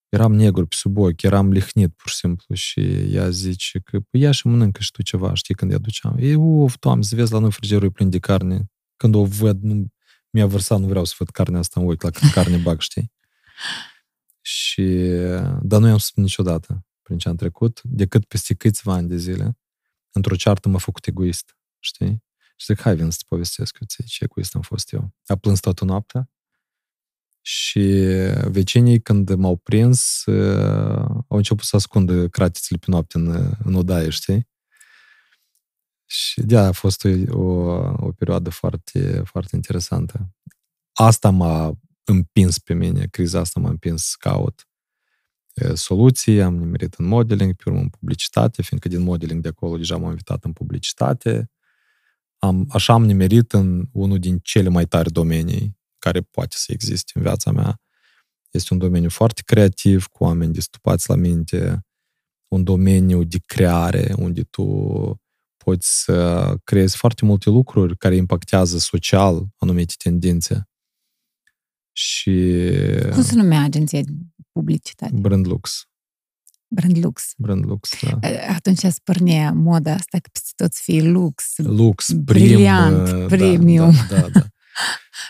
Eram 0.10 0.34
negru 0.34 0.66
pe 0.68 0.76
sub 0.76 0.98
ochi, 0.98 1.22
eram 1.22 1.52
lihnit 1.52 1.94
pur 1.96 2.10
și 2.10 2.16
simplu 2.16 2.56
și 2.56 2.80
ea 3.14 3.30
zice 3.30 3.80
că 3.80 4.00
păi 4.00 4.20
ia 4.22 4.32
și 4.32 4.48
mănâncă 4.48 4.82
și 4.82 4.92
tu 4.92 5.02
ceva, 5.02 5.34
știi, 5.34 5.56
când 5.56 5.72
i 5.72 5.80
duceam. 5.80 6.18
E, 6.20 6.36
uf, 6.36 6.76
doamne, 6.80 7.04
să 7.04 7.16
vezi 7.16 7.32
la 7.32 7.40
noi 7.40 7.52
frigerul 7.52 7.88
e 7.88 7.90
plin 7.90 8.10
de 8.10 8.20
carne. 8.20 8.72
Când 8.96 9.16
o 9.16 9.26
văd, 9.26 9.62
nu, 9.62 9.88
mi-a 10.30 10.46
vărsat, 10.46 10.80
nu 10.80 10.88
vreau 10.88 11.06
să 11.06 11.16
văd 11.18 11.30
carnea 11.30 11.60
asta 11.60 11.80
în 11.80 11.88
ochi, 11.88 12.02
la 12.02 12.10
cât 12.10 12.30
carne 12.30 12.58
bag, 12.58 12.80
știi? 12.80 13.12
Și, 14.42 14.84
dar 15.62 15.80
nu 15.80 15.88
i-am 15.88 15.98
spus 15.98 16.24
niciodată 16.24 16.88
prin 17.08 17.18
ce 17.18 17.30
am 17.30 17.36
trecut, 17.36 17.82
decât 17.84 18.26
peste 18.26 18.54
câțiva 18.54 18.94
ani 18.94 19.08
de 19.08 19.18
zile, 19.18 19.58
într-o 20.12 20.36
ceartă 20.36 20.70
m-a 20.70 20.78
făcut 20.78 21.06
egoist, 21.08 21.58
știi? 21.80 22.24
Și 22.56 22.66
zic, 22.66 22.82
hai, 22.82 22.96
vin 22.96 23.10
să-ți 23.10 23.26
povestesc 23.26 23.78
eu 23.80 24.04
ce 24.06 24.24
egoist 24.24 24.56
am 24.56 24.62
fost 24.62 24.94
eu. 24.94 25.16
A 25.26 25.36
plâns 25.36 25.60
toată 25.60 25.86
noaptea, 25.86 26.30
și 27.48 27.80
vecinii, 28.48 29.02
când 29.02 29.34
m-au 29.34 29.56
prins, 29.56 30.26
uh, 30.26 31.06
au 31.28 31.38
început 31.38 31.66
să 31.66 31.76
ascundă 31.76 32.28
cratițele 32.28 32.80
pe 32.80 32.86
noapte 32.90 33.18
în, 33.18 33.56
în 33.64 33.74
odaie, 33.74 34.10
știi? 34.10 34.48
Și 36.06 36.42
de 36.42 36.58
a 36.58 36.72
fost 36.72 37.04
o, 37.04 37.40
o, 37.40 37.44
o 37.98 38.12
perioadă 38.12 38.50
foarte, 38.50 39.22
foarte 39.26 39.56
interesantă. 39.56 40.30
Asta 40.94 41.30
m-a 41.30 41.80
împins 42.04 42.60
pe 42.60 42.74
mine, 42.74 43.06
criza 43.06 43.40
asta 43.40 43.60
m-a 43.60 43.70
împins 43.70 44.04
să 44.04 44.16
caut 44.20 44.67
uh, 44.67 44.67
soluții, 45.74 46.42
am 46.42 46.56
nimerit 46.58 46.94
în 46.94 47.06
modeling, 47.06 47.54
pe 47.54 47.64
urmă 47.66 47.80
în 47.80 47.90
publicitate, 47.90 48.62
fiindcă 48.62 48.88
din 48.88 49.02
modeling 49.02 49.42
de 49.42 49.48
acolo 49.48 49.78
deja 49.78 49.98
m-am 49.98 50.10
invitat 50.10 50.44
în 50.44 50.54
publicitate. 50.54 51.52
Am, 52.38 52.68
așa 52.70 52.94
am 52.94 53.06
nimerit 53.06 53.52
în 53.52 53.88
unul 53.92 54.20
din 54.20 54.40
cele 54.44 54.70
mai 54.70 54.86
tari 54.86 55.12
domenii 55.12 55.78
care 56.00 56.22
poate 56.22 56.56
să 56.60 56.72
existe 56.72 57.12
în 57.16 57.22
viața 57.22 57.52
mea. 57.52 57.80
Este 58.52 58.74
un 58.74 58.80
domeniu 58.80 59.10
foarte 59.10 59.42
creativ, 59.46 60.06
cu 60.06 60.24
oameni 60.24 60.54
destupați 60.54 61.10
la 61.10 61.16
minte, 61.16 61.86
un 62.48 62.64
domeniu 62.64 63.24
de 63.24 63.38
creare, 63.46 64.14
unde 64.18 64.44
tu 64.44 64.66
poți 65.58 66.04
să 66.04 66.56
creezi 66.64 66.98
foarte 66.98 67.26
multe 67.26 67.50
lucruri 67.50 67.98
care 67.98 68.16
impactează 68.16 68.78
social 68.78 69.48
anumite 69.58 69.94
tendințe. 69.98 70.68
Și... 71.98 72.54
Cum 73.12 73.22
se 73.22 73.36
numea 73.36 73.64
agenția 73.64 74.02
de 74.02 74.12
publicitate? 74.52 75.16
Brand 75.16 75.48
Lux. 75.48 75.88
Brand 76.68 77.04
Lux. 77.04 77.34
Brand 77.38 77.66
Lux, 77.66 77.90
da. 78.02 78.20
Atunci 78.56 78.80
spărnea 78.80 79.52
moda 79.52 79.94
asta 79.94 80.18
că 80.18 80.30
peste 80.32 80.52
tot 80.56 80.74
să 80.74 80.82
fie 80.84 81.02
lux. 81.02 81.54
Lux, 81.56 82.06
prim, 82.06 82.24
Briliant, 82.24 83.10
da, 83.10 83.26
premium. 83.26 83.94
Da, 84.10 84.20
da, 84.20 84.28
da. 84.30 84.46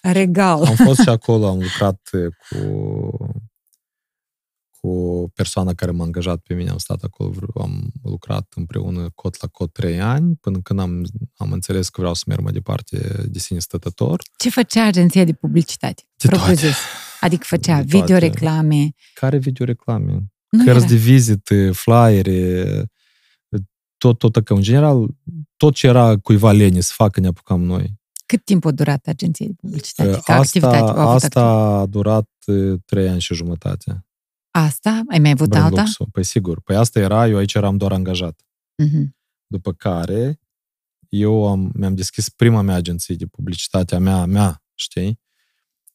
Regal. 0.19 0.63
Am 0.63 0.75
fost 0.75 0.99
și 0.99 1.09
acolo, 1.09 1.47
am 1.47 1.59
lucrat 1.59 2.09
cu 2.49 2.57
cu 4.81 5.31
persoana 5.35 5.73
care 5.73 5.91
m-a 5.91 6.03
angajat 6.03 6.39
pe 6.39 6.53
mine, 6.53 6.69
am 6.69 6.77
stat 6.77 7.01
acolo, 7.03 7.31
am 7.61 7.91
lucrat 8.03 8.53
împreună 8.55 9.09
cot 9.15 9.41
la 9.41 9.47
cot 9.47 9.73
trei 9.73 10.01
ani, 10.01 10.35
până 10.35 10.59
când 10.63 10.79
am, 10.79 11.05
am 11.35 11.51
înțeles 11.51 11.89
că 11.89 11.99
vreau 11.99 12.13
să 12.13 12.23
merg 12.27 12.41
mai 12.41 12.51
departe 12.51 13.25
de 13.27 13.39
sine 13.39 13.59
stătător. 13.59 14.21
Ce 14.37 14.49
făcea 14.49 14.85
agenția 14.85 15.23
de 15.23 15.33
publicitate? 15.33 16.03
De 16.15 16.27
toate. 16.27 16.69
Adică 17.21 17.43
făcea 17.47 17.81
De 17.81 17.87
toate. 17.87 18.05
videoreclame. 18.05 18.89
Care 19.13 19.37
videoreclame? 19.37 20.11
Nu 20.49 20.63
Cărți 20.63 20.79
era. 20.79 20.87
de 20.87 20.95
vizite, 20.95 21.71
flyere, 21.71 22.83
tot, 23.97 24.17
tot, 24.17 24.43
că 24.43 24.53
în 24.53 24.61
general, 24.61 25.07
tot 25.57 25.73
ce 25.73 25.87
era 25.87 26.17
cuiva 26.17 26.51
lene 26.51 26.79
să 26.79 26.91
facă 26.95 27.19
ne 27.19 27.27
apucam 27.27 27.61
noi. 27.63 27.95
Cât 28.25 28.45
timp 28.45 28.65
a 28.65 28.71
durat 28.71 29.07
agenția 29.07 29.45
de 29.45 29.53
publicitate? 29.61 30.09
Ca 30.09 30.17
asta, 30.17 30.33
activitate? 30.33 30.77
Au 30.77 31.07
avut 31.07 31.23
asta 31.23 31.43
a 31.45 31.85
durat 31.85 32.29
eh, 32.45 32.73
trei 32.85 33.07
ani 33.09 33.21
și 33.21 33.33
jumătate. 33.33 34.06
Asta? 34.63 35.01
Ai 35.09 35.19
mai 35.19 35.31
avut 35.31 35.49
Brand 35.49 35.65
alta? 35.65 35.81
Luxul. 35.81 36.07
Păi 36.11 36.23
sigur. 36.23 36.61
Păi 36.61 36.75
asta 36.75 36.99
era, 36.99 37.27
eu 37.27 37.37
aici 37.37 37.53
eram 37.53 37.77
doar 37.77 37.91
angajat. 37.91 38.41
Mhm. 38.75 39.15
După 39.47 39.73
care 39.73 40.39
eu 41.09 41.47
am, 41.47 41.71
mi-am 41.73 41.95
deschis 41.95 42.29
prima 42.29 42.61
mea 42.61 42.75
agenție 42.75 43.15
de 43.15 43.25
publicitate, 43.25 43.95
a 43.95 43.99
mea, 43.99 44.15
a 44.15 44.25
mea, 44.25 44.63
știi? 44.75 45.19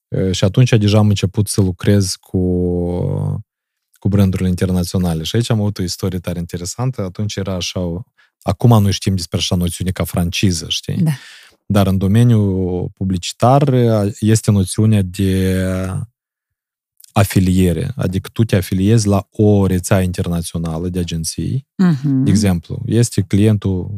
E, 0.09 0.33
Și 0.33 0.45
atunci 0.45 0.71
deja 0.71 0.99
am 0.99 1.09
început 1.09 1.49
să 1.49 1.61
lucrez 1.61 2.15
cu, 2.15 2.39
cu 3.93 4.09
brandurile 4.09 4.49
internaționale. 4.49 5.23
Și 5.23 5.37
aici 5.37 5.51
am 5.51 5.61
avut 5.61 5.79
o 5.79 5.83
istorie 5.83 6.19
tare 6.19 6.39
interesantă. 6.39 7.03
Atunci 7.03 7.37
era 7.37 7.55
așa, 7.55 7.81
o- 7.81 8.03
acum 8.43 8.83
nu 8.83 8.91
știm 8.91 9.15
despre 9.15 9.39
așa 9.39 9.55
noțiune 9.57 9.91
ca 9.91 10.05
franciză, 10.05 10.67
știi? 10.69 10.97
Da. 10.97 11.11
Dar 11.67 11.87
în 11.87 11.99
domeniul 11.99 12.89
publicitar 12.95 13.75
este 14.21 14.51
noțiunea 14.51 15.03
de 15.03 15.65
afiliere, 17.13 17.93
adică 17.97 18.29
tu 18.33 18.45
te 18.45 18.57
afiliezi 18.57 19.07
la 19.07 19.27
o 19.31 19.67
rețea 19.67 20.01
internațională 20.03 20.89
de 20.89 20.99
agenții. 20.99 21.67
Mhm. 21.77 22.23
De 22.25 22.31
exemplu, 22.31 22.83
este 22.87 23.21
clientul 23.23 23.91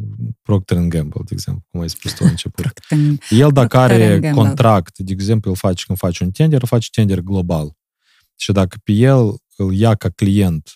Procter 0.43 0.77
Gamble, 0.79 1.21
de 1.25 1.31
exemplu, 1.33 1.65
cum 1.71 1.81
ai 1.81 1.89
spus 1.91 2.13
tu 2.13 2.23
la 2.23 2.29
început. 2.29 2.65
Procter- 2.69 3.19
El 3.29 3.51
dacă 3.53 3.67
Procter 3.67 3.81
are 3.81 4.19
Gamble. 4.19 4.31
contract, 4.31 4.99
de 4.99 5.13
exemplu, 5.13 5.51
îl 5.51 5.57
face 5.57 5.85
când 5.87 5.99
face 5.99 6.25
un 6.25 6.31
tender, 6.31 6.61
îl 6.61 6.67
face 6.69 6.89
tender 6.93 7.21
global. 7.21 7.77
Și 8.37 8.53
dacă 8.53 8.77
pe 8.85 8.93
el 8.93 9.35
îl 9.57 9.75
ia 9.75 9.95
ca 9.95 10.09
client, 10.09 10.71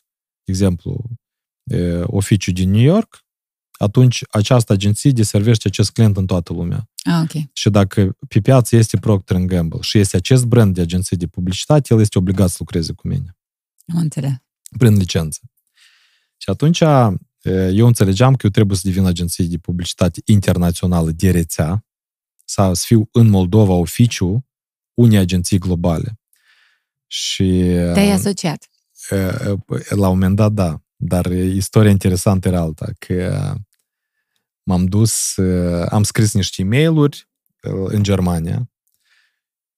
de 0.45 0.53
exemplu, 0.53 1.05
e, 1.65 2.01
oficiul 2.07 2.53
din 2.55 2.71
New 2.71 2.83
York, 2.83 3.27
atunci 3.79 4.23
această 4.31 4.73
agenție 4.73 5.11
deservește 5.11 5.69
acest 5.69 5.91
client 5.91 6.17
în 6.17 6.27
toată 6.27 6.53
lumea. 6.53 6.89
Ah, 7.11 7.21
ok. 7.23 7.43
Și 7.53 7.71
dacă 7.71 8.17
pe 8.29 8.41
piață 8.41 8.77
este 8.77 8.97
Procter 8.97 9.37
Gamble 9.37 9.81
și 9.81 9.99
este 9.99 10.17
acest 10.17 10.45
brand 10.45 10.75
de 10.75 10.81
agenție 10.81 11.17
de 11.17 11.27
publicitate, 11.27 11.95
el 11.95 12.01
este 12.01 12.19
obligat 12.19 12.49
să 12.49 12.57
lucreze 12.59 12.93
cu 12.93 13.09
mine, 13.09 13.37
Am 13.87 13.99
înțeles. 13.99 14.33
prin 14.79 14.95
licență. 14.97 15.41
Și 16.37 16.51
atunci 16.51 16.81
e, 16.81 17.69
eu 17.73 17.87
înțelegeam 17.87 18.35
că 18.35 18.41
eu 18.45 18.51
trebuie 18.51 18.77
să 18.77 18.83
devin 18.89 19.05
agenție 19.05 19.45
de 19.45 19.59
publicitate 19.59 20.21
internațională 20.25 21.11
de 21.11 21.31
rețea 21.31 21.87
sau 22.45 22.75
să 22.75 22.85
fiu 22.87 23.09
în 23.13 23.29
Moldova 23.29 23.73
oficiu 23.73 24.47
unei 24.95 25.19
agenții 25.19 25.59
globale. 25.59 26.21
Și 27.07 27.45
Te-ai 27.93 28.11
asociat. 28.11 28.69
e, 29.11 29.17
la 29.95 30.09
un 30.09 30.19
moment 30.19 30.37
dat, 30.37 30.53
da. 30.53 30.83
Dar 30.97 31.27
istoria 31.33 31.91
interesantă 31.91 32.49
era 32.49 32.61
alta, 32.61 32.91
că 32.99 33.55
m-am 34.69 34.87
dus, 34.87 35.37
e, 35.37 35.87
am 35.89 36.03
scris 36.03 36.35
niște 36.35 36.63
e 36.63 36.65
mail 36.65 37.09
în 37.85 38.03
Germania 38.03 38.71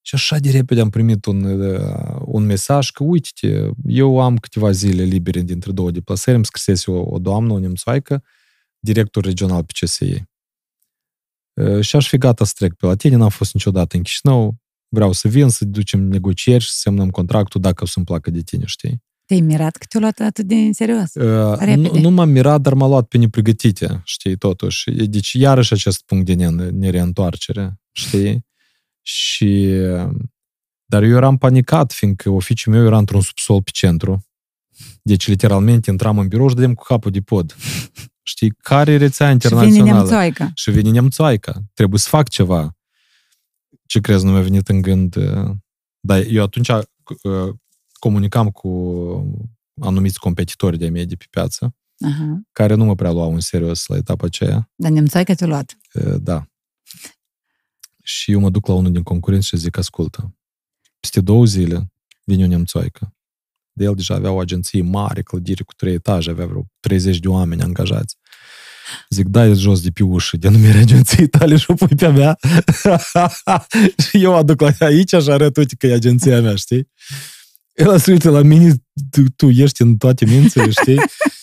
și 0.01 0.14
așa 0.14 0.38
de 0.38 0.51
repede 0.51 0.80
am 0.80 0.91
primit 0.91 1.24
un, 1.24 1.45
e, 1.45 1.80
un 2.24 2.45
mesaj 2.45 2.91
că, 2.91 3.03
uite 3.03 3.70
eu 3.86 4.20
am 4.20 4.36
câteva 4.36 4.70
zile 4.70 5.03
libere 5.03 5.41
dintre 5.41 5.72
două 5.72 5.91
deplasări, 5.91 6.36
îmi 6.36 6.45
scrisese 6.45 6.91
o, 6.91 7.14
o 7.14 7.18
doamnă, 7.18 7.53
o 7.53 7.59
nemțoaică, 7.59 8.24
director 8.78 9.24
regional 9.24 9.64
pe 9.64 9.72
CSI. 9.80 10.24
E, 11.55 11.80
Și 11.80 11.97
aș 11.97 12.09
fi 12.09 12.18
gata 12.18 12.45
să 12.45 12.53
trec 12.57 12.74
pe 12.74 12.86
la 12.86 12.95
tine, 12.95 13.16
n-am 13.16 13.28
fost 13.28 13.55
niciodată 13.55 13.97
în 13.97 14.03
Chișinău, 14.03 14.57
vreau 14.88 15.12
să 15.12 15.28
vin, 15.28 15.49
să 15.49 15.64
ducem 15.64 16.01
negocieri 16.01 16.62
și 16.62 16.70
să 16.70 16.78
semnăm 16.78 17.11
contractul 17.11 17.61
dacă 17.61 17.84
o 17.84 17.86
să-mi 17.86 18.05
placă 18.05 18.30
de 18.30 18.41
tine, 18.41 18.64
știi? 18.66 19.03
Te-ai 19.31 19.43
mirat 19.43 19.76
că 19.76 19.85
te-a 19.89 20.01
luat 20.01 20.18
atât 20.20 20.47
de 20.47 20.55
în 20.55 20.72
serios. 20.72 21.14
Uh, 21.14 21.59
Repede. 21.59 21.74
nu, 21.74 22.01
nu 22.01 22.11
m-am 22.11 22.28
mirat, 22.28 22.61
dar 22.61 22.74
m-a 22.74 22.87
luat 22.87 23.07
pe 23.07 23.18
nepregătite, 23.18 24.01
știi, 24.05 24.37
totuși. 24.37 24.91
Deci, 24.91 25.33
iarăși 25.33 25.72
acest 25.72 26.03
punct 26.05 26.26
de 26.26 26.35
ne- 26.35 26.70
nereîntoarcere, 26.70 27.81
știi? 27.93 28.47
Și... 29.03 29.70
Dar 30.85 31.03
eu 31.03 31.16
eram 31.16 31.37
panicat, 31.39 31.93
fiindcă 31.93 32.31
oficiul 32.31 32.72
meu 32.72 32.85
era 32.85 32.99
într-un 32.99 33.20
subsol 33.20 33.62
pe 33.62 33.70
centru. 33.72 34.26
Deci, 35.03 35.28
literalmente, 35.28 35.91
intram 35.91 36.18
în 36.18 36.28
birou 36.28 36.49
și 36.49 36.55
dădeam 36.55 36.74
cu 36.74 36.83
capul 36.85 37.11
de 37.11 37.20
pod. 37.20 37.57
Știi, 38.22 38.51
care 38.62 38.93
e 38.93 38.97
rețea 38.97 39.26
Și 39.31 39.37
vine 39.49 39.53
internațională? 39.55 39.99
nemțoaica. 39.99 40.51
Și 40.55 40.70
vine 40.70 40.91
nemțoaica. 40.91 41.62
Trebuie 41.74 41.99
să 41.99 42.09
fac 42.09 42.28
ceva. 42.28 42.76
Ce 43.87 44.01
crezi, 44.01 44.24
nu 44.24 44.31
mi-a 44.33 44.41
venit 44.41 44.68
în 44.68 44.81
gând? 44.83 45.16
uh, 45.16 45.51
Dar 46.01 46.22
eu 46.28 46.43
atunci 46.43 46.68
uh, 46.68 47.55
comunicam 48.01 48.51
cu 48.51 48.70
anumiți 49.80 50.18
competitori 50.18 50.78
de-ai 50.78 50.90
mei 50.90 51.07
de 51.07 51.16
pe 51.16 51.26
piață, 51.30 51.74
Aha. 52.05 52.40
care 52.53 52.74
nu 52.74 52.84
mă 52.84 52.94
prea 52.94 53.11
luau 53.11 53.32
în 53.34 53.40
serios 53.40 53.86
la 53.86 53.96
etapa 53.96 54.26
aceea. 54.26 54.70
Dar 54.74 54.90
nemțoaica 54.90 55.34
te-a 55.34 55.46
luat. 55.46 55.78
Uh, 55.94 56.14
Da. 56.20 56.44
Și 58.03 58.32
eu 58.32 58.40
mă 58.40 58.51
duc 58.51 58.66
la 58.66 58.74
unul 58.74 58.92
din 58.92 59.03
concurenți 59.03 59.46
și 59.46 59.57
zic, 59.57 59.76
ascultă, 59.76 60.34
peste 61.01 61.20
două 61.20 61.44
zile 61.44 61.92
vine 62.24 62.44
o 62.44 62.46
nemțoaică. 62.46 63.14
De 63.72 63.84
el 63.84 63.94
deja 63.94 64.14
avea 64.14 64.30
o 64.30 64.38
agenție 64.38 64.82
mare, 64.82 65.22
clădire 65.22 65.62
cu 65.62 65.72
trei 65.74 65.94
etaje, 65.94 66.30
avea 66.30 66.46
vreo 66.46 66.66
30 66.80 67.18
de 67.18 67.28
oameni 67.28 67.62
angajați. 67.62 68.16
Zic, 69.09 69.26
dai 69.26 69.55
jos 69.55 69.80
de 69.80 69.90
pe 69.90 70.03
ușă 70.03 70.36
denumire 70.36 70.78
agenției 70.78 71.28
tale 71.28 71.57
și 71.57 71.70
o 71.70 71.74
pui 71.74 71.96
pe 71.96 72.07
a 72.07 72.11
mea. 72.11 72.38
și 74.09 74.22
eu 74.22 74.34
aduc 74.34 74.61
la 74.61 74.70
aici 74.78 75.09
și 75.09 75.30
arăt, 75.30 75.57
uite 75.57 75.74
că 75.76 75.86
e 75.86 75.92
agenția 75.92 76.40
mea, 76.40 76.55
știi? 76.55 76.88
El 77.85 77.99
se 77.99 78.11
uită 78.12 78.31
la 78.31 78.43
mine, 78.43 78.74
tu, 79.11 79.22
tu 79.37 79.49
ești 79.49 79.83
în 79.83 79.97
toate 79.97 80.24
mințile, 80.24 80.70
știi? 80.70 80.97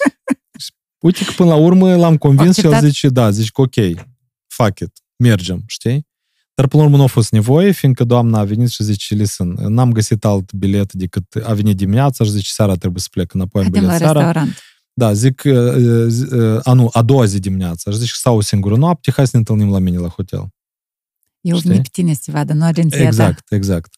Și 0.63 0.71
uite 0.99 1.23
că 1.25 1.31
până 1.35 1.49
la 1.49 1.55
urmă 1.55 1.95
l-am 1.95 2.17
convins 2.17 2.55
și 2.55 2.65
el 2.65 2.65
Acceptat. 2.65 2.89
zice, 2.91 3.09
da, 3.09 3.29
zici 3.31 3.51
că 3.51 3.61
ok, 3.61 3.75
fuck 4.47 4.79
it, 4.79 4.91
mergem, 5.15 5.63
știi? 5.65 6.07
Dar 6.53 6.67
până 6.67 6.81
la 6.81 6.87
urmă 6.87 6.97
nu 6.97 7.03
a 7.03 7.07
fost 7.07 7.31
nevoie, 7.31 7.71
fiindcă 7.71 8.03
doamna 8.03 8.39
a 8.39 8.43
venit 8.43 8.69
și 8.69 8.83
zice, 8.83 9.13
listen, 9.13 9.47
n-am 9.47 9.91
găsit 9.91 10.25
alt 10.25 10.53
bilet 10.53 10.93
decât 10.93 11.23
a 11.43 11.53
venit 11.53 11.77
dimineața 11.77 12.23
și 12.23 12.31
zice, 12.31 12.51
seara 12.51 12.75
trebuie 12.75 13.01
să 13.01 13.07
plec 13.11 13.33
înapoi 13.33 13.63
în 13.63 13.71
Haidem 13.71 13.89
la 13.89 13.95
bilet 13.95 14.11
seara. 14.11 14.25
restaurant. 14.25 14.59
Da, 14.93 15.13
zic, 15.13 15.41
uh, 15.45 16.05
zi- 16.07 16.33
uh, 16.33 16.59
a, 16.63 16.73
nu, 16.73 16.89
a 16.93 17.01
doua 17.01 17.25
zi 17.25 17.39
dimineața. 17.39 17.91
Și 17.91 17.97
zic, 17.97 18.07
stau 18.09 18.35
o 18.37 18.41
singură 18.41 18.75
noapte, 18.77 19.11
hai 19.11 19.25
să 19.25 19.31
ne 19.33 19.39
întâlnim 19.39 19.69
la 19.71 19.79
mine 19.79 19.97
la 19.97 20.07
hotel. 20.07 20.47
Eu 21.41 21.57
Știi? 21.57 21.69
vin 21.69 21.81
pe 21.81 21.89
tine 21.91 22.13
să 22.13 22.21
te 22.25 22.31
vadă, 22.31 22.53
nu 22.53 22.63
agenția 22.63 22.99
ta. 22.99 23.05
Exact, 23.05 23.51
exact. 23.51 23.95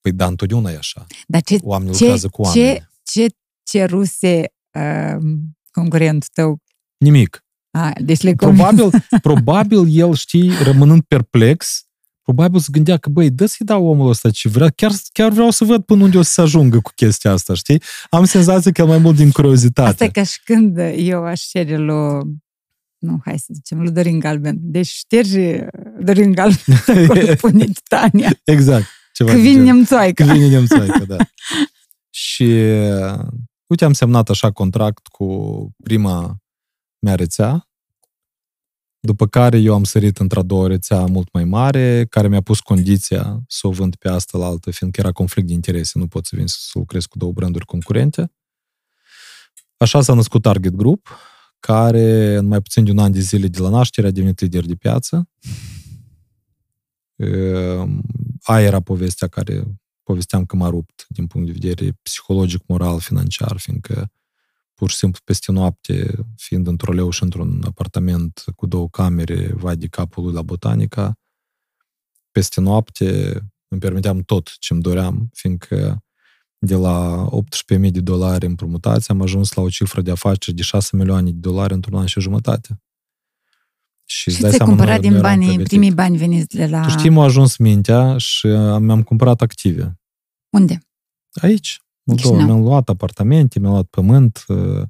Păi 0.00 0.12
da, 0.12 0.26
întotdeauna 0.26 0.70
e 0.70 0.76
așa. 0.76 1.06
Dar 1.26 1.42
ce, 1.42 1.58
Oamenii 1.62 1.94
ce, 1.94 1.98
lucrează 1.98 2.28
cu 2.28 2.42
oameni. 2.42 2.64
ce, 2.64 2.86
ce 3.02 3.34
ceruse 3.62 4.52
uh, 4.70 5.16
concurentul 5.70 6.28
tău? 6.32 6.58
Nimic. 6.96 7.44
A, 7.70 7.90
deci 8.00 8.20
le 8.20 8.34
convins. 8.34 8.68
Probabil, 8.68 9.04
probabil 9.28 9.98
el, 9.98 10.14
știi, 10.14 10.52
rămânând 10.62 11.02
perplex, 11.02 11.84
probabil 12.22 12.60
se 12.60 12.68
gândea 12.72 12.96
că, 12.96 13.08
băi, 13.08 13.30
dă 13.30 13.46
să-i 13.46 13.66
dau 13.66 13.86
omul 13.86 14.08
ăsta 14.08 14.30
ce 14.30 14.48
vrea, 14.48 14.68
chiar, 14.68 14.92
chiar 15.12 15.30
vreau 15.30 15.50
să 15.50 15.64
văd 15.64 15.82
până 15.82 16.02
unde 16.02 16.18
o 16.18 16.22
să 16.22 16.32
se 16.32 16.40
ajungă 16.40 16.80
cu 16.80 16.90
chestia 16.94 17.32
asta, 17.32 17.54
știi? 17.54 17.82
Am 18.10 18.24
senzația 18.24 18.72
că 18.72 18.80
e 18.80 18.84
mai 18.84 18.98
mult 18.98 19.16
din 19.16 19.30
curiozitate. 19.30 19.88
Asta 19.88 20.04
e 20.04 20.08
ca 20.08 20.22
și 20.22 20.42
când 20.44 20.78
eu 20.96 21.24
aș 21.24 21.40
cere 21.40 21.76
lui 21.76 22.22
nu, 23.00 23.20
hai 23.24 23.38
să 23.38 23.46
zicem, 23.52 23.80
lui 23.80 23.90
Dorin 23.90 24.18
Galben. 24.18 24.56
Deci 24.60 24.86
șterge 24.86 25.66
Dorin 26.00 26.32
Galben 26.32 26.76
acolo, 27.04 27.34
pune 27.40 27.64
Titania. 27.64 28.30
Exact. 28.44 28.86
Ceva 29.20 29.32
Că 29.32 29.36
de 29.36 29.42
vine 29.42 29.54
genul. 29.54 29.74
nemțoaica. 29.74 30.24
Că 30.24 30.32
vine 30.32 30.48
nemțoaică, 30.56 31.04
da. 31.04 31.16
Și 32.10 32.42
uh, 32.42 33.18
uite, 33.66 33.84
am 33.84 33.92
semnat 33.92 34.28
așa 34.28 34.50
contract 34.50 35.06
cu 35.06 35.26
prima 35.82 36.36
mea 36.98 37.14
rețea, 37.14 37.68
după 39.00 39.26
care 39.26 39.58
eu 39.58 39.74
am 39.74 39.84
sărit 39.84 40.18
într-a 40.18 40.42
doua 40.42 40.66
rețea 40.66 41.04
mult 41.06 41.32
mai 41.32 41.44
mare, 41.44 42.06
care 42.10 42.28
mi-a 42.28 42.40
pus 42.40 42.60
condiția 42.60 43.40
să 43.48 43.66
o 43.66 43.70
vând 43.70 43.96
pe 43.96 44.08
asta 44.08 44.38
la 44.38 44.46
altă, 44.46 44.70
fiindcă 44.70 45.00
era 45.00 45.12
conflict 45.12 45.46
de 45.46 45.52
interese, 45.52 45.98
nu 45.98 46.06
pot 46.06 46.26
să 46.26 46.36
vin 46.36 46.46
să 46.46 46.56
lucrez 46.72 47.04
cu 47.06 47.18
două 47.18 47.32
branduri 47.32 47.64
concurente. 47.64 48.32
Așa 49.76 50.00
s-a 50.00 50.14
născut 50.14 50.42
Target 50.42 50.74
Group, 50.74 51.08
care 51.58 52.34
în 52.36 52.46
mai 52.46 52.60
puțin 52.60 52.84
de 52.84 52.90
un 52.90 52.98
an 52.98 53.12
de 53.12 53.20
zile 53.20 53.46
de 53.48 53.58
la 53.58 53.68
naștere 53.68 54.06
a 54.06 54.10
devenit 54.10 54.40
lider 54.40 54.64
de 54.66 54.74
piață. 54.74 55.28
Ehm, 58.42 58.54
Aia 58.54 58.66
era 58.66 58.80
povestea 58.80 59.28
care 59.28 59.64
povesteam 60.02 60.46
că 60.46 60.56
m-a 60.56 60.68
rupt 60.68 61.06
din 61.08 61.26
punct 61.26 61.46
de 61.46 61.52
vedere 61.52 61.98
psihologic, 62.02 62.66
moral, 62.66 63.00
financiar, 63.00 63.58
fiindcă 63.58 64.10
pur 64.74 64.90
și 64.90 64.96
simplu 64.96 65.20
peste 65.24 65.52
noapte, 65.52 66.18
fiind 66.36 66.66
într-o 66.66 66.92
leu 66.92 67.10
și 67.10 67.22
într-un 67.22 67.62
apartament 67.66 68.44
cu 68.56 68.66
două 68.66 68.88
camere, 68.88 69.52
vai 69.52 69.76
de 69.76 69.86
capul 69.86 70.24
lui 70.24 70.32
la 70.32 70.42
botanica, 70.42 71.18
peste 72.30 72.60
noapte 72.60 73.40
îmi 73.68 73.80
permiteam 73.80 74.22
tot 74.22 74.58
ce 74.58 74.72
îmi 74.72 74.82
doream, 74.82 75.30
fiindcă 75.32 76.04
de 76.58 76.74
la 76.74 77.28
18.000 77.76 77.90
de 77.90 78.00
dolari 78.00 78.46
împrumutați 78.46 79.10
am 79.10 79.22
ajuns 79.22 79.52
la 79.52 79.62
o 79.62 79.68
cifră 79.68 80.00
de 80.00 80.10
afaceri 80.10 80.56
de 80.56 80.62
6 80.62 80.96
milioane 80.96 81.30
de 81.30 81.38
dolari 81.38 81.72
într-un 81.72 81.98
an 81.98 82.06
și 82.06 82.20
jumătate. 82.20 82.80
Și, 84.10 84.28
îți 84.28 84.36
Și 84.36 84.42
dai 84.42 84.50
ți-ai 84.50 84.66
seama, 84.66 84.72
nu- 84.72 84.76
cumpărat 84.76 84.96
nu 85.02 85.08
din 85.08 85.10
eram 85.18 85.22
banii, 85.30 85.46
pregătit. 85.46 85.68
primii 85.68 85.90
bani 85.94 86.16
veniți 86.16 86.56
de 86.56 86.66
la... 86.66 86.80
Tu 86.82 86.88
știi, 86.88 87.10
m-a 87.10 87.24
ajuns 87.24 87.56
mintea 87.56 88.16
și 88.16 88.46
uh, 88.46 88.78
mi-am 88.80 89.02
cumpărat 89.02 89.40
active. 89.42 90.00
Unde? 90.50 90.80
Aici, 91.40 91.82
Moldova. 92.02 92.28
Chișinău. 92.36 92.46
Mi-am 92.54 92.66
luat 92.68 92.88
apartamente, 92.88 93.58
mi-am 93.58 93.72
luat 93.72 93.84
pământ, 93.86 94.44
uh, 94.48 94.82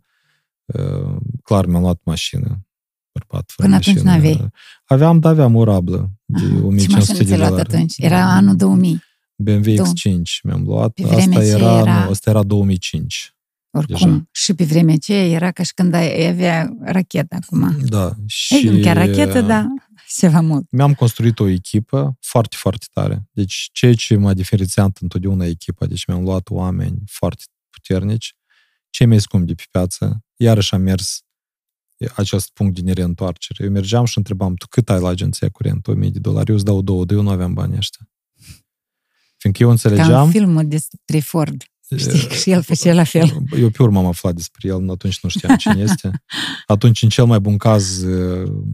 uh, 0.64 1.16
clar 1.42 1.66
mi-am 1.66 1.80
luat 1.82 2.00
mașină. 2.04 2.66
Bărbat, 3.12 3.50
fără 3.54 3.68
Până 3.68 3.74
atunci 3.74 3.94
mașină. 3.94 4.12
n-aveai. 4.12 4.50
Aveam, 4.84 5.18
da, 5.18 5.28
aveam 5.28 5.54
o 5.54 5.64
rablă 5.64 6.10
de 6.24 6.44
Aha. 6.44 6.46
Ce 6.46 6.52
1500 6.62 6.94
mașină 6.96 7.18
de 7.18 7.24
ți-ai 7.24 7.38
luat 7.38 7.50
dolari. 7.50 7.68
atunci? 7.74 7.94
Era 7.98 8.24
anul 8.34 8.56
2000. 8.56 9.02
BMW 9.36 9.74
Două. 9.74 9.88
X5 9.88 10.20
mi-am 10.42 10.62
luat. 10.64 10.92
Pe 10.92 11.02
vremea 11.02 11.24
Asta 11.38 11.40
ce 11.40 11.46
era, 11.46 11.78
era- 11.78 12.04
Nu, 12.04 12.10
asta 12.10 12.30
era 12.30 12.42
2005. 12.42 13.34
Oricum, 13.70 14.10
Deja. 14.10 14.22
și 14.30 14.54
pe 14.54 14.64
vremea 14.64 14.94
aceea 14.94 15.26
era 15.26 15.50
ca 15.50 15.62
și 15.62 15.74
când 15.74 15.94
ai 15.94 16.26
avea 16.26 16.72
rachetă 16.80 17.36
acum. 17.42 17.76
Da. 17.84 18.14
Și 18.26 18.54
Ei, 18.54 18.64
nu 18.64 18.80
chiar 18.82 18.96
rachetă, 18.96 19.40
dar 19.40 19.66
ceva 20.18 20.40
mult. 20.40 20.70
mi-am 20.70 20.94
construit 20.94 21.38
o 21.38 21.48
echipă 21.48 22.16
foarte, 22.20 22.56
foarte 22.58 22.86
tare. 22.92 23.28
Deci 23.32 23.68
ceea 23.72 23.94
ce 23.94 24.16
m-a 24.16 24.34
diferențiat 24.34 24.98
întotdeauna 25.00 25.44
echipa, 25.44 25.86
deci 25.86 26.06
mi-am 26.06 26.22
luat 26.22 26.50
oameni 26.50 26.98
foarte 27.06 27.42
puternici, 27.70 28.34
cei 28.90 29.06
mai 29.06 29.20
scumpi 29.20 29.46
de 29.46 29.54
pe 29.54 29.62
piață, 29.70 30.24
iarăși 30.36 30.74
am 30.74 30.80
mers 30.82 31.20
acest 32.16 32.50
punct 32.52 32.74
de 32.74 32.80
nereîntoarcere. 32.80 33.64
Eu 33.64 33.70
mergeam 33.70 34.04
și 34.04 34.18
întrebam, 34.18 34.54
tu 34.54 34.66
cât 34.66 34.90
ai 34.90 35.00
la 35.00 35.08
agenția 35.08 35.48
curentă? 35.48 35.90
1000 35.90 36.10
de 36.10 36.18
dolari, 36.18 36.48
eu 36.50 36.54
îți 36.56 36.64
dau 36.64 36.82
două, 36.82 37.04
de 37.04 37.14
eu 37.14 37.22
nu 37.22 37.30
aveam 37.30 37.52
bani 37.52 37.76
ăștia. 37.76 38.08
Fiindcă 39.36 39.62
eu 39.62 39.68
Ca 39.68 39.74
înțelegeam... 39.74 40.24
în 40.24 40.30
filmul 40.30 40.68
despre 40.68 41.18
Ford. 41.20 41.64
Știi 41.96 42.26
că 42.26 42.34
și 42.34 42.50
el 42.50 42.62
face 42.62 42.92
la 42.92 43.04
fel. 43.04 43.42
Eu 43.58 43.70
pe 43.70 43.82
urmă 43.82 43.98
am 43.98 44.06
aflat 44.06 44.34
despre 44.34 44.68
el, 44.68 44.90
atunci 44.90 45.20
nu 45.20 45.28
știam 45.28 45.56
cine 45.56 45.80
este. 45.80 46.22
Atunci, 46.66 47.02
în 47.02 47.08
cel 47.08 47.24
mai 47.24 47.40
bun 47.40 47.56
caz, 47.56 47.98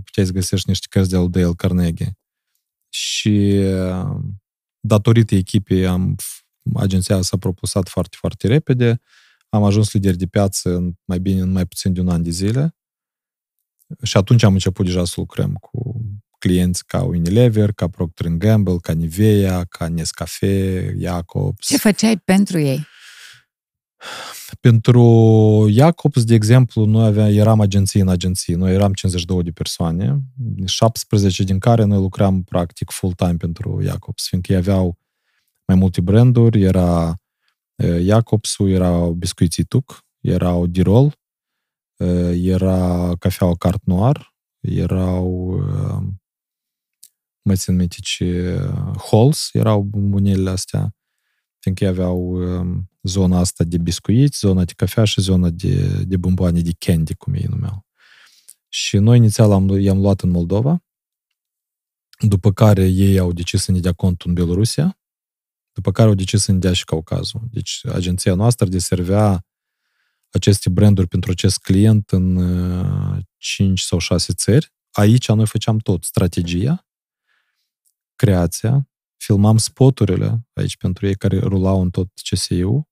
puteai 0.05 0.27
să 0.27 0.33
găsești 0.33 0.69
niște 0.69 0.87
cărți 0.91 1.11
de 1.11 1.17
al 1.17 1.31
Dale 1.31 1.53
Carnegie. 1.57 2.19
Și 2.89 3.63
datorită 4.81 5.35
echipei, 5.35 5.87
am, 5.87 6.17
agenția 6.75 7.21
s-a 7.23 7.37
propusat 7.37 7.89
foarte, 7.89 8.17
foarte 8.21 8.47
repede. 8.47 9.01
Am 9.49 9.65
ajuns 9.65 9.93
lider 9.93 10.15
de 10.15 10.27
piață 10.27 10.75
în 10.75 10.93
mai 11.05 11.19
bine, 11.19 11.41
în 11.41 11.53
mai 11.53 11.67
puțin 11.67 11.93
de 11.93 12.01
un 12.01 12.09
an 12.09 12.23
de 12.23 12.31
zile. 12.31 12.77
Și 14.03 14.17
atunci 14.17 14.43
am 14.43 14.53
început 14.53 14.85
deja 14.85 15.05
să 15.05 15.15
lucrăm 15.17 15.55
cu 15.55 16.01
clienți 16.39 16.87
ca 16.87 17.03
Unilever, 17.03 17.73
ca 17.73 17.89
Procter 17.89 18.27
Gamble, 18.27 18.77
ca 18.81 18.93
Nivea, 18.93 19.65
ca 19.65 19.89
Nescafe, 19.89 20.95
Jacobs. 20.99 21.67
Ce 21.67 21.77
făceai 21.77 22.19
pentru 22.19 22.59
ei? 22.59 22.87
Pentru 24.61 25.67
Jacobs, 25.71 26.25
de 26.25 26.35
exemplu, 26.35 26.85
noi 26.85 27.07
aveam, 27.07 27.29
eram 27.29 27.61
agenții 27.61 28.01
în 28.01 28.09
agenții. 28.09 28.55
Noi 28.55 28.75
eram 28.75 28.93
52 28.93 29.43
de 29.43 29.51
persoane, 29.51 30.23
17 30.65 31.43
din 31.43 31.59
care 31.59 31.85
noi 31.85 31.99
lucram 31.99 32.43
practic 32.43 32.91
full-time 32.91 33.37
pentru 33.37 33.79
Jacobs, 33.83 34.27
fiindcă 34.29 34.53
ei 34.53 34.59
aveau 34.59 34.99
mai 35.67 35.77
multe 35.77 36.01
branduri, 36.01 36.63
era 36.63 37.15
Jacobs-ul, 38.01 38.71
erau 38.71 39.13
biscuiții 39.13 39.65
Tuc, 39.65 40.05
erau 40.21 40.67
Dirol, 40.67 41.19
era 42.33 43.13
cafeaua 43.19 43.57
Cart 43.57 43.85
Noir, 43.85 44.35
erau 44.61 45.59
mai 47.43 47.57
țin 47.57 47.77
minte 47.77 47.97
ce 48.01 48.61
Halls, 49.11 49.49
erau 49.53 49.83
bumbunele 49.83 50.51
astea, 50.51 50.96
fiindcă 51.67 51.85
ei 51.85 51.91
aveau 51.91 52.39
zona 53.03 53.39
asta 53.39 53.65
de 53.65 53.79
biscuiți, 53.79 54.39
zona 54.39 54.65
de 54.65 54.73
cafea 54.73 55.05
și 55.05 55.21
zona 55.21 55.51
de, 55.51 56.05
de 56.05 56.17
bomboane 56.17 56.61
de 56.61 56.73
candy, 56.79 57.15
cum 57.15 57.35
ei 57.35 57.47
numeau. 57.49 57.87
Și 58.69 58.97
noi 58.97 59.17
inițial 59.17 59.53
am, 59.53 59.69
i-am 59.69 60.01
luat 60.01 60.21
în 60.21 60.31
Moldova, 60.31 60.85
după 62.19 62.53
care 62.53 62.87
ei 62.87 63.19
au 63.19 63.33
decis 63.33 63.63
să 63.63 63.73
ne 63.73 63.81
dea 63.81 63.93
contul 63.93 64.29
în 64.29 64.35
Belorusia, 64.35 64.99
după 65.73 65.93
care 65.93 66.09
au 66.09 66.15
decis 66.15 66.43
să 66.43 66.53
ne 66.53 66.59
dea 66.59 66.73
și 66.73 66.85
Caucazul. 66.85 67.41
Deci 67.51 67.81
agenția 67.93 68.35
noastră 68.35 68.67
deservea 68.67 69.47
aceste 70.31 70.71
branduri 70.71 71.09
pentru 71.09 71.31
acest 71.31 71.59
client 71.59 72.11
în 72.11 72.37
5 73.37 73.81
sau 73.81 73.99
6 73.99 74.33
țări. 74.33 74.73
Aici 74.91 75.29
noi 75.29 75.47
făceam 75.47 75.79
tot, 75.79 76.05
strategia, 76.05 76.87
creația, 78.17 78.89
filmam 79.17 79.57
spoturile 79.57 80.47
aici 80.53 80.77
pentru 80.77 81.07
ei 81.07 81.15
care 81.15 81.39
rulau 81.39 81.81
în 81.81 81.91
tot 81.91 82.09
CSI-ul, 82.31 82.85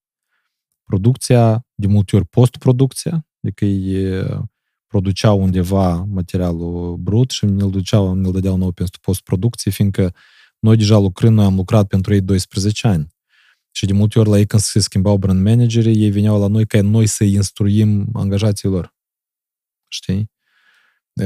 producția, 0.85 1.67
de 1.75 1.87
multe 1.87 2.17
ori 2.17 2.27
postproducția, 2.27 3.27
adică 3.43 3.65
ei 3.65 4.25
produceau 4.87 5.43
undeva 5.43 6.05
materialul 6.05 6.97
brut 6.97 7.31
și 7.31 7.45
ne-l 7.45 7.71
duceau, 7.71 8.15
ne-l 8.15 8.33
dădeau 8.33 8.57
nou 8.57 8.73
pentru 8.73 9.01
postproducție, 9.01 9.71
fiindcă 9.71 10.15
noi 10.59 10.77
deja 10.77 10.99
lucrând, 10.99 11.37
noi 11.37 11.45
am 11.45 11.55
lucrat 11.55 11.87
pentru 11.87 12.15
ei 12.15 12.21
12 12.21 12.87
ani. 12.87 13.09
Și 13.71 13.87
de 13.87 13.93
multe 13.93 14.19
ori 14.19 14.29
la 14.29 14.39
ei 14.39 14.47
când 14.47 14.63
se 14.63 14.81
schimbau 14.81 15.17
brand 15.17 15.43
managerii, 15.43 16.03
ei 16.03 16.11
veneau 16.11 16.41
la 16.41 16.47
noi 16.47 16.67
ca 16.67 16.83
noi 16.83 17.07
să 17.07 17.25
instruim 17.25 18.09
angajații 18.13 18.69
lor. 18.69 18.95
Știi? 19.89 20.33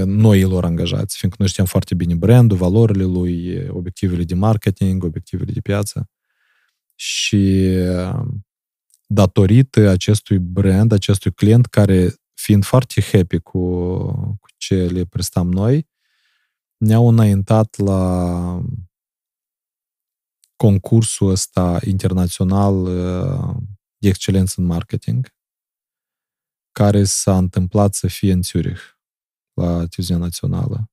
Noilor 0.05 0.65
angajați, 0.65 1.17
fiindcă 1.17 1.43
noi 1.43 1.51
știam 1.51 1.67
foarte 1.67 1.95
bine 1.95 2.15
brandul, 2.15 2.57
valorile 2.57 3.05
lui, 3.05 3.67
obiectivele 3.69 4.25
de 4.25 4.35
marketing, 4.35 5.05
obiectivele 5.05 5.53
de 5.53 5.61
piață. 5.61 6.11
Și 6.95 7.69
datorită 9.07 9.89
acestui 9.89 10.39
brand, 10.39 10.93
acestui 10.93 11.33
client 11.33 11.67
care, 11.67 12.15
fiind 12.35 12.65
foarte 12.65 13.03
happy 13.13 13.39
cu, 13.39 13.61
cu 14.41 14.49
ce 14.57 14.87
le 14.87 15.05
prestam 15.05 15.51
noi, 15.51 15.89
ne-au 16.77 17.09
înaintat 17.09 17.77
la 17.77 18.63
concursul 20.57 21.31
ăsta 21.31 21.79
internațional 21.85 22.85
de 23.97 24.09
excelență 24.09 24.55
în 24.57 24.67
marketing, 24.67 25.35
care 26.73 27.05
s-a 27.05 27.37
întâmplat 27.37 27.95
să 27.95 28.07
fie 28.07 28.33
în 28.33 28.43
Zurich, 28.43 28.81
la 29.59 29.73
televiziunea 29.73 30.25
națională. 30.25 30.91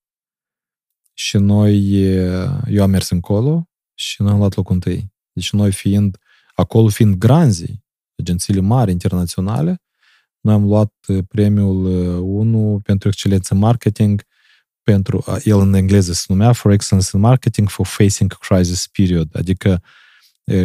Și 1.14 1.38
noi, 1.38 2.04
eu 2.68 2.84
am 2.84 2.90
mers 2.90 3.10
încolo 3.10 3.70
și 3.94 4.22
noi 4.22 4.32
am 4.32 4.38
luat 4.38 4.56
locul 4.56 4.74
întâi. 4.74 5.14
Deci 5.32 5.52
noi 5.52 5.72
fiind, 5.72 6.18
acolo 6.54 6.88
fiind 6.88 7.16
granzii, 7.16 7.84
agențiile 8.18 8.60
mari 8.60 8.92
internaționale, 8.92 9.82
noi 10.40 10.54
am 10.54 10.66
luat 10.66 10.94
premiul 11.28 11.86
1 12.22 12.80
pentru 12.84 13.08
excelență 13.08 13.54
în 13.54 13.60
marketing, 13.60 14.24
pentru, 14.84 15.24
el 15.44 15.60
în 15.60 15.74
engleză 15.74 16.14
se 16.14 16.26
numea 16.28 16.54
For 16.54 16.72
Excellence 16.72 17.10
in 17.14 17.20
Marketing 17.20 17.70
for 17.70 17.86
Facing 17.86 18.34
a 18.34 18.38
Crisis 18.40 18.88
Period, 18.88 19.30
adică 19.38 19.82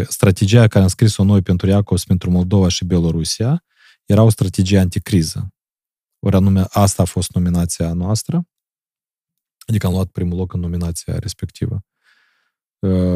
strategia 0.09 0.69
care 0.69 0.83
am 0.83 0.91
scris-o 0.91 1.25
noi 1.25 1.43
pentru 1.43 1.69
Iacos, 1.69 2.05
pentru 2.05 2.31
Moldova 2.31 2.69
și 2.69 2.85
Belorusia, 2.85 3.65
era 4.05 4.23
o 4.23 4.31
strategie 4.31 4.79
anticriză. 4.79 5.55
Ori 6.21 6.37
anume, 6.37 6.65
asta 6.69 7.03
a 7.03 7.05
fost 7.05 7.33
nominația 7.33 7.93
noastră, 7.93 8.49
adică 9.67 9.87
am 9.87 9.93
luat 9.93 10.09
primul 10.09 10.37
loc 10.37 10.53
în 10.53 10.61
nominația 10.61 11.19
respectivă. 11.19 11.85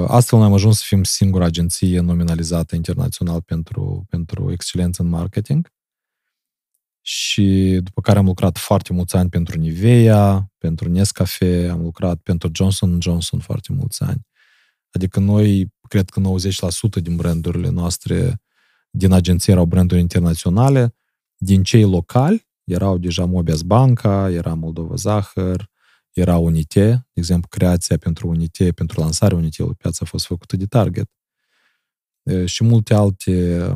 Astfel 0.07 0.39
noi 0.39 0.47
am 0.47 0.55
ajuns 0.55 0.79
să 0.79 0.85
fim 0.87 1.05
singura 1.05 1.45
agenție 1.45 2.01
nominalizată 2.01 2.75
internațional 2.75 3.43
pentru, 3.43 4.05
pentru 4.09 4.53
excelență 4.53 5.03
în 5.03 5.09
marketing 5.09 5.73
și 7.07 7.79
după 7.83 8.01
care 8.01 8.19
am 8.19 8.25
lucrat 8.25 8.59
foarte 8.59 8.93
mulți 8.93 9.17
ani 9.17 9.29
pentru 9.29 9.59
Nivea, 9.59 10.53
pentru 10.59 10.89
Nescafe, 10.89 11.69
am 11.69 11.83
lucrat 11.83 12.19
pentru 12.19 12.51
Johnson 12.53 13.01
Johnson 13.01 13.39
foarte 13.39 13.73
mulți 13.73 14.03
ani. 14.03 14.27
Adică 14.91 15.21
noi, 15.21 15.73
cred 15.89 16.11
că 16.11 16.21
90% 17.01 17.03
din 17.03 17.17
brandurile 17.17 17.69
noastre 17.69 18.43
din 18.91 19.13
agenție 19.13 19.53
erau 19.53 19.65
branduri 19.65 20.01
internaționale, 20.01 20.95
din 21.37 21.63
cei 21.63 21.83
locali 21.83 22.49
erau 22.65 22.99
deja 22.99 23.25
Mobias 23.25 23.63
Banca, 23.63 24.31
era 24.31 24.55
Moldova 24.55 24.95
Zahăr, 24.95 25.71
era 26.13 26.37
Unite, 26.37 26.85
de 26.85 27.21
exemplu, 27.21 27.49
creația 27.49 27.97
pentru 27.97 28.29
Unite, 28.29 28.73
pentru 28.73 29.01
lansarea 29.01 29.37
Unite 29.37 29.65
pe 29.65 29.73
piață 29.79 29.99
a 30.03 30.07
fost 30.07 30.27
făcută 30.27 30.57
de 30.57 30.67
Target. 30.67 31.11
Și 32.45 32.65
multe 32.65 32.95
alte 32.95 33.69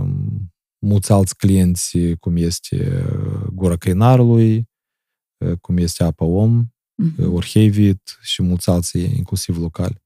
mulți 0.78 1.12
alți 1.12 1.36
clienți, 1.36 1.98
cum 2.20 2.36
este 2.36 3.04
Gura 3.52 3.76
Căinarului, 3.76 4.68
cum 5.60 5.76
este 5.76 6.04
Apa 6.04 6.24
Om, 6.24 6.64
uh-huh. 6.64 7.24
Orhevit 7.32 8.18
și 8.22 8.42
mulți 8.42 8.70
alții, 8.70 9.16
inclusiv 9.16 9.56
locali, 9.56 10.02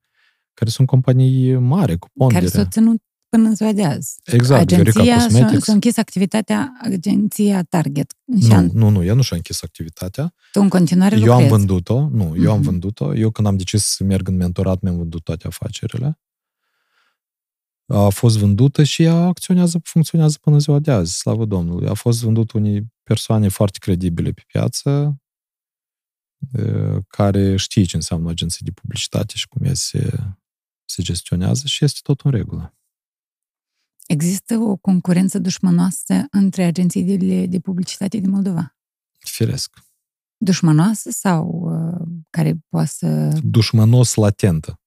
care 0.54 0.70
sunt 0.70 0.86
companii 0.86 1.54
mari, 1.54 1.98
cu 1.98 2.08
pondere. 2.14 2.40
Care 2.40 2.52
s-au 2.52 2.70
ținut 2.70 3.02
până 3.36 3.48
în 3.48 3.54
ziua 3.54 3.72
de 3.72 3.84
azi. 3.84 4.14
Exact, 4.24 4.60
Agenția 4.60 5.28
s-a 5.58 5.72
închis 5.72 5.96
activitatea, 5.96 6.72
agenția 6.80 7.62
Target. 7.62 8.12
Nu, 8.24 8.70
nu, 8.72 8.88
nu, 8.88 9.04
eu 9.04 9.14
nu 9.14 9.22
și-a 9.22 9.36
închis 9.36 9.62
activitatea. 9.62 10.34
Tu 10.52 10.60
în 10.60 10.68
continuare 10.68 11.16
Eu 11.16 11.20
lucrezi. 11.20 11.42
am 11.42 11.56
vândut-o, 11.56 12.08
nu, 12.08 12.34
eu 12.36 12.42
uh-huh. 12.42 12.54
am 12.54 12.60
vândut-o. 12.60 13.14
Eu 13.14 13.30
când 13.30 13.46
am 13.46 13.56
decis 13.56 13.84
să 13.84 14.04
merg 14.04 14.28
în 14.28 14.36
mentorat, 14.36 14.80
mi-am 14.80 14.96
vândut 14.96 15.22
toate 15.22 15.46
afacerile 15.46 16.18
a 17.86 18.08
fost 18.08 18.38
vândută 18.38 18.82
și 18.82 19.02
ea 19.02 19.14
acționează, 19.14 19.80
funcționează 19.84 20.38
până 20.40 20.58
ziua 20.58 20.78
de 20.78 20.90
azi, 20.90 21.18
slavă 21.18 21.44
Domnului. 21.44 21.88
A 21.88 21.94
fost 21.94 22.22
vândut 22.22 22.52
unii 22.52 22.92
persoane 23.02 23.48
foarte 23.48 23.78
credibile 23.78 24.30
pe 24.30 24.42
piață, 24.46 25.16
care 27.08 27.56
știe 27.56 27.84
ce 27.84 27.96
înseamnă 27.96 28.30
agenții 28.30 28.64
de 28.64 28.70
publicitate 28.70 29.32
și 29.36 29.48
cum 29.48 29.66
ea 29.66 29.74
se, 29.74 30.18
se 30.84 31.02
gestionează 31.02 31.66
și 31.66 31.84
este 31.84 32.00
tot 32.02 32.20
în 32.20 32.30
regulă. 32.30 32.74
Există 34.06 34.58
o 34.58 34.76
concurență 34.76 35.38
dușmănoasă 35.38 36.26
între 36.30 36.62
agențiile 36.62 37.46
de 37.46 37.60
publicitate 37.60 38.18
din 38.18 38.30
Moldova? 38.30 38.76
Firesc. 39.18 39.78
Dușmănoasă 40.36 41.10
sau 41.10 41.48
uh, 41.48 42.08
care 42.30 42.64
poate 42.68 42.88
să... 42.88 43.40
Dușmănos 43.44 44.14
latentă. 44.14 44.80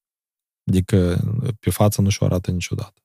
Adică 0.65 1.19
pe 1.59 1.69
față 1.69 2.01
nu 2.01 2.09
și-o 2.09 2.25
arată 2.25 2.51
niciodată. 2.51 3.01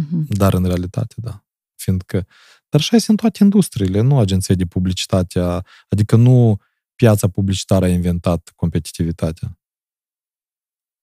Uh-huh. 0.00 0.26
Dar 0.28 0.54
în 0.54 0.64
realitate, 0.64 1.14
da. 1.16 1.44
Fiindcă, 1.74 2.26
dar 2.68 2.80
așa 2.80 2.96
este 2.96 3.10
în 3.10 3.16
toate 3.16 3.42
industriile, 3.42 4.00
nu 4.00 4.18
agenția 4.18 4.54
de 4.54 4.66
publicitate, 4.66 5.40
adică 5.88 6.16
nu 6.16 6.60
piața 6.94 7.28
publicitară 7.28 7.84
a 7.84 7.88
inventat 7.88 8.52
competitivitatea. 8.56 9.58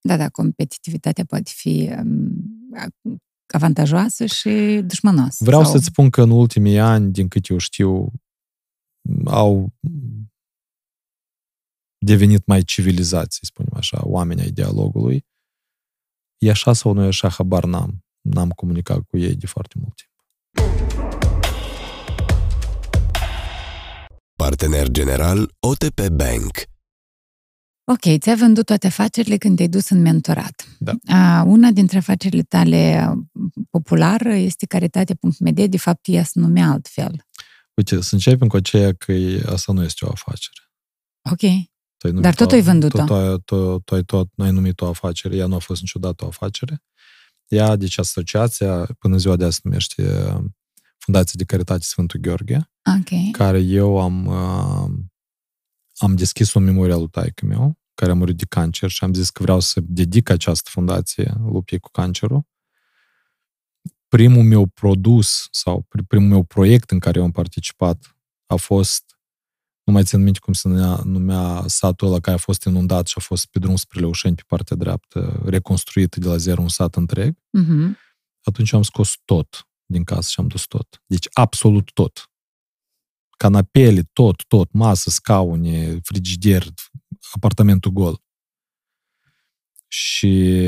Da, 0.00 0.16
da, 0.16 0.28
competitivitatea 0.28 1.24
poate 1.24 1.50
fi 1.54 1.90
um, 1.98 2.30
avantajoasă 3.46 4.26
și 4.26 4.80
dușmănoasă. 4.84 5.44
Vreau 5.44 5.62
sau... 5.62 5.72
să-ți 5.72 5.84
spun 5.84 6.10
că 6.10 6.22
în 6.22 6.30
ultimii 6.30 6.78
ani, 6.78 7.12
din 7.12 7.28
câte 7.28 7.52
eu 7.52 7.58
știu, 7.58 8.12
au 9.24 9.72
devenit 11.98 12.46
mai 12.46 12.62
civilizați, 12.62 13.36
să 13.36 13.40
spunem 13.44 13.72
așa, 13.74 14.00
oamenii 14.02 14.42
ai 14.42 14.50
dialogului. 14.50 15.26
E 16.38 16.50
așa 16.50 16.72
sau 16.72 16.92
nu 16.92 17.02
e 17.02 17.06
așa, 17.06 17.28
habar 17.28 17.64
n-am. 17.64 18.04
N-am 18.20 18.50
comunicat 18.50 19.00
cu 19.02 19.18
ei 19.18 19.34
de 19.34 19.46
foarte 19.46 19.74
mult 19.78 19.94
timp. 19.94 20.10
Partener 24.36 24.88
general 24.88 25.54
OTP 25.60 26.08
Bank. 26.08 26.75
Ok, 27.88 28.18
ți-ai 28.18 28.36
vândut 28.36 28.66
toate 28.66 28.86
afacerile 28.86 29.36
când 29.36 29.56
te-ai 29.56 29.68
dus 29.68 29.88
în 29.90 30.00
mentorat. 30.00 30.68
Da. 30.78 30.92
A, 31.06 31.42
una 31.42 31.70
dintre 31.70 31.98
afacerile 31.98 32.42
tale 32.42 33.12
populară 33.70 34.32
este 34.34 34.66
caritate.md, 34.66 35.64
de 35.66 35.78
fapt 35.78 36.00
ea 36.08 36.22
se 36.24 36.40
numea 36.40 36.68
altfel. 36.70 37.24
Uite, 37.74 38.00
să 38.00 38.14
începem 38.14 38.48
cu 38.48 38.56
aceea 38.56 38.92
că 38.92 39.12
e- 39.12 39.42
asta 39.48 39.72
nu 39.72 39.82
este 39.82 40.04
o 40.04 40.08
afacere. 40.08 40.60
Ok. 41.30 41.38
Tu 41.38 42.06
ai 42.06 42.10
numit 42.10 42.22
Dar 42.22 42.34
tot 42.34 42.52
o- 42.52 42.54
ai 42.54 42.60
vândut-o. 42.60 42.98
Tu, 42.98 43.04
tu, 43.04 43.14
ai- 43.14 43.40
tu, 43.44 43.78
tu 43.78 43.94
ai 43.94 44.02
tot, 44.02 44.28
ai 44.36 44.50
numit 44.50 44.80
o 44.80 44.86
afacere, 44.86 45.36
ea 45.36 45.46
nu 45.46 45.54
a 45.54 45.58
fost 45.58 45.80
niciodată 45.80 46.24
o 46.24 46.26
afacere. 46.26 46.82
Ea, 47.48 47.76
deci 47.76 47.98
asociația, 47.98 48.86
până 48.98 49.16
ziua 49.16 49.36
de 49.36 49.44
azi 49.44 49.54
se 49.54 49.60
numește 49.64 50.02
uh, 50.02 50.44
Fundația 50.98 51.34
de 51.36 51.44
Caritate 51.44 51.82
Sfântul 51.82 52.20
Gheorghe, 52.20 52.70
Ok. 52.98 53.30
care 53.30 53.58
eu 53.58 54.00
am, 54.00 54.26
uh, 54.26 54.90
am 55.96 56.14
deschis 56.14 56.54
o 56.54 56.58
memorie 56.58 56.94
lui 56.94 57.08
taică 57.08 57.46
meu, 57.46 57.78
care 57.94 58.10
a 58.10 58.14
murit 58.14 58.36
de 58.36 58.44
cancer 58.48 58.90
și 58.90 59.04
am 59.04 59.14
zis 59.14 59.30
că 59.30 59.42
vreau 59.42 59.60
să 59.60 59.80
dedic 59.82 60.28
această 60.28 60.70
fundație 60.72 61.34
luptei 61.44 61.78
cu 61.78 61.90
cancerul. 61.90 62.46
Primul 64.08 64.42
meu 64.42 64.66
produs 64.66 65.48
sau 65.50 65.86
pri- 65.88 66.06
primul 66.08 66.28
meu 66.28 66.42
proiect 66.42 66.90
în 66.90 66.98
care 66.98 67.18
eu 67.18 67.24
am 67.24 67.30
participat 67.30 68.16
a 68.46 68.56
fost, 68.56 69.18
nu 69.84 69.92
mai 69.92 70.04
țin 70.04 70.22
minte 70.22 70.38
cum 70.38 70.52
se 70.52 70.68
numea, 70.68 71.00
numea 71.04 71.64
satul 71.66 72.06
ăla 72.08 72.20
care 72.20 72.36
a 72.36 72.40
fost 72.40 72.64
inundat 72.64 73.06
și 73.06 73.14
a 73.18 73.20
fost 73.20 73.46
pe 73.46 73.58
drum 73.58 73.76
spre 73.76 74.00
Leușeni 74.00 74.34
pe 74.36 74.42
partea 74.46 74.76
dreaptă, 74.76 75.42
reconstruit 75.44 76.14
de 76.14 76.28
la 76.28 76.36
zero 76.36 76.60
un 76.62 76.68
sat 76.68 76.94
întreg 76.94 77.36
Mhm. 77.50 77.96
atunci 78.44 78.72
am 78.72 78.82
scos 78.82 79.14
tot 79.24 79.68
din 79.86 80.04
casă 80.04 80.30
și 80.30 80.40
am 80.40 80.46
dus 80.46 80.64
tot. 80.66 81.02
Deci 81.06 81.28
absolut 81.32 81.90
tot. 81.92 82.30
Canapele, 83.36 84.02
tot, 84.12 84.42
tot, 84.48 84.72
masă, 84.72 85.10
scaune, 85.10 85.98
frigider, 86.02 86.66
apartamentul 87.30 87.90
gol. 87.90 88.24
Și 89.88 90.66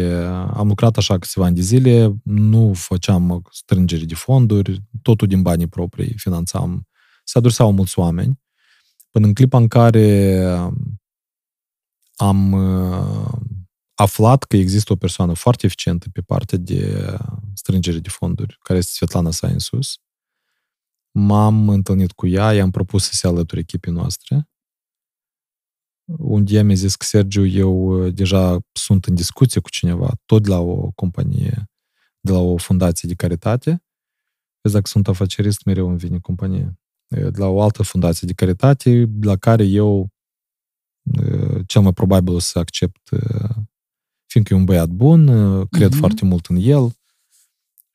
am 0.53 0.69
lucrat 0.69 0.97
așa 0.97 1.19
câțiva 1.19 1.45
ani 1.45 1.55
de 1.55 1.61
zile, 1.61 2.15
nu 2.25 2.73
făceam 2.75 3.43
strângere 3.51 4.05
de 4.05 4.15
fonduri, 4.15 4.83
totul 5.03 5.27
din 5.27 5.43
banii 5.43 5.67
proprii 5.67 6.15
finanțam. 6.17 6.87
Se 7.25 7.39
adresau 7.39 7.73
mulți 7.73 7.99
oameni, 7.99 8.41
până 9.11 9.27
în 9.27 9.35
clipa 9.35 9.59
în 9.59 9.69
care 9.69 10.39
am 12.17 12.53
uh, 12.53 13.39
aflat 13.95 14.45
că 14.45 14.57
există 14.57 14.93
o 14.93 14.97
persoană 14.97 15.33
foarte 15.33 15.67
eficientă 15.67 16.07
pe 16.13 16.21
partea 16.21 16.59
de 16.59 17.17
strângere 17.55 17.99
de 17.99 18.09
fonduri, 18.09 18.59
care 18.63 18.79
este 18.79 18.93
Svetlana 18.93 19.31
Sainsus. 19.31 19.99
M-am 21.13 21.69
întâlnit 21.69 22.13
cu 22.13 22.27
ea, 22.27 22.53
i-am 22.55 22.71
propus 22.71 23.05
să 23.05 23.15
se 23.15 23.27
alăture 23.27 23.61
echipii 23.61 23.93
noastre. 23.93 24.49
Un 26.19 26.45
dia 26.45 26.65
mi-a 26.65 26.75
zis 26.75 26.97
că, 26.97 27.05
Sergiu, 27.05 27.47
eu 27.47 28.05
uh, 28.05 28.15
deja 28.15 28.59
sunt 28.73 29.05
în 29.05 29.15
discuție 29.15 29.61
cu 29.61 29.71
cineva, 29.71 30.13
tot 30.27 30.43
de 30.43 30.49
la 30.49 30.59
o 30.59 30.91
companie, 30.91 31.71
de 32.21 32.33
la 32.33 32.39
o 32.39 32.57
fundație 32.57 33.09
de 33.09 33.15
caritate. 33.15 33.83
Vezi, 34.61 34.75
dacă 34.75 34.87
sunt 34.89 35.09
afacerist, 35.09 35.65
mereu 35.65 35.89
îmi 35.89 35.99
vine 35.99 36.19
companie. 36.19 36.79
De 37.09 37.31
la 37.35 37.47
o 37.47 37.63
altă 37.63 37.83
fundație 37.83 38.27
de 38.27 38.33
caritate, 38.33 39.11
la 39.21 39.37
care 39.37 39.65
eu 39.65 40.09
uh, 41.23 41.61
cel 41.67 41.83
mai 41.83 41.93
probabil 41.93 42.35
o 42.35 42.39
să 42.39 42.59
accept 42.59 43.11
uh, 43.11 43.57
fiindcă 44.27 44.55
e 44.55 44.57
un 44.57 44.65
băiat 44.65 44.89
bun, 44.89 45.27
cred 45.69 45.91
Mhm. 45.91 45.99
foarte 45.99 46.25
mult 46.25 46.47
în 46.47 46.57
el 46.57 46.93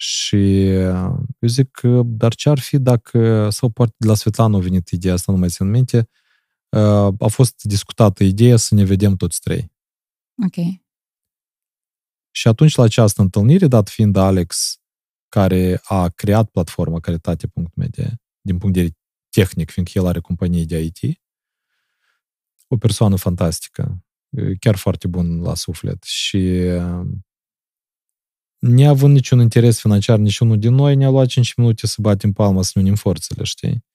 și 0.05 0.69
eu 0.69 1.47
zic 1.47 1.71
că, 1.71 2.01
dar 2.05 2.35
ce 2.35 2.49
ar 2.49 2.59
fi 2.59 2.80
dacă, 2.80 3.49
sau 3.49 3.69
poate 3.69 3.93
de 3.97 4.07
la 4.07 4.15
Svetlana 4.15 4.57
a 4.57 4.59
venit 4.59 4.89
ideea 4.89 5.13
asta, 5.13 5.31
nu 5.31 5.38
mai 5.38 5.49
țin 5.49 5.69
minte, 5.69 6.09
a 7.19 7.27
fost 7.27 7.63
discutată 7.63 8.23
ideea 8.23 8.57
să 8.57 8.75
ne 8.75 8.84
vedem 8.84 9.15
toți 9.15 9.39
trei. 9.39 9.71
Ok. 10.45 10.81
Și 12.31 12.47
atunci 12.47 12.75
la 12.75 12.84
această 12.84 13.21
întâlnire, 13.21 13.67
dat 13.67 13.89
fiind 13.89 14.15
Alex, 14.15 14.77
care 15.30 15.80
a 15.84 16.09
creat 16.09 16.49
platforma 16.49 16.99
caritate.media, 16.99 18.21
din 18.41 18.57
punct 18.57 18.75
de 18.75 18.81
vedere 18.81 18.99
tehnic, 19.30 19.71
fiindcă 19.71 19.99
el 19.99 20.05
are 20.05 20.19
companie 20.19 20.65
de 20.65 20.81
IT, 20.81 21.21
o 22.67 22.77
persoană 22.77 23.15
fantastică, 23.15 24.03
chiar 24.59 24.75
foarte 24.75 25.07
bun 25.07 25.41
la 25.41 25.55
suflet 25.55 26.03
și 26.03 26.61
neavând 28.64 29.14
niciun 29.14 29.40
interes 29.40 29.80
financiar, 29.80 30.18
niciunul 30.18 30.60
din 30.60 30.73
noi, 30.73 30.95
ne-a 30.95 31.10
luat 31.10 31.27
5 31.27 31.53
minute 31.53 31.88
să 31.88 31.95
batem 31.99 32.31
palma, 32.31 32.61
să 32.61 32.72
ne 32.76 32.81
unim 32.81 32.95
forțele, 32.95 33.44
știi? 33.44 33.85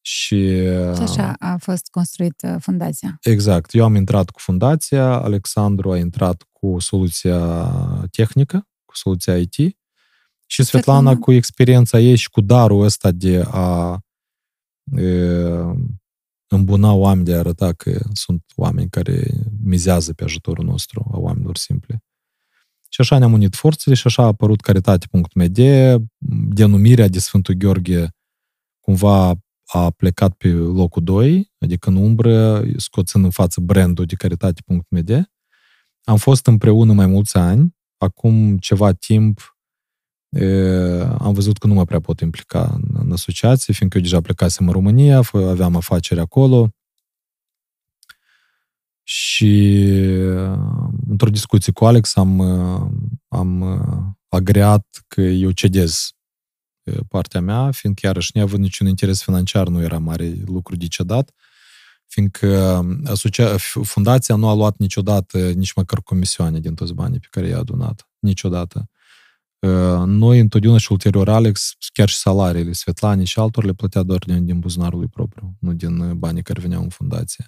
Și, 0.00 0.50
Și 0.94 1.02
așa 1.02 1.34
a 1.38 1.56
fost 1.56 1.88
construită 1.90 2.58
fundația. 2.60 3.18
Exact. 3.22 3.74
Eu 3.74 3.84
am 3.84 3.94
intrat 3.94 4.30
cu 4.30 4.38
fundația, 4.38 5.06
Alexandru 5.06 5.92
a 5.92 5.96
intrat 5.98 6.46
cu 6.52 6.78
soluția 6.78 7.66
tehnică, 8.10 8.68
cu 8.84 8.96
soluția 8.96 9.38
IT 9.38 9.54
și 10.46 10.62
Svetlana, 10.62 10.98
Svetlana. 10.98 11.18
cu 11.18 11.32
experiența 11.32 11.98
ei 11.98 12.16
și 12.16 12.30
cu 12.30 12.40
darul 12.40 12.84
ăsta 12.84 13.10
de 13.10 13.44
a 13.50 13.98
e, 14.96 15.28
îmbuna 16.48 16.92
oameni, 16.92 17.24
de 17.24 17.34
a 17.34 17.38
arăta 17.38 17.72
că 17.72 18.00
sunt 18.12 18.44
oameni 18.54 18.90
care 18.90 19.30
mizează 19.62 20.12
pe 20.12 20.24
ajutorul 20.24 20.64
nostru, 20.64 21.10
a 21.12 21.18
oamenilor 21.18 21.56
simple. 21.56 22.02
Și 22.92 23.00
așa 23.00 23.18
ne-am 23.18 23.32
unit 23.32 23.54
forțele 23.54 23.94
și 23.94 24.06
așa 24.06 24.22
a 24.22 24.26
apărut 24.26 24.60
caritate.md, 24.60 25.58
denumirea 26.54 27.08
de 27.08 27.18
Sfântul 27.18 27.54
Gheorghe 27.54 28.08
cumva 28.80 29.34
a 29.64 29.90
plecat 29.90 30.34
pe 30.34 30.48
locul 30.48 31.02
2, 31.02 31.52
adică 31.58 31.88
în 31.88 31.96
umbră, 31.96 32.64
scoțând 32.76 33.24
în 33.24 33.30
față 33.30 33.60
brandul 33.60 34.04
de 34.04 34.14
caritate.md. 34.14 35.30
Am 36.04 36.16
fost 36.16 36.46
împreună 36.46 36.92
mai 36.92 37.06
mulți 37.06 37.36
ani, 37.36 37.76
acum 37.96 38.58
ceva 38.58 38.92
timp 38.92 39.56
e, 40.28 40.46
am 41.18 41.32
văzut 41.32 41.58
că 41.58 41.66
nu 41.66 41.74
mă 41.74 41.84
prea 41.84 42.00
pot 42.00 42.20
implica 42.20 42.70
în, 42.74 42.82
în 43.04 43.12
asociație, 43.12 43.74
fiindcă 43.74 43.96
eu 43.98 44.02
deja 44.02 44.20
plecasem 44.20 44.66
în 44.66 44.72
România, 44.72 45.20
f- 45.22 45.48
aveam 45.48 45.76
afaceri 45.76 46.20
acolo 46.20 46.70
și 49.14 49.74
într-o 51.08 51.30
discuție 51.30 51.72
cu 51.72 51.84
Alex 51.84 52.16
am, 52.16 52.40
am 53.28 53.62
agreat 54.28 55.04
că 55.08 55.20
eu 55.20 55.50
cedez 55.50 56.10
partea 57.08 57.40
mea, 57.40 57.70
fiindcă 57.70 58.06
iarăși 58.06 58.30
neavând 58.34 58.62
niciun 58.62 58.86
interes 58.86 59.22
financiar 59.22 59.68
nu 59.68 59.82
era 59.82 59.98
mare 59.98 60.34
lucru 60.44 60.76
de 60.76 60.86
cedat, 60.86 61.34
fiindcă 62.06 62.80
asocia- 63.04 63.56
fundația 63.82 64.34
nu 64.34 64.48
a 64.48 64.54
luat 64.54 64.76
niciodată 64.76 65.50
nici 65.50 65.72
măcar 65.72 66.02
comisioane 66.02 66.60
din 66.60 66.74
toți 66.74 66.92
banii 66.92 67.20
pe 67.20 67.28
care 67.30 67.46
i-a 67.46 67.58
adunat. 67.58 68.08
Niciodată. 68.18 68.88
Noi 70.06 70.38
întotdeauna 70.38 70.78
și 70.78 70.92
ulterior 70.92 71.28
Alex, 71.28 71.72
chiar 71.92 72.08
și 72.08 72.16
salariile 72.16 72.72
Svetlane 72.72 73.24
și 73.24 73.38
altor 73.38 73.64
le 73.64 73.72
plătea 73.72 74.02
doar 74.02 74.18
din, 74.18 74.44
din 74.44 74.58
buzunarul 74.58 74.98
lui 74.98 75.08
propriu, 75.08 75.56
nu 75.58 75.72
din 75.72 76.18
banii 76.18 76.42
care 76.42 76.60
veneau 76.60 76.82
în 76.82 76.88
fundație. 76.88 77.46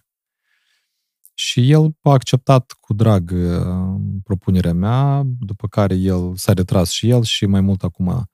Și 1.34 1.70
el 1.70 1.96
a 2.02 2.10
acceptat 2.10 2.76
cu 2.80 2.92
drag 2.92 3.30
uh, 3.30 4.00
propunerea 4.24 4.72
mea, 4.72 5.22
după 5.40 5.68
care 5.68 5.94
el 5.94 6.36
s-a 6.36 6.52
retras 6.52 6.90
și 6.90 7.08
el 7.08 7.22
și 7.22 7.46
mai 7.46 7.60
mult 7.60 7.82
acum, 7.82 8.30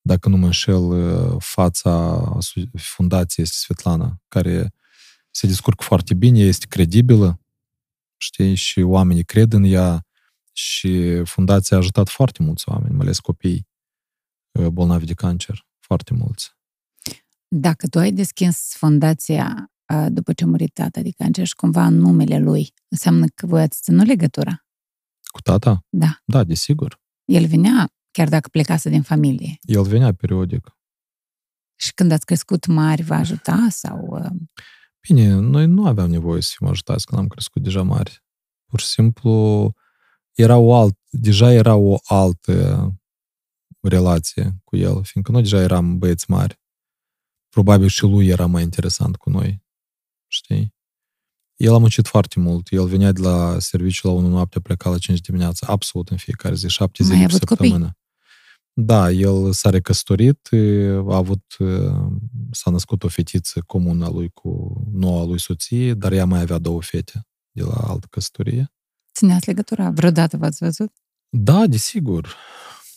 dacă 0.00 0.28
nu 0.28 0.36
mă 0.36 0.44
înșel, 0.46 0.82
uh, 0.82 1.36
fața 1.38 2.22
fundației 2.76 3.44
este 3.44 3.56
Svetlana, 3.56 4.20
care 4.28 4.72
se 5.30 5.46
descurcă 5.46 5.82
foarte 5.82 6.14
bine, 6.14 6.38
este 6.38 6.66
credibilă, 6.66 7.40
știi, 8.16 8.54
și 8.54 8.80
oamenii 8.80 9.24
cred 9.24 9.52
în 9.52 9.64
ea 9.64 10.06
și 10.52 11.22
fundația 11.24 11.76
a 11.76 11.80
ajutat 11.80 12.08
foarte 12.08 12.42
mulți 12.42 12.68
oameni, 12.68 12.94
mai 12.94 13.04
ales 13.04 13.18
copii 13.18 13.68
uh, 14.52 14.66
bolnavi 14.66 15.06
de 15.06 15.14
cancer, 15.14 15.66
foarte 15.78 16.14
mulți. 16.14 16.54
Dacă 17.48 17.88
tu 17.88 17.98
ai 17.98 18.12
deschis 18.12 18.74
fundația 18.76 19.54
uh, 19.58 19.75
după 20.08 20.32
ce 20.32 20.44
a 20.44 20.46
murit 20.46 20.72
tata 20.72 21.00
de 21.00 21.10
cancer 21.10 21.46
și 21.46 21.54
cumva 21.54 21.86
în 21.86 21.94
numele 21.94 22.38
lui, 22.38 22.74
înseamnă 22.88 23.26
că 23.34 23.46
voi 23.46 23.62
ați 23.62 23.82
ținut 23.82 24.06
legătura. 24.06 24.64
Cu 25.22 25.40
tata? 25.40 25.84
Da. 25.88 26.20
Da, 26.24 26.44
desigur. 26.44 27.00
El 27.24 27.46
venea, 27.46 27.92
chiar 28.10 28.28
dacă 28.28 28.48
plecase 28.48 28.88
din 28.88 29.02
familie. 29.02 29.58
El 29.60 29.82
venea 29.82 30.12
periodic. 30.12 30.76
Și 31.78 31.94
când 31.94 32.12
ați 32.12 32.24
crescut 32.24 32.66
mari, 32.66 33.02
vă 33.02 33.14
ajuta 33.14 33.66
sau... 33.70 34.06
Uh... 34.10 34.30
Bine, 35.00 35.34
noi 35.34 35.66
nu 35.66 35.86
aveam 35.86 36.10
nevoie 36.10 36.40
să 36.40 36.54
fim 36.56 36.66
ajutați 36.66 37.06
când 37.06 37.20
am 37.20 37.26
crescut 37.26 37.62
deja 37.62 37.82
mari. 37.82 38.24
Pur 38.66 38.80
și 38.80 38.86
simplu 38.86 39.72
era 40.32 40.56
o 40.56 40.74
alt, 40.74 40.98
deja 41.10 41.52
era 41.52 41.74
o 41.74 41.96
altă 42.04 42.90
relație 43.80 44.56
cu 44.64 44.76
el, 44.76 45.04
fiindcă 45.04 45.32
noi 45.32 45.42
deja 45.42 45.60
eram 45.60 45.98
băieți 45.98 46.30
mari. 46.30 46.60
Probabil 47.48 47.88
și 47.88 48.02
lui 48.02 48.26
era 48.26 48.46
mai 48.46 48.62
interesant 48.62 49.16
cu 49.16 49.30
noi, 49.30 49.64
știi? 50.28 50.74
El 51.56 51.74
a 51.74 51.78
muncit 51.78 52.06
foarte 52.06 52.40
mult. 52.40 52.66
El 52.70 52.86
venea 52.86 53.12
de 53.12 53.20
la 53.20 53.58
serviciu 53.58 54.06
la 54.06 54.12
1 54.12 54.28
noapte, 54.28 54.60
pleca 54.60 54.90
la 54.90 54.98
5 54.98 55.20
dimineața, 55.20 55.66
absolut 55.70 56.08
în 56.08 56.16
fiecare 56.16 56.54
zi, 56.54 56.68
7 56.68 57.02
Mai 57.02 57.10
zile 57.10 57.20
ai 57.22 57.26
pe 57.26 57.34
avut 57.34 57.48
săptămână. 57.48 57.84
copii? 57.84 58.04
Da, 58.78 59.10
el 59.10 59.52
s-a 59.52 59.70
recăsătorit, 59.70 60.48
e, 60.50 60.88
a 61.08 61.16
avut, 61.16 61.42
e, 61.58 61.64
s-a 62.50 62.70
născut 62.70 63.02
o 63.04 63.08
fetiță 63.08 63.60
comună 63.66 64.04
a 64.04 64.10
lui 64.10 64.28
cu 64.28 64.82
noua 64.92 65.24
lui 65.24 65.40
soție, 65.40 65.94
dar 65.94 66.12
ea 66.12 66.24
mai 66.24 66.40
avea 66.40 66.58
două 66.58 66.82
fete 66.82 67.26
de 67.50 67.62
la 67.62 67.74
altă 67.74 68.06
căsătorie. 68.10 68.72
Țineați 69.14 69.46
legătura? 69.46 69.90
Vreodată 69.90 70.36
v-ați 70.36 70.58
văzut? 70.64 70.92
Da, 71.28 71.66
desigur. 71.66 72.34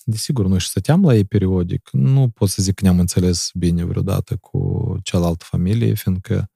Desigur, 0.03 0.45
noi 0.47 0.59
și 0.59 0.67
stăteam 0.67 1.05
la 1.05 1.15
ei 1.15 1.25
periodic. 1.25 1.89
Nu 1.91 2.29
pot 2.29 2.49
să 2.49 2.61
zic 2.61 2.75
că 2.75 2.83
ne-am 2.83 2.99
înțeles 2.99 3.49
bine 3.53 3.83
vreodată 3.83 4.35
cu 4.35 4.95
cealaltă 5.03 5.45
familie, 5.47 5.93
fiindcă 5.93 6.51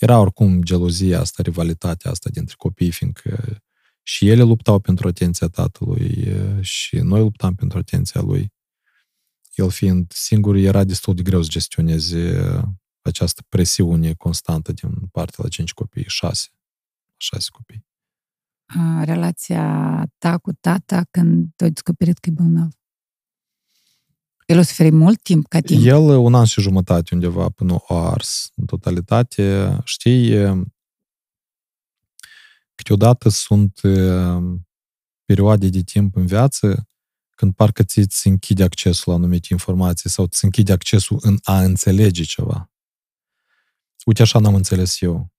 era 0.00 0.18
oricum 0.20 0.62
gelozia 0.62 1.20
asta, 1.20 1.42
rivalitatea 1.42 2.10
asta 2.10 2.30
dintre 2.32 2.54
copii, 2.58 2.90
fiindcă 2.90 3.62
și 4.02 4.28
ele 4.28 4.42
luptau 4.42 4.78
pentru 4.78 5.08
atenția 5.08 5.48
tatălui 5.48 6.28
și 6.60 6.96
noi 6.96 7.20
luptam 7.20 7.54
pentru 7.54 7.78
atenția 7.78 8.20
lui. 8.20 8.52
El 9.54 9.70
fiind 9.70 10.12
singur, 10.12 10.54
era 10.56 10.84
destul 10.84 11.14
de 11.14 11.22
greu 11.22 11.42
să 11.42 11.48
gestioneze 11.48 12.40
această 13.02 13.42
presiune 13.48 14.14
constantă 14.14 14.72
din 14.72 14.90
partea 15.12 15.38
la 15.42 15.48
cinci 15.48 15.72
copii, 15.72 16.04
șase, 16.06 16.48
șase 17.16 17.48
copii. 17.52 17.86
A, 18.66 19.04
relația 19.04 20.06
ta 20.18 20.38
cu 20.38 20.52
tata 20.52 21.04
când 21.10 21.52
ai 21.56 21.70
descoperit 21.70 22.18
că 22.18 22.28
e 22.28 22.32
bolnav? 22.32 22.79
El 24.50 24.58
o 24.58 24.62
suferit 24.62 24.92
mult 24.92 25.22
timp 25.22 25.46
ca 25.46 25.60
timp? 25.60 25.86
El 25.86 26.00
un 26.00 26.34
an 26.34 26.44
și 26.44 26.60
jumătate 26.60 27.14
undeva 27.14 27.48
până 27.48 27.78
a 27.88 27.94
ars 27.94 28.50
în 28.54 28.64
totalitate. 28.64 29.78
Știi, 29.84 30.34
câteodată 32.74 33.28
sunt 33.28 33.80
perioade 35.24 35.68
de 35.68 35.80
timp 35.82 36.16
în 36.16 36.26
viață 36.26 36.88
când 37.30 37.54
parcă 37.54 37.82
ți 37.82 38.06
se 38.08 38.28
închide 38.28 38.62
accesul 38.62 39.12
la 39.12 39.18
anumite 39.18 39.48
informații 39.50 40.10
sau 40.10 40.26
ți 40.26 40.44
închide 40.44 40.72
accesul 40.72 41.18
în 41.20 41.38
a 41.42 41.62
înțelege 41.62 42.22
ceva. 42.22 42.70
Uite, 44.04 44.22
așa 44.22 44.38
n-am 44.38 44.54
înțeles 44.54 45.00
eu. 45.00 45.32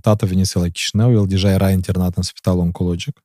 Tata 0.00 0.26
venise 0.26 0.58
la 0.58 0.68
Chișinău, 0.68 1.12
el 1.12 1.26
deja 1.26 1.50
era 1.50 1.70
internat 1.70 2.16
în 2.16 2.22
spitalul 2.22 2.60
oncologic. 2.60 3.21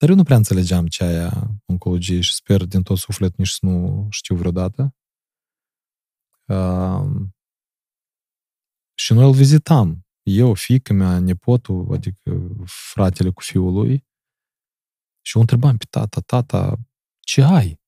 Dar 0.00 0.08
eu 0.08 0.14
nu 0.14 0.22
prea 0.22 0.36
înțelegeam 0.36 0.86
ce 0.86 1.04
aia 1.04 1.60
oncologie 1.66 2.20
și 2.20 2.34
sper 2.34 2.64
din 2.64 2.82
tot 2.82 2.98
sufletul 2.98 3.34
nici 3.38 3.48
să 3.48 3.58
nu 3.62 4.06
știu 4.10 4.36
vreodată. 4.36 4.94
Uh, 6.46 7.10
și 8.94 9.12
noi 9.12 9.24
îl 9.24 9.32
vizitam. 9.32 10.06
Eu, 10.22 10.54
fiica 10.54 10.94
mea, 10.94 11.18
nepotul, 11.18 11.92
adică 11.92 12.54
fratele 12.64 13.30
cu 13.30 13.42
fiul 13.42 13.72
lui. 13.72 14.06
Și 15.20 15.36
o 15.36 15.40
întrebam 15.40 15.76
pe 15.76 15.84
tata, 15.90 16.20
tata, 16.20 16.78
ce 17.20 17.42
ai? 17.42 17.80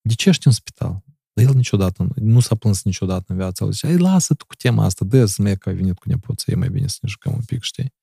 De 0.00 0.14
ce 0.14 0.28
ești 0.28 0.46
în 0.46 0.52
spital? 0.52 1.04
Dar 1.32 1.44
el 1.44 1.54
niciodată, 1.54 2.08
nu 2.14 2.40
s-a 2.40 2.54
plâns 2.54 2.82
niciodată 2.82 3.32
în 3.32 3.36
viața 3.36 3.64
lui. 3.64 3.74
Zicea, 3.74 3.96
lasă 3.98 4.34
tu 4.34 4.46
cu 4.46 4.54
tema 4.54 4.84
asta, 4.84 5.04
dă 5.04 5.24
să 5.24 5.56
că 5.56 5.68
ai 5.68 5.74
venit 5.74 5.98
cu 5.98 6.08
nepoță, 6.08 6.50
e 6.50 6.54
mai 6.54 6.70
bine 6.70 6.86
să 6.86 6.98
ne 7.02 7.08
jucăm 7.08 7.32
un 7.32 7.44
pic, 7.44 7.62
știi? 7.62 7.94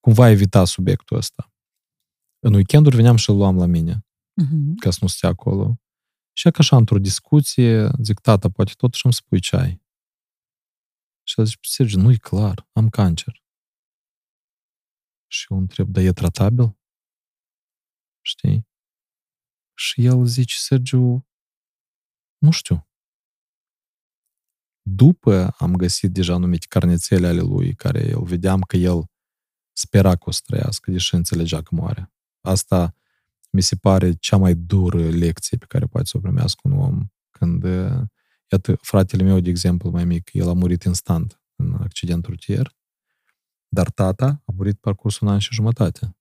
Cumva 0.00 0.30
evita 0.30 0.64
subiectul 0.64 1.16
ăsta. 1.16 1.53
În 2.46 2.54
weekenduri 2.54 2.96
veneam 2.96 3.16
și 3.16 3.30
îl 3.30 3.36
luam 3.36 3.56
la 3.56 3.66
mine, 3.66 4.06
uh-huh. 4.42 4.74
ca 4.80 4.90
să 4.90 4.98
nu 5.00 5.08
stea 5.08 5.28
acolo. 5.28 5.80
Și 6.36 6.50
că 6.50 6.58
așa, 6.58 6.76
într-o 6.76 6.98
discuție, 6.98 7.90
zic, 8.02 8.20
tata, 8.20 8.50
poate 8.50 8.72
totuși 8.76 9.04
îmi 9.04 9.14
spui 9.14 9.40
ce 9.40 9.56
ai. 9.56 9.82
Și 11.26 11.40
el 11.40 11.44
zice, 11.44 11.58
Sergiu, 11.70 11.98
nu-i 11.98 12.18
clar, 12.18 12.68
am 12.72 12.88
cancer. 12.88 13.44
Și 15.26 15.46
eu 15.52 15.58
întreb, 15.58 15.88
dar 15.88 16.02
e 16.02 16.12
tratabil? 16.12 16.78
Știi? 18.20 18.68
Și 19.74 20.04
el 20.04 20.26
zice, 20.26 20.56
Sergiu, 20.56 21.26
nu 22.38 22.50
știu. 22.50 22.88
După 24.82 25.54
am 25.58 25.76
găsit 25.76 26.12
deja 26.12 26.34
anumite 26.34 26.66
carnețele 26.68 27.26
ale 27.26 27.40
lui, 27.40 27.74
care 27.74 28.08
eu 28.08 28.22
vedeam 28.24 28.60
că 28.60 28.76
el 28.76 29.04
spera 29.76 30.16
că 30.16 30.24
o 30.28 30.30
să 30.30 30.40
trăiască, 30.44 30.90
deși 30.90 31.14
înțelegea 31.14 31.62
că 31.62 31.74
moare. 31.74 32.08
Asta 32.44 32.94
mi 33.50 33.60
se 33.60 33.76
pare 33.76 34.12
cea 34.12 34.36
mai 34.36 34.54
dură 34.54 35.08
lecție 35.08 35.56
pe 35.56 35.64
care 35.68 35.86
poate 35.86 36.06
să 36.06 36.16
o 36.16 36.20
primească 36.20 36.60
un 36.64 36.72
om 36.72 37.06
când, 37.30 37.64
iată, 38.50 38.78
fratele 38.80 39.22
meu, 39.22 39.40
de 39.40 39.50
exemplu, 39.50 39.90
mai 39.90 40.04
mic, 40.04 40.32
el 40.32 40.48
a 40.48 40.52
murit 40.52 40.82
instant 40.82 41.42
în 41.56 41.74
accident 41.80 42.26
rutier, 42.26 42.76
dar 43.68 43.90
tata 43.90 44.42
a 44.44 44.52
murit 44.56 44.80
parcursul 44.80 45.26
un 45.26 45.32
an 45.32 45.38
și 45.38 45.54
jumătate. 45.54 46.16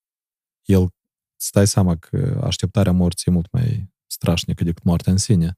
El, 0.63 0.93
stai 1.35 1.67
seama 1.67 1.95
că 1.95 2.41
așteptarea 2.43 2.91
morții 2.91 3.31
e 3.31 3.33
mult 3.33 3.51
mai 3.51 3.93
strașnică 4.07 4.63
decât 4.63 4.83
moartea 4.83 5.11
în 5.11 5.17
sine. 5.17 5.57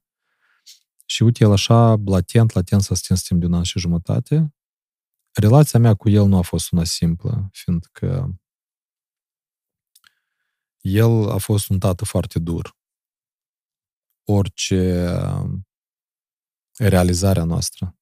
Și 1.04 1.22
uite, 1.22 1.44
el 1.44 1.52
așa, 1.52 2.00
latent, 2.04 2.52
latent 2.52 2.82
s-a 2.82 2.94
stins 2.94 3.22
timp 3.22 3.40
de 3.40 3.46
un 3.46 3.54
an 3.54 3.62
și 3.62 3.78
jumătate. 3.78 4.54
Relația 5.32 5.78
mea 5.78 5.94
cu 5.94 6.08
el 6.08 6.26
nu 6.26 6.36
a 6.36 6.42
fost 6.42 6.72
una 6.72 6.84
simplă, 6.84 7.48
fiindcă 7.52 8.40
el 10.86 11.30
a 11.30 11.36
fost 11.36 11.68
un 11.68 11.78
tată 11.78 12.04
foarte 12.04 12.38
dur. 12.38 12.76
Orice 14.24 15.08
realizarea 16.78 17.44
noastră 17.44 17.98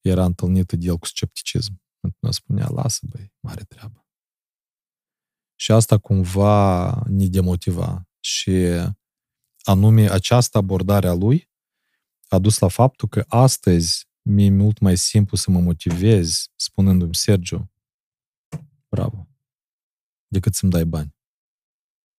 era 0.00 0.24
întâlnită 0.24 0.76
de 0.76 0.86
el 0.86 0.98
cu 0.98 1.06
scepticism. 1.06 1.82
Nu 2.20 2.30
spunea, 2.30 2.68
lasă, 2.68 3.06
băi, 3.08 3.32
mare 3.40 3.62
treabă. 3.62 4.06
Și 5.54 5.72
asta 5.72 5.98
cumva 5.98 6.90
ne 7.06 7.26
demotiva. 7.26 8.08
Și 8.20 8.66
anume 9.62 10.10
această 10.10 10.58
abordare 10.58 11.08
a 11.08 11.14
lui 11.14 11.50
a 12.28 12.38
dus 12.38 12.58
la 12.58 12.68
faptul 12.68 13.08
că 13.08 13.24
astăzi 13.28 14.08
mi-e 14.22 14.50
mult 14.50 14.78
mai 14.78 14.96
simplu 14.96 15.36
să 15.36 15.50
mă 15.50 15.60
motivez 15.60 16.46
spunându-mi, 16.56 17.14
Sergiu, 17.14 17.72
bravo, 18.88 19.28
decât 20.26 20.54
să-mi 20.54 20.72
dai 20.72 20.84
bani. 20.84 21.14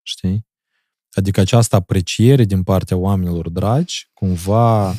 Știi? 0.07 0.47
Adică 1.11 1.39
această 1.39 1.75
apreciere 1.75 2.43
din 2.43 2.63
partea 2.63 2.97
oamenilor 2.97 3.49
dragi 3.49 4.09
cumva 4.13 4.95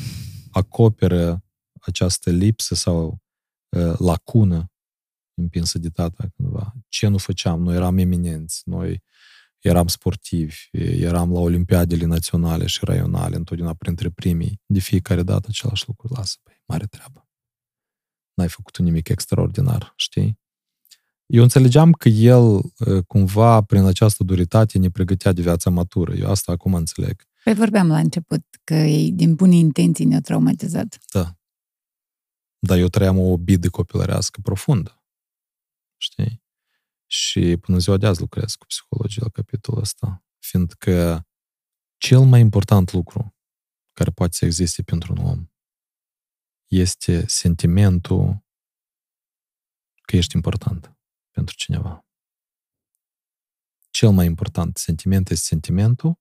acoperă 0.50 1.44
această 1.80 2.30
lipsă 2.30 2.74
sau 2.74 3.22
uh, 3.68 3.98
lacună 3.98 4.70
împinsă 5.34 5.78
de 5.78 5.88
tata 5.88 6.24
cândva. 6.36 6.72
Ce 6.88 7.06
nu 7.08 7.18
făceam? 7.18 7.62
Noi 7.62 7.74
eram 7.74 7.98
eminenți, 7.98 8.62
noi 8.64 9.02
eram 9.58 9.86
sportivi, 9.86 10.56
eram 11.00 11.32
la 11.32 11.38
olimpiadele 11.38 12.04
naționale 12.04 12.66
și 12.66 12.84
raionale, 12.84 13.36
întotdeauna 13.36 13.74
printre 13.74 14.10
primii. 14.10 14.60
De 14.66 14.78
fiecare 14.78 15.22
dată 15.22 15.46
același 15.48 15.84
lucru. 15.86 16.14
Lasă, 16.14 16.36
băi, 16.44 16.62
mare 16.66 16.86
treabă. 16.86 17.28
N-ai 18.34 18.48
făcut 18.48 18.78
nimic 18.78 19.08
extraordinar, 19.08 19.92
știi? 19.96 20.38
Eu 21.26 21.42
înțelegeam 21.42 21.92
că 21.92 22.08
el, 22.08 22.60
cumva, 23.06 23.62
prin 23.62 23.84
această 23.84 24.24
duritate, 24.24 24.78
ne 24.78 24.90
pregătea 24.90 25.32
de 25.32 25.42
viața 25.42 25.70
matură. 25.70 26.14
Eu 26.14 26.30
asta 26.30 26.52
acum 26.52 26.74
înțeleg. 26.74 27.22
Păi 27.44 27.54
vorbeam 27.54 27.88
la 27.88 27.98
început 27.98 28.44
că 28.64 28.74
ei, 28.74 29.12
din 29.12 29.34
bune 29.34 29.54
intenții, 29.54 30.04
ne-au 30.04 30.20
traumatizat. 30.20 30.98
Da. 31.12 31.38
Dar 32.58 32.78
eu 32.78 32.88
trăiam 32.88 33.18
o 33.18 33.30
obidă 33.30 33.68
copilărească 33.70 34.40
profundă. 34.40 35.04
Știi? 35.96 36.44
Și 37.06 37.56
până 37.60 37.78
ziua 37.78 37.96
de 37.96 38.06
azi 38.06 38.20
lucrez 38.20 38.54
cu 38.54 38.66
psihologie 38.66 39.22
la 39.22 39.28
capitolul 39.28 39.80
ăsta. 39.80 40.24
Fiindcă 40.38 41.26
cel 41.96 42.20
mai 42.20 42.40
important 42.40 42.92
lucru 42.92 43.36
care 43.92 44.10
poate 44.10 44.32
să 44.32 44.44
existe 44.44 44.82
pentru 44.82 45.12
un 45.12 45.24
om 45.24 45.46
este 46.66 47.26
sentimentul 47.26 48.44
că 50.02 50.16
ești 50.16 50.36
important 50.36 50.95
pentru 51.36 51.54
cineva. 51.54 52.06
Cel 53.90 54.10
mai 54.10 54.26
important 54.26 54.76
sentiment 54.76 55.30
este 55.30 55.44
sentimentul 55.44 56.18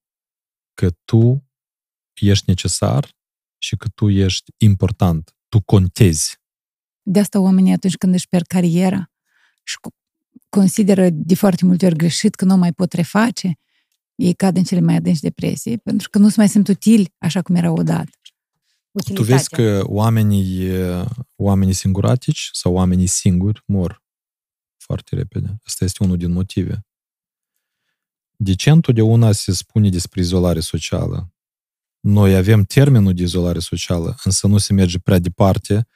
că 0.74 0.90
tu 1.06 1.50
ești 2.14 2.44
necesar 2.48 3.16
și 3.58 3.76
că 3.76 3.88
tu 3.88 4.10
ești 4.10 4.52
important, 4.58 5.36
tu 5.50 5.62
contezi. 5.62 6.40
De 7.02 7.20
asta 7.20 7.40
oamenii 7.40 7.74
atunci 7.74 7.98
când 7.98 8.14
își 8.14 8.28
pierd 8.28 8.46
cariera 8.46 9.12
și 9.64 9.78
consideră 10.50 11.10
de 11.10 11.36
foarte 11.36 11.66
multe 11.66 11.86
ori 11.86 11.96
greșit 11.96 12.36
că 12.36 12.46
nu 12.46 12.58
mai 12.58 12.74
pot 12.74 12.94
reface, 12.94 13.60
ei 14.16 14.34
cad 14.34 14.58
în 14.58 14.64
cele 14.64 14.82
mai 14.82 14.96
adânci 14.96 15.20
depresii, 15.20 15.78
pentru 15.78 16.10
că 16.10 16.18
nu 16.18 16.30
se 16.30 16.36
mai 16.38 16.50
simt 16.50 16.68
utili 16.68 17.14
așa 17.18 17.42
cum 17.42 17.56
erau 17.56 17.76
odată. 17.76 18.10
Utilitatea. 18.92 19.26
Tu 19.26 19.32
vezi 19.32 19.50
că 19.50 19.84
oamenii, 19.86 20.70
oamenii 21.36 21.74
singuratici 21.74 22.50
sau 22.52 22.74
oamenii 22.74 23.08
singuri 23.08 23.64
mor 23.66 24.04
foarte 24.86 25.16
repede. 25.16 25.62
Asta 25.64 25.84
este 25.84 26.04
unul 26.04 26.18
din 26.18 26.32
motive. 26.32 26.86
De 28.38 28.56
ce 28.56 28.70
întotdeauna 28.70 29.32
se 29.32 29.54
spune 29.54 29.90
despre 29.90 30.22
izolare 30.22 30.60
socială? 30.60 31.34
Noi 32.00 32.36
avem 32.36 32.64
termenul 32.64 33.14
de 33.14 33.22
izolare 33.22 33.60
socială, 33.60 34.16
însă 34.24 34.48
nu 34.48 34.58
se 34.58 34.74
merge 34.74 35.00
prea 35.00 35.20
departe 35.20 35.88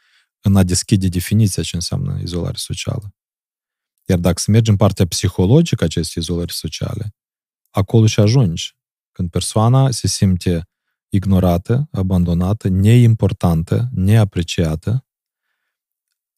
în 0.41 0.55
a 0.55 0.63
deschide 0.63 1.07
definiția 1.07 1.63
ce 1.63 1.75
înseamnă 1.75 2.19
izolare 2.21 2.57
socială. 2.57 3.13
Iar 4.05 4.19
dacă 4.19 4.39
să 4.39 4.51
mergi 4.51 4.69
în 4.69 4.75
partea 4.75 5.05
psihologică 5.05 5.83
acestei 5.83 6.21
izolări 6.21 6.53
sociale, 6.53 7.15
acolo 7.69 8.05
și 8.05 8.19
ajungi. 8.19 8.77
Când 9.11 9.29
persoana 9.29 9.91
se 9.91 10.07
simte 10.07 10.69
ignorată, 11.09 11.87
abandonată, 11.91 12.67
neimportantă, 12.67 13.89
neapreciată, 13.91 15.05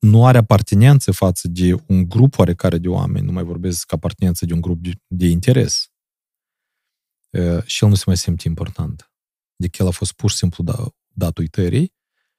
nu 0.02 0.26
are 0.26 0.38
apartenență 0.38 1.12
față 1.12 1.48
de 1.48 1.76
un 1.88 2.10
grup 2.10 2.38
oarecare 2.38 2.78
de 2.78 2.88
oameni, 2.88 3.26
nu 3.26 3.32
mai 3.32 3.44
vorbesc 3.44 3.94
apartenență 3.94 4.46
de 4.46 4.54
un 4.54 4.62
grup 4.62 4.82
de, 4.82 4.92
de 5.08 5.28
interes. 5.28 5.92
Și 7.66 7.84
el 7.84 7.90
nu 7.90 7.96
se 7.96 8.04
mai 8.06 8.18
simte 8.18 8.48
important. 8.48 9.12
Adică 9.60 9.82
el 9.82 9.88
a 9.88 9.92
fost 9.92 10.14
pur 10.14 10.30
și 10.30 10.36
simplu 10.36 10.64
da, 10.64 10.86
dat 11.08 11.38
uitării 11.38 11.94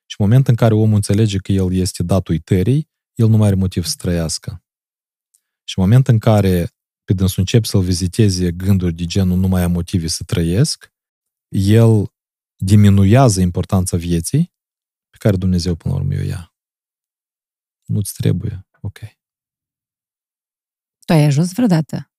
și 0.07 0.17
în 0.19 0.27
momentul 0.27 0.51
în 0.51 0.57
care 0.57 0.75
omul 0.75 0.95
înțelege 0.95 1.39
că 1.39 1.53
el 1.53 1.73
este 1.73 2.03
dat 2.03 2.29
uitării, 2.29 2.91
el 3.15 3.29
nu 3.29 3.37
mai 3.37 3.47
are 3.47 3.57
motiv 3.57 3.85
să 3.85 3.95
trăiască. 3.97 4.65
Și 5.65 5.79
în 5.79 5.85
momentul 5.85 6.13
în 6.13 6.19
care 6.19 6.71
pe 7.05 7.13
dânsul 7.13 7.39
încep 7.39 7.65
să-l 7.65 7.83
viziteze 7.83 8.53
gânduri 8.53 8.95
de 8.95 9.05
genul 9.05 9.39
nu 9.39 9.49
mai 9.49 9.63
am 9.63 9.73
motive 9.73 10.07
să 10.07 10.25
trăiesc, 10.25 10.93
el 11.49 12.13
diminuează 12.57 13.41
importanța 13.41 13.97
vieții 13.97 14.53
pe 15.11 15.17
care 15.19 15.37
Dumnezeu 15.37 15.75
până 15.75 15.95
la 15.95 16.01
urmă 16.01 16.15
o 16.15 16.23
ia. 16.23 16.52
Nu-ți 17.93 18.13
trebuie. 18.13 18.67
Ok. 18.81 18.99
Tu 21.05 21.13
ai 21.13 21.25
ajuns 21.25 21.53
vreodată 21.53 22.13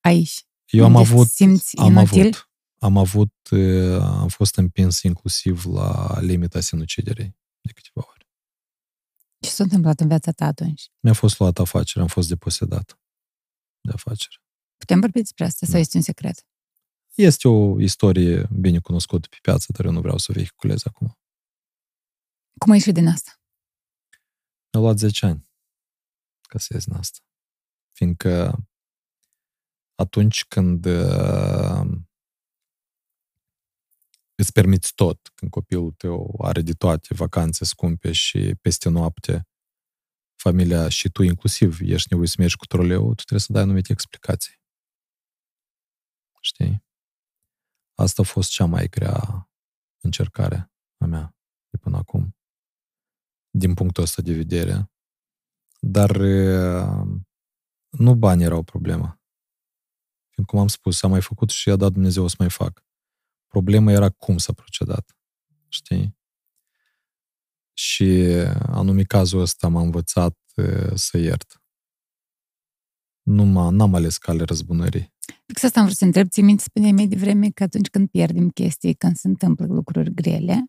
aici? 0.00 0.44
Eu 0.66 0.84
am 0.84 0.96
avut, 0.96 1.28
simți 1.28 1.76
am 1.76 1.86
inutil? 1.86 2.20
avut, 2.20 2.48
am 2.78 2.96
avut, 2.96 3.34
uh, 3.50 4.00
am 4.00 4.28
fost 4.28 4.56
împins 4.56 5.02
inclusiv 5.02 5.64
la 5.64 6.20
limita 6.20 6.60
sinuciderii 6.60 7.36
de 7.60 7.72
câteva 7.72 8.06
ori. 8.10 8.28
Ce 9.40 9.50
s-a 9.50 9.62
întâmplat 9.62 10.00
în 10.00 10.08
viața 10.08 10.32
ta 10.32 10.46
atunci? 10.46 10.90
Mi-a 11.00 11.12
fost 11.12 11.38
luat 11.38 11.58
afacere, 11.58 12.00
am 12.00 12.08
fost 12.08 12.28
deposedat 12.28 13.00
de 13.80 13.92
afacere. 13.92 14.34
Putem 14.76 15.00
vorbi 15.00 15.18
despre 15.18 15.44
asta 15.44 15.66
sau 15.66 15.74
Da. 15.74 15.80
este 15.80 15.96
un 15.96 16.02
secret? 16.02 16.46
Este 17.14 17.48
o 17.48 17.80
istorie 17.80 18.48
bine 18.60 18.78
cunoscută 18.78 19.28
pe 19.30 19.36
piață, 19.42 19.72
dar 19.72 19.84
eu 19.84 19.92
nu 19.92 20.00
vreau 20.00 20.18
să 20.18 20.26
o 20.30 20.32
vehiculez 20.34 20.86
acum. 20.86 21.18
Cum 22.58 22.70
ai 22.70 22.76
ieșit 22.78 22.94
din 22.94 23.06
asta? 23.06 23.39
Mi-a 24.72 24.82
luat 24.82 24.98
10 24.98 25.26
ani 25.26 25.48
ca 26.48 26.58
să 26.58 26.74
ies 26.74 26.84
din 26.84 26.94
asta. 26.94 27.18
Fiindcă 27.92 28.64
atunci 29.94 30.44
când 30.44 30.84
uh, 30.84 31.86
îți 34.34 34.52
permiți 34.52 34.94
tot, 34.94 35.28
când 35.34 35.50
copilul 35.50 35.92
tău 35.92 36.40
are 36.42 36.60
de 36.60 36.72
toate, 36.72 37.14
vacanțe 37.14 37.64
scumpe 37.64 38.12
și 38.12 38.54
peste 38.60 38.88
noapte, 38.88 39.48
familia 40.34 40.88
și 40.88 41.10
tu 41.10 41.22
inclusiv 41.22 41.80
ești 41.80 42.06
nevoie 42.10 42.28
să 42.28 42.36
mergi 42.38 42.56
cu 42.56 42.66
troleul, 42.66 43.14
tu 43.14 43.22
trebuie 43.22 43.40
să 43.40 43.52
dai 43.52 43.62
anumite 43.62 43.92
explicații. 43.92 44.58
Știi? 46.40 46.84
Asta 47.94 48.22
a 48.22 48.24
fost 48.24 48.50
cea 48.50 48.64
mai 48.64 48.88
grea 48.88 49.50
încercare 50.02 50.72
a 50.96 51.06
mea 51.06 51.36
de 51.70 51.76
până 51.76 51.96
acum 51.96 52.39
din 53.50 53.74
punctul 53.74 54.02
ăsta 54.02 54.22
de 54.22 54.32
vedere. 54.34 54.90
Dar 55.80 56.20
e, 56.20 56.84
nu 57.90 58.14
banii 58.14 58.44
erau 58.44 58.62
problema. 58.62 59.20
Fiind 60.30 60.48
cum 60.48 60.58
am 60.58 60.68
spus, 60.68 61.02
am 61.02 61.10
mai 61.10 61.22
făcut 61.22 61.50
și 61.50 61.70
a 61.70 61.76
dat 61.76 61.92
Dumnezeu 61.92 62.24
o 62.24 62.28
să 62.28 62.36
mai 62.38 62.50
fac. 62.50 62.84
Problema 63.46 63.92
era 63.92 64.08
cum 64.08 64.38
s-a 64.38 64.52
procedat. 64.52 65.16
Știi? 65.68 66.18
Și 67.72 68.04
anume 68.66 69.02
cazul 69.02 69.40
ăsta 69.40 69.68
m-a 69.68 69.80
învățat 69.80 70.38
e, 70.54 70.96
să 70.96 71.18
iert. 71.18 71.62
Nu 73.22 73.44
m-a, 73.44 73.70
n-am 73.70 73.94
ales 73.94 74.18
cale 74.18 74.42
răzbunării. 74.42 75.14
Fix 75.46 75.62
asta 75.62 75.78
am 75.78 75.84
vrut 75.84 75.96
să 75.96 76.04
întreb. 76.04 76.28
Ți 76.28 76.40
minte, 76.40 76.62
spuneai 76.62 76.92
mai 76.92 77.06
devreme 77.06 77.50
că 77.50 77.62
atunci 77.62 77.88
când 77.88 78.08
pierdem 78.08 78.48
chestii, 78.48 78.94
când 78.94 79.16
se 79.16 79.28
întâmplă 79.28 79.66
lucruri 79.66 80.14
grele, 80.14 80.64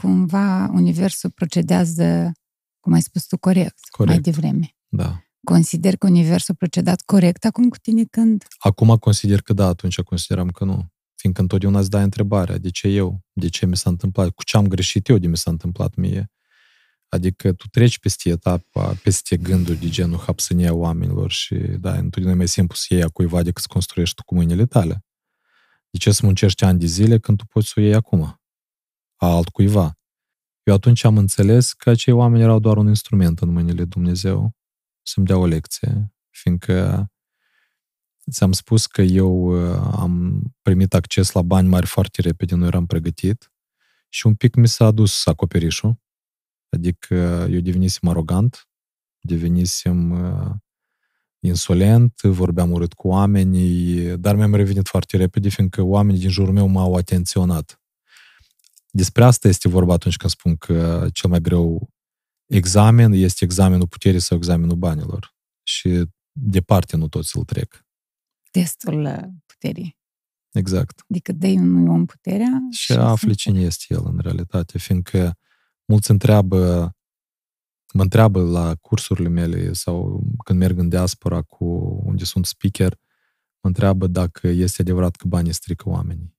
cumva 0.00 0.70
Universul 0.72 1.30
procedează, 1.30 2.32
cum 2.80 2.92
ai 2.92 3.02
spus 3.02 3.26
tu, 3.26 3.38
corect, 3.38 3.78
Corect. 3.90 4.14
mai 4.14 4.32
devreme. 4.32 4.76
Da. 4.88 5.22
Consider 5.44 5.96
că 5.96 6.06
Universul 6.06 6.54
a 6.54 6.56
procedat 6.58 7.00
corect 7.00 7.44
acum 7.44 7.68
cu 7.68 7.76
tine 7.78 8.04
când... 8.04 8.44
Acum 8.58 8.96
consider 8.96 9.40
că 9.40 9.52
da, 9.52 9.66
atunci 9.66 10.00
consideram 10.00 10.48
că 10.48 10.64
nu. 10.64 10.86
Fiindcă 11.14 11.40
întotdeauna 11.40 11.78
îți 11.78 11.90
dai 11.90 12.02
întrebarea, 12.02 12.58
de 12.58 12.70
ce 12.70 12.88
eu? 12.88 13.20
De 13.32 13.48
ce 13.48 13.66
mi 13.66 13.76
s-a 13.76 13.90
întâmplat? 13.90 14.30
Cu 14.30 14.44
ce 14.44 14.56
am 14.56 14.66
greșit 14.66 15.08
eu 15.08 15.18
de 15.18 15.26
mi 15.26 15.36
s-a 15.36 15.50
întâmplat 15.50 15.94
mie? 15.94 16.30
Adică 17.08 17.52
tu 17.52 17.68
treci 17.68 17.98
peste 17.98 18.28
etapa, 18.28 18.94
peste 19.02 19.36
gânduri 19.36 19.80
de 19.80 19.88
genul 19.88 20.18
hapsânia 20.18 20.74
oamenilor 20.74 21.30
și 21.30 21.54
da, 21.54 21.92
întotdeauna 21.94 22.32
e 22.32 22.36
mai 22.36 22.48
simplu 22.48 22.76
să 22.76 22.86
iei 22.90 23.02
a 23.02 23.08
cuiva 23.08 23.42
decât 23.42 23.62
să 23.62 23.68
construiești 23.70 24.14
tu 24.14 24.22
cu 24.24 24.34
mâinile 24.34 24.66
tale. 24.66 25.04
De 25.90 25.98
ce 25.98 26.10
să 26.12 26.20
muncești 26.24 26.64
ani 26.64 26.78
de 26.78 26.86
zile 26.86 27.18
când 27.18 27.38
tu 27.38 27.46
poți 27.46 27.68
să 27.68 27.74
o 27.76 27.80
iei 27.80 27.94
acum? 27.94 28.37
A 29.20 29.26
altcuiva. 29.26 29.98
Eu 30.62 30.74
atunci 30.74 31.04
am 31.04 31.18
înțeles 31.18 31.72
că 31.72 31.90
acei 31.90 32.12
oameni 32.12 32.42
erau 32.42 32.58
doar 32.58 32.76
un 32.76 32.88
instrument 32.88 33.40
în 33.40 33.48
mâinile 33.48 33.76
lui 33.76 33.86
Dumnezeu 33.86 34.56
să-mi 35.02 35.26
dea 35.26 35.36
o 35.38 35.46
lecție, 35.46 36.14
fiindcă 36.30 37.08
ți-am 38.30 38.52
spus 38.52 38.86
că 38.86 39.02
eu 39.02 39.30
uh, 39.32 39.92
am 39.92 40.42
primit 40.62 40.94
acces 40.94 41.32
la 41.32 41.42
bani 41.42 41.68
mari 41.68 41.86
foarte 41.86 42.20
repede, 42.20 42.54
nu 42.54 42.66
eram 42.66 42.86
pregătit 42.86 43.52
și 44.08 44.26
un 44.26 44.34
pic 44.34 44.54
mi 44.54 44.68
s-a 44.68 44.84
adus 44.84 45.26
acoperișul, 45.26 46.00
adică 46.68 47.14
eu 47.50 47.60
devenisem 47.60 48.08
arogant, 48.08 48.68
devenisem 49.20 50.10
uh, 50.10 50.50
insolent, 51.40 52.20
vorbeam 52.22 52.70
urât 52.70 52.92
cu 52.92 53.08
oamenii, 53.08 54.16
dar 54.16 54.36
mi-am 54.36 54.54
revenit 54.54 54.88
foarte 54.88 55.16
repede, 55.16 55.48
fiindcă 55.48 55.82
oamenii 55.82 56.20
din 56.20 56.30
jurul 56.30 56.52
meu 56.52 56.66
m-au 56.66 56.94
atenționat. 56.94 57.77
Despre 58.90 59.24
asta 59.24 59.48
este 59.48 59.68
vorba 59.68 59.92
atunci 59.92 60.16
când 60.16 60.32
spun 60.32 60.56
că 60.56 61.08
cel 61.12 61.30
mai 61.30 61.40
greu 61.40 61.90
examen 62.46 63.12
este 63.12 63.44
examenul 63.44 63.88
puterii 63.88 64.20
sau 64.20 64.36
examenul 64.36 64.76
banilor. 64.76 65.34
Și 65.62 66.04
departe 66.32 66.96
nu 66.96 67.08
toți 67.08 67.36
îl 67.36 67.44
trec. 67.44 67.86
Testul 68.50 69.04
uh, 69.04 69.24
puterii. 69.46 69.96
Exact. 70.52 71.04
Adică 71.08 71.32
dai 71.32 71.56
unui 71.56 71.88
om 71.88 72.04
puterea 72.04 72.60
Și 72.70 72.92
afli 72.92 73.34
cine 73.34 73.60
este 73.60 73.84
el 73.88 74.02
în 74.04 74.18
realitate, 74.18 74.78
fiindcă 74.78 75.38
mulți 75.84 76.10
întreabă, 76.10 76.92
mă 77.94 78.02
întreabă 78.02 78.42
la 78.42 78.74
cursurile 78.74 79.28
mele 79.28 79.72
sau 79.72 80.22
când 80.44 80.58
merg 80.58 80.78
în 80.78 80.88
diaspora 80.88 81.42
cu 81.42 81.64
unde 82.04 82.24
sunt 82.24 82.46
speaker, 82.46 82.98
mă 83.60 83.68
întreabă 83.68 84.06
dacă 84.06 84.46
este 84.46 84.82
adevărat 84.82 85.16
că 85.16 85.26
banii 85.26 85.52
strică 85.52 85.88
oamenii. 85.88 86.37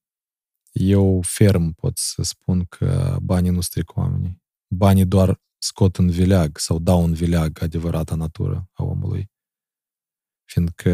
Eu 0.72 1.22
ferm 1.22 1.72
pot 1.72 1.98
să 1.98 2.22
spun 2.22 2.66
că 2.66 3.18
banii 3.22 3.52
nu 3.52 3.62
strică 3.62 3.94
oamenii. 3.96 4.44
Banii 4.76 5.06
doar 5.06 5.42
scot 5.58 5.98
în 5.98 6.10
vileag 6.10 6.58
sau 6.58 6.80
dau 6.80 7.04
în 7.04 7.14
vileag 7.14 7.62
adevărata 7.62 8.16
natură 8.16 8.70
a 8.74 8.84
omului. 8.84 9.32
Fiindcă 10.44 10.92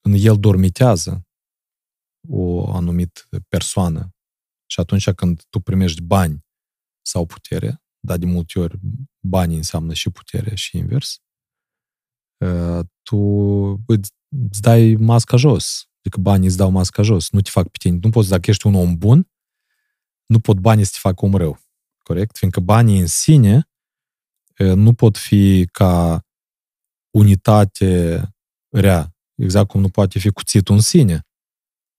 în 0.00 0.12
el 0.12 0.40
dormitează 0.40 1.26
o 2.28 2.74
anumită 2.74 3.20
persoană 3.48 4.14
și 4.70 4.80
atunci 4.80 5.10
când 5.10 5.42
tu 5.50 5.60
primești 5.60 6.02
bani 6.02 6.44
sau 7.02 7.26
putere, 7.26 7.82
dar 7.98 8.18
de 8.18 8.26
multe 8.26 8.58
ori 8.58 8.78
banii 9.26 9.56
înseamnă 9.56 9.92
și 9.92 10.10
putere 10.10 10.54
și 10.54 10.76
invers, 10.76 11.20
tu 13.02 13.18
îți 13.86 14.60
dai 14.60 14.96
masca 14.98 15.36
jos. 15.36 15.88
Adică 16.06 16.20
banii 16.20 16.46
îți 16.46 16.56
dau 16.56 16.70
masca 16.70 17.02
jos, 17.02 17.30
nu 17.30 17.40
te 17.40 17.50
fac 17.50 17.68
pe 17.68 17.78
tine. 17.78 17.98
Nu 18.02 18.10
poți, 18.10 18.28
dacă 18.28 18.50
ești 18.50 18.66
un 18.66 18.74
om 18.74 18.96
bun, 18.98 19.30
nu 20.26 20.40
pot 20.40 20.58
banii 20.58 20.84
să 20.84 20.90
te 20.92 20.98
facă 21.00 21.24
om 21.24 21.34
rău. 21.34 21.58
Corect? 22.02 22.36
Fiindcă 22.36 22.60
banii 22.60 23.00
în 23.00 23.06
sine 23.06 23.68
nu 24.58 24.94
pot 24.94 25.16
fi 25.16 25.68
ca 25.72 26.24
unitate 27.10 28.22
rea. 28.68 29.14
Exact 29.34 29.68
cum 29.68 29.80
nu 29.80 29.88
poate 29.88 30.18
fi 30.18 30.30
cuțitul 30.30 30.74
în 30.74 30.80
sine 30.80 31.26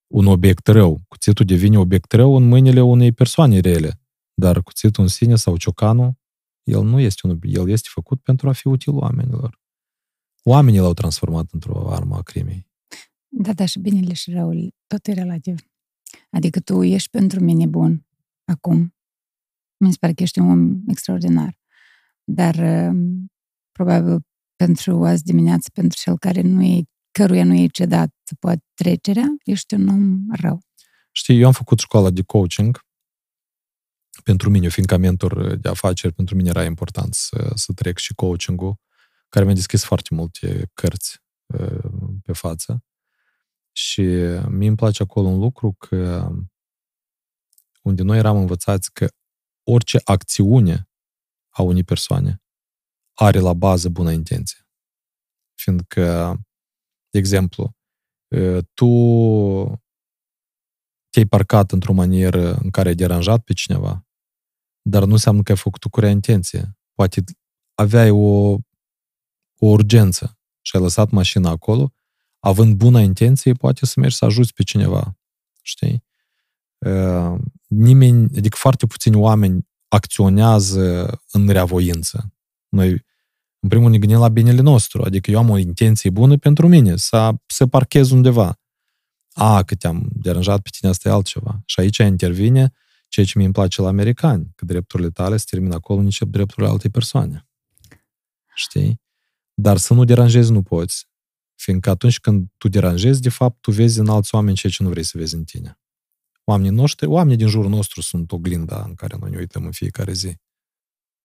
un 0.08 0.26
obiect 0.26 0.68
rău. 0.68 1.02
Cuțitul 1.08 1.46
devine 1.46 1.80
obiect 1.80 2.12
rău 2.12 2.36
în 2.36 2.48
mâinile 2.48 2.82
unei 2.82 3.12
persoane 3.12 3.60
rele. 3.60 4.00
Dar 4.34 4.62
cuțitul 4.62 5.04
în 5.04 5.10
sine 5.10 5.36
sau 5.36 5.58
ciocanul, 5.58 6.14
el 6.64 6.84
nu 6.84 7.00
este 7.00 7.28
un 7.28 7.32
obiect. 7.32 7.58
El 7.58 7.70
este 7.70 7.88
făcut 7.92 8.22
pentru 8.22 8.50
a 8.50 8.52
fi 8.52 8.68
util 8.68 8.94
oamenilor. 8.94 9.60
Oamenii 10.44 10.80
l-au 10.80 10.94
transformat 10.94 11.52
într-o 11.52 11.92
armă 11.92 12.16
a 12.16 12.22
crimei. 12.22 12.67
Da, 13.28 13.54
da, 13.54 13.66
și 13.66 13.80
binele 13.80 14.14
și 14.14 14.32
răul, 14.32 14.74
tot 14.88 15.08
e 15.08 15.14
relativ. 15.14 15.58
Adică 16.30 16.60
tu 16.60 16.84
ești 16.84 17.10
pentru 17.10 17.40
mine 17.40 17.66
bun 17.66 18.06
acum. 18.44 18.96
Mi 19.78 19.92
se 19.92 19.98
pare 20.00 20.14
că 20.14 20.24
ești 20.24 20.40
un 20.40 20.50
om 20.50 20.82
extraordinar. 20.88 21.58
Dar 22.24 22.56
probabil 23.72 24.20
pentru 24.56 25.06
azi 25.06 25.24
dimineață, 25.24 25.70
pentru 25.74 26.00
cel 26.00 26.18
care 26.18 26.42
nu 26.42 26.64
e, 26.64 26.84
căruia 27.12 27.44
nu 27.44 27.54
e 27.54 27.68
cedat 27.68 28.14
poate 28.40 28.64
trecerea, 28.74 29.28
ești 29.44 29.74
un 29.74 29.88
om 29.88 30.36
rău. 30.36 30.60
Știi, 31.12 31.40
eu 31.40 31.46
am 31.46 31.52
făcut 31.52 31.80
școala 31.80 32.10
de 32.10 32.22
coaching 32.22 32.86
pentru 34.24 34.50
mine, 34.50 34.70
fiindcă 34.70 34.98
mentor 34.98 35.56
de 35.56 35.70
afaceri, 35.70 36.14
pentru 36.14 36.36
mine 36.36 36.50
era 36.50 36.64
important 36.64 37.14
să, 37.14 37.52
să 37.56 37.74
trec 37.74 37.98
și 37.98 38.14
coaching-ul 38.14 38.80
care 39.30 39.46
mi-a 39.46 39.54
deschis 39.54 39.84
foarte 39.84 40.16
multe 40.16 40.72
cărți 40.74 41.20
uh, 41.46 41.90
pe 42.24 42.34
față. 42.34 42.84
Și 43.78 44.02
mie 44.50 44.68
îmi 44.68 44.76
place 44.76 45.04
acolo 45.04 45.28
un 45.28 45.40
lucru 45.40 45.74
că 45.74 46.30
unde 47.82 48.04
noi 48.04 48.18
eram 48.18 48.38
învățați 48.38 48.94
că 48.94 49.08
orice 49.64 50.00
acțiune 50.04 50.90
a 51.50 51.62
unei 51.62 51.84
persoane 51.84 52.44
are 53.14 53.40
la 53.40 53.54
bază 53.54 53.90
bună 53.90 54.12
intenție. 54.12 54.68
Fiindcă, 55.54 56.36
de 57.10 57.18
exemplu, 57.18 57.76
tu 58.74 58.92
te-ai 61.10 61.26
parcat 61.30 61.72
într-o 61.72 61.94
manieră 61.94 62.54
în 62.54 62.70
care 62.70 62.90
ai 62.90 62.96
deranjat 62.96 63.44
pe 63.44 63.54
cineva, 63.54 64.08
dar 64.82 65.04
nu 65.04 65.12
înseamnă 65.12 65.42
că 65.44 65.52
ai 65.52 65.58
făcut-o 65.58 65.90
cu 65.90 66.00
rea 66.00 66.10
intenție. 66.10 66.78
Poate 66.94 67.24
aveai 67.74 68.10
o, 68.10 68.54
o 69.60 69.66
urgență 69.66 70.40
și 70.62 70.76
ai 70.76 70.82
lăsat 70.82 71.10
mașina 71.10 71.50
acolo, 71.50 71.92
având 72.40 72.76
bună 72.76 73.00
intenție, 73.02 73.54
poate 73.54 73.86
să 73.86 74.00
mergi 74.00 74.16
să 74.16 74.26
ajuți 74.26 74.54
pe 74.54 74.64
cineva. 74.64 75.18
Știi? 75.62 76.04
Nimeni, 77.68 78.38
adică 78.38 78.58
foarte 78.60 78.86
puțini 78.86 79.16
oameni 79.16 79.68
acționează 79.88 81.20
în 81.32 81.50
reavoință. 81.50 82.34
Noi, 82.70 82.90
în 83.60 83.70
primul 83.70 83.88
rând, 83.88 83.94
ne 83.94 84.00
gândim 84.00 84.20
la 84.20 84.30
binele 84.30 84.62
nostru, 84.62 85.04
adică 85.04 85.32
eu 85.32 85.38
am 85.38 85.50
o 85.50 85.58
intenție 85.58 86.10
bună 86.10 86.38
pentru 86.38 86.68
mine, 86.68 86.96
să, 86.96 87.34
să 87.46 87.68
parchez 87.68 88.12
undeva. 88.12 88.60
A, 89.34 89.64
că 89.64 89.76
te-am 89.76 90.10
deranjat 90.14 90.62
pe 90.62 90.70
tine, 90.72 90.92
asta 90.92 91.10
e 91.10 91.12
altceva. 91.12 91.62
Și 91.66 91.80
aici 91.80 91.98
intervine 91.98 92.74
ceea 93.08 93.26
ce 93.26 93.38
mi 93.38 93.44
îmi 93.44 93.54
place 93.54 93.82
la 93.82 93.88
americani, 93.88 94.52
că 94.56 94.66
drepturile 94.66 95.10
tale 95.10 95.38
se 95.38 95.46
termină 95.50 95.76
acolo, 95.76 96.00
încep 96.00 96.28
drepturile 96.28 96.68
altei 96.68 96.90
persoane. 96.90 97.48
Știi? 98.56 99.02
Dar 99.54 99.78
să 99.78 99.94
nu 99.94 100.04
deranjezi 100.04 100.52
nu 100.52 100.62
poți. 100.62 101.08
Fiindcă 101.60 101.90
atunci 101.90 102.20
când 102.20 102.48
tu 102.58 102.68
deranjezi, 102.68 103.22
de 103.22 103.30
fapt, 103.30 103.62
tu 103.62 103.72
vezi 103.72 104.00
în 104.00 104.08
alți 104.10 104.36
oameni 104.36 104.56
ceea 104.56 104.72
ce 104.72 104.84
nu 104.84 104.90
vrei 104.90 105.04
să 105.04 105.18
vezi 105.18 105.36
în 105.36 105.44
tine. 105.44 105.80
Oamenii 106.44 106.72
noștri, 106.72 107.08
oamenii 107.08 107.38
din 107.38 107.48
jurul 107.48 107.70
nostru 107.70 108.02
sunt 108.02 108.32
oglinda 108.32 108.84
în 108.84 108.96
care 108.96 109.18
noi 109.20 109.30
ne 109.30 109.38
uităm 109.38 109.66
în 109.66 109.72
fiecare 109.72 110.14
zi. 110.14 110.36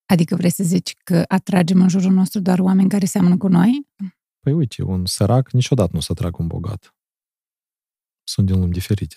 Adică 0.06 0.36
vrei 0.36 0.50
să 0.50 0.62
zici 0.64 0.94
că 1.04 1.24
atragem 1.28 1.80
în 1.80 1.88
jurul 1.88 2.12
nostru 2.12 2.40
doar 2.40 2.58
oameni 2.58 2.88
care 2.88 3.04
seamănă 3.04 3.36
cu 3.36 3.48
noi? 3.48 3.88
Păi 4.40 4.52
uite, 4.52 4.82
un 4.82 5.06
sărac 5.06 5.50
niciodată 5.50 5.90
nu 5.92 6.00
se 6.00 6.08
atrag 6.12 6.38
un 6.38 6.46
bogat. 6.46 6.94
Sunt 8.22 8.46
din 8.46 8.58
lumi 8.58 8.72
diferite. 8.72 9.16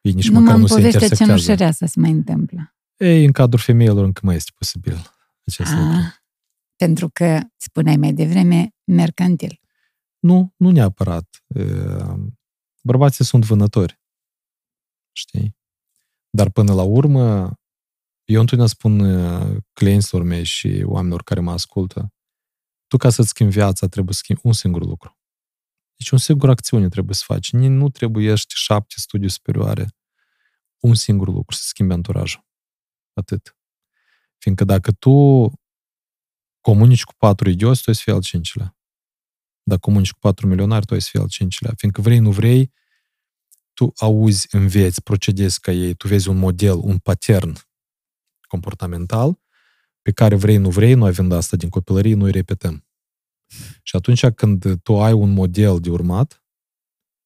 Ei 0.00 0.12
nici 0.12 0.28
nu 0.28 0.40
măcar 0.40 0.56
nu 0.56 0.66
se 0.66 0.74
povestea 0.74 1.00
intersectează. 1.00 1.74
ce 1.74 1.76
nu 1.80 1.86
se 1.86 2.00
mai 2.00 2.10
întâmplă. 2.10 2.74
Ei, 2.96 3.24
în 3.24 3.32
cadrul 3.32 3.60
femeilor 3.60 4.04
încă 4.04 4.20
mai 4.24 4.36
este 4.36 4.50
posibil 4.58 5.12
acest 5.44 5.70
Ah, 5.72 5.78
lucru. 5.78 5.96
pentru 6.76 7.08
că, 7.12 7.40
spuneai 7.56 7.96
mai 7.96 8.12
devreme, 8.12 8.74
mercantil. 8.84 9.60
Nu, 10.18 10.54
nu 10.56 10.70
neapărat. 10.70 11.44
E, 11.46 11.62
Bărbații 12.82 13.24
sunt 13.24 13.44
vânători. 13.44 14.00
Știi? 15.12 15.56
Dar 16.30 16.50
până 16.50 16.72
la 16.74 16.82
urmă, 16.82 17.52
eu 18.24 18.40
întotdeauna 18.40 18.66
spun 18.66 19.00
e, 19.00 19.58
clienților 19.72 20.22
mei 20.22 20.44
și 20.44 20.82
oamenilor 20.86 21.22
care 21.22 21.40
mă 21.40 21.50
ascultă, 21.52 22.12
tu 22.86 22.96
ca 22.96 23.10
să-ți 23.10 23.28
schimbi 23.28 23.52
viața 23.52 23.86
trebuie 23.88 24.14
să 24.14 24.20
schimbi 24.22 24.40
un 24.44 24.52
singur 24.52 24.84
lucru. 24.84 25.18
Deci 25.96 26.10
un 26.10 26.18
singur 26.18 26.48
acțiune 26.48 26.88
trebuie 26.88 27.14
să 27.14 27.22
faci. 27.26 27.52
Ni- 27.52 27.68
Nu 27.68 27.88
trebuie 27.90 28.30
ești 28.32 28.54
șapte 28.56 28.94
studii 28.98 29.30
superioare. 29.30 29.88
Un 30.82 30.94
singur 30.94 31.28
lucru, 31.28 31.56
să 31.56 31.62
schimbi 31.64 31.92
anturajul. 31.92 32.46
Atât. 33.12 33.56
Fiindcă 34.38 34.64
dacă 34.64 34.92
tu 34.92 35.10
comunici 36.60 37.04
cu 37.04 37.14
patru 37.16 37.50
idioți, 37.50 37.82
tu 37.82 37.90
ai 37.90 37.94
să 37.96 38.02
fii 38.04 38.12
al 38.12 38.22
cincilea. 38.22 38.77
Dacă 39.68 39.80
comunici 39.80 40.12
cu 40.12 40.18
patru 40.18 40.46
milionari, 40.46 40.86
tu 40.86 40.94
ai 40.94 41.00
să 41.00 41.08
fii 41.10 41.20
al 41.20 41.28
cincilea. 41.28 41.72
Fiindcă 41.76 42.00
vrei, 42.00 42.18
nu 42.18 42.30
vrei, 42.30 42.72
tu 43.72 43.92
auzi, 43.96 44.46
înveți, 44.50 45.02
procedezi 45.02 45.60
ca 45.60 45.72
ei, 45.72 45.94
tu 45.94 46.08
vezi 46.08 46.28
un 46.28 46.36
model, 46.36 46.78
un 46.82 46.98
pattern 46.98 47.56
comportamental 48.48 49.40
pe 50.02 50.12
care 50.12 50.34
vrei, 50.34 50.56
nu 50.56 50.70
vrei, 50.70 50.94
noi 50.94 51.08
avem 51.08 51.28
de 51.28 51.34
asta 51.34 51.56
din 51.56 51.68
copilărie, 51.68 52.14
noi 52.14 52.30
repetăm. 52.30 52.86
Și 53.82 53.96
atunci 53.96 54.26
când 54.26 54.80
tu 54.82 55.00
ai 55.00 55.12
un 55.12 55.30
model 55.30 55.80
de 55.80 55.90
urmat, 55.90 56.44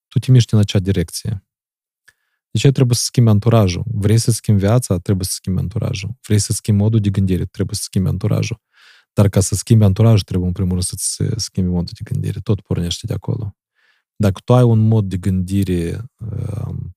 tu 0.09 0.19
te 0.19 0.31
miști 0.31 0.55
în 0.55 0.61
acea 0.61 0.79
direcție. 0.79 1.47
De 2.51 2.59
ce 2.59 2.71
trebuie 2.71 2.97
să 2.97 3.03
schimbi 3.05 3.31
anturajul? 3.31 3.85
Vrei 3.87 4.19
să 4.19 4.31
schimbi 4.31 4.61
viața? 4.61 4.99
Trebuie 4.99 5.27
să 5.27 5.33
schimbi 5.35 5.61
anturajul. 5.61 6.17
Vrei 6.23 6.39
să 6.39 6.53
schimbi 6.53 6.83
modul 6.83 7.01
de 7.01 7.11
gândire? 7.11 7.45
Trebuie 7.45 7.77
să 7.77 7.83
schimbi 7.85 8.09
anturajul. 8.09 8.61
Dar 9.13 9.29
ca 9.29 9.41
să 9.41 9.55
schimbi 9.55 9.85
anturajul, 9.85 10.21
trebuie 10.21 10.47
în 10.47 10.53
primul 10.53 10.71
rând 10.73 10.83
să-ți 10.83 11.23
schimbi 11.45 11.71
modul 11.71 11.93
de 12.03 12.11
gândire. 12.13 12.41
Tot 12.41 12.61
pornește 12.61 13.07
de 13.07 13.13
acolo. 13.13 13.57
Dacă 14.17 14.41
tu 14.45 14.55
ai 14.55 14.63
un 14.63 14.79
mod 14.79 15.05
de 15.09 15.17
gândire 15.17 16.05
um, 16.67 16.97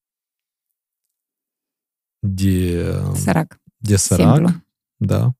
de, 2.19 2.83
Sărac. 3.15 3.61
de 3.75 3.95
sărac, 3.95 4.35
Simplu. 4.35 4.65
da, 4.95 5.31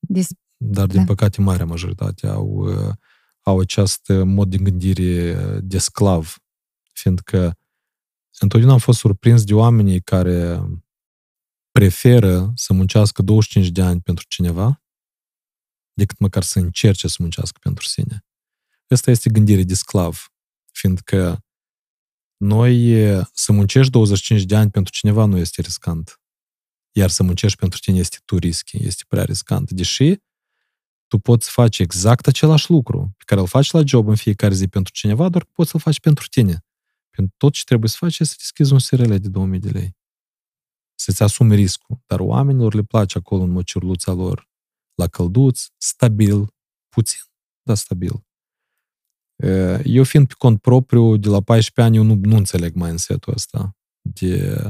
Dis- 0.00 0.30
dar 0.56 0.86
din 0.86 0.98
Da. 1.00 1.04
păcate 1.04 1.40
marea 1.40 1.64
majoritate 1.66 2.26
au, 2.26 2.48
uh, 2.48 2.94
au 3.40 3.58
acest 3.58 4.08
mod 4.24 4.50
de 4.50 4.56
gândire 4.56 5.34
de 5.60 5.78
sclav, 5.78 6.36
fiindcă 6.92 7.58
întotdeauna 8.40 8.72
am 8.72 8.78
fost 8.82 8.98
surprins 8.98 9.44
de 9.44 9.54
oamenii 9.54 10.00
care 10.00 10.60
preferă 11.70 12.52
să 12.54 12.72
muncească 12.72 13.22
25 13.22 13.70
de 13.70 13.82
ani 13.82 14.00
pentru 14.00 14.24
cineva 14.28 14.82
decât 15.96 16.18
măcar 16.18 16.42
să 16.42 16.58
încerce 16.58 17.08
să 17.08 17.16
muncească 17.18 17.58
pentru 17.62 17.84
sine. 17.84 18.24
Asta 18.88 19.10
este 19.10 19.30
gândire 19.30 19.62
de 19.62 19.74
sclav, 19.74 20.32
fiindcă 20.72 21.44
noi 22.36 22.90
e, 22.90 23.22
să 23.32 23.52
muncești 23.52 23.90
25 23.90 24.42
de 24.42 24.56
ani 24.56 24.70
pentru 24.70 24.92
cineva 24.92 25.24
nu 25.24 25.36
este 25.36 25.60
riscant. 25.60 26.20
Iar 26.92 27.10
să 27.10 27.22
muncești 27.22 27.58
pentru 27.58 27.78
tine 27.78 27.98
este 27.98 28.18
too 28.24 28.38
risky, 28.38 28.84
este 28.84 29.02
prea 29.08 29.24
riscant. 29.24 29.70
Deși 29.70 30.14
tu 31.06 31.18
poți 31.18 31.50
face 31.50 31.82
exact 31.82 32.26
același 32.26 32.70
lucru 32.70 33.14
pe 33.16 33.22
care 33.26 33.40
îl 33.40 33.46
faci 33.46 33.70
la 33.70 33.82
job 33.84 34.08
în 34.08 34.16
fiecare 34.16 34.54
zi 34.54 34.68
pentru 34.68 34.92
cineva, 34.92 35.28
doar 35.28 35.44
că 35.44 35.50
poți 35.52 35.70
să-l 35.70 35.80
faci 35.80 36.00
pentru 36.00 36.26
tine. 36.26 36.64
Pentru 37.10 37.34
tot 37.36 37.52
ce 37.52 37.64
trebuie 37.64 37.90
să 37.90 37.96
faci 37.98 38.18
este 38.18 38.24
să 38.24 38.34
deschizi 38.38 38.72
un 38.72 38.78
SRL 38.78 39.14
de 39.14 39.28
2000 39.28 39.58
de 39.58 39.70
lei. 39.70 39.96
Să-ți 40.94 41.22
asumi 41.22 41.54
riscul. 41.54 42.02
Dar 42.06 42.20
oamenilor 42.20 42.74
le 42.74 42.82
place 42.82 43.18
acolo 43.18 43.42
în 43.42 43.50
măciurluța 43.50 44.12
lor, 44.12 44.48
la 44.96 45.06
călduț, 45.06 45.62
stabil, 45.76 46.54
puțin, 46.88 47.20
dar 47.62 47.76
stabil. 47.76 48.26
E, 49.36 49.82
Eu 49.84 50.04
fiind 50.04 50.26
pe 50.26 50.34
cont 50.38 50.60
propriu, 50.60 51.16
de 51.16 51.28
la 51.28 51.40
14 51.40 51.80
ani, 51.80 51.96
eu 51.96 52.14
nu, 52.14 52.20
nu 52.28 52.36
înțeleg 52.36 52.74
mindset-ul 52.74 53.32
ăsta 53.32 53.76
de 54.02 54.62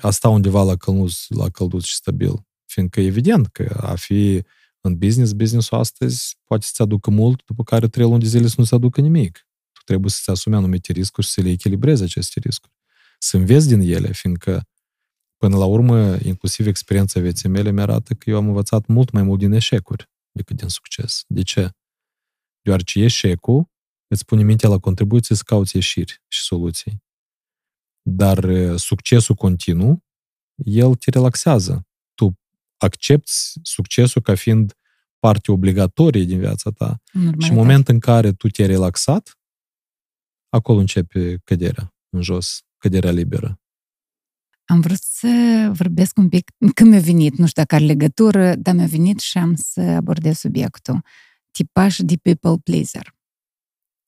a 0.00 0.10
sta 0.10 0.28
undeva 0.28 0.62
la 0.62 0.76
călduț, 0.76 1.28
la 1.28 1.48
călduț 1.48 1.84
și 1.84 1.94
stabil. 1.94 2.46
Fiindcă 2.64 3.00
evident 3.00 3.46
că 3.46 3.78
a 3.80 3.94
fi 3.94 4.42
în 4.80 4.98
business, 4.98 5.32
business-ul 5.32 5.78
astăzi 5.78 6.36
poate 6.44 6.64
să-ți 6.64 6.82
aducă 6.82 7.10
mult, 7.10 7.42
după 7.44 7.62
care 7.62 7.88
trei 7.88 8.06
luni 8.06 8.20
de 8.20 8.26
zile 8.26 8.46
să 8.46 8.54
nu-ți 8.58 8.74
aducă 8.74 9.00
nimic. 9.00 9.46
Tu 9.72 9.80
trebuie 9.84 10.10
să-ți 10.10 10.30
asumi 10.30 10.54
anumite 10.54 10.92
riscuri 10.92 11.26
și 11.26 11.32
să 11.32 11.40
le 11.40 11.50
echilibrezi 11.50 12.02
aceste 12.02 12.40
riscuri. 12.40 12.72
Să 13.18 13.36
înveți 13.36 13.68
din 13.68 13.80
ele, 13.80 14.12
fiindcă 14.12 14.68
până 15.44 15.56
la 15.56 15.64
urmă, 15.64 16.16
inclusiv 16.22 16.66
experiența 16.66 17.20
vieții 17.20 17.48
mele 17.48 17.70
mi-arată 17.70 18.14
că 18.14 18.30
eu 18.30 18.36
am 18.36 18.46
învățat 18.46 18.86
mult 18.86 19.10
mai 19.10 19.22
mult 19.22 19.38
din 19.38 19.52
eșecuri 19.52 20.10
decât 20.30 20.56
din 20.56 20.68
succes. 20.68 21.24
De 21.26 21.42
ce? 21.42 21.70
Deoarece 22.62 23.00
eșecul 23.00 23.70
îți 24.06 24.24
pune 24.24 24.42
mintea 24.42 24.68
la 24.68 24.78
contribuție 24.78 25.36
să 25.36 25.42
cauți 25.46 25.76
ieșiri 25.76 26.22
și 26.28 26.42
soluții. 26.42 27.02
Dar 28.02 28.44
e, 28.44 28.76
succesul 28.76 29.34
continuu, 29.34 30.04
el 30.54 30.94
te 30.94 31.10
relaxează. 31.10 31.86
Tu 32.14 32.38
accepti 32.76 33.32
succesul 33.62 34.22
ca 34.22 34.34
fiind 34.34 34.74
parte 35.18 35.52
obligatorie 35.52 36.24
din 36.24 36.38
viața 36.38 36.70
ta. 36.70 36.86
în 36.86 36.96
Și 37.12 37.16
în 37.16 37.22
normalitate. 37.24 37.54
momentul 37.54 37.94
în 37.94 38.00
care 38.00 38.32
tu 38.32 38.48
te-ai 38.48 38.68
relaxat, 38.68 39.38
acolo 40.48 40.78
începe 40.78 41.40
căderea 41.44 41.94
în 42.08 42.22
jos, 42.22 42.62
căderea 42.78 43.10
liberă. 43.10 43.58
Am 44.64 44.80
vrut 44.80 45.00
să 45.00 45.70
vorbesc 45.72 46.18
un 46.18 46.28
pic, 46.28 46.50
când 46.74 46.90
mi-a 46.90 47.00
venit, 47.00 47.36
nu 47.36 47.46
știu 47.46 47.62
dacă 47.62 47.74
are 47.74 47.84
legătură, 47.84 48.54
dar 48.54 48.74
mi-a 48.74 48.86
venit 48.86 49.18
și 49.18 49.38
am 49.38 49.54
să 49.54 49.80
abordez 49.80 50.36
subiectul. 50.36 51.02
Tipaj 51.50 51.96
de 51.98 52.16
people 52.16 52.56
pleaser. 52.64 53.14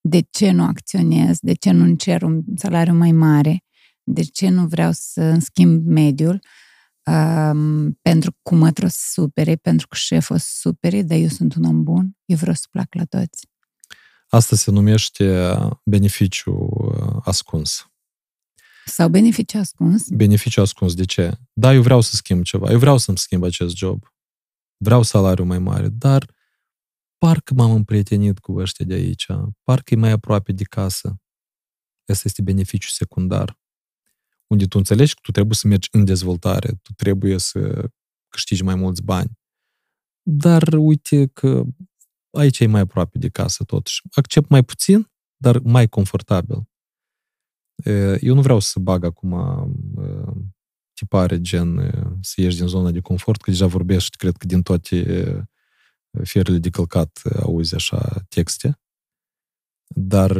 De 0.00 0.20
ce 0.30 0.50
nu 0.50 0.62
acționez? 0.62 1.38
De 1.40 1.54
ce 1.54 1.70
nu 1.70 1.84
încer 1.84 2.22
un 2.22 2.42
salariu 2.56 2.94
mai 2.94 3.12
mare? 3.12 3.64
De 4.02 4.22
ce 4.22 4.48
nu 4.48 4.66
vreau 4.66 4.90
să 4.92 5.22
îmi 5.22 5.42
schimb 5.42 5.86
mediul? 5.86 6.40
Um, 7.10 7.98
pentru 8.02 8.30
că 8.30 8.38
cum 8.42 8.58
mă 8.58 8.70
trebuie 8.70 8.90
să 8.90 9.10
supere, 9.12 9.56
pentru 9.56 9.86
că 9.88 9.96
șeful 9.96 10.36
o 10.36 10.38
să 10.38 10.48
supere, 10.58 11.02
dar 11.02 11.18
eu 11.18 11.28
sunt 11.28 11.54
un 11.54 11.64
om 11.64 11.82
bun, 11.82 12.16
eu 12.24 12.36
vreau 12.36 12.54
să 12.54 12.66
plac 12.70 12.94
la 12.94 13.04
toți. 13.04 13.48
Asta 14.28 14.56
se 14.56 14.70
numește 14.70 15.56
beneficiu 15.84 16.68
uh, 16.70 17.16
ascuns. 17.24 17.90
Sau 18.88 19.08
beneficiu 19.08 19.58
ascuns. 19.58 20.08
Beneficiu 20.08 20.60
ascuns. 20.60 20.94
De 20.94 21.04
ce? 21.04 21.38
Da, 21.52 21.72
eu 21.72 21.82
vreau 21.82 22.00
să 22.00 22.16
schimb 22.16 22.42
ceva. 22.42 22.70
Eu 22.70 22.78
vreau 22.78 22.98
să-mi 22.98 23.18
schimb 23.18 23.42
acest 23.42 23.76
job. 23.76 24.06
Vreau 24.76 25.02
salariu 25.02 25.44
mai 25.44 25.58
mare, 25.58 25.88
dar 25.88 26.34
parcă 27.18 27.54
m-am 27.54 27.70
împrietenit 27.70 28.38
cu 28.38 28.52
ăștia 28.58 28.84
de 28.84 28.94
aici, 28.94 29.26
parcă 29.62 29.94
e 29.94 29.96
mai 29.96 30.10
aproape 30.10 30.52
de 30.52 30.64
casă. 30.64 31.20
Asta 32.06 32.22
este 32.24 32.42
beneficiu 32.42 32.88
secundar. 32.88 33.58
Unde 34.46 34.66
tu 34.66 34.78
înțelegi 34.78 35.14
că 35.14 35.20
tu 35.22 35.30
trebuie 35.30 35.54
să 35.54 35.66
mergi 35.66 35.88
în 35.92 36.04
dezvoltare, 36.04 36.68
tu 36.82 36.92
trebuie 36.92 37.38
să 37.38 37.90
câștigi 38.28 38.62
mai 38.62 38.74
mulți 38.74 39.02
bani. 39.02 39.30
Dar 40.22 40.72
uite 40.72 41.26
că 41.26 41.62
aici 42.30 42.60
e 42.60 42.66
mai 42.66 42.80
aproape 42.80 43.18
de 43.18 43.28
casă 43.28 43.64
totuși. 43.64 44.02
Accept 44.10 44.48
mai 44.48 44.64
puțin, 44.64 45.10
dar 45.36 45.58
mai 45.58 45.88
confortabil. 45.88 46.68
Eu 48.20 48.34
nu 48.34 48.40
vreau 48.40 48.58
să 48.58 48.80
bag 48.80 49.04
acum 49.04 49.34
tipare 50.92 51.40
gen 51.40 51.92
să 52.20 52.40
ieși 52.40 52.56
din 52.56 52.66
zona 52.66 52.90
de 52.90 53.00
confort, 53.00 53.42
că 53.42 53.50
deja 53.50 53.66
vorbești, 53.66 54.16
cred 54.16 54.36
că 54.36 54.46
din 54.46 54.62
toate 54.62 55.48
firele 56.22 56.58
de 56.58 56.70
călcat 56.70 57.22
auzi 57.42 57.74
așa 57.74 58.24
texte. 58.28 58.80
Dar 59.86 60.32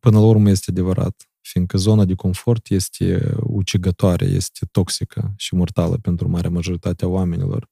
până 0.00 0.18
la 0.18 0.24
urmă 0.24 0.50
este 0.50 0.70
adevărat, 0.70 1.28
fiindcă 1.40 1.78
zona 1.78 2.04
de 2.04 2.14
confort 2.14 2.68
este 2.68 3.34
ucigătoare, 3.40 4.24
este 4.24 4.66
toxică 4.70 5.32
și 5.36 5.54
mortală 5.54 5.96
pentru 5.96 6.28
marea 6.28 6.50
majoritate 6.50 7.04
a 7.04 7.08
oamenilor. 7.08 7.70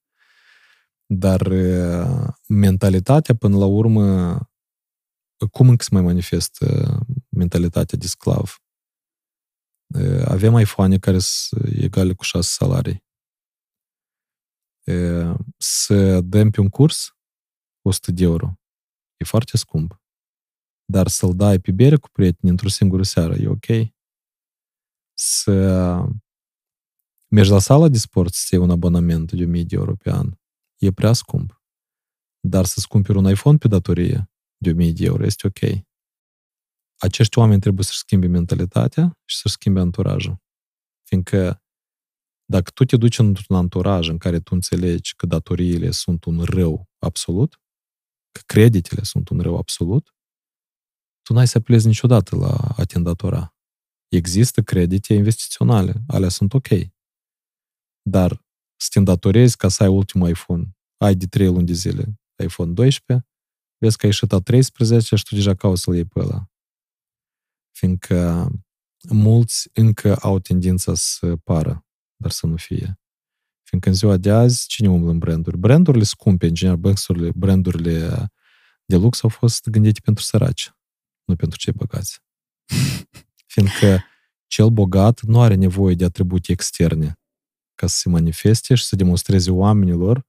Dar 1.06 1.52
mentalitatea, 2.48 3.34
până 3.34 3.56
la 3.56 3.64
urmă, 3.64 4.38
cum 5.50 5.68
încă 5.68 5.82
se 5.82 5.90
mai 5.92 6.02
manifestă 6.02 6.98
mentalitatea 7.38 7.98
de 7.98 8.06
sclav? 8.06 8.62
Avem 10.24 10.58
iPhone 10.58 10.98
care 10.98 11.18
sunt 11.18 11.64
egale 11.64 12.14
cu 12.14 12.22
șase 12.22 12.48
salarii. 12.50 13.04
Să 15.56 16.20
dăm 16.20 16.50
pe 16.50 16.60
un 16.60 16.68
curs 16.68 17.16
100 17.82 18.12
de 18.12 18.22
euro. 18.22 18.58
E 19.16 19.24
foarte 19.24 19.56
scump. 19.56 20.02
Dar 20.84 21.08
să-l 21.08 21.36
dai 21.36 21.58
pe 21.58 21.72
bere 21.72 21.96
cu 21.96 22.08
prieteni 22.10 22.50
într-o 22.50 22.68
singură 22.68 23.02
seară, 23.02 23.34
e 23.34 23.48
ok. 23.48 23.66
Să 25.18 25.52
mergi 27.30 27.50
la 27.50 27.58
sala 27.58 27.88
de 27.88 27.98
sport 27.98 28.32
să 28.32 28.48
iei 28.54 28.62
un 28.62 28.70
abonament 28.70 29.32
de 29.32 29.44
1000 29.44 29.64
de 29.64 29.76
euro 29.76 29.94
pe 29.94 30.10
an, 30.10 30.38
e 30.78 30.92
prea 30.92 31.12
scump. 31.12 31.62
Dar 32.40 32.64
să-ți 32.64 32.88
cumperi 32.88 33.18
un 33.18 33.24
iPhone 33.24 33.58
pe 33.58 33.68
datorie 33.68 34.30
de 34.56 34.70
1000 34.70 34.92
de 34.92 35.04
euro 35.04 35.24
este 35.24 35.46
ok. 35.46 35.86
Acești 36.98 37.38
oameni 37.38 37.60
trebuie 37.60 37.84
să-și 37.84 37.98
schimbe 37.98 38.26
mentalitatea 38.26 39.18
și 39.24 39.36
să-și 39.36 39.54
schimbe 39.54 39.80
anturajul. 39.80 40.36
Fiindcă 41.08 41.62
dacă 42.50 42.70
tu 42.70 42.84
te 42.84 42.96
duci 42.96 43.18
într-un 43.18 43.56
anturaj 43.56 44.08
în 44.08 44.18
care 44.18 44.40
tu 44.40 44.54
înțelegi 44.54 45.14
că 45.16 45.26
datoriile 45.26 45.90
sunt 45.90 46.24
un 46.24 46.42
rău 46.42 46.88
absolut, 46.98 47.60
că 48.30 48.40
creditele 48.46 49.02
sunt 49.02 49.28
un 49.28 49.40
rău 49.40 49.56
absolut, 49.56 50.14
tu 51.22 51.32
n-ai 51.32 51.46
să 51.46 51.60
plezi 51.60 51.86
niciodată 51.86 52.36
la 52.36 52.54
a 52.76 52.84
te 52.84 52.96
îndatora. 52.96 53.54
Există 54.08 54.62
credite 54.62 55.14
investiționale, 55.14 56.02
alea 56.06 56.28
sunt 56.28 56.54
ok. 56.54 56.68
Dar 58.02 58.46
să 58.80 58.88
te 58.92 58.98
îndatorezi 58.98 59.56
ca 59.56 59.68
să 59.68 59.82
ai 59.82 59.88
ultimul 59.88 60.28
iPhone, 60.28 60.76
ai 60.96 61.14
de 61.14 61.26
3 61.26 61.46
luni 61.46 61.66
de 61.66 61.72
zile 61.72 62.20
iPhone 62.42 62.72
12, 62.72 63.26
vezi 63.78 63.96
că 63.96 64.06
ai 64.06 64.10
ieșit 64.10 64.32
a 64.32 64.40
13 64.40 65.16
și 65.16 65.24
tu 65.24 65.34
deja 65.34 65.54
cauți 65.54 65.82
să-l 65.82 65.94
iei 65.94 66.04
pe 66.04 66.20
ăla. 66.20 66.50
Fiindcă 67.78 68.48
mulți 69.08 69.68
încă 69.72 70.16
au 70.16 70.38
tendința 70.38 70.94
să 70.94 71.36
pară, 71.36 71.86
dar 72.16 72.30
să 72.30 72.46
nu 72.46 72.56
fie. 72.56 73.00
Fiindcă 73.62 73.88
în 73.88 73.94
ziua 73.94 74.16
de 74.16 74.30
azi, 74.30 74.66
cine 74.66 74.88
umblă 74.88 75.10
în 75.10 75.18
branduri? 75.18 75.58
Brandurile 75.58 76.04
scumpe, 76.04 76.46
în 76.46 76.54
general, 76.54 76.78
brandurile, 76.78 77.30
brandurile 77.34 78.28
de 78.84 78.96
lux 78.96 79.22
au 79.22 79.28
fost 79.28 79.68
gândite 79.68 80.00
pentru 80.04 80.24
săraci, 80.24 80.72
nu 81.24 81.36
pentru 81.36 81.58
cei 81.58 81.72
bogați. 81.72 82.20
Fiindcă 83.52 84.04
cel 84.46 84.68
bogat 84.68 85.22
nu 85.22 85.40
are 85.40 85.54
nevoie 85.54 85.94
de 85.94 86.04
atribute 86.04 86.52
externe 86.52 87.18
ca 87.74 87.86
să 87.86 87.96
se 87.96 88.08
manifeste 88.08 88.74
și 88.74 88.84
să 88.84 88.96
demonstreze 88.96 89.50
oamenilor 89.50 90.26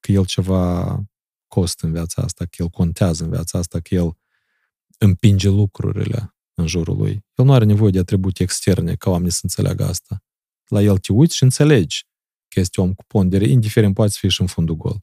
că 0.00 0.12
el 0.12 0.26
ceva 0.26 0.98
costă 1.46 1.86
în 1.86 1.92
viața 1.92 2.22
asta, 2.22 2.44
că 2.44 2.62
el 2.62 2.68
contează 2.68 3.24
în 3.24 3.30
viața 3.30 3.58
asta, 3.58 3.80
că 3.80 3.94
el 3.94 4.18
împinge 4.98 5.48
lucrurile 5.48 6.31
în 6.54 6.66
jurul 6.66 6.96
lui. 6.96 7.24
El 7.34 7.44
nu 7.44 7.52
are 7.52 7.64
nevoie 7.64 7.90
de 7.90 7.98
atribute 7.98 8.42
externe 8.42 8.94
ca 8.94 9.10
oamenii 9.10 9.32
să 9.32 9.40
înțeleagă 9.42 9.84
asta. 9.84 10.22
La 10.68 10.82
el 10.82 10.98
te 10.98 11.12
uiți 11.12 11.36
și 11.36 11.42
înțelegi 11.42 12.06
că 12.48 12.60
este 12.60 12.80
om 12.80 12.94
cu 12.94 13.04
pondere, 13.06 13.46
indiferent 13.48 13.94
poate 13.94 14.10
să 14.10 14.16
fie 14.20 14.28
și 14.28 14.40
în 14.40 14.46
fundul 14.46 14.76
gol. 14.76 15.00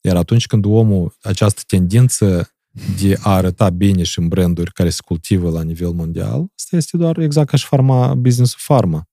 Iar 0.00 0.16
atunci 0.16 0.46
când 0.46 0.64
omul, 0.64 1.16
această 1.22 1.62
tendință 1.66 2.48
de 3.00 3.16
a 3.20 3.34
arăta 3.34 3.70
bine 3.70 4.02
și 4.02 4.18
în 4.18 4.28
branduri 4.28 4.72
care 4.72 4.90
se 4.90 5.00
cultivă 5.04 5.50
la 5.50 5.62
nivel 5.62 5.92
mondial, 5.92 6.46
asta 6.56 6.76
este 6.76 6.96
doar 6.96 7.18
exact 7.18 7.48
ca 7.48 7.56
și 7.56 7.66
farma, 7.66 8.14
business-ul 8.14 8.60
farma, 8.60 9.08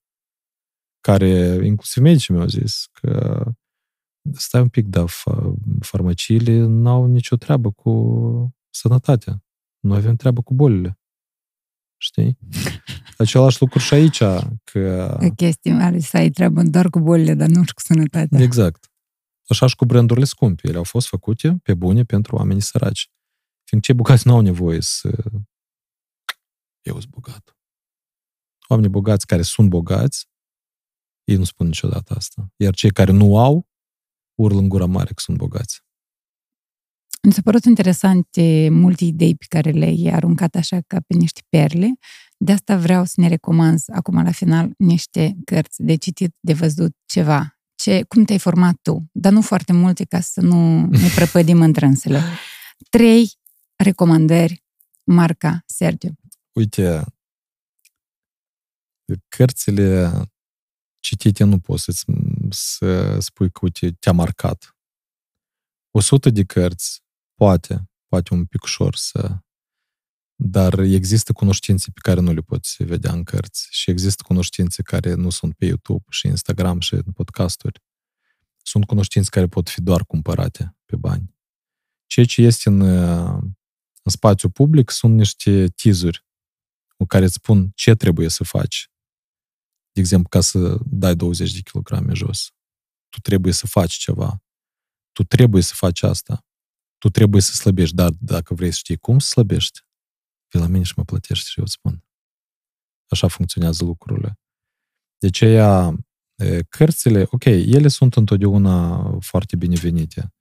care 1.01 1.59
inclusiv 1.63 2.03
medicii 2.03 2.33
mi-au 2.33 2.47
zis 2.47 2.87
că 2.91 3.43
stai 4.33 4.61
un 4.61 4.69
pic, 4.69 4.85
dar 4.87 5.09
farmaciile 5.79 6.57
n-au 6.65 7.05
nicio 7.05 7.35
treabă 7.35 7.71
cu 7.71 8.55
sănătatea. 8.69 9.43
Noi 9.79 9.97
avem 9.97 10.15
treabă 10.15 10.41
cu 10.41 10.53
bolile. 10.53 11.00
Știi? 12.03 12.37
Același 13.17 13.61
lucru 13.61 13.79
și 13.79 13.93
aici, 13.93 14.17
că... 14.63 15.17
Chestii 15.35 15.71
mare 15.71 15.99
să 15.99 16.17
ai 16.17 16.29
treabă 16.29 16.61
doar 16.63 16.89
cu 16.89 16.99
bolile, 16.99 17.33
dar 17.33 17.47
nu 17.47 17.63
și 17.63 17.73
cu 17.73 17.81
sănătatea. 17.81 18.41
Exact. 18.41 18.91
Așa 19.47 19.67
și 19.67 19.75
cu 19.75 19.85
brandurile 19.85 20.25
scumpe. 20.25 20.67
Ele 20.67 20.77
au 20.77 20.83
fost 20.83 21.07
făcute 21.07 21.59
pe 21.63 21.73
bune 21.73 22.03
pentru 22.03 22.35
oamenii 22.35 22.61
săraci. 22.61 23.11
Fiindcă 23.63 23.91
cei 23.91 23.95
bogați 23.95 24.27
nu 24.27 24.33
au 24.33 24.41
nevoie 24.41 24.81
să... 24.81 25.23
Eu 26.81 26.99
sunt 26.99 27.11
bogat. 27.11 27.57
Oamenii 28.67 28.91
bogați 28.91 29.25
care 29.25 29.41
sunt 29.41 29.69
bogați, 29.69 30.29
ei 31.23 31.35
nu 31.35 31.43
spun 31.43 31.65
niciodată 31.65 32.13
asta. 32.13 32.53
Iar 32.55 32.73
cei 32.73 32.91
care 32.91 33.11
nu 33.11 33.37
au, 33.37 33.69
urlă 34.39 34.59
în 34.59 34.69
gura 34.69 34.85
mare 34.85 35.13
că 35.13 35.21
sunt 35.21 35.37
bogați. 35.37 35.83
Mi 37.23 37.33
s-a 37.33 37.41
părut 37.43 37.63
interesante 37.63 38.69
multe 38.71 39.05
idei 39.05 39.35
pe 39.35 39.45
care 39.49 39.71
le-ai 39.71 40.09
aruncat 40.13 40.55
așa 40.55 40.81
ca 40.87 40.99
pe 41.07 41.13
niște 41.13 41.41
perle. 41.49 41.93
De 42.37 42.51
asta 42.51 42.77
vreau 42.77 43.05
să 43.05 43.13
ne 43.15 43.27
recomand 43.27 43.79
acum 43.93 44.23
la 44.23 44.31
final 44.31 44.73
niște 44.77 45.35
cărți 45.45 45.83
de 45.83 45.95
citit, 45.95 46.35
de 46.39 46.53
văzut 46.53 46.95
ceva. 47.05 47.57
Ce, 47.75 48.03
cum 48.07 48.23
te-ai 48.23 48.39
format 48.39 48.75
tu? 48.81 49.09
Dar 49.11 49.31
nu 49.31 49.41
foarte 49.41 49.73
multe 49.73 50.03
ca 50.03 50.19
să 50.19 50.41
nu 50.41 50.85
ne 50.85 51.07
prăpădim 51.15 51.61
întrânsele. 51.61 52.21
Trei 52.89 53.31
recomandări, 53.75 54.63
marca 55.03 55.63
Sergio. 55.65 56.09
Uite, 56.51 57.03
cărțile 59.27 60.11
citite 60.99 61.43
nu 61.43 61.59
poți 61.59 61.83
să, 61.83 61.91
să 62.49 63.19
spui 63.19 63.51
că, 63.51 63.59
uite, 63.61 63.91
te-a 63.91 64.11
marcat. 64.11 64.75
100 65.91 66.29
de 66.29 66.43
cărți, 66.43 67.03
poate, 67.41 67.89
poate 68.07 68.33
un 68.33 68.45
pic 68.45 68.63
ușor 68.63 68.95
să... 68.95 69.37
Dar 70.35 70.79
există 70.79 71.33
cunoștințe 71.33 71.91
pe 71.91 71.99
care 72.03 72.19
nu 72.19 72.33
le 72.33 72.41
poți 72.41 72.83
vedea 72.83 73.11
în 73.11 73.23
cărți 73.23 73.67
și 73.71 73.89
există 73.89 74.23
cunoștințe 74.23 74.81
care 74.81 75.13
nu 75.13 75.29
sunt 75.29 75.53
pe 75.55 75.65
YouTube 75.65 76.03
și 76.09 76.27
Instagram 76.27 76.79
și 76.79 76.93
în 76.93 77.11
podcasturi. 77.13 77.83
Sunt 78.63 78.85
cunoștințe 78.85 79.29
care 79.29 79.47
pot 79.47 79.69
fi 79.69 79.81
doar 79.81 80.05
cumpărate 80.05 80.77
pe 80.85 80.95
bani. 80.95 81.35
Ceea 82.05 82.25
ce 82.25 82.41
este 82.41 82.69
în, 82.69 82.81
în 84.03 84.11
spațiu 84.11 84.49
public 84.49 84.89
sunt 84.89 85.15
niște 85.15 85.67
tizuri 85.67 86.25
cu 86.97 87.05
care 87.05 87.25
îți 87.25 87.33
spun 87.33 87.71
ce 87.75 87.95
trebuie 87.95 88.29
să 88.29 88.43
faci 88.43 88.89
de 89.91 89.99
exemplu, 89.99 90.29
ca 90.29 90.41
să 90.41 90.77
dai 90.85 91.15
20 91.15 91.53
de 91.53 91.61
kilograme 91.61 92.13
jos. 92.13 92.51
Tu 93.09 93.19
trebuie 93.19 93.53
să 93.53 93.67
faci 93.67 93.93
ceva. 93.93 94.43
Tu 95.11 95.23
trebuie 95.23 95.61
să 95.61 95.73
faci 95.75 96.01
asta. 96.03 96.45
Tu 97.01 97.09
trebuie 97.09 97.41
să 97.41 97.53
slăbești, 97.53 97.95
dar 97.95 98.11
dacă 98.19 98.53
vrei 98.53 98.71
să 98.71 98.77
știi 98.77 98.97
cum 98.97 99.19
să 99.19 99.27
slăbești, 99.27 99.79
vii 100.49 100.61
la 100.61 100.67
mine 100.67 100.83
și 100.83 100.93
mă 100.95 101.03
plătești 101.03 101.49
și 101.49 101.57
eu 101.57 101.63
îți 101.63 101.73
spun. 101.73 102.03
Așa 103.09 103.27
funcționează 103.27 103.83
lucrurile. 103.83 104.39
De 105.17 105.27
aceea, 105.27 105.95
cărțile, 106.69 107.25
ok, 107.29 107.45
ele 107.45 107.87
sunt 107.87 108.15
întotdeauna 108.15 109.03
foarte 109.19 109.55
binevenite. 109.55 110.33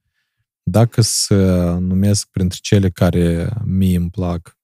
Dacă 0.63 1.01
să 1.01 1.73
numesc 1.79 2.29
printre 2.31 2.59
cele 2.63 2.91
care 2.91 3.53
mie 3.65 3.97
îmi 3.97 4.11
plac, 4.11 4.59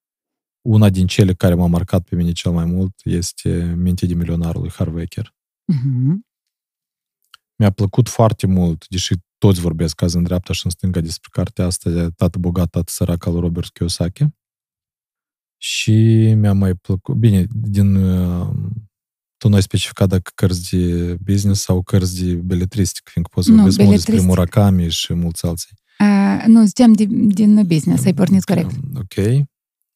una 0.61 0.91
din 0.91 1.07
cele 1.07 1.35
care 1.35 1.55
m-a 1.55 1.67
marcat 1.67 2.09
pe 2.09 2.15
mine 2.17 2.33
cel 2.33 2.53
mai 2.53 2.65
mult 2.65 3.01
este 3.05 3.75
Minte 3.77 4.07
de 4.07 4.15
milionarul 4.15 4.61
lui 4.61 4.71
Harvecker. 4.71 5.35
Uh-huh. 5.73 6.15
Mi-a 7.59 7.71
plăcut 7.71 8.09
foarte 8.09 8.47
mult, 8.47 8.89
deși 8.89 9.15
toți 9.39 9.61
vorbesc 9.61 10.03
azi 10.03 10.17
în 10.17 10.23
dreapta 10.23 10.53
și 10.53 10.65
în 10.65 10.71
stânga 10.71 11.01
despre 11.01 11.29
cartea 11.33 11.65
asta 11.65 11.91
de 11.91 12.11
Tată 12.11 12.39
bogat, 12.39 12.71
tată 12.71 12.93
sărac 12.93 13.27
al 13.27 13.35
Robert 13.41 13.71
Kiyosaki. 13.71 14.27
Și 15.57 15.93
mi-a 16.35 16.53
mai 16.53 16.75
plăcut, 16.75 17.15
bine, 17.15 17.47
din 17.51 17.95
uh, 17.95 18.49
tu 19.37 19.49
nu 19.49 19.55
ai 19.55 19.63
specificat 19.63 20.09
dacă 20.09 20.31
cărți 20.35 20.77
de 20.77 21.17
business 21.25 21.63
sau 21.63 21.83
cărți 21.83 22.25
de 22.25 22.35
beletristică, 22.35 23.11
fiindcă 23.13 23.33
poți 23.35 23.47
să 23.47 23.53
vorbesc 23.53 23.79
mult 23.79 23.91
despre 23.91 24.21
Murakami 24.21 24.91
și 24.91 25.15
mulți 25.15 25.47
alții. 25.47 25.71
Uh, 25.99 26.45
nu, 26.47 26.65
ziceam 26.65 26.93
din, 26.93 27.29
din 27.29 27.67
business, 27.67 28.05
ai 28.05 28.15
pornit 28.15 28.45
corect. 28.45 28.75
Ok. 28.95 29.47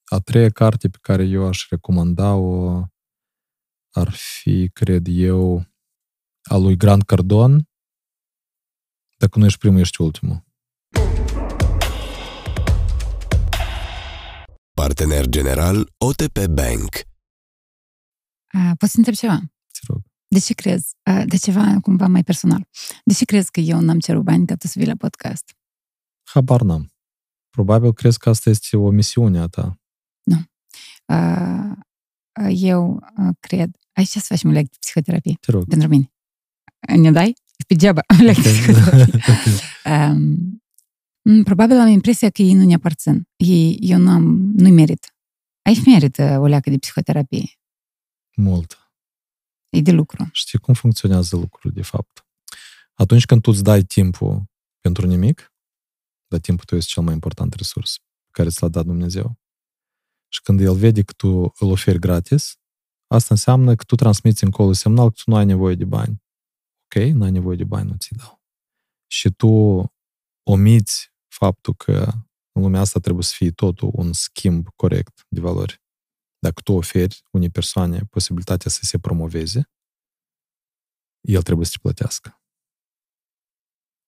A 0.05 0.19
treia 0.19 0.51
carte 0.51 0.89
pe 0.89 0.99
care 1.01 1.25
eu 1.25 1.47
aș 1.47 1.67
recomanda-o 1.69 2.83
ar 3.91 4.11
fi, 4.11 4.71
cred 4.73 5.07
eu, 5.09 5.65
a 6.43 6.57
lui 6.57 6.77
Grant 6.77 7.03
Cardone. 7.03 7.70
Dacă 9.21 9.39
nu 9.39 9.45
ești 9.45 9.59
primul, 9.59 9.79
ești 9.79 10.01
ultimul. 10.03 10.45
Partener 14.75 15.27
general 15.29 15.93
OTP 15.99 16.47
Bank. 16.47 16.93
Uh, 18.55 18.71
poți 18.79 18.93
să 18.93 18.99
întreb 18.99 19.15
ceva? 19.15 19.41
Ți 19.73 19.81
rog. 19.89 20.03
De 20.29 20.39
ce 20.39 20.55
crezi? 20.55 20.97
Uh, 21.11 21.23
de 21.27 21.37
ceva 21.37 21.81
cumva 21.83 22.07
mai 22.07 22.23
personal. 22.23 22.69
De 23.05 23.15
ce 23.15 23.25
crezi 23.25 23.51
că 23.51 23.61
eu 23.61 23.81
n-am 23.81 23.99
cerut 23.99 24.25
bani 24.25 24.47
ca 24.47 24.57
tu 24.57 24.67
să 24.67 24.75
vii 24.77 24.87
la 24.87 24.95
podcast? 24.95 25.57
Habar 26.23 26.61
n-am. 26.63 26.93
Probabil 27.51 27.93
crezi 27.93 28.19
că 28.19 28.29
asta 28.29 28.51
este 28.51 28.77
o 28.77 28.91
misiune 28.91 29.39
a 29.39 29.47
ta. 29.47 29.81
Uh, 30.25 31.73
uh, 32.43 32.51
eu 32.51 32.93
uh, 33.19 33.35
cred... 33.41 33.71
Aici 33.93 34.09
să 34.09 34.21
facem 34.21 34.51
lecții 34.51 34.73
de 34.73 34.79
psihoterapie 34.81 35.37
Te 35.41 35.51
rog. 35.51 35.69
pentru 35.69 35.89
mine. 35.89 36.13
Ne 36.97 37.11
dai? 37.11 37.35
Pe 37.67 37.75
geaba 37.75 38.01
lecții 38.27 38.43
de 38.43 38.73
psihoterapie. 38.73 39.53
Um, 39.85 40.63
mm, 41.23 41.43
probabil 41.43 41.79
am 41.79 41.89
impresia 41.89 42.31
că 42.31 42.43
ei 42.43 42.55
nu 42.55 42.65
ne 42.65 42.75
aparțin. 42.75 43.29
Ei, 43.37 43.77
eu 43.81 43.99
nu 43.99 44.11
am, 44.11 44.53
nu 44.55 44.69
merit. 44.69 45.15
Aici 45.63 45.85
merită 45.87 46.39
o 46.41 46.47
leacă 46.47 46.71
de 46.71 46.79
psihoterapie. 46.79 47.59
Mult. 48.37 48.79
E 49.69 49.81
de 49.81 49.91
lucru. 49.91 50.29
Știi 50.33 50.59
cum 50.59 50.75
funcționează 50.75 51.37
lucrurile, 51.37 51.73
de 51.73 51.83
fapt? 51.83 52.27
Atunci 52.95 53.25
când 53.25 53.43
tu 53.43 53.51
îți 53.51 53.63
dai 53.63 53.83
timpul 53.83 54.45
pentru 54.81 55.07
nimic, 55.07 55.53
dar 56.27 56.41
timpul 56.41 56.65
tău 56.65 56.79
este 56.79 56.91
cel 56.93 57.03
mai 57.03 57.15
important 57.15 57.55
resurs 57.55 57.97
pe 57.99 58.31
care 58.31 58.49
ți 58.49 58.63
l-a 58.63 58.69
dat 58.69 58.85
Dumnezeu. 58.85 59.39
Și 60.29 60.43
când 60.43 60.61
El 60.61 60.75
vede 60.75 61.03
că 61.03 61.13
tu 61.13 61.29
îl 61.59 61.71
oferi 61.71 61.99
gratis, 61.99 62.59
asta 63.07 63.29
înseamnă 63.31 63.75
că 63.75 63.85
tu 63.85 63.95
transmiți 63.95 64.45
încolo 64.45 64.73
semnal 64.73 65.09
că 65.09 65.15
tu 65.25 65.31
nu 65.31 65.37
ai 65.37 65.45
nevoie 65.45 65.75
de 65.75 65.85
bani. 65.85 66.23
Ok? 66.95 67.03
Nu 67.03 67.25
ai 67.25 67.31
nevoie 67.31 67.57
de 67.57 67.65
bani, 67.65 67.91
nu 67.91 67.97
ți 67.97 68.15
dau. 68.15 68.43
Și 69.07 69.31
tu 69.31 69.49
omiți 70.43 71.13
faptul 71.29 71.75
că 71.75 72.13
în 72.53 72.63
lumea 72.63 72.81
asta 72.81 73.01
trebuie 73.01 73.25
să 73.25 73.33
fie 73.37 73.51
totul 73.51 73.91
un 73.93 74.13
schimb 74.13 74.69
corect 74.77 75.27
de 75.29 75.41
valori. 75.41 75.83
Dacă 76.39 76.61
tu 76.63 76.73
oferi 76.73 77.23
unei 77.31 77.51
persoane 77.51 77.99
posibilitatea 77.99 78.71
să 78.71 78.81
se 78.83 78.99
promoveze, 78.99 79.71
el 81.21 81.43
trebuie 81.43 81.67
să 81.67 81.73
te 81.73 81.79
plătească. 81.83 82.43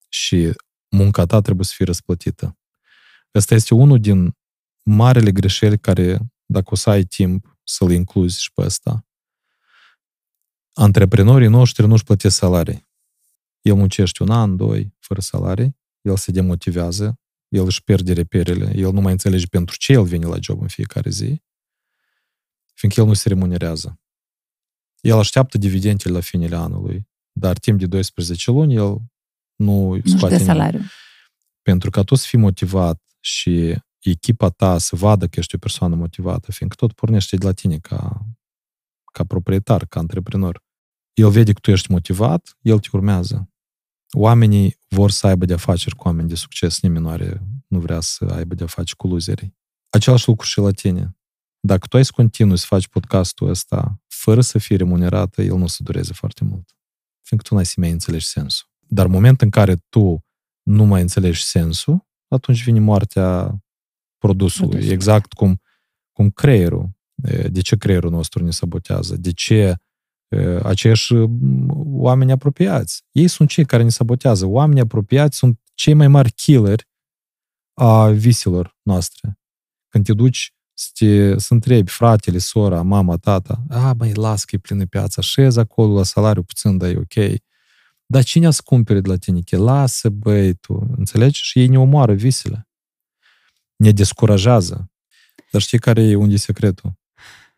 Și 0.09 0.53
munca 0.91 1.27
ta 1.27 1.41
trebuie 1.41 1.65
să 1.67 1.73
fie 1.77 1.85
răsplătită. 1.85 2.59
Ăsta 3.35 3.55
este 3.55 3.75
unul 3.75 4.01
din 4.01 4.37
marele 4.85 5.33
greșeli 5.33 5.79
care, 5.79 6.19
dacă 6.45 6.69
o 6.71 6.75
să 6.75 6.91
ai 6.91 7.03
timp 7.05 7.59
să-l 7.65 7.91
incluzi 7.91 8.43
și 8.43 8.53
pe 8.53 8.63
ăsta, 8.63 9.07
antreprenorii 10.73 11.49
noștri 11.49 11.87
nu-și 11.87 12.05
plătesc 12.05 12.37
salarii. 12.37 12.89
El 13.61 13.75
muncește 13.75 14.23
un 14.23 14.31
an, 14.31 14.57
doi, 14.57 14.95
fără 14.99 15.21
salarii, 15.21 15.77
el 16.01 16.17
se 16.17 16.31
demotivează, 16.31 17.21
el 17.49 17.65
își 17.65 17.83
pierde 17.83 18.13
reperele, 18.13 18.73
el 18.77 18.93
nu 18.93 19.01
mai 19.01 19.13
înțelege 19.13 19.47
pentru 19.47 19.77
ce 19.77 19.93
el 19.93 20.05
vine 20.05 20.27
la 20.27 20.37
job 20.41 20.61
în 20.61 20.69
fiecare 20.69 21.11
zi, 21.11 21.43
fiindcă 22.75 23.01
el 23.01 23.07
nu 23.07 23.15
se 23.15 23.29
remunerează. 23.29 24.01
El 25.01 25.19
așteaptă 25.19 25.59
dividendele 25.59 26.15
la 26.15 26.21
finele 26.21 26.57
anului, 26.57 27.09
dar 27.33 27.59
timp 27.59 27.79
de 27.79 27.87
12 27.87 28.51
luni 28.51 28.75
el 28.75 28.99
nu 29.57 29.89
Nu-și 29.95 30.03
scoate 30.09 30.29
dă 30.29 30.31
nimic. 30.31 30.47
salariu. 30.47 30.81
Pentru 31.63 31.91
ca 31.91 32.03
tu 32.03 32.15
să 32.15 32.27
fii 32.29 32.39
motivat 32.39 33.03
și 33.21 33.77
echipa 33.99 34.49
ta 34.51 34.79
să 34.79 34.97
vadă 34.97 35.27
că 35.27 35.39
ești 35.39 35.55
o 35.55 35.59
persoană 35.59 35.95
motivată, 35.95 36.53
fiindcă 36.53 36.77
tot 36.87 36.93
pornește 36.93 37.37
de 37.37 37.45
la 37.47 37.53
tine 37.53 37.79
ca, 37.79 38.27
ca 39.13 39.25
proprietar, 39.25 39.87
ca 39.87 40.01
antreprenor. 40.01 40.63
El 41.13 41.31
vede 41.31 41.53
că 41.53 41.61
tu 41.61 41.71
ești 41.71 41.91
motivat, 41.91 42.57
el 42.61 42.79
te 42.79 42.89
urmează. 42.93 43.49
Oamenii 44.13 44.79
vor 44.89 45.11
să 45.11 45.27
aibă 45.27 45.45
de-a 45.45 45.57
face 45.57 45.91
cu 45.97 46.07
oameni 46.07 46.29
de 46.29 46.35
succes, 46.35 46.81
nimeni 46.81 47.05
nu, 47.05 47.11
are, 47.11 47.43
nu 47.67 47.79
vrea 47.79 48.01
să 48.01 48.25
aibă 48.25 48.55
de-a 48.55 48.67
face 48.67 48.95
cu 48.95 49.07
loserii. 49.07 49.57
Același 49.91 50.29
lucru 50.29 50.47
și 50.47 50.59
la 50.59 50.71
tine. 50.71 51.17
Dacă 51.61 51.87
tu 51.87 51.97
ai 51.97 52.05
să 52.05 52.13
continui 52.15 52.59
să 52.59 52.67
faci 52.69 52.89
podcastul 52.89 53.49
ăsta 53.49 54.01
fără 54.07 54.41
să 54.41 54.59
fii 54.59 54.77
remunerată, 54.77 55.43
el 55.43 55.57
nu 55.57 55.63
o 55.63 55.67
să 55.67 55.83
dureze 55.83 56.13
foarte 56.13 56.45
mult. 56.45 56.77
Fiindcă 57.23 57.49
tu 57.49 57.55
n-ai 57.55 57.67
să 57.67 57.75
mai 57.77 57.91
înțelegi 57.91 58.27
sensul. 58.27 58.69
Dar 58.87 59.07
în 59.07 59.13
momentul 59.13 59.45
în 59.45 59.51
care 59.51 59.77
tu 59.89 60.25
nu 60.63 60.85
mai 60.85 61.01
înțelegi 61.01 61.43
sensul, 61.43 62.07
atunci 62.29 62.65
vine 62.65 62.79
moartea 62.79 63.63
produsului. 64.19 64.71
Produsul. 64.71 64.93
Exact 64.93 65.33
cum, 65.33 65.61
cum 66.13 66.31
creierul. 66.31 66.91
E, 67.23 67.49
De 67.49 67.61
ce 67.61 67.77
creierul 67.77 68.11
nostru 68.11 68.45
ne 68.45 68.51
sabotează? 68.51 69.17
De 69.17 69.33
ce 69.33 69.77
e, 70.29 70.61
aceiași 70.63 71.15
m, 71.15 71.67
oameni 71.85 72.33
apropiați? 72.33 73.03
Ei 73.13 73.29
sunt 73.29 73.49
cei 73.49 73.65
care 73.65 73.83
ne 73.83 73.89
sabotează. 73.89 74.47
Oamenii 74.47 74.83
apropiați 74.83 75.37
sunt 75.37 75.61
cei 75.75 75.95
mai 75.95 76.09
mari 76.09 76.33
killeri 76.33 76.89
a 77.75 78.09
viselor 78.09 78.77
noastre. 78.83 79.39
Când 79.89 80.05
te 80.05 80.13
duci 80.13 80.55
să, 80.75 80.89
te, 80.95 81.39
să 81.39 81.55
întrebi 81.55 81.91
fratele, 81.91 82.39
sora, 82.39 82.83
mama, 82.83 83.17
tata, 83.17 83.63
a, 83.69 83.95
băi, 83.95 84.13
las 84.13 84.45
că 84.45 84.57
e 84.57 84.59
plină 84.59 84.87
piața, 84.87 85.15
așez 85.19 85.57
acolo 85.57 85.97
la 85.97 86.03
salariu 86.03 86.43
puțin, 86.43 86.77
dar 86.77 86.89
e 86.89 86.97
ok. 86.97 87.41
Dar 88.07 88.23
cine 88.25 88.47
a 88.47 88.51
să 88.51 88.61
cumpere 88.65 89.01
de 89.01 89.09
la 89.09 89.17
tine? 89.17 89.41
Că 89.41 89.57
lasă, 89.57 90.09
băi, 90.09 90.55
tu, 90.55 90.93
înțelegi? 90.97 91.41
Și 91.43 91.59
ei 91.59 91.67
ne 91.67 91.79
omoară 91.79 92.13
visele. 92.13 92.69
Ne 93.77 93.91
descurajează. 93.91 94.91
Dar 95.51 95.61
știi 95.61 95.79
care 95.79 96.03
e 96.03 96.15
unde 96.15 96.35
e 96.35 96.37
secretul? 96.37 96.93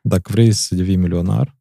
Dacă 0.06 0.31
vrei 0.32 0.52
să 0.52 0.74
devii 0.74 0.97
milionar, 0.97 1.56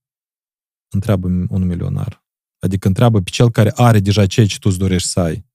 întreabă 0.89 1.27
un 1.27 1.65
milionar. 1.65 2.25
Adică 2.59 2.87
întreabă 2.87 3.21
pe 3.21 3.29
cel 3.29 3.51
care 3.51 3.71
are 3.75 3.99
deja 3.99 4.25
ceea 4.25 4.45
ce 4.45 4.59
tu 4.59 4.69
îți 4.69 4.77
dorești 4.77 5.07
să 5.07 5.19
ai. 5.19 5.45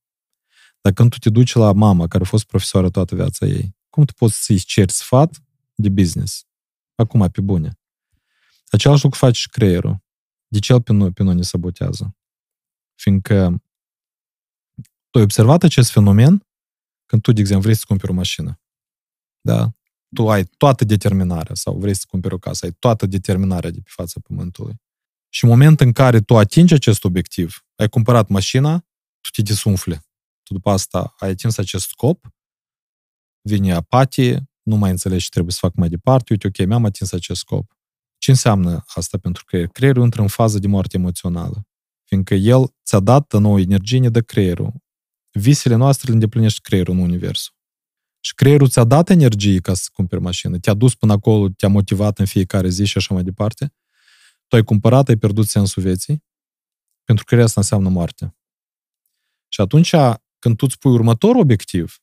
Dar 0.80 0.92
când 0.92 1.10
tu 1.10 1.18
te 1.18 1.30
duci 1.30 1.54
la 1.54 1.72
mama, 1.72 2.06
care 2.06 2.24
a 2.24 2.26
fost 2.26 2.44
profesoară 2.44 2.90
toată 2.90 3.14
viața 3.14 3.46
ei, 3.46 3.76
cum 3.90 4.04
tu 4.04 4.12
poți 4.12 4.44
să-i 4.44 4.58
ceri 4.58 4.92
sfat 4.92 5.42
de 5.74 5.88
business? 5.88 6.46
Acum, 6.94 7.28
pe 7.28 7.40
bune. 7.40 7.78
Același 8.66 9.02
lucru 9.02 9.18
face 9.18 9.38
și 9.38 9.48
creierul. 9.48 10.02
De 10.46 10.58
ce 10.58 10.72
el 10.72 10.82
pe 10.82 10.92
noi, 10.92 11.12
pe 11.12 11.22
noi 11.22 11.34
ne 11.34 11.42
sabotează? 11.42 12.16
Fiindcă 12.94 13.62
tu 15.10 15.18
ai 15.18 15.22
observat 15.22 15.62
acest 15.62 15.90
fenomen 15.90 16.46
când 17.06 17.22
tu, 17.22 17.32
de 17.32 17.40
exemplu, 17.40 17.64
vrei 17.64 17.76
să 17.76 17.84
cumperi 17.86 18.12
o 18.12 18.14
mașină. 18.14 18.60
Da? 19.40 19.77
Tu 20.14 20.30
ai 20.30 20.44
toată 20.44 20.84
determinarea 20.84 21.54
sau 21.54 21.78
vrei 21.78 21.94
să 21.94 22.04
cumperi 22.08 22.34
o 22.34 22.38
casă, 22.38 22.64
ai 22.64 22.72
toată 22.78 23.06
determinarea 23.06 23.70
de 23.70 23.80
pe 23.80 23.90
fața 23.92 24.20
pământului. 24.22 24.74
Și 25.28 25.44
în 25.44 25.50
momentul 25.50 25.86
în 25.86 25.92
care 25.92 26.20
tu 26.20 26.36
atingi 26.36 26.74
acest 26.74 27.04
obiectiv, 27.04 27.66
ai 27.76 27.88
cumpărat 27.88 28.28
mașina, 28.28 28.78
tu 29.20 29.30
te 29.30 29.42
desumfli. 29.42 30.00
Tu 30.42 30.52
după 30.52 30.70
asta 30.70 31.14
ai 31.18 31.28
atins 31.28 31.58
acest 31.58 31.88
scop, 31.88 32.26
vine 33.40 33.72
apatie, 33.72 34.50
nu 34.62 34.76
mai 34.76 34.90
înțelegi 34.90 35.24
ce 35.24 35.30
trebuie 35.30 35.52
să 35.52 35.58
fac 35.60 35.74
mai 35.74 35.88
departe, 35.88 36.32
uite, 36.32 36.46
ok, 36.46 36.66
mi-am 36.66 36.84
atins 36.84 37.12
acest 37.12 37.40
scop. 37.40 37.76
Ce 38.18 38.30
înseamnă 38.30 38.84
asta 38.86 39.18
pentru 39.18 39.44
creier? 39.44 39.66
Creierul 39.66 40.02
intră 40.02 40.22
în 40.22 40.28
fază 40.28 40.58
de 40.58 40.66
moarte 40.66 40.96
emoțională. 40.96 41.66
Fiindcă 42.04 42.34
el 42.34 42.74
ți-a 42.84 43.00
dat 43.00 43.32
nouă 43.32 43.60
energie, 43.60 43.98
ne 43.98 44.08
dă 44.08 44.20
creierul. 44.20 44.72
Visele 45.30 45.74
noastre 45.74 46.08
le 46.08 46.12
îndeplinește 46.12 46.60
creierul 46.62 46.94
în 46.94 47.00
universul. 47.00 47.54
Și 48.28 48.34
creierul 48.34 48.68
ți-a 48.68 48.84
dat 48.84 49.10
energie 49.10 49.60
ca 49.60 49.74
să 49.74 49.88
cumperi 49.92 50.20
mașină. 50.22 50.58
Te-a 50.58 50.74
dus 50.74 50.94
până 50.94 51.12
acolo, 51.12 51.48
te-a 51.48 51.68
motivat 51.68 52.18
în 52.18 52.26
fiecare 52.26 52.68
zi 52.68 52.84
și 52.84 52.96
așa 52.96 53.14
mai 53.14 53.22
departe. 53.22 53.74
Tu 54.46 54.56
ai 54.56 54.62
cumpărat, 54.62 55.08
ai 55.08 55.16
pierdut 55.16 55.46
sensul 55.48 55.82
vieții, 55.82 56.24
pentru 57.04 57.24
că 57.24 57.42
asta 57.42 57.60
înseamnă 57.60 57.88
moarte. 57.88 58.36
Și 59.48 59.60
atunci, 59.60 59.94
când 60.38 60.56
tu 60.56 60.64
îți 60.68 60.78
pui 60.78 60.90
următorul 60.92 61.40
obiectiv, 61.40 61.98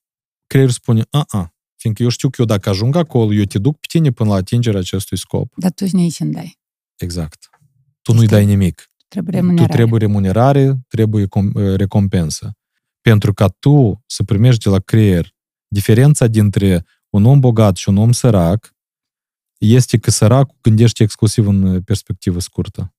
creierul 0.48 0.74
spune, 0.74 1.04
a-a, 1.10 1.54
fiindcă 1.76 2.04
eu 2.04 2.10
știu 2.10 2.30
că 2.30 2.36
eu 2.40 2.46
dacă 2.46 2.70
ajung 2.70 2.96
acolo, 2.96 3.34
eu 3.34 3.44
te 3.44 3.60
duc 3.60 3.80
pe 3.80 3.86
tine 3.90 4.12
până 4.12 4.30
la 4.30 4.36
atingerea 4.36 4.80
acestui 4.80 5.18
scop. 5.18 5.54
Dar 5.58 5.72
tu 5.72 5.86
și 5.86 5.96
nici 5.96 6.20
îmi 6.20 6.32
dai. 6.32 6.60
Exact. 6.96 7.50
Tu 8.02 8.14
nu-i 8.14 8.28
dai 8.28 8.46
nimic. 8.46 8.92
Trebuie 9.08 9.34
Tu 9.34 9.40
remunerare. 9.40 9.74
trebuie 9.74 10.00
remunerare, 10.00 10.80
trebuie 10.88 11.26
com- 11.26 11.54
uh, 11.54 11.76
recompensă. 11.76 12.58
Pentru 13.02 13.34
ca 13.34 13.48
tu 13.48 14.04
să 14.06 14.24
primești 14.24 14.64
de 14.64 14.70
la 14.70 14.80
creier 14.80 15.35
diferența 15.76 16.28
dintre 16.28 16.86
un 17.10 17.26
om 17.26 17.40
bogat 17.40 17.76
și 17.76 17.90
un 17.90 17.98
om 17.98 18.12
sărac 18.12 18.76
este 19.58 19.98
că 19.98 20.12
săracul 20.12 20.58
gândește 20.62 21.04
exclusiv 21.04 21.48
în 21.48 21.64
uh, 21.64 21.82
perspectivă 21.86 22.40
scurtă. 22.40 22.94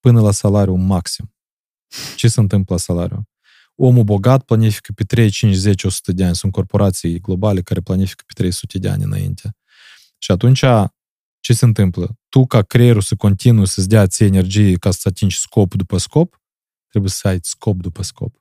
Până 0.00 0.20
la 0.20 0.30
salariu 0.30 0.74
maxim. 0.74 1.34
Ce 2.16 2.28
se 2.28 2.40
întâmplă 2.40 2.74
la 2.74 2.80
salariu? 2.80 3.28
Omul 3.74 4.04
bogat 4.04 4.44
planifică 4.44 4.92
pe 4.92 5.04
3, 5.04 5.30
5, 5.30 5.54
10, 5.54 5.86
100 5.86 6.12
de 6.12 6.24
ani. 6.24 6.36
Sunt 6.36 6.52
corporații 6.52 7.20
globale 7.20 7.62
care 7.62 7.80
planifică 7.80 8.24
pe 8.26 8.32
300 8.32 8.78
de 8.78 8.88
ani 8.88 9.02
înainte. 9.02 9.56
Și 10.18 10.30
atunci, 10.30 10.64
ce 11.40 11.52
se 11.52 11.64
întâmplă? 11.64 12.18
Tu, 12.28 12.46
ca 12.46 12.62
creierul 12.62 13.02
să 13.02 13.14
continui 13.14 13.66
să-ți 13.66 13.88
dea 13.88 14.06
ție 14.06 14.26
energie 14.26 14.76
ca 14.76 14.90
să 14.90 15.08
atingi 15.08 15.38
scop 15.38 15.74
după 15.74 15.96
scop, 15.96 16.42
trebuie 16.88 17.10
să 17.10 17.28
ai 17.28 17.38
scop 17.42 17.76
după 17.80 18.02
scop. 18.02 18.34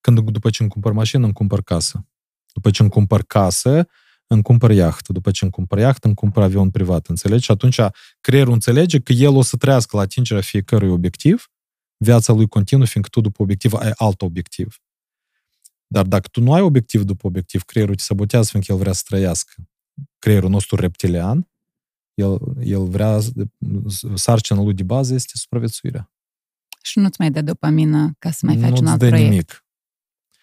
când 0.00 0.30
după 0.30 0.50
ce 0.50 0.62
îmi 0.62 0.70
cumpăr 0.70 0.92
mașină, 0.92 1.24
îmi 1.24 1.32
cumpăr 1.32 1.62
casă. 1.62 2.06
După 2.56 2.70
ce 2.70 2.82
îmi 2.82 2.90
cumpăr 2.90 3.22
casă, 3.22 3.88
îmi 4.26 4.42
cumpăr 4.42 4.70
iahtă. 4.70 5.12
După 5.12 5.30
ce 5.30 5.44
îmi 5.44 5.52
cumpăr 5.52 5.78
iahtă, 5.78 6.06
îmi 6.06 6.16
cumpăr 6.16 6.42
avion 6.42 6.70
privat, 6.70 7.06
înțelegi? 7.06 7.44
Și 7.44 7.50
atunci 7.50 7.80
creierul 8.20 8.52
înțelege 8.52 9.00
că 9.00 9.12
el 9.12 9.34
o 9.34 9.42
să 9.42 9.56
trăiască 9.56 9.96
la 9.96 10.02
atingerea 10.02 10.42
fiecărui 10.42 10.88
obiectiv, 10.88 11.50
viața 11.96 12.32
lui 12.32 12.48
continuă, 12.48 12.86
fiindcă 12.86 13.10
tu 13.12 13.20
după 13.20 13.42
obiectiv 13.42 13.72
ai 13.72 13.92
alt 13.96 14.22
obiectiv. 14.22 14.80
Dar 15.86 16.06
dacă 16.06 16.28
tu 16.28 16.40
nu 16.40 16.52
ai 16.52 16.60
obiectiv 16.60 17.02
după 17.02 17.26
obiectiv, 17.26 17.62
creierul 17.62 17.94
te 17.94 18.02
sabotează 18.02 18.48
fiindcă 18.50 18.72
el 18.72 18.78
vrea 18.78 18.92
să 18.92 19.02
trăiască. 19.06 19.54
Creierul 20.18 20.50
nostru 20.50 20.76
reptilian, 20.76 21.48
el, 22.14 22.38
el 22.62 22.84
vrea, 22.84 23.18
sarcina 24.14 24.62
lui 24.62 24.74
de 24.74 24.82
bază 24.82 25.14
este 25.14 25.32
supraviețuirea. 25.34 26.10
Și 26.82 26.98
nu-ți 26.98 27.16
mai 27.20 27.30
dă 27.30 27.42
dopamină 27.42 28.14
ca 28.18 28.30
să 28.30 28.46
mai 28.46 28.56
faci 28.56 28.70
nu 28.70 28.76
un 28.76 28.86
alt 28.86 28.98
dă 28.98 29.06
proiect. 29.06 29.30
nimic. 29.30 29.64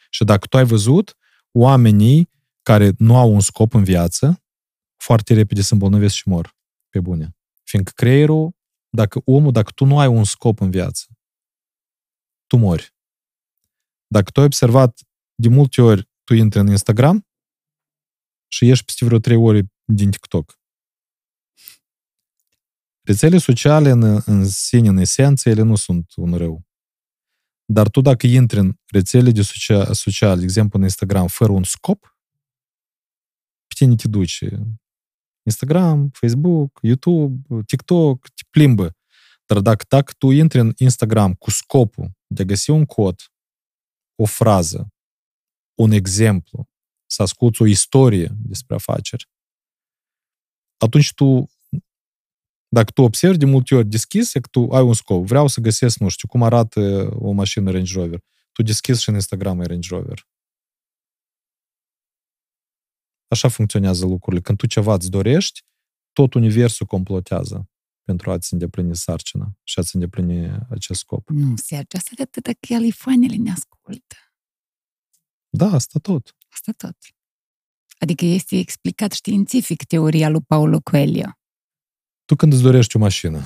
Și 0.10 0.24
dacă 0.24 0.48
tu 0.48 0.58
ai 0.58 0.66
văzut, 0.66 1.18
oamenii 1.54 2.30
care 2.62 2.92
nu 2.98 3.18
au 3.18 3.34
un 3.34 3.40
scop 3.40 3.74
în 3.74 3.84
viață, 3.84 4.44
foarte 4.98 5.34
repede 5.34 5.62
se 5.62 5.74
îmbolnăvesc 5.74 6.16
și 6.16 6.28
mor, 6.28 6.56
pe 6.90 7.00
bune. 7.00 7.36
Fiindcă 7.64 7.92
creierul, 7.96 8.56
dacă 8.90 9.22
omul, 9.26 9.52
dacă 9.52 9.72
tu 9.72 9.86
nu 9.86 10.00
ai 10.00 10.08
un 10.08 10.24
scop 10.24 10.60
în 10.60 10.72
viață, 10.72 11.06
tu 12.48 12.58
mori. 12.58 12.96
Dacă 14.08 14.32
tu 14.32 14.40
ai 14.40 14.46
observat 14.46 15.00
de 15.36 15.48
multe 15.48 15.82
ori, 15.82 16.10
tu 16.24 16.34
intri 16.34 16.60
în 16.60 16.68
Instagram 16.68 17.28
și 18.48 18.66
ieși 18.66 18.84
peste 18.84 19.06
vreo 19.06 19.20
trei 19.20 19.38
ore 19.38 19.72
din 19.84 20.12
TikTok. 20.12 20.60
Rețele 23.02 23.38
sociale 23.38 23.90
în, 23.90 24.22
în 24.26 24.50
sine, 24.50 24.88
în 24.88 24.98
esență, 24.98 25.50
ele 25.50 25.62
nu 25.62 25.76
sunt 25.76 26.12
un 26.16 26.34
rău. 26.38 26.66
Dar 27.66 27.90
tu 27.90 28.02
dacă 28.02 28.28
intri 28.28 28.60
în 28.60 28.74
rețele 28.86 29.32
de 29.32 29.42
socia- 29.42 29.92
sociale, 29.92 30.36
de 30.36 30.44
exemplu 30.44 30.80
în 30.80 30.86
Instagram, 30.86 31.28
fără 31.28 31.52
un 31.52 31.64
scop, 31.64 32.18
pe 33.68 33.74
tine 33.76 33.96
te 33.96 34.08
duci. 34.08 34.44
Instagram, 35.46 36.10
Facebook, 36.10 36.80
YouTube, 36.82 37.64
TikTok, 37.66 38.28
te 38.28 38.44
plimbă. 38.50 38.96
Dar 39.46 39.60
dacă, 39.60 39.86
dacă 39.88 40.14
tu 40.18 40.30
intri 40.30 40.60
în 40.60 40.74
Instagram 40.78 41.34
cu 41.34 41.50
scopul 41.50 42.12
de 42.28 42.42
a 42.42 42.46
găsi 42.46 42.70
un 42.70 42.86
cod, 42.86 43.22
o 44.16 44.26
frază, 44.26 44.88
un 45.80 45.92
exemplu, 45.92 46.70
să 47.06 47.22
asculți 47.22 47.62
o 47.62 47.66
istorie 47.66 48.32
despre 48.36 48.76
afaceri, 48.76 49.30
atunci 50.78 51.14
tu, 51.14 51.50
dacă 52.74 52.92
tu 52.92 53.02
observi 53.02 53.38
de 53.38 53.46
multe 53.46 53.76
ori 53.76 53.88
deschis, 53.88 54.34
e 54.34 54.40
că 54.40 54.48
tu 54.52 54.70
ai 54.72 54.82
un 54.82 54.94
scop. 54.94 55.26
Vreau 55.26 55.48
să 55.48 55.62
găsesc, 55.62 55.98
nu 55.98 56.08
știu, 56.08 56.28
cum 56.28 56.44
arată 56.44 57.10
o 57.20 57.32
mașină 57.32 57.72
Range 57.72 57.94
Rover. 58.00 58.20
Tu 58.52 58.62
deschizi 58.62 59.02
și 59.02 59.10
în 59.10 59.16
Instagram 59.16 59.60
e 59.60 59.66
Range 59.66 59.96
Rover. 59.96 60.28
Așa 63.28 63.48
funcționează 63.48 64.06
lucrurile. 64.06 64.42
Când 64.42 64.58
tu 64.58 64.68
ceva 64.68 64.94
îți 64.94 65.10
dorești, 65.10 65.62
tot 66.14 66.34
universul 66.34 66.86
complotează 66.86 67.70
pentru 68.04 68.32
a-ți 68.32 68.54
îndeplini 68.54 68.96
sarcina 68.96 69.58
și 69.64 69.80
a-ți 69.80 69.96
îndeplini 69.96 70.60
acest 70.70 71.00
scop. 71.00 71.30
Nu, 71.30 71.56
Sergiu, 71.56 71.98
asta 71.98 72.12
de 72.16 72.22
atât 72.22 72.46
că 72.46 72.54
califoanele 72.60 73.36
ne 73.36 73.52
ascultă. 73.52 74.16
Da, 75.50 75.66
asta 75.66 76.00
tot. 76.00 76.36
Asta 76.50 76.72
tot. 76.78 76.98
Adică 78.00 78.26
este 78.26 78.58
explicat 78.58 79.12
științific 79.12 79.84
teoria 79.84 80.30
lui 80.30 80.42
Paulo 80.42 80.80
Coelho. 80.84 81.32
Tu 82.25 82.37
când 82.37 82.53
îți 82.53 82.63
dorești 82.63 82.97
o 82.97 82.99
mașină, 82.99 83.43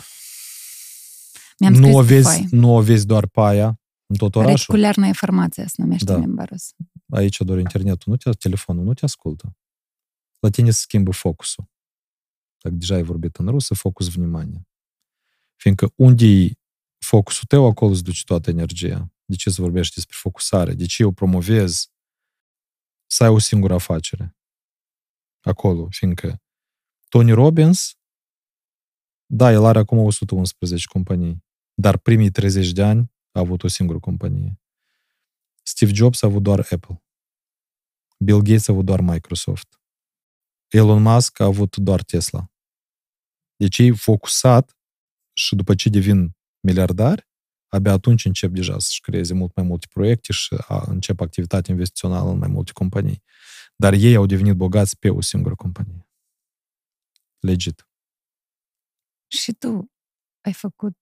Mi-am 1.59 1.74
scris 1.74 1.89
nu 1.91 1.97
o, 1.97 2.01
pe 2.01 2.07
vezi, 2.07 2.24
foaie. 2.24 2.47
nu 2.51 2.74
o 2.77 2.83
vezi 2.83 3.07
doar 3.07 3.27
pe 3.27 3.41
aia 3.41 3.81
în 4.07 4.16
tot 4.16 4.35
orașul. 4.35 4.57
Reticularna 4.57 5.07
informație 5.07 5.65
se 5.66 5.74
numește 5.77 6.05
Da. 6.05 6.15
în 6.15 6.20
limba 6.20 6.45
rusă. 6.45 6.74
Aici 7.11 7.41
doar 7.41 7.59
internetul, 7.59 8.12
nu 8.12 8.16
te, 8.16 8.31
telefonul 8.31 8.85
nu 8.85 8.95
te 8.95 9.05
ascultă. 9.05 9.57
La 10.39 10.51
tine 10.51 10.70
se 10.70 10.79
schimbă 10.81 11.11
focusul. 11.12 11.70
Dacă 12.62 12.74
deja 12.74 12.95
ai 12.95 13.03
vorbit 13.03 13.37
în 13.37 13.47
rusă, 13.49 13.74
focus 13.74 14.09
vнимание. 14.09 14.69
Fiindcă 15.57 15.93
unde 15.97 16.24
e 16.27 16.53
focusul 16.99 17.45
tău, 17.49 17.66
acolo 17.66 17.91
îți 17.91 18.03
duce 18.03 18.23
toată 18.24 18.51
energia. 18.51 19.12
De 19.24 19.37
ce 19.37 19.51
să 19.51 19.61
vorbești 19.62 19.95
despre 19.95 20.16
focusare? 20.19 20.74
De 20.74 20.87
ce 20.87 21.03
eu 21.03 21.11
promovez 21.12 21.91
să 23.07 23.24
ai 23.24 23.31
o 23.31 23.39
singură 23.39 23.74
afacere? 23.74 24.37
Acolo, 25.41 25.87
fiindcă 25.91 26.43
Tony 27.09 27.33
Robbins, 27.33 27.95
da, 29.30 29.52
el 29.52 29.66
are 29.66 29.80
acum 29.80 29.98
111 29.98 30.88
companii, 30.88 31.44
dar 31.74 31.98
primii 31.98 32.32
30 32.32 32.72
de 32.72 32.84
ani 32.84 33.12
a 33.32 33.40
avut 33.40 33.64
o 33.64 33.68
singură 33.68 33.99
companie. 33.99 34.60
Steve 35.64 35.94
Jobs 35.94 36.22
a 36.22 36.28
avut 36.28 36.44
doar 36.44 36.60
Apple. 36.60 37.04
Bill 38.18 38.41
Gates 38.41 38.68
a 38.68 38.72
avut 38.72 38.86
doar 38.86 38.99
Microsoft. 39.02 39.82
Elon 40.68 41.02
Musk 41.02 41.40
a 41.40 41.44
avut 41.44 41.78
doar 41.78 42.04
Tesla. 42.04 42.52
Deci 43.56 43.78
ei 43.78 43.95
focusat 43.95 44.78
și 45.34 45.56
după 45.56 45.76
ce 45.76 45.90
devin 45.90 46.36
miliardari, 46.60 47.28
abia 47.68 47.91
atunci 47.91 48.26
încep 48.26 48.52
deja 48.52 48.80
să-și 48.80 49.02
creeze 49.02 49.34
mult 49.34 49.56
mai 49.56 49.66
multe 49.66 49.88
proiecte 49.90 50.34
și 50.34 50.56
a, 50.68 50.84
încep 50.88 51.20
activitatea 51.22 51.74
investițională 51.74 52.30
în 52.30 52.38
mai 52.38 52.48
multe 52.48 52.72
companii. 52.72 53.24
Dar 53.76 53.94
ei 53.94 54.16
au 54.16 54.26
devenit 54.26 54.56
bogați 54.56 54.99
pe 54.99 55.10
o 55.10 55.22
singură 55.22 55.56
companie. 55.56 56.08
Legit. 57.40 57.87
Și 59.28 59.54
tu 59.54 59.91
ai 60.41 60.54
făcut 60.54 60.98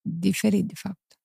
diferit, 0.00 0.66
de 0.66 0.74
fapt. 0.76 1.18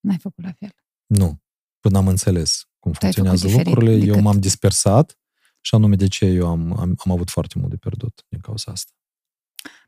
N-ai 0.00 0.18
făcut 0.18 0.44
la 0.44 0.52
fel. 0.52 0.74
Nu. 1.06 1.42
Până 1.80 1.98
am 1.98 2.08
înțeles 2.08 2.68
cum 2.78 2.92
Tu 2.92 3.06
ai 3.06 3.12
făcut 3.12 3.28
funcționează 3.28 3.46
diferit 3.46 3.66
lucrurile, 3.66 4.06
eu 4.06 4.12
decât- 4.14 4.22
m-am 4.22 4.40
dispersat 4.40 5.18
și 5.60 5.74
anume 5.74 5.96
de 5.96 6.08
ce 6.08 6.24
eu 6.24 6.46
am, 6.48 6.78
am, 6.78 6.94
am 7.04 7.10
avut 7.12 7.30
foarte 7.30 7.58
mult 7.58 7.70
de 7.70 7.76
pierdut 7.76 8.24
din 8.28 8.40
cauza 8.40 8.72
asta. 8.72 8.92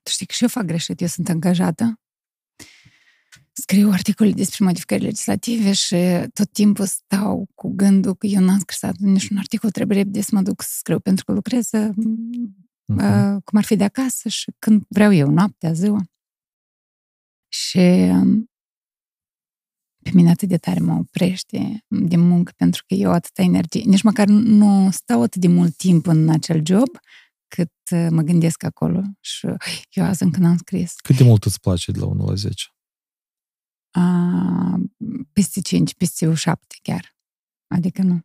Tu 0.02 0.10
știi 0.10 0.27
că 0.27 0.32
și 0.32 0.43
eu 0.43 0.48
fac 0.48 0.64
greșit. 0.64 1.01
Eu 1.01 1.06
sunt 1.06 1.28
angajată. 1.28 2.01
Scriu 3.52 3.90
articole 3.90 4.32
despre 4.32 4.64
modificări 4.64 5.02
legislative 5.02 5.73
și 5.73 5.97
tot 6.35 6.52
timpul 6.52 6.86
stau 6.86 7.48
cu 7.55 7.68
gândul 7.68 8.14
că 8.14 8.27
eu 8.27 8.40
n-am 8.40 8.59
scris 8.59 8.81
nici 8.98 9.28
un 9.28 9.36
articol, 9.36 9.70
trebuie 9.70 9.97
repede 9.97 10.20
să 10.20 10.31
mă 10.32 10.43
duc 10.43 10.62
să 10.62 10.70
scriu, 10.73 11.01
pentru 11.01 11.24
că 11.24 11.32
lucrez 11.32 11.70
uh, 12.86 12.96
Mhm. 12.96 13.34
uh, 13.34 13.42
cum 13.44 13.58
ar 13.58 13.64
fi 13.64 13.76
de 13.76 13.84
acasă 13.84 14.28
și 14.28 14.52
când 14.58 14.84
vreau 14.88 15.12
eu, 15.12 15.30
noaptea, 15.30 15.72
ziua. 15.72 16.00
Și 17.48 17.78
um, 18.12 18.50
pe 20.02 20.10
mine 20.14 20.30
atât 20.30 20.48
de 20.48 20.56
tare 20.56 20.80
mă 20.80 20.94
oprește 20.94 21.84
din 21.88 22.20
muncă, 22.20 22.52
pentru 22.56 22.84
că 22.86 22.94
eu 22.94 23.10
atâta 23.12 23.42
energie, 23.42 23.82
nici 23.82 24.02
măcar 24.02 24.26
nu 24.28 24.90
stau 24.90 25.22
atât 25.22 25.40
de 25.40 25.48
mult 25.48 25.76
timp 25.76 26.06
în 26.06 26.28
acel 26.28 26.66
job, 26.66 26.88
cât 27.48 27.72
uh, 27.92 28.06
mă 28.10 28.22
gândesc 28.22 28.62
acolo. 28.62 29.02
Și 29.20 29.46
eu 29.90 30.04
azi 30.04 30.22
încă 30.22 30.40
n-am 30.40 30.56
scris. 30.56 30.94
Cât 30.94 31.16
de 31.16 31.24
mult 31.24 31.44
îți 31.44 31.60
place 31.60 31.92
de 31.92 31.98
la 31.98 32.06
1 32.06 32.24
la 32.26 32.34
10? 32.34 32.64
A, 33.90 34.80
peste 35.32 35.60
5, 35.60 35.94
peste 35.94 36.34
7 36.34 36.76
chiar. 36.82 37.16
Adică 37.74 38.02
nu. 38.02 38.20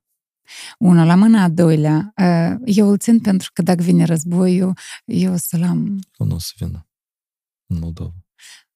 Una 0.79 1.03
la 1.03 1.15
mână, 1.15 1.39
a 1.41 1.49
doilea. 1.49 2.11
a, 2.15 2.57
Eu 2.65 2.89
îl 2.89 2.97
țin 2.97 3.19
pentru 3.19 3.49
că 3.53 3.61
dacă 3.61 3.83
vine 3.83 4.05
războiul, 4.05 4.77
eu 5.05 5.33
o 5.33 5.37
să-l 5.37 5.63
am... 5.63 5.99
Sau 6.17 6.27
nu 6.27 6.35
o 6.35 6.39
să 6.39 6.51
vină 6.57 6.87
în 7.67 7.79
Moldova? 7.79 8.13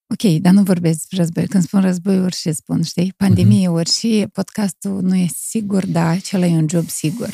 Ok, 0.07 0.39
dar 0.41 0.53
nu 0.53 0.63
vorbesc 0.63 0.97
despre 0.97 1.17
război. 1.17 1.47
Când 1.47 1.63
spun 1.63 1.81
război, 1.81 2.19
orice 2.21 2.51
spun, 2.51 2.81
știi? 2.83 3.13
Pandemie, 3.17 3.67
orice, 3.67 4.27
podcastul 4.27 5.01
nu 5.01 5.15
este 5.15 5.37
sigur, 5.39 5.85
dar 5.85 6.07
acela 6.15 6.45
e 6.45 6.55
un 6.57 6.67
job 6.69 6.87
sigur. 6.89 7.29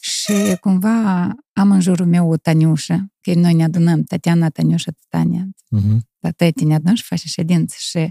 Și 0.00 0.56
cumva 0.60 1.22
am 1.52 1.70
în 1.70 1.80
jurul 1.80 2.06
meu 2.06 2.30
o 2.30 2.36
Taniușă, 2.36 3.12
că 3.20 3.34
noi 3.34 3.54
ne 3.54 3.64
adunăm, 3.64 4.02
Tatiana, 4.02 4.48
Taniușa, 4.48 4.90
Tania, 5.08 5.48
Uh-huh. 5.78 5.96
dar 6.18 6.32
tăi 6.32 6.52
ne 6.64 6.74
adunăm 6.74 6.94
și 6.94 7.02
face 7.02 7.28
ședință 7.28 7.74
și 7.78 8.10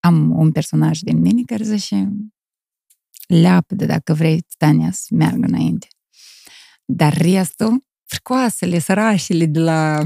am 0.00 0.38
un 0.38 0.52
personaj 0.52 0.98
din 0.98 1.18
mine 1.20 1.42
care 1.46 1.64
zice 1.64 2.12
leapă 3.34 3.74
de 3.74 3.86
dacă 3.86 4.14
vrei 4.14 4.46
Tania 4.56 4.90
să 4.90 5.06
meargă 5.10 5.46
înainte. 5.46 5.88
Dar 6.84 7.16
restul, 7.16 7.84
fricoasele, 8.04 8.78
sărașele 8.78 9.46
de 9.46 9.60
la 9.60 10.02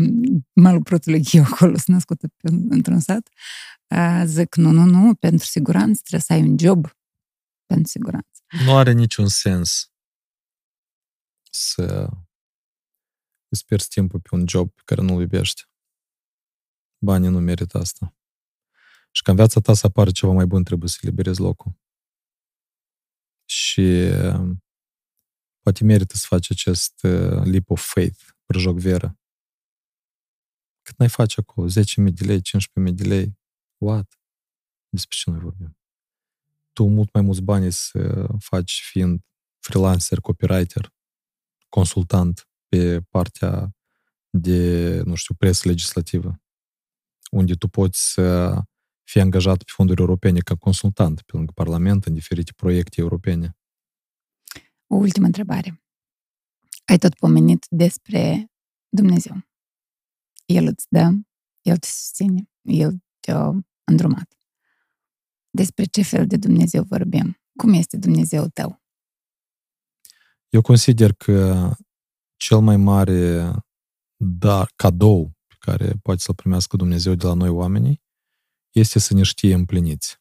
malul 0.53 0.83
prutului, 0.83 1.23
eu 1.33 1.43
acolo 1.43 1.77
sunt 1.77 1.87
născută 1.87 2.29
pe, 2.29 2.49
într-un 2.69 3.01
sat, 3.01 3.29
a, 3.87 4.25
zic, 4.25 4.55
nu, 4.55 4.71
nu, 4.71 4.85
nu, 4.85 5.15
pentru 5.15 5.47
siguranță 5.47 6.01
trebuie 6.01 6.21
să 6.21 6.33
ai 6.33 6.49
un 6.49 6.59
job 6.59 6.87
pentru 7.67 7.89
siguranță. 7.89 8.43
Nu 8.65 8.77
are 8.77 8.93
niciun 8.93 9.29
sens 9.29 9.93
să 11.51 12.09
îți 13.49 13.65
pierzi 13.65 13.89
timpul 13.89 14.21
pe 14.21 14.29
un 14.33 14.45
job 14.49 14.71
pe 14.73 14.83
care 14.85 15.01
nu-l 15.01 15.21
iubești. 15.21 15.63
Banii 16.99 17.29
nu 17.29 17.41
merită 17.41 17.79
asta. 17.79 18.17
Și 19.11 19.23
ca 19.23 19.31
în 19.31 19.37
viața 19.37 19.61
ta 19.61 19.75
să 19.75 19.87
apară 19.87 20.11
ceva 20.11 20.33
mai 20.33 20.47
bun, 20.47 20.65
trebuie 20.65 20.89
să 20.89 20.99
liberezi 21.01 21.41
locul. 21.41 21.83
Și 23.55 24.11
poate 25.61 25.85
merită 25.85 26.17
să 26.17 26.27
faci 26.29 26.51
acest 26.51 27.03
uh, 27.03 27.45
leap 27.45 27.71
of 27.71 27.93
faith, 27.93 28.25
prăjoc 28.45 28.79
veră. 28.79 29.19
Cât 30.83 30.99
n-ai 30.99 31.09
face 31.09 31.41
acolo? 31.41 31.69
10.000 31.69 31.73
de 32.13 32.25
lei, 32.25 32.41
15.000 32.89 32.93
de 32.93 33.05
lei? 33.05 33.39
What? 33.77 34.21
Despre 34.89 35.17
ce 35.17 35.31
noi 35.31 35.39
vorbim? 35.39 35.77
tu 36.75 36.89
mult 36.89 37.13
mai 37.13 37.23
mulți 37.23 37.43
bani 37.43 37.73
să 37.73 38.27
faci 38.39 38.83
fiind 38.91 39.21
freelancer, 39.59 40.21
copywriter, 40.21 40.93
consultant 41.69 42.49
pe 42.69 43.01
partea 43.01 43.77
de, 44.31 45.01
nu 45.05 45.15
știu, 45.15 45.35
presă 45.35 45.69
legislativă, 45.69 46.43
unde 47.31 47.55
tu 47.55 47.69
poți 47.69 48.13
să 48.13 48.57
fii 49.05 49.21
angajat 49.21 49.57
pe 49.57 49.73
fonduri 49.75 50.01
europene 50.01 50.41
ca 50.41 50.55
consultant 50.55 51.23
pe 51.23 51.37
lângă 51.37 51.53
Parlament 51.55 52.05
în 52.05 52.15
diferite 52.15 52.53
proiecte 52.57 53.01
europene. 53.01 53.57
O 54.87 54.97
ultimă 54.97 55.27
întrebare. 55.27 55.83
Ai 56.85 56.99
tot 56.99 57.15
pomenit 57.15 57.67
despre 57.71 58.53
Dumnezeu. 58.89 59.35
El 60.47 60.67
îți 60.67 60.87
dă, 60.89 61.11
El 61.63 61.77
te 61.77 61.87
susține, 61.87 62.51
El 62.63 63.05
te-a 63.21 63.51
îndrumat. 63.85 64.37
Despre 65.51 65.85
ce 65.85 66.03
fel 66.03 66.27
de 66.27 66.37
Dumnezeu 66.37 66.83
vorbim? 66.83 67.39
Cum 67.57 67.73
este 67.73 67.97
Dumnezeu 67.97 68.49
tău? 68.49 68.83
Eu 70.49 70.61
consider 70.61 71.13
că 71.13 71.71
cel 72.37 72.61
mai 72.61 72.77
mare 72.77 73.51
da, 74.17 74.67
cadou 74.77 75.33
pe 75.47 75.55
care 75.59 75.93
poate 76.03 76.21
să-l 76.21 76.35
primească 76.35 76.77
Dumnezeu 76.77 77.15
de 77.15 77.27
la 77.27 77.35
noi 77.35 77.49
oamenii 77.49 78.04
este 78.75 78.99
să 78.99 79.15
ne 79.15 79.23
știe 79.23 79.55
împliniți, 79.55 80.21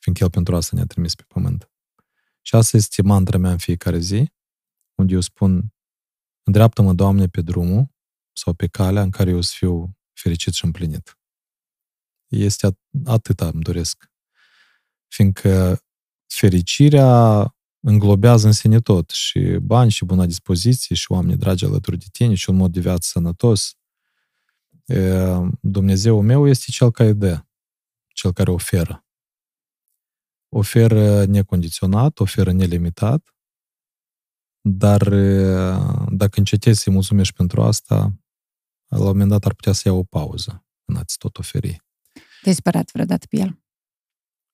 fiindcă 0.00 0.24
El 0.24 0.30
pentru 0.30 0.56
asta 0.56 0.76
ne-a 0.76 0.86
trimis 0.86 1.14
pe 1.14 1.24
pământ. 1.28 1.70
Și 2.42 2.54
asta 2.54 2.76
este 2.76 3.02
mantra 3.02 3.38
mea 3.38 3.50
în 3.50 3.58
fiecare 3.58 3.98
zi, 3.98 4.32
unde 4.94 5.14
eu 5.14 5.20
spun, 5.20 5.74
îndreaptă-mă, 6.42 6.92
Doamne, 6.92 7.28
pe 7.28 7.40
drumul 7.40 7.90
sau 8.32 8.52
pe 8.52 8.66
calea 8.66 9.02
în 9.02 9.10
care 9.10 9.30
eu 9.30 9.40
să 9.40 9.52
fiu 9.56 9.96
fericit 10.12 10.52
și 10.52 10.64
împlinit. 10.64 11.18
Este 12.26 12.78
atâta 13.04 13.48
îmi 13.48 13.62
doresc. 13.62 14.10
Fiindcă 15.06 15.82
fericirea 16.26 17.42
înglobează 17.80 18.46
în 18.46 18.52
sine 18.52 18.80
tot, 18.80 19.10
și 19.10 19.40
bani, 19.62 19.90
și 19.90 20.04
bună 20.04 20.26
dispoziție, 20.26 20.96
și 20.96 21.12
oameni 21.12 21.38
dragi 21.38 21.64
alături 21.64 21.98
de 21.98 22.06
tine, 22.12 22.34
și 22.34 22.50
un 22.50 22.56
mod 22.56 22.72
de 22.72 22.80
viață 22.80 23.08
sănătos. 23.12 23.76
Dumnezeu 25.60 26.20
meu 26.20 26.48
este 26.48 26.70
cel 26.70 26.90
care 26.90 27.12
dă, 27.12 27.42
cel 28.18 28.32
care 28.32 28.50
oferă. 28.50 29.06
Oferă 30.48 31.24
necondiționat, 31.24 32.18
oferă 32.18 32.52
nelimitat, 32.52 33.34
dar 34.60 35.02
dacă 36.08 36.38
încetezi 36.38 36.82
să-i 36.82 36.92
mulțumești 36.92 37.34
pentru 37.34 37.62
asta, 37.62 37.96
la 38.88 38.98
un 38.98 39.04
moment 39.04 39.30
dat 39.30 39.44
ar 39.44 39.54
putea 39.54 39.72
să 39.72 39.88
ia 39.88 39.94
o 39.94 40.04
pauză 40.04 40.66
în 40.84 40.96
a-ți 40.96 41.18
tot 41.18 41.38
oferi. 41.38 41.84
Te-ai 42.42 42.54
spărat 42.54 42.90
vreodată 42.92 43.26
pe 43.26 43.36
el? 43.36 43.62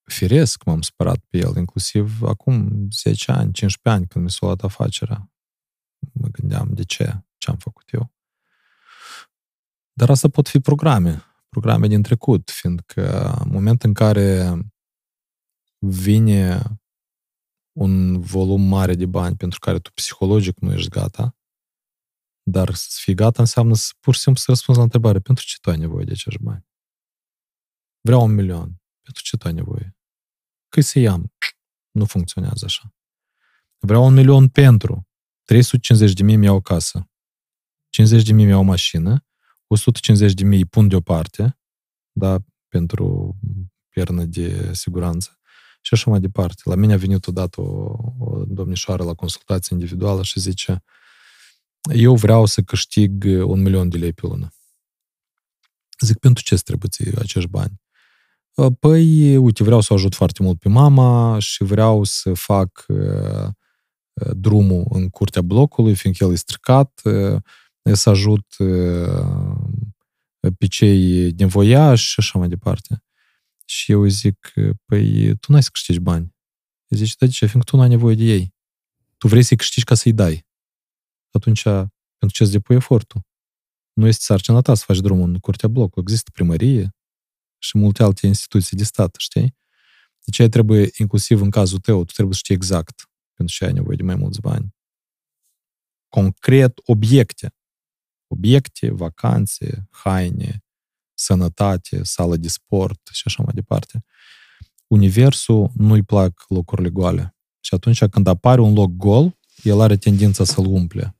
firesc 0.04 0.64
m-am 0.64 0.82
spărat 0.82 1.18
pe 1.28 1.38
el, 1.38 1.56
inclusiv 1.56 2.22
acum 2.22 2.88
10 2.90 3.30
ani, 3.30 3.52
15 3.52 3.88
ani, 3.88 4.06
când 4.06 4.24
mi 4.24 4.30
s-a 4.30 4.38
luat 4.40 4.62
afacerea. 4.62 5.32
Mă 6.12 6.28
gândeam 6.28 6.68
de 6.72 6.84
ce, 6.84 7.24
ce 7.36 7.50
am 7.50 7.56
făcut 7.56 7.92
eu. 7.92 8.12
Dar 9.92 10.10
asta 10.10 10.28
pot 10.28 10.48
fi 10.48 10.60
programe, 10.60 11.24
programe 11.54 11.86
din 11.86 12.02
trecut, 12.02 12.50
fiindcă 12.50 13.34
în 13.44 13.50
momentul 13.50 13.88
în 13.88 13.94
care 13.94 14.58
vine 15.78 16.62
un 17.72 18.20
volum 18.20 18.62
mare 18.62 18.94
de 18.94 19.06
bani 19.06 19.36
pentru 19.36 19.58
care 19.58 19.78
tu 19.78 19.90
psihologic 19.92 20.58
nu 20.58 20.72
ești 20.72 20.88
gata, 20.88 21.36
dar 22.42 22.74
să 22.74 22.98
fii 23.00 23.14
gata 23.14 23.42
înseamnă 23.42 23.74
să, 23.74 23.92
pur 24.00 24.14
și 24.14 24.20
simplu 24.20 24.40
să 24.40 24.46
răspunzi 24.48 24.78
la 24.78 24.84
întrebare, 24.84 25.18
pentru 25.18 25.44
ce 25.44 25.56
tu 25.60 25.70
ai 25.70 25.78
nevoie 25.78 26.04
de 26.04 26.12
acești 26.12 26.42
bani? 26.42 26.66
Vreau 28.00 28.24
un 28.24 28.34
milion. 28.34 28.82
Pentru 29.02 29.22
ce 29.22 29.36
tu 29.36 29.46
ai 29.46 29.52
nevoie? 29.52 29.96
Cât 30.68 30.84
să 30.84 30.98
iau? 30.98 31.32
Nu 31.90 32.04
funcționează 32.04 32.64
așa. 32.64 32.94
Vreau 33.78 34.04
un 34.04 34.14
milion 34.14 34.48
pentru. 34.48 35.08
350 35.44 36.12
de 36.12 36.22
mii 36.22 36.36
mi-au 36.36 36.56
o 36.56 36.60
casă. 36.60 37.10
50 37.88 38.26
de 38.26 38.32
mii 38.32 38.44
mi-au 38.44 38.60
o 38.60 38.62
mașină. 38.64 39.26
150 39.74 40.32
de 40.32 40.44
mii 40.44 40.64
pun 40.64 40.88
deoparte. 40.88 41.58
Da, 42.12 42.38
pentru 42.68 43.36
piernă 43.88 44.24
de 44.24 44.72
siguranță. 44.72 45.38
Și 45.80 45.94
așa 45.94 46.10
mai 46.10 46.20
departe. 46.20 46.62
La 46.64 46.74
mine 46.74 46.92
a 46.92 46.96
venit 46.96 47.26
odată 47.26 47.60
o, 47.60 47.96
o 48.18 48.44
domnișoară 48.44 49.02
la 49.04 49.14
consultație 49.14 49.76
individuală 49.76 50.22
și 50.22 50.40
zice 50.40 50.82
eu 51.92 52.14
vreau 52.14 52.46
să 52.46 52.60
câștig 52.60 53.24
un 53.24 53.62
milion 53.62 53.88
de 53.88 53.96
lei 53.96 54.12
pe 54.12 54.26
lună. 54.26 54.48
Zic, 56.00 56.18
pentru 56.18 56.42
ce 56.42 56.56
trebuie 56.56 56.90
acești 57.18 57.48
bani? 57.48 57.80
Ă, 58.58 58.70
păi, 58.70 59.36
uite, 59.36 59.62
vreau 59.62 59.80
să 59.80 59.92
ajut 59.92 60.14
foarte 60.14 60.42
mult 60.42 60.58
pe 60.58 60.68
mama 60.68 61.38
și 61.38 61.64
vreau 61.64 62.04
să 62.04 62.34
fac 62.34 62.84
uh, 62.88 63.48
drumul 64.32 64.86
în 64.90 65.08
curtea 65.08 65.42
blocului, 65.42 65.94
fiindcă 65.94 66.24
el 66.24 66.32
e 66.32 66.34
stricat, 66.34 67.00
uh, 67.04 67.42
să 67.92 68.10
ajut 68.10 68.54
uh, 68.58 69.63
pe 70.50 70.66
cei 70.66 71.32
din 71.32 71.46
voiaj 71.46 72.00
și 72.00 72.14
așa 72.18 72.38
mai 72.38 72.48
departe. 72.48 73.04
Și 73.64 73.92
eu 73.92 74.06
zic, 74.06 74.52
păi, 74.84 75.36
tu 75.36 75.52
n-ai 75.52 75.62
să 75.62 75.68
câștigi 75.72 75.98
bani. 75.98 76.34
Zice, 76.88 77.14
da, 77.18 77.26
de 77.26 77.32
ce? 77.32 77.46
Fiindcă 77.46 77.70
tu 77.70 77.76
n-ai 77.76 77.88
nevoie 77.88 78.14
de 78.14 78.24
ei. 78.24 78.54
Tu 79.18 79.28
vrei 79.28 79.42
să-i 79.42 79.56
câștigi 79.56 79.84
ca 79.84 79.94
să-i 79.94 80.12
dai. 80.12 80.46
Atunci, 81.30 81.62
pentru 81.62 82.36
ce 82.36 82.42
îți 82.42 82.52
depui 82.52 82.76
efortul? 82.76 83.20
Nu 83.92 84.06
este 84.06 84.24
sarcina 84.24 84.60
ta 84.60 84.74
să 84.74 84.84
faci 84.86 85.00
drumul 85.00 85.28
în 85.28 85.38
curtea 85.38 85.68
blocului. 85.68 86.02
Există 86.02 86.30
primărie, 86.30 86.94
și 87.64 87.78
multe 87.78 88.02
alte 88.02 88.26
instituții 88.26 88.76
de 88.76 88.84
stat, 88.84 89.14
știi? 89.18 89.56
De 90.24 90.30
ce 90.30 90.48
trebuie, 90.48 90.90
inclusiv 90.98 91.40
în 91.40 91.50
cazul 91.50 91.78
tău, 91.78 92.04
tu 92.04 92.12
trebuie 92.12 92.34
să 92.34 92.40
știi 92.42 92.54
exact 92.54 93.10
pentru 93.34 93.54
ce 93.54 93.64
ai 93.64 93.72
nevoie 93.72 93.96
de 93.96 94.02
mai 94.02 94.14
mulți 94.14 94.40
bani. 94.40 94.74
Concret, 96.08 96.78
obiecte. 96.84 97.54
Obiecte, 98.26 98.90
vacanțe, 98.90 99.88
haine, 99.90 100.64
sănătate, 101.14 102.02
sală 102.02 102.36
de 102.36 102.48
sport 102.48 103.08
și 103.12 103.22
așa 103.24 103.42
mai 103.42 103.52
departe. 103.54 104.04
Universul 104.86 105.70
nu-i 105.74 106.02
plac 106.02 106.44
locurile 106.48 106.90
goale. 106.90 107.36
Și 107.60 107.74
atunci 107.74 108.04
când 108.04 108.26
apare 108.26 108.60
un 108.60 108.72
loc 108.72 108.90
gol, 108.90 109.38
el 109.62 109.80
are 109.80 109.96
tendința 109.96 110.44
să-l 110.44 110.66
umple 110.66 111.16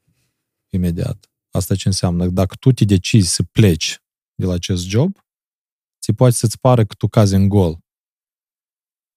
imediat. 0.69 1.31
Asta 1.51 1.75
ce 1.75 1.89
înseamnă? 1.89 2.27
Dacă 2.27 2.55
tu 2.55 2.73
te 2.73 2.85
decizi 2.85 3.35
să 3.35 3.43
pleci 3.43 4.03
de 4.35 4.45
la 4.45 4.53
acest 4.53 4.85
job, 4.87 5.17
ți 6.01 6.13
poate 6.13 6.35
să-ți 6.35 6.61
pară 6.61 6.85
că 6.85 6.95
tu 6.95 7.09
cazi 7.09 7.35
în 7.35 7.49
gol. 7.49 7.79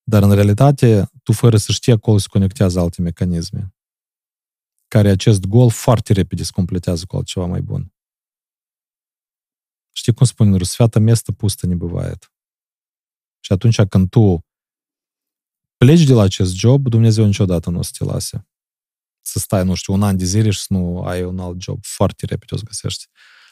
Dar 0.03 0.23
în 0.23 0.31
realitate, 0.31 1.09
tu 1.23 1.31
fără 1.31 1.57
să 1.57 1.71
știi 1.71 1.91
acolo 1.91 2.17
se 2.17 2.27
conectează 2.29 2.79
alte 2.79 3.01
mecanisme, 3.01 3.75
care 4.88 5.10
acest 5.10 5.40
gol 5.40 5.70
foarte 5.70 6.12
repede 6.12 6.42
se 6.42 6.50
completează 6.52 7.04
cu 7.04 7.16
altceva 7.16 7.46
mai 7.46 7.60
bun. 7.60 7.92
Știi 9.92 10.12
cum 10.14 10.26
spune 10.26 10.50
în 10.50 10.58
rus? 10.58 10.70
Sfeata 10.70 10.98
место 10.98 11.32
пусто 11.32 11.66
не 11.66 11.76
бывает. 11.76 12.32
Și 13.40 13.52
atunci 13.52 13.82
când 13.82 14.08
tu 14.08 14.44
pleci 15.76 16.04
de 16.04 16.12
la 16.12 16.22
acest 16.22 16.54
job, 16.54 16.88
Dumnezeu 16.88 17.24
niciodată 17.24 17.70
nu 17.70 17.78
o 17.78 17.82
să 17.82 17.90
te 17.98 18.04
lase. 18.04 18.48
Să 19.20 19.38
stai, 19.38 19.64
nu 19.64 19.74
știu, 19.74 19.92
un 19.92 20.02
an 20.02 20.16
de 20.16 20.24
zile 20.24 20.50
și 20.50 20.60
să 20.60 20.66
nu 20.68 21.02
ai 21.02 21.24
un 21.24 21.38
alt 21.38 21.60
job. 21.60 21.84
Foarte 21.84 22.26
repede 22.26 22.54
o 22.54 22.56
să 22.56 22.62
găsești 22.64 23.06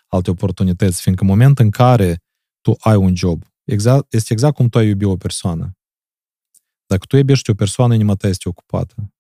alte 0.07 0.31
oportunități, 0.31 1.01
fiindcă 1.01 1.24
în 1.24 1.31
momentul 1.31 1.65
în 1.65 1.70
care 1.70 2.23
tu 2.61 2.74
ai 2.78 2.97
un 2.97 3.16
job. 3.16 3.45
Exact, 3.65 4.12
este 4.12 4.32
exact 4.32 4.55
cum 4.55 4.69
tu 4.69 4.78
ai 4.78 4.87
iubi 4.87 5.05
o 5.05 5.16
persoană. 5.16 5.73
Dacă 6.87 7.07
tu 7.07 7.16
iubești 7.16 7.51
o 7.51 7.55
persoană, 7.55 7.95
inima 7.95 8.15
ta 8.15 8.28
este 8.28 8.49
ocupată. 8.49 9.12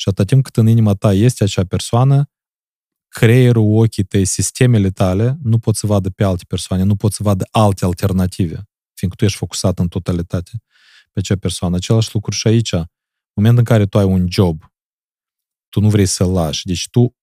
Și 0.00 0.08
atât 0.08 0.26
timp 0.26 0.44
cât 0.44 0.56
în 0.56 0.66
inima 0.66 0.94
ta 0.94 1.12
este 1.12 1.44
acea 1.44 1.64
persoană, 1.64 2.30
creierul, 3.08 3.76
ochii 3.76 4.04
tăi, 4.04 4.24
sistemele 4.24 4.90
tale 4.90 5.38
nu 5.42 5.58
pot 5.58 5.76
să 5.76 5.86
vadă 5.86 6.10
pe 6.10 6.24
alte 6.24 6.44
persoane, 6.48 6.82
nu 6.82 6.96
pot 6.96 7.12
să 7.12 7.22
vadă 7.22 7.48
alte 7.50 7.84
alternative, 7.84 8.68
fiindcă 8.94 9.18
tu 9.18 9.24
ești 9.24 9.38
focusat 9.38 9.78
în 9.78 9.88
totalitate 9.88 10.50
pe 11.12 11.18
acea 11.18 11.36
persoană. 11.36 11.76
Același 11.76 12.10
lucru 12.12 12.30
și 12.30 12.46
aici. 12.46 12.72
În 12.72 13.44
momentul 13.44 13.58
în 13.58 13.64
care 13.64 13.86
tu 13.86 13.98
ai 13.98 14.04
un 14.04 14.26
job, 14.30 14.72
tu 15.68 15.80
nu 15.80 15.88
vrei 15.88 16.06
să-l 16.06 16.32
lași. 16.32 16.66
Deci 16.66 16.88
tu 16.90 17.16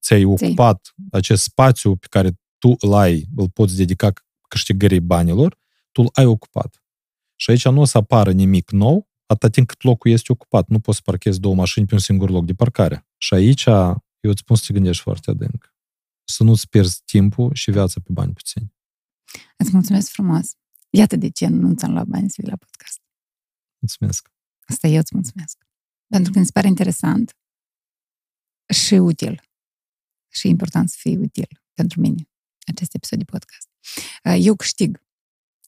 ți-ai 0.00 0.24
ocupat 0.24 0.94
acest 1.10 1.42
spațiu 1.42 1.96
pe 1.96 2.06
care 2.10 2.30
tu 2.58 2.76
îl 2.80 2.94
ai, 2.94 3.26
îl 3.36 3.50
poți 3.50 3.76
dedica 3.76 4.12
câștigării 4.48 5.00
banilor, 5.00 5.56
tu 5.92 6.02
îl 6.02 6.08
ai 6.12 6.24
ocupat. 6.24 6.82
Și 7.36 7.50
aici 7.50 7.64
nu 7.68 7.80
o 7.80 7.84
să 7.84 7.98
apară 7.98 8.32
nimic 8.32 8.70
nou, 8.70 9.08
atât 9.26 9.52
timp 9.52 9.66
cât 9.66 9.82
locul 9.82 10.10
este 10.10 10.32
ocupat. 10.32 10.68
Nu 10.68 10.80
poți 10.80 10.96
să 10.96 11.02
parchezi 11.04 11.40
două 11.40 11.54
mașini 11.54 11.86
pe 11.86 11.94
un 11.94 12.00
singur 12.00 12.30
loc 12.30 12.44
de 12.44 12.54
parcare. 12.54 13.06
Și 13.16 13.34
aici 13.34 13.64
eu 13.66 14.30
îți 14.30 14.40
spun 14.40 14.56
să 14.56 14.64
te 14.66 14.72
gândești 14.72 15.02
foarte 15.02 15.30
adânc. 15.30 15.74
Să 16.24 16.42
nu-ți 16.42 16.68
pierzi 16.68 17.02
timpul 17.04 17.54
și 17.54 17.70
viața 17.70 18.00
pe 18.00 18.12
bani 18.12 18.32
puțini. 18.32 18.74
Îți 19.56 19.70
mulțumesc 19.72 20.10
frumos. 20.10 20.56
Iată 20.90 21.16
de 21.16 21.30
ce 21.30 21.46
nu 21.46 21.74
ți-am 21.74 21.92
luat 21.92 22.06
bani 22.06 22.30
să 22.30 22.36
vii 22.38 22.50
la 22.50 22.56
podcast. 22.56 23.00
Mulțumesc. 23.78 24.30
Asta 24.68 24.86
eu 24.86 24.98
îți 24.98 25.14
mulțumesc. 25.14 25.66
Pentru 26.06 26.32
că 26.32 26.38
mi 26.38 26.44
se 26.44 26.50
pare 26.52 26.66
interesant 26.66 27.36
și 28.74 28.94
util. 28.94 29.42
Și 30.28 30.48
important 30.48 30.88
să 30.88 30.96
fie 30.98 31.18
util 31.18 31.62
pentru 31.72 32.00
mine 32.00 32.28
acest 32.66 32.94
episod 32.94 33.18
de 33.18 33.24
podcast. 33.24 33.68
Eu 34.22 34.56
câștig 34.56 35.04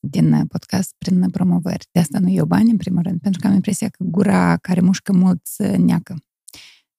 din 0.01 0.47
podcast 0.47 0.95
prin 0.99 1.31
promovări. 1.31 1.87
De 1.91 2.01
asta 2.01 2.19
nu 2.19 2.31
eu 2.31 2.45
bani, 2.45 2.71
în 2.71 2.77
primul 2.77 3.03
rând, 3.03 3.21
pentru 3.21 3.41
că 3.41 3.47
am 3.47 3.55
impresia 3.55 3.89
că 3.89 4.05
gura 4.05 4.57
care 4.57 4.81
mușcă 4.81 5.13
mult 5.13 5.43
neacă. 5.77 6.17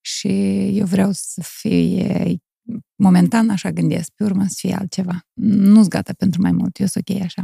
Și 0.01 0.27
eu 0.77 0.85
vreau 0.85 1.09
să 1.11 1.41
fie 1.43 2.37
momentan 2.95 3.49
așa 3.49 3.71
gândesc, 3.71 4.11
pe 4.11 4.23
urmă 4.23 4.43
să 4.47 4.55
fie 4.57 4.73
altceva. 4.73 5.27
Nu-s 5.41 5.87
gata 5.87 6.13
pentru 6.13 6.41
mai 6.41 6.51
mult, 6.51 6.79
eu 6.79 6.85
sunt 6.85 7.09
ok 7.09 7.21
așa. 7.21 7.43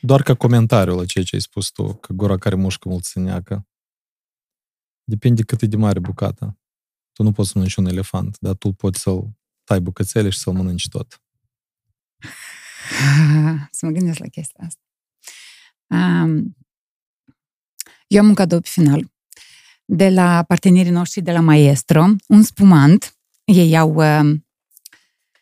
Doar 0.00 0.22
ca 0.22 0.34
comentariu 0.34 0.94
la 0.94 1.04
ceea 1.04 1.24
ce 1.24 1.34
ai 1.34 1.40
spus 1.40 1.70
tu, 1.70 1.94
că 1.94 2.12
gura 2.12 2.36
care 2.36 2.54
mușcă 2.54 2.88
mult 2.88 3.04
să 3.04 3.20
neacă. 3.20 3.66
Depinde 5.04 5.42
cât 5.42 5.62
e 5.62 5.66
de 5.66 5.76
mare 5.76 5.98
bucata. 5.98 6.58
Tu 7.12 7.22
nu 7.22 7.32
poți 7.32 7.48
să 7.48 7.52
mănânci 7.54 7.76
un 7.76 7.86
elefant, 7.86 8.36
dar 8.40 8.54
tu 8.54 8.72
poți 8.72 9.00
să-l 9.00 9.36
tai 9.64 9.80
bucățele 9.80 10.28
și 10.28 10.38
să-l 10.38 10.52
mănânci 10.52 10.88
tot. 10.88 11.22
Să 13.76 13.86
mă 13.86 13.90
gândesc 13.90 14.18
la 14.18 14.26
chestia 14.26 14.64
asta. 14.66 14.80
Um, 15.86 16.56
eu 18.06 18.20
am 18.20 18.28
un 18.28 18.34
cadou 18.34 18.60
pe 18.60 18.68
final 18.68 19.14
de 19.84 20.08
la 20.08 20.42
partenerii 20.42 20.90
noștri 20.90 21.20
de 21.20 21.32
la 21.32 21.40
Maestro, 21.40 22.06
un 22.28 22.42
spumant. 22.42 23.16
Ei 23.44 23.76
au, 23.76 23.94
uh, 23.94 24.38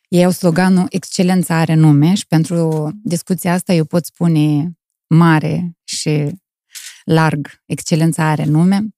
ei 0.08 0.24
au 0.24 0.30
sloganul 0.30 0.86
Excelența 0.90 1.56
are 1.56 1.74
nume 1.74 2.14
și 2.14 2.26
pentru 2.26 2.90
discuția 3.02 3.52
asta 3.52 3.72
eu 3.72 3.84
pot 3.84 4.04
spune 4.04 4.72
mare 5.06 5.76
și 5.84 6.30
larg 7.04 7.62
Excelența 7.66 8.24
are 8.24 8.44
nume. 8.44 8.88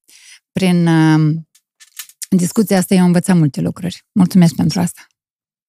Prin 0.52 0.86
uh, 0.86 1.34
discuția 2.28 2.78
asta 2.78 2.94
eu 2.94 3.00
am 3.00 3.06
învățat 3.06 3.36
multe 3.36 3.60
lucruri. 3.60 4.04
Mulțumesc 4.12 4.54
pentru 4.54 4.80
asta. 4.80 5.06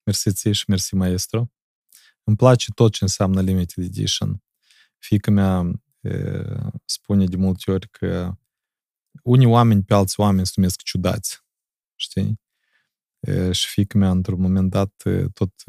Mersi 0.04 0.34
ție 0.34 0.52
și 0.52 0.64
mersi, 0.68 0.96
maestro. 0.96 1.48
Îmi 2.28 2.36
place 2.36 2.72
tot 2.72 2.92
ce 2.92 3.04
înseamnă 3.04 3.42
limited 3.42 3.84
edition. 3.84 4.44
Fiica 4.98 5.32
mea 5.32 5.82
e, 6.02 6.44
spune 6.86 7.26
de 7.26 7.36
multe 7.36 7.72
ori 7.72 7.90
că 7.90 8.38
unii 9.24 9.46
oameni 9.46 9.84
pe 9.84 9.94
alți 9.94 10.20
oameni 10.20 10.46
se 10.46 10.54
numesc 10.56 10.82
ciudați. 10.82 11.46
Știi? 11.96 12.42
E, 13.20 13.52
și 13.52 13.68
fiica 13.68 13.98
mea, 13.98 14.10
într-un 14.10 14.42
moment 14.42 14.70
dat, 14.70 15.04
tot, 15.34 15.64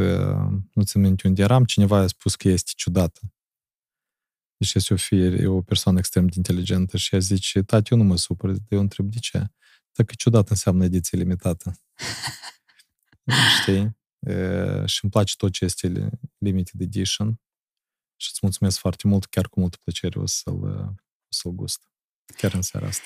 nu 0.72 0.82
țin 0.82 1.01
minte 1.01 1.28
unde 1.28 1.43
eram, 1.43 1.64
cineva 1.64 1.98
a 1.98 2.06
spus 2.06 2.35
că 2.35 2.48
este 2.48 2.70
ciudată. 2.76 3.20
Deci 4.56 4.74
este 4.74 4.93
o 4.94 4.97
fie, 4.97 5.47
o 5.47 5.62
persoană 5.62 5.98
extrem 5.98 6.26
de 6.26 6.35
inteligentă 6.36 6.97
și 6.97 7.14
ea 7.14 7.20
zice, 7.20 7.62
tati, 7.62 7.93
eu 7.93 7.98
nu 7.98 8.05
mă 8.05 8.16
supăr. 8.16 8.55
Eu 8.68 8.80
întreb, 8.80 9.10
de 9.10 9.18
ce? 9.18 9.47
Dacă 9.93 10.14
ciudat 10.16 10.48
înseamnă 10.48 10.85
ediție 10.85 11.18
limitată. 11.18 11.80
Știi? 13.60 13.97
E, 14.19 14.32
și 14.86 14.99
îmi 15.03 15.12
place 15.12 15.35
tot 15.36 15.53
ce 15.53 15.65
este 15.65 16.11
limited 16.39 16.81
edition. 16.81 17.40
Și 18.16 18.28
îți 18.31 18.39
mulțumesc 18.43 18.78
foarte 18.78 19.09
mult, 19.09 19.24
chiar 19.24 19.49
cu 19.49 19.61
multă 19.61 19.77
plăcere 19.82 20.19
o 20.19 20.27
să-l, 20.27 20.65
o 20.65 21.28
să-l 21.28 21.53
gust. 21.53 21.81
Chiar 22.36 22.55
în 22.55 22.62
seara 22.62 22.86
asta. 22.86 23.03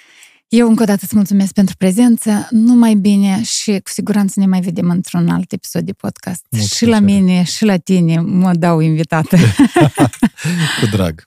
Eu 0.48 0.68
încă 0.68 0.82
o 0.82 0.86
dată 0.86 1.00
îți 1.02 1.16
mulțumesc 1.16 1.52
pentru 1.52 1.76
prezență, 1.76 2.48
numai 2.50 2.94
bine 2.94 3.42
și 3.42 3.80
cu 3.82 3.90
siguranță 3.90 4.40
ne 4.40 4.46
mai 4.46 4.60
vedem 4.60 4.90
într-un 4.90 5.28
alt 5.28 5.52
episod 5.52 5.84
de 5.84 5.92
podcast. 5.92 6.46
Mult 6.50 6.64
și 6.64 6.68
plăcere. 6.68 6.90
la 6.90 6.98
mine, 7.06 7.42
și 7.42 7.64
la 7.64 7.76
tine 7.76 8.20
mă 8.20 8.54
dau 8.54 8.80
invitată. 8.80 9.36
cu 10.80 10.86
drag. 10.90 11.22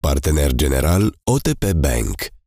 Partener 0.00 0.52
general 0.52 1.18
OTP 1.24 1.72
Bank 1.72 2.37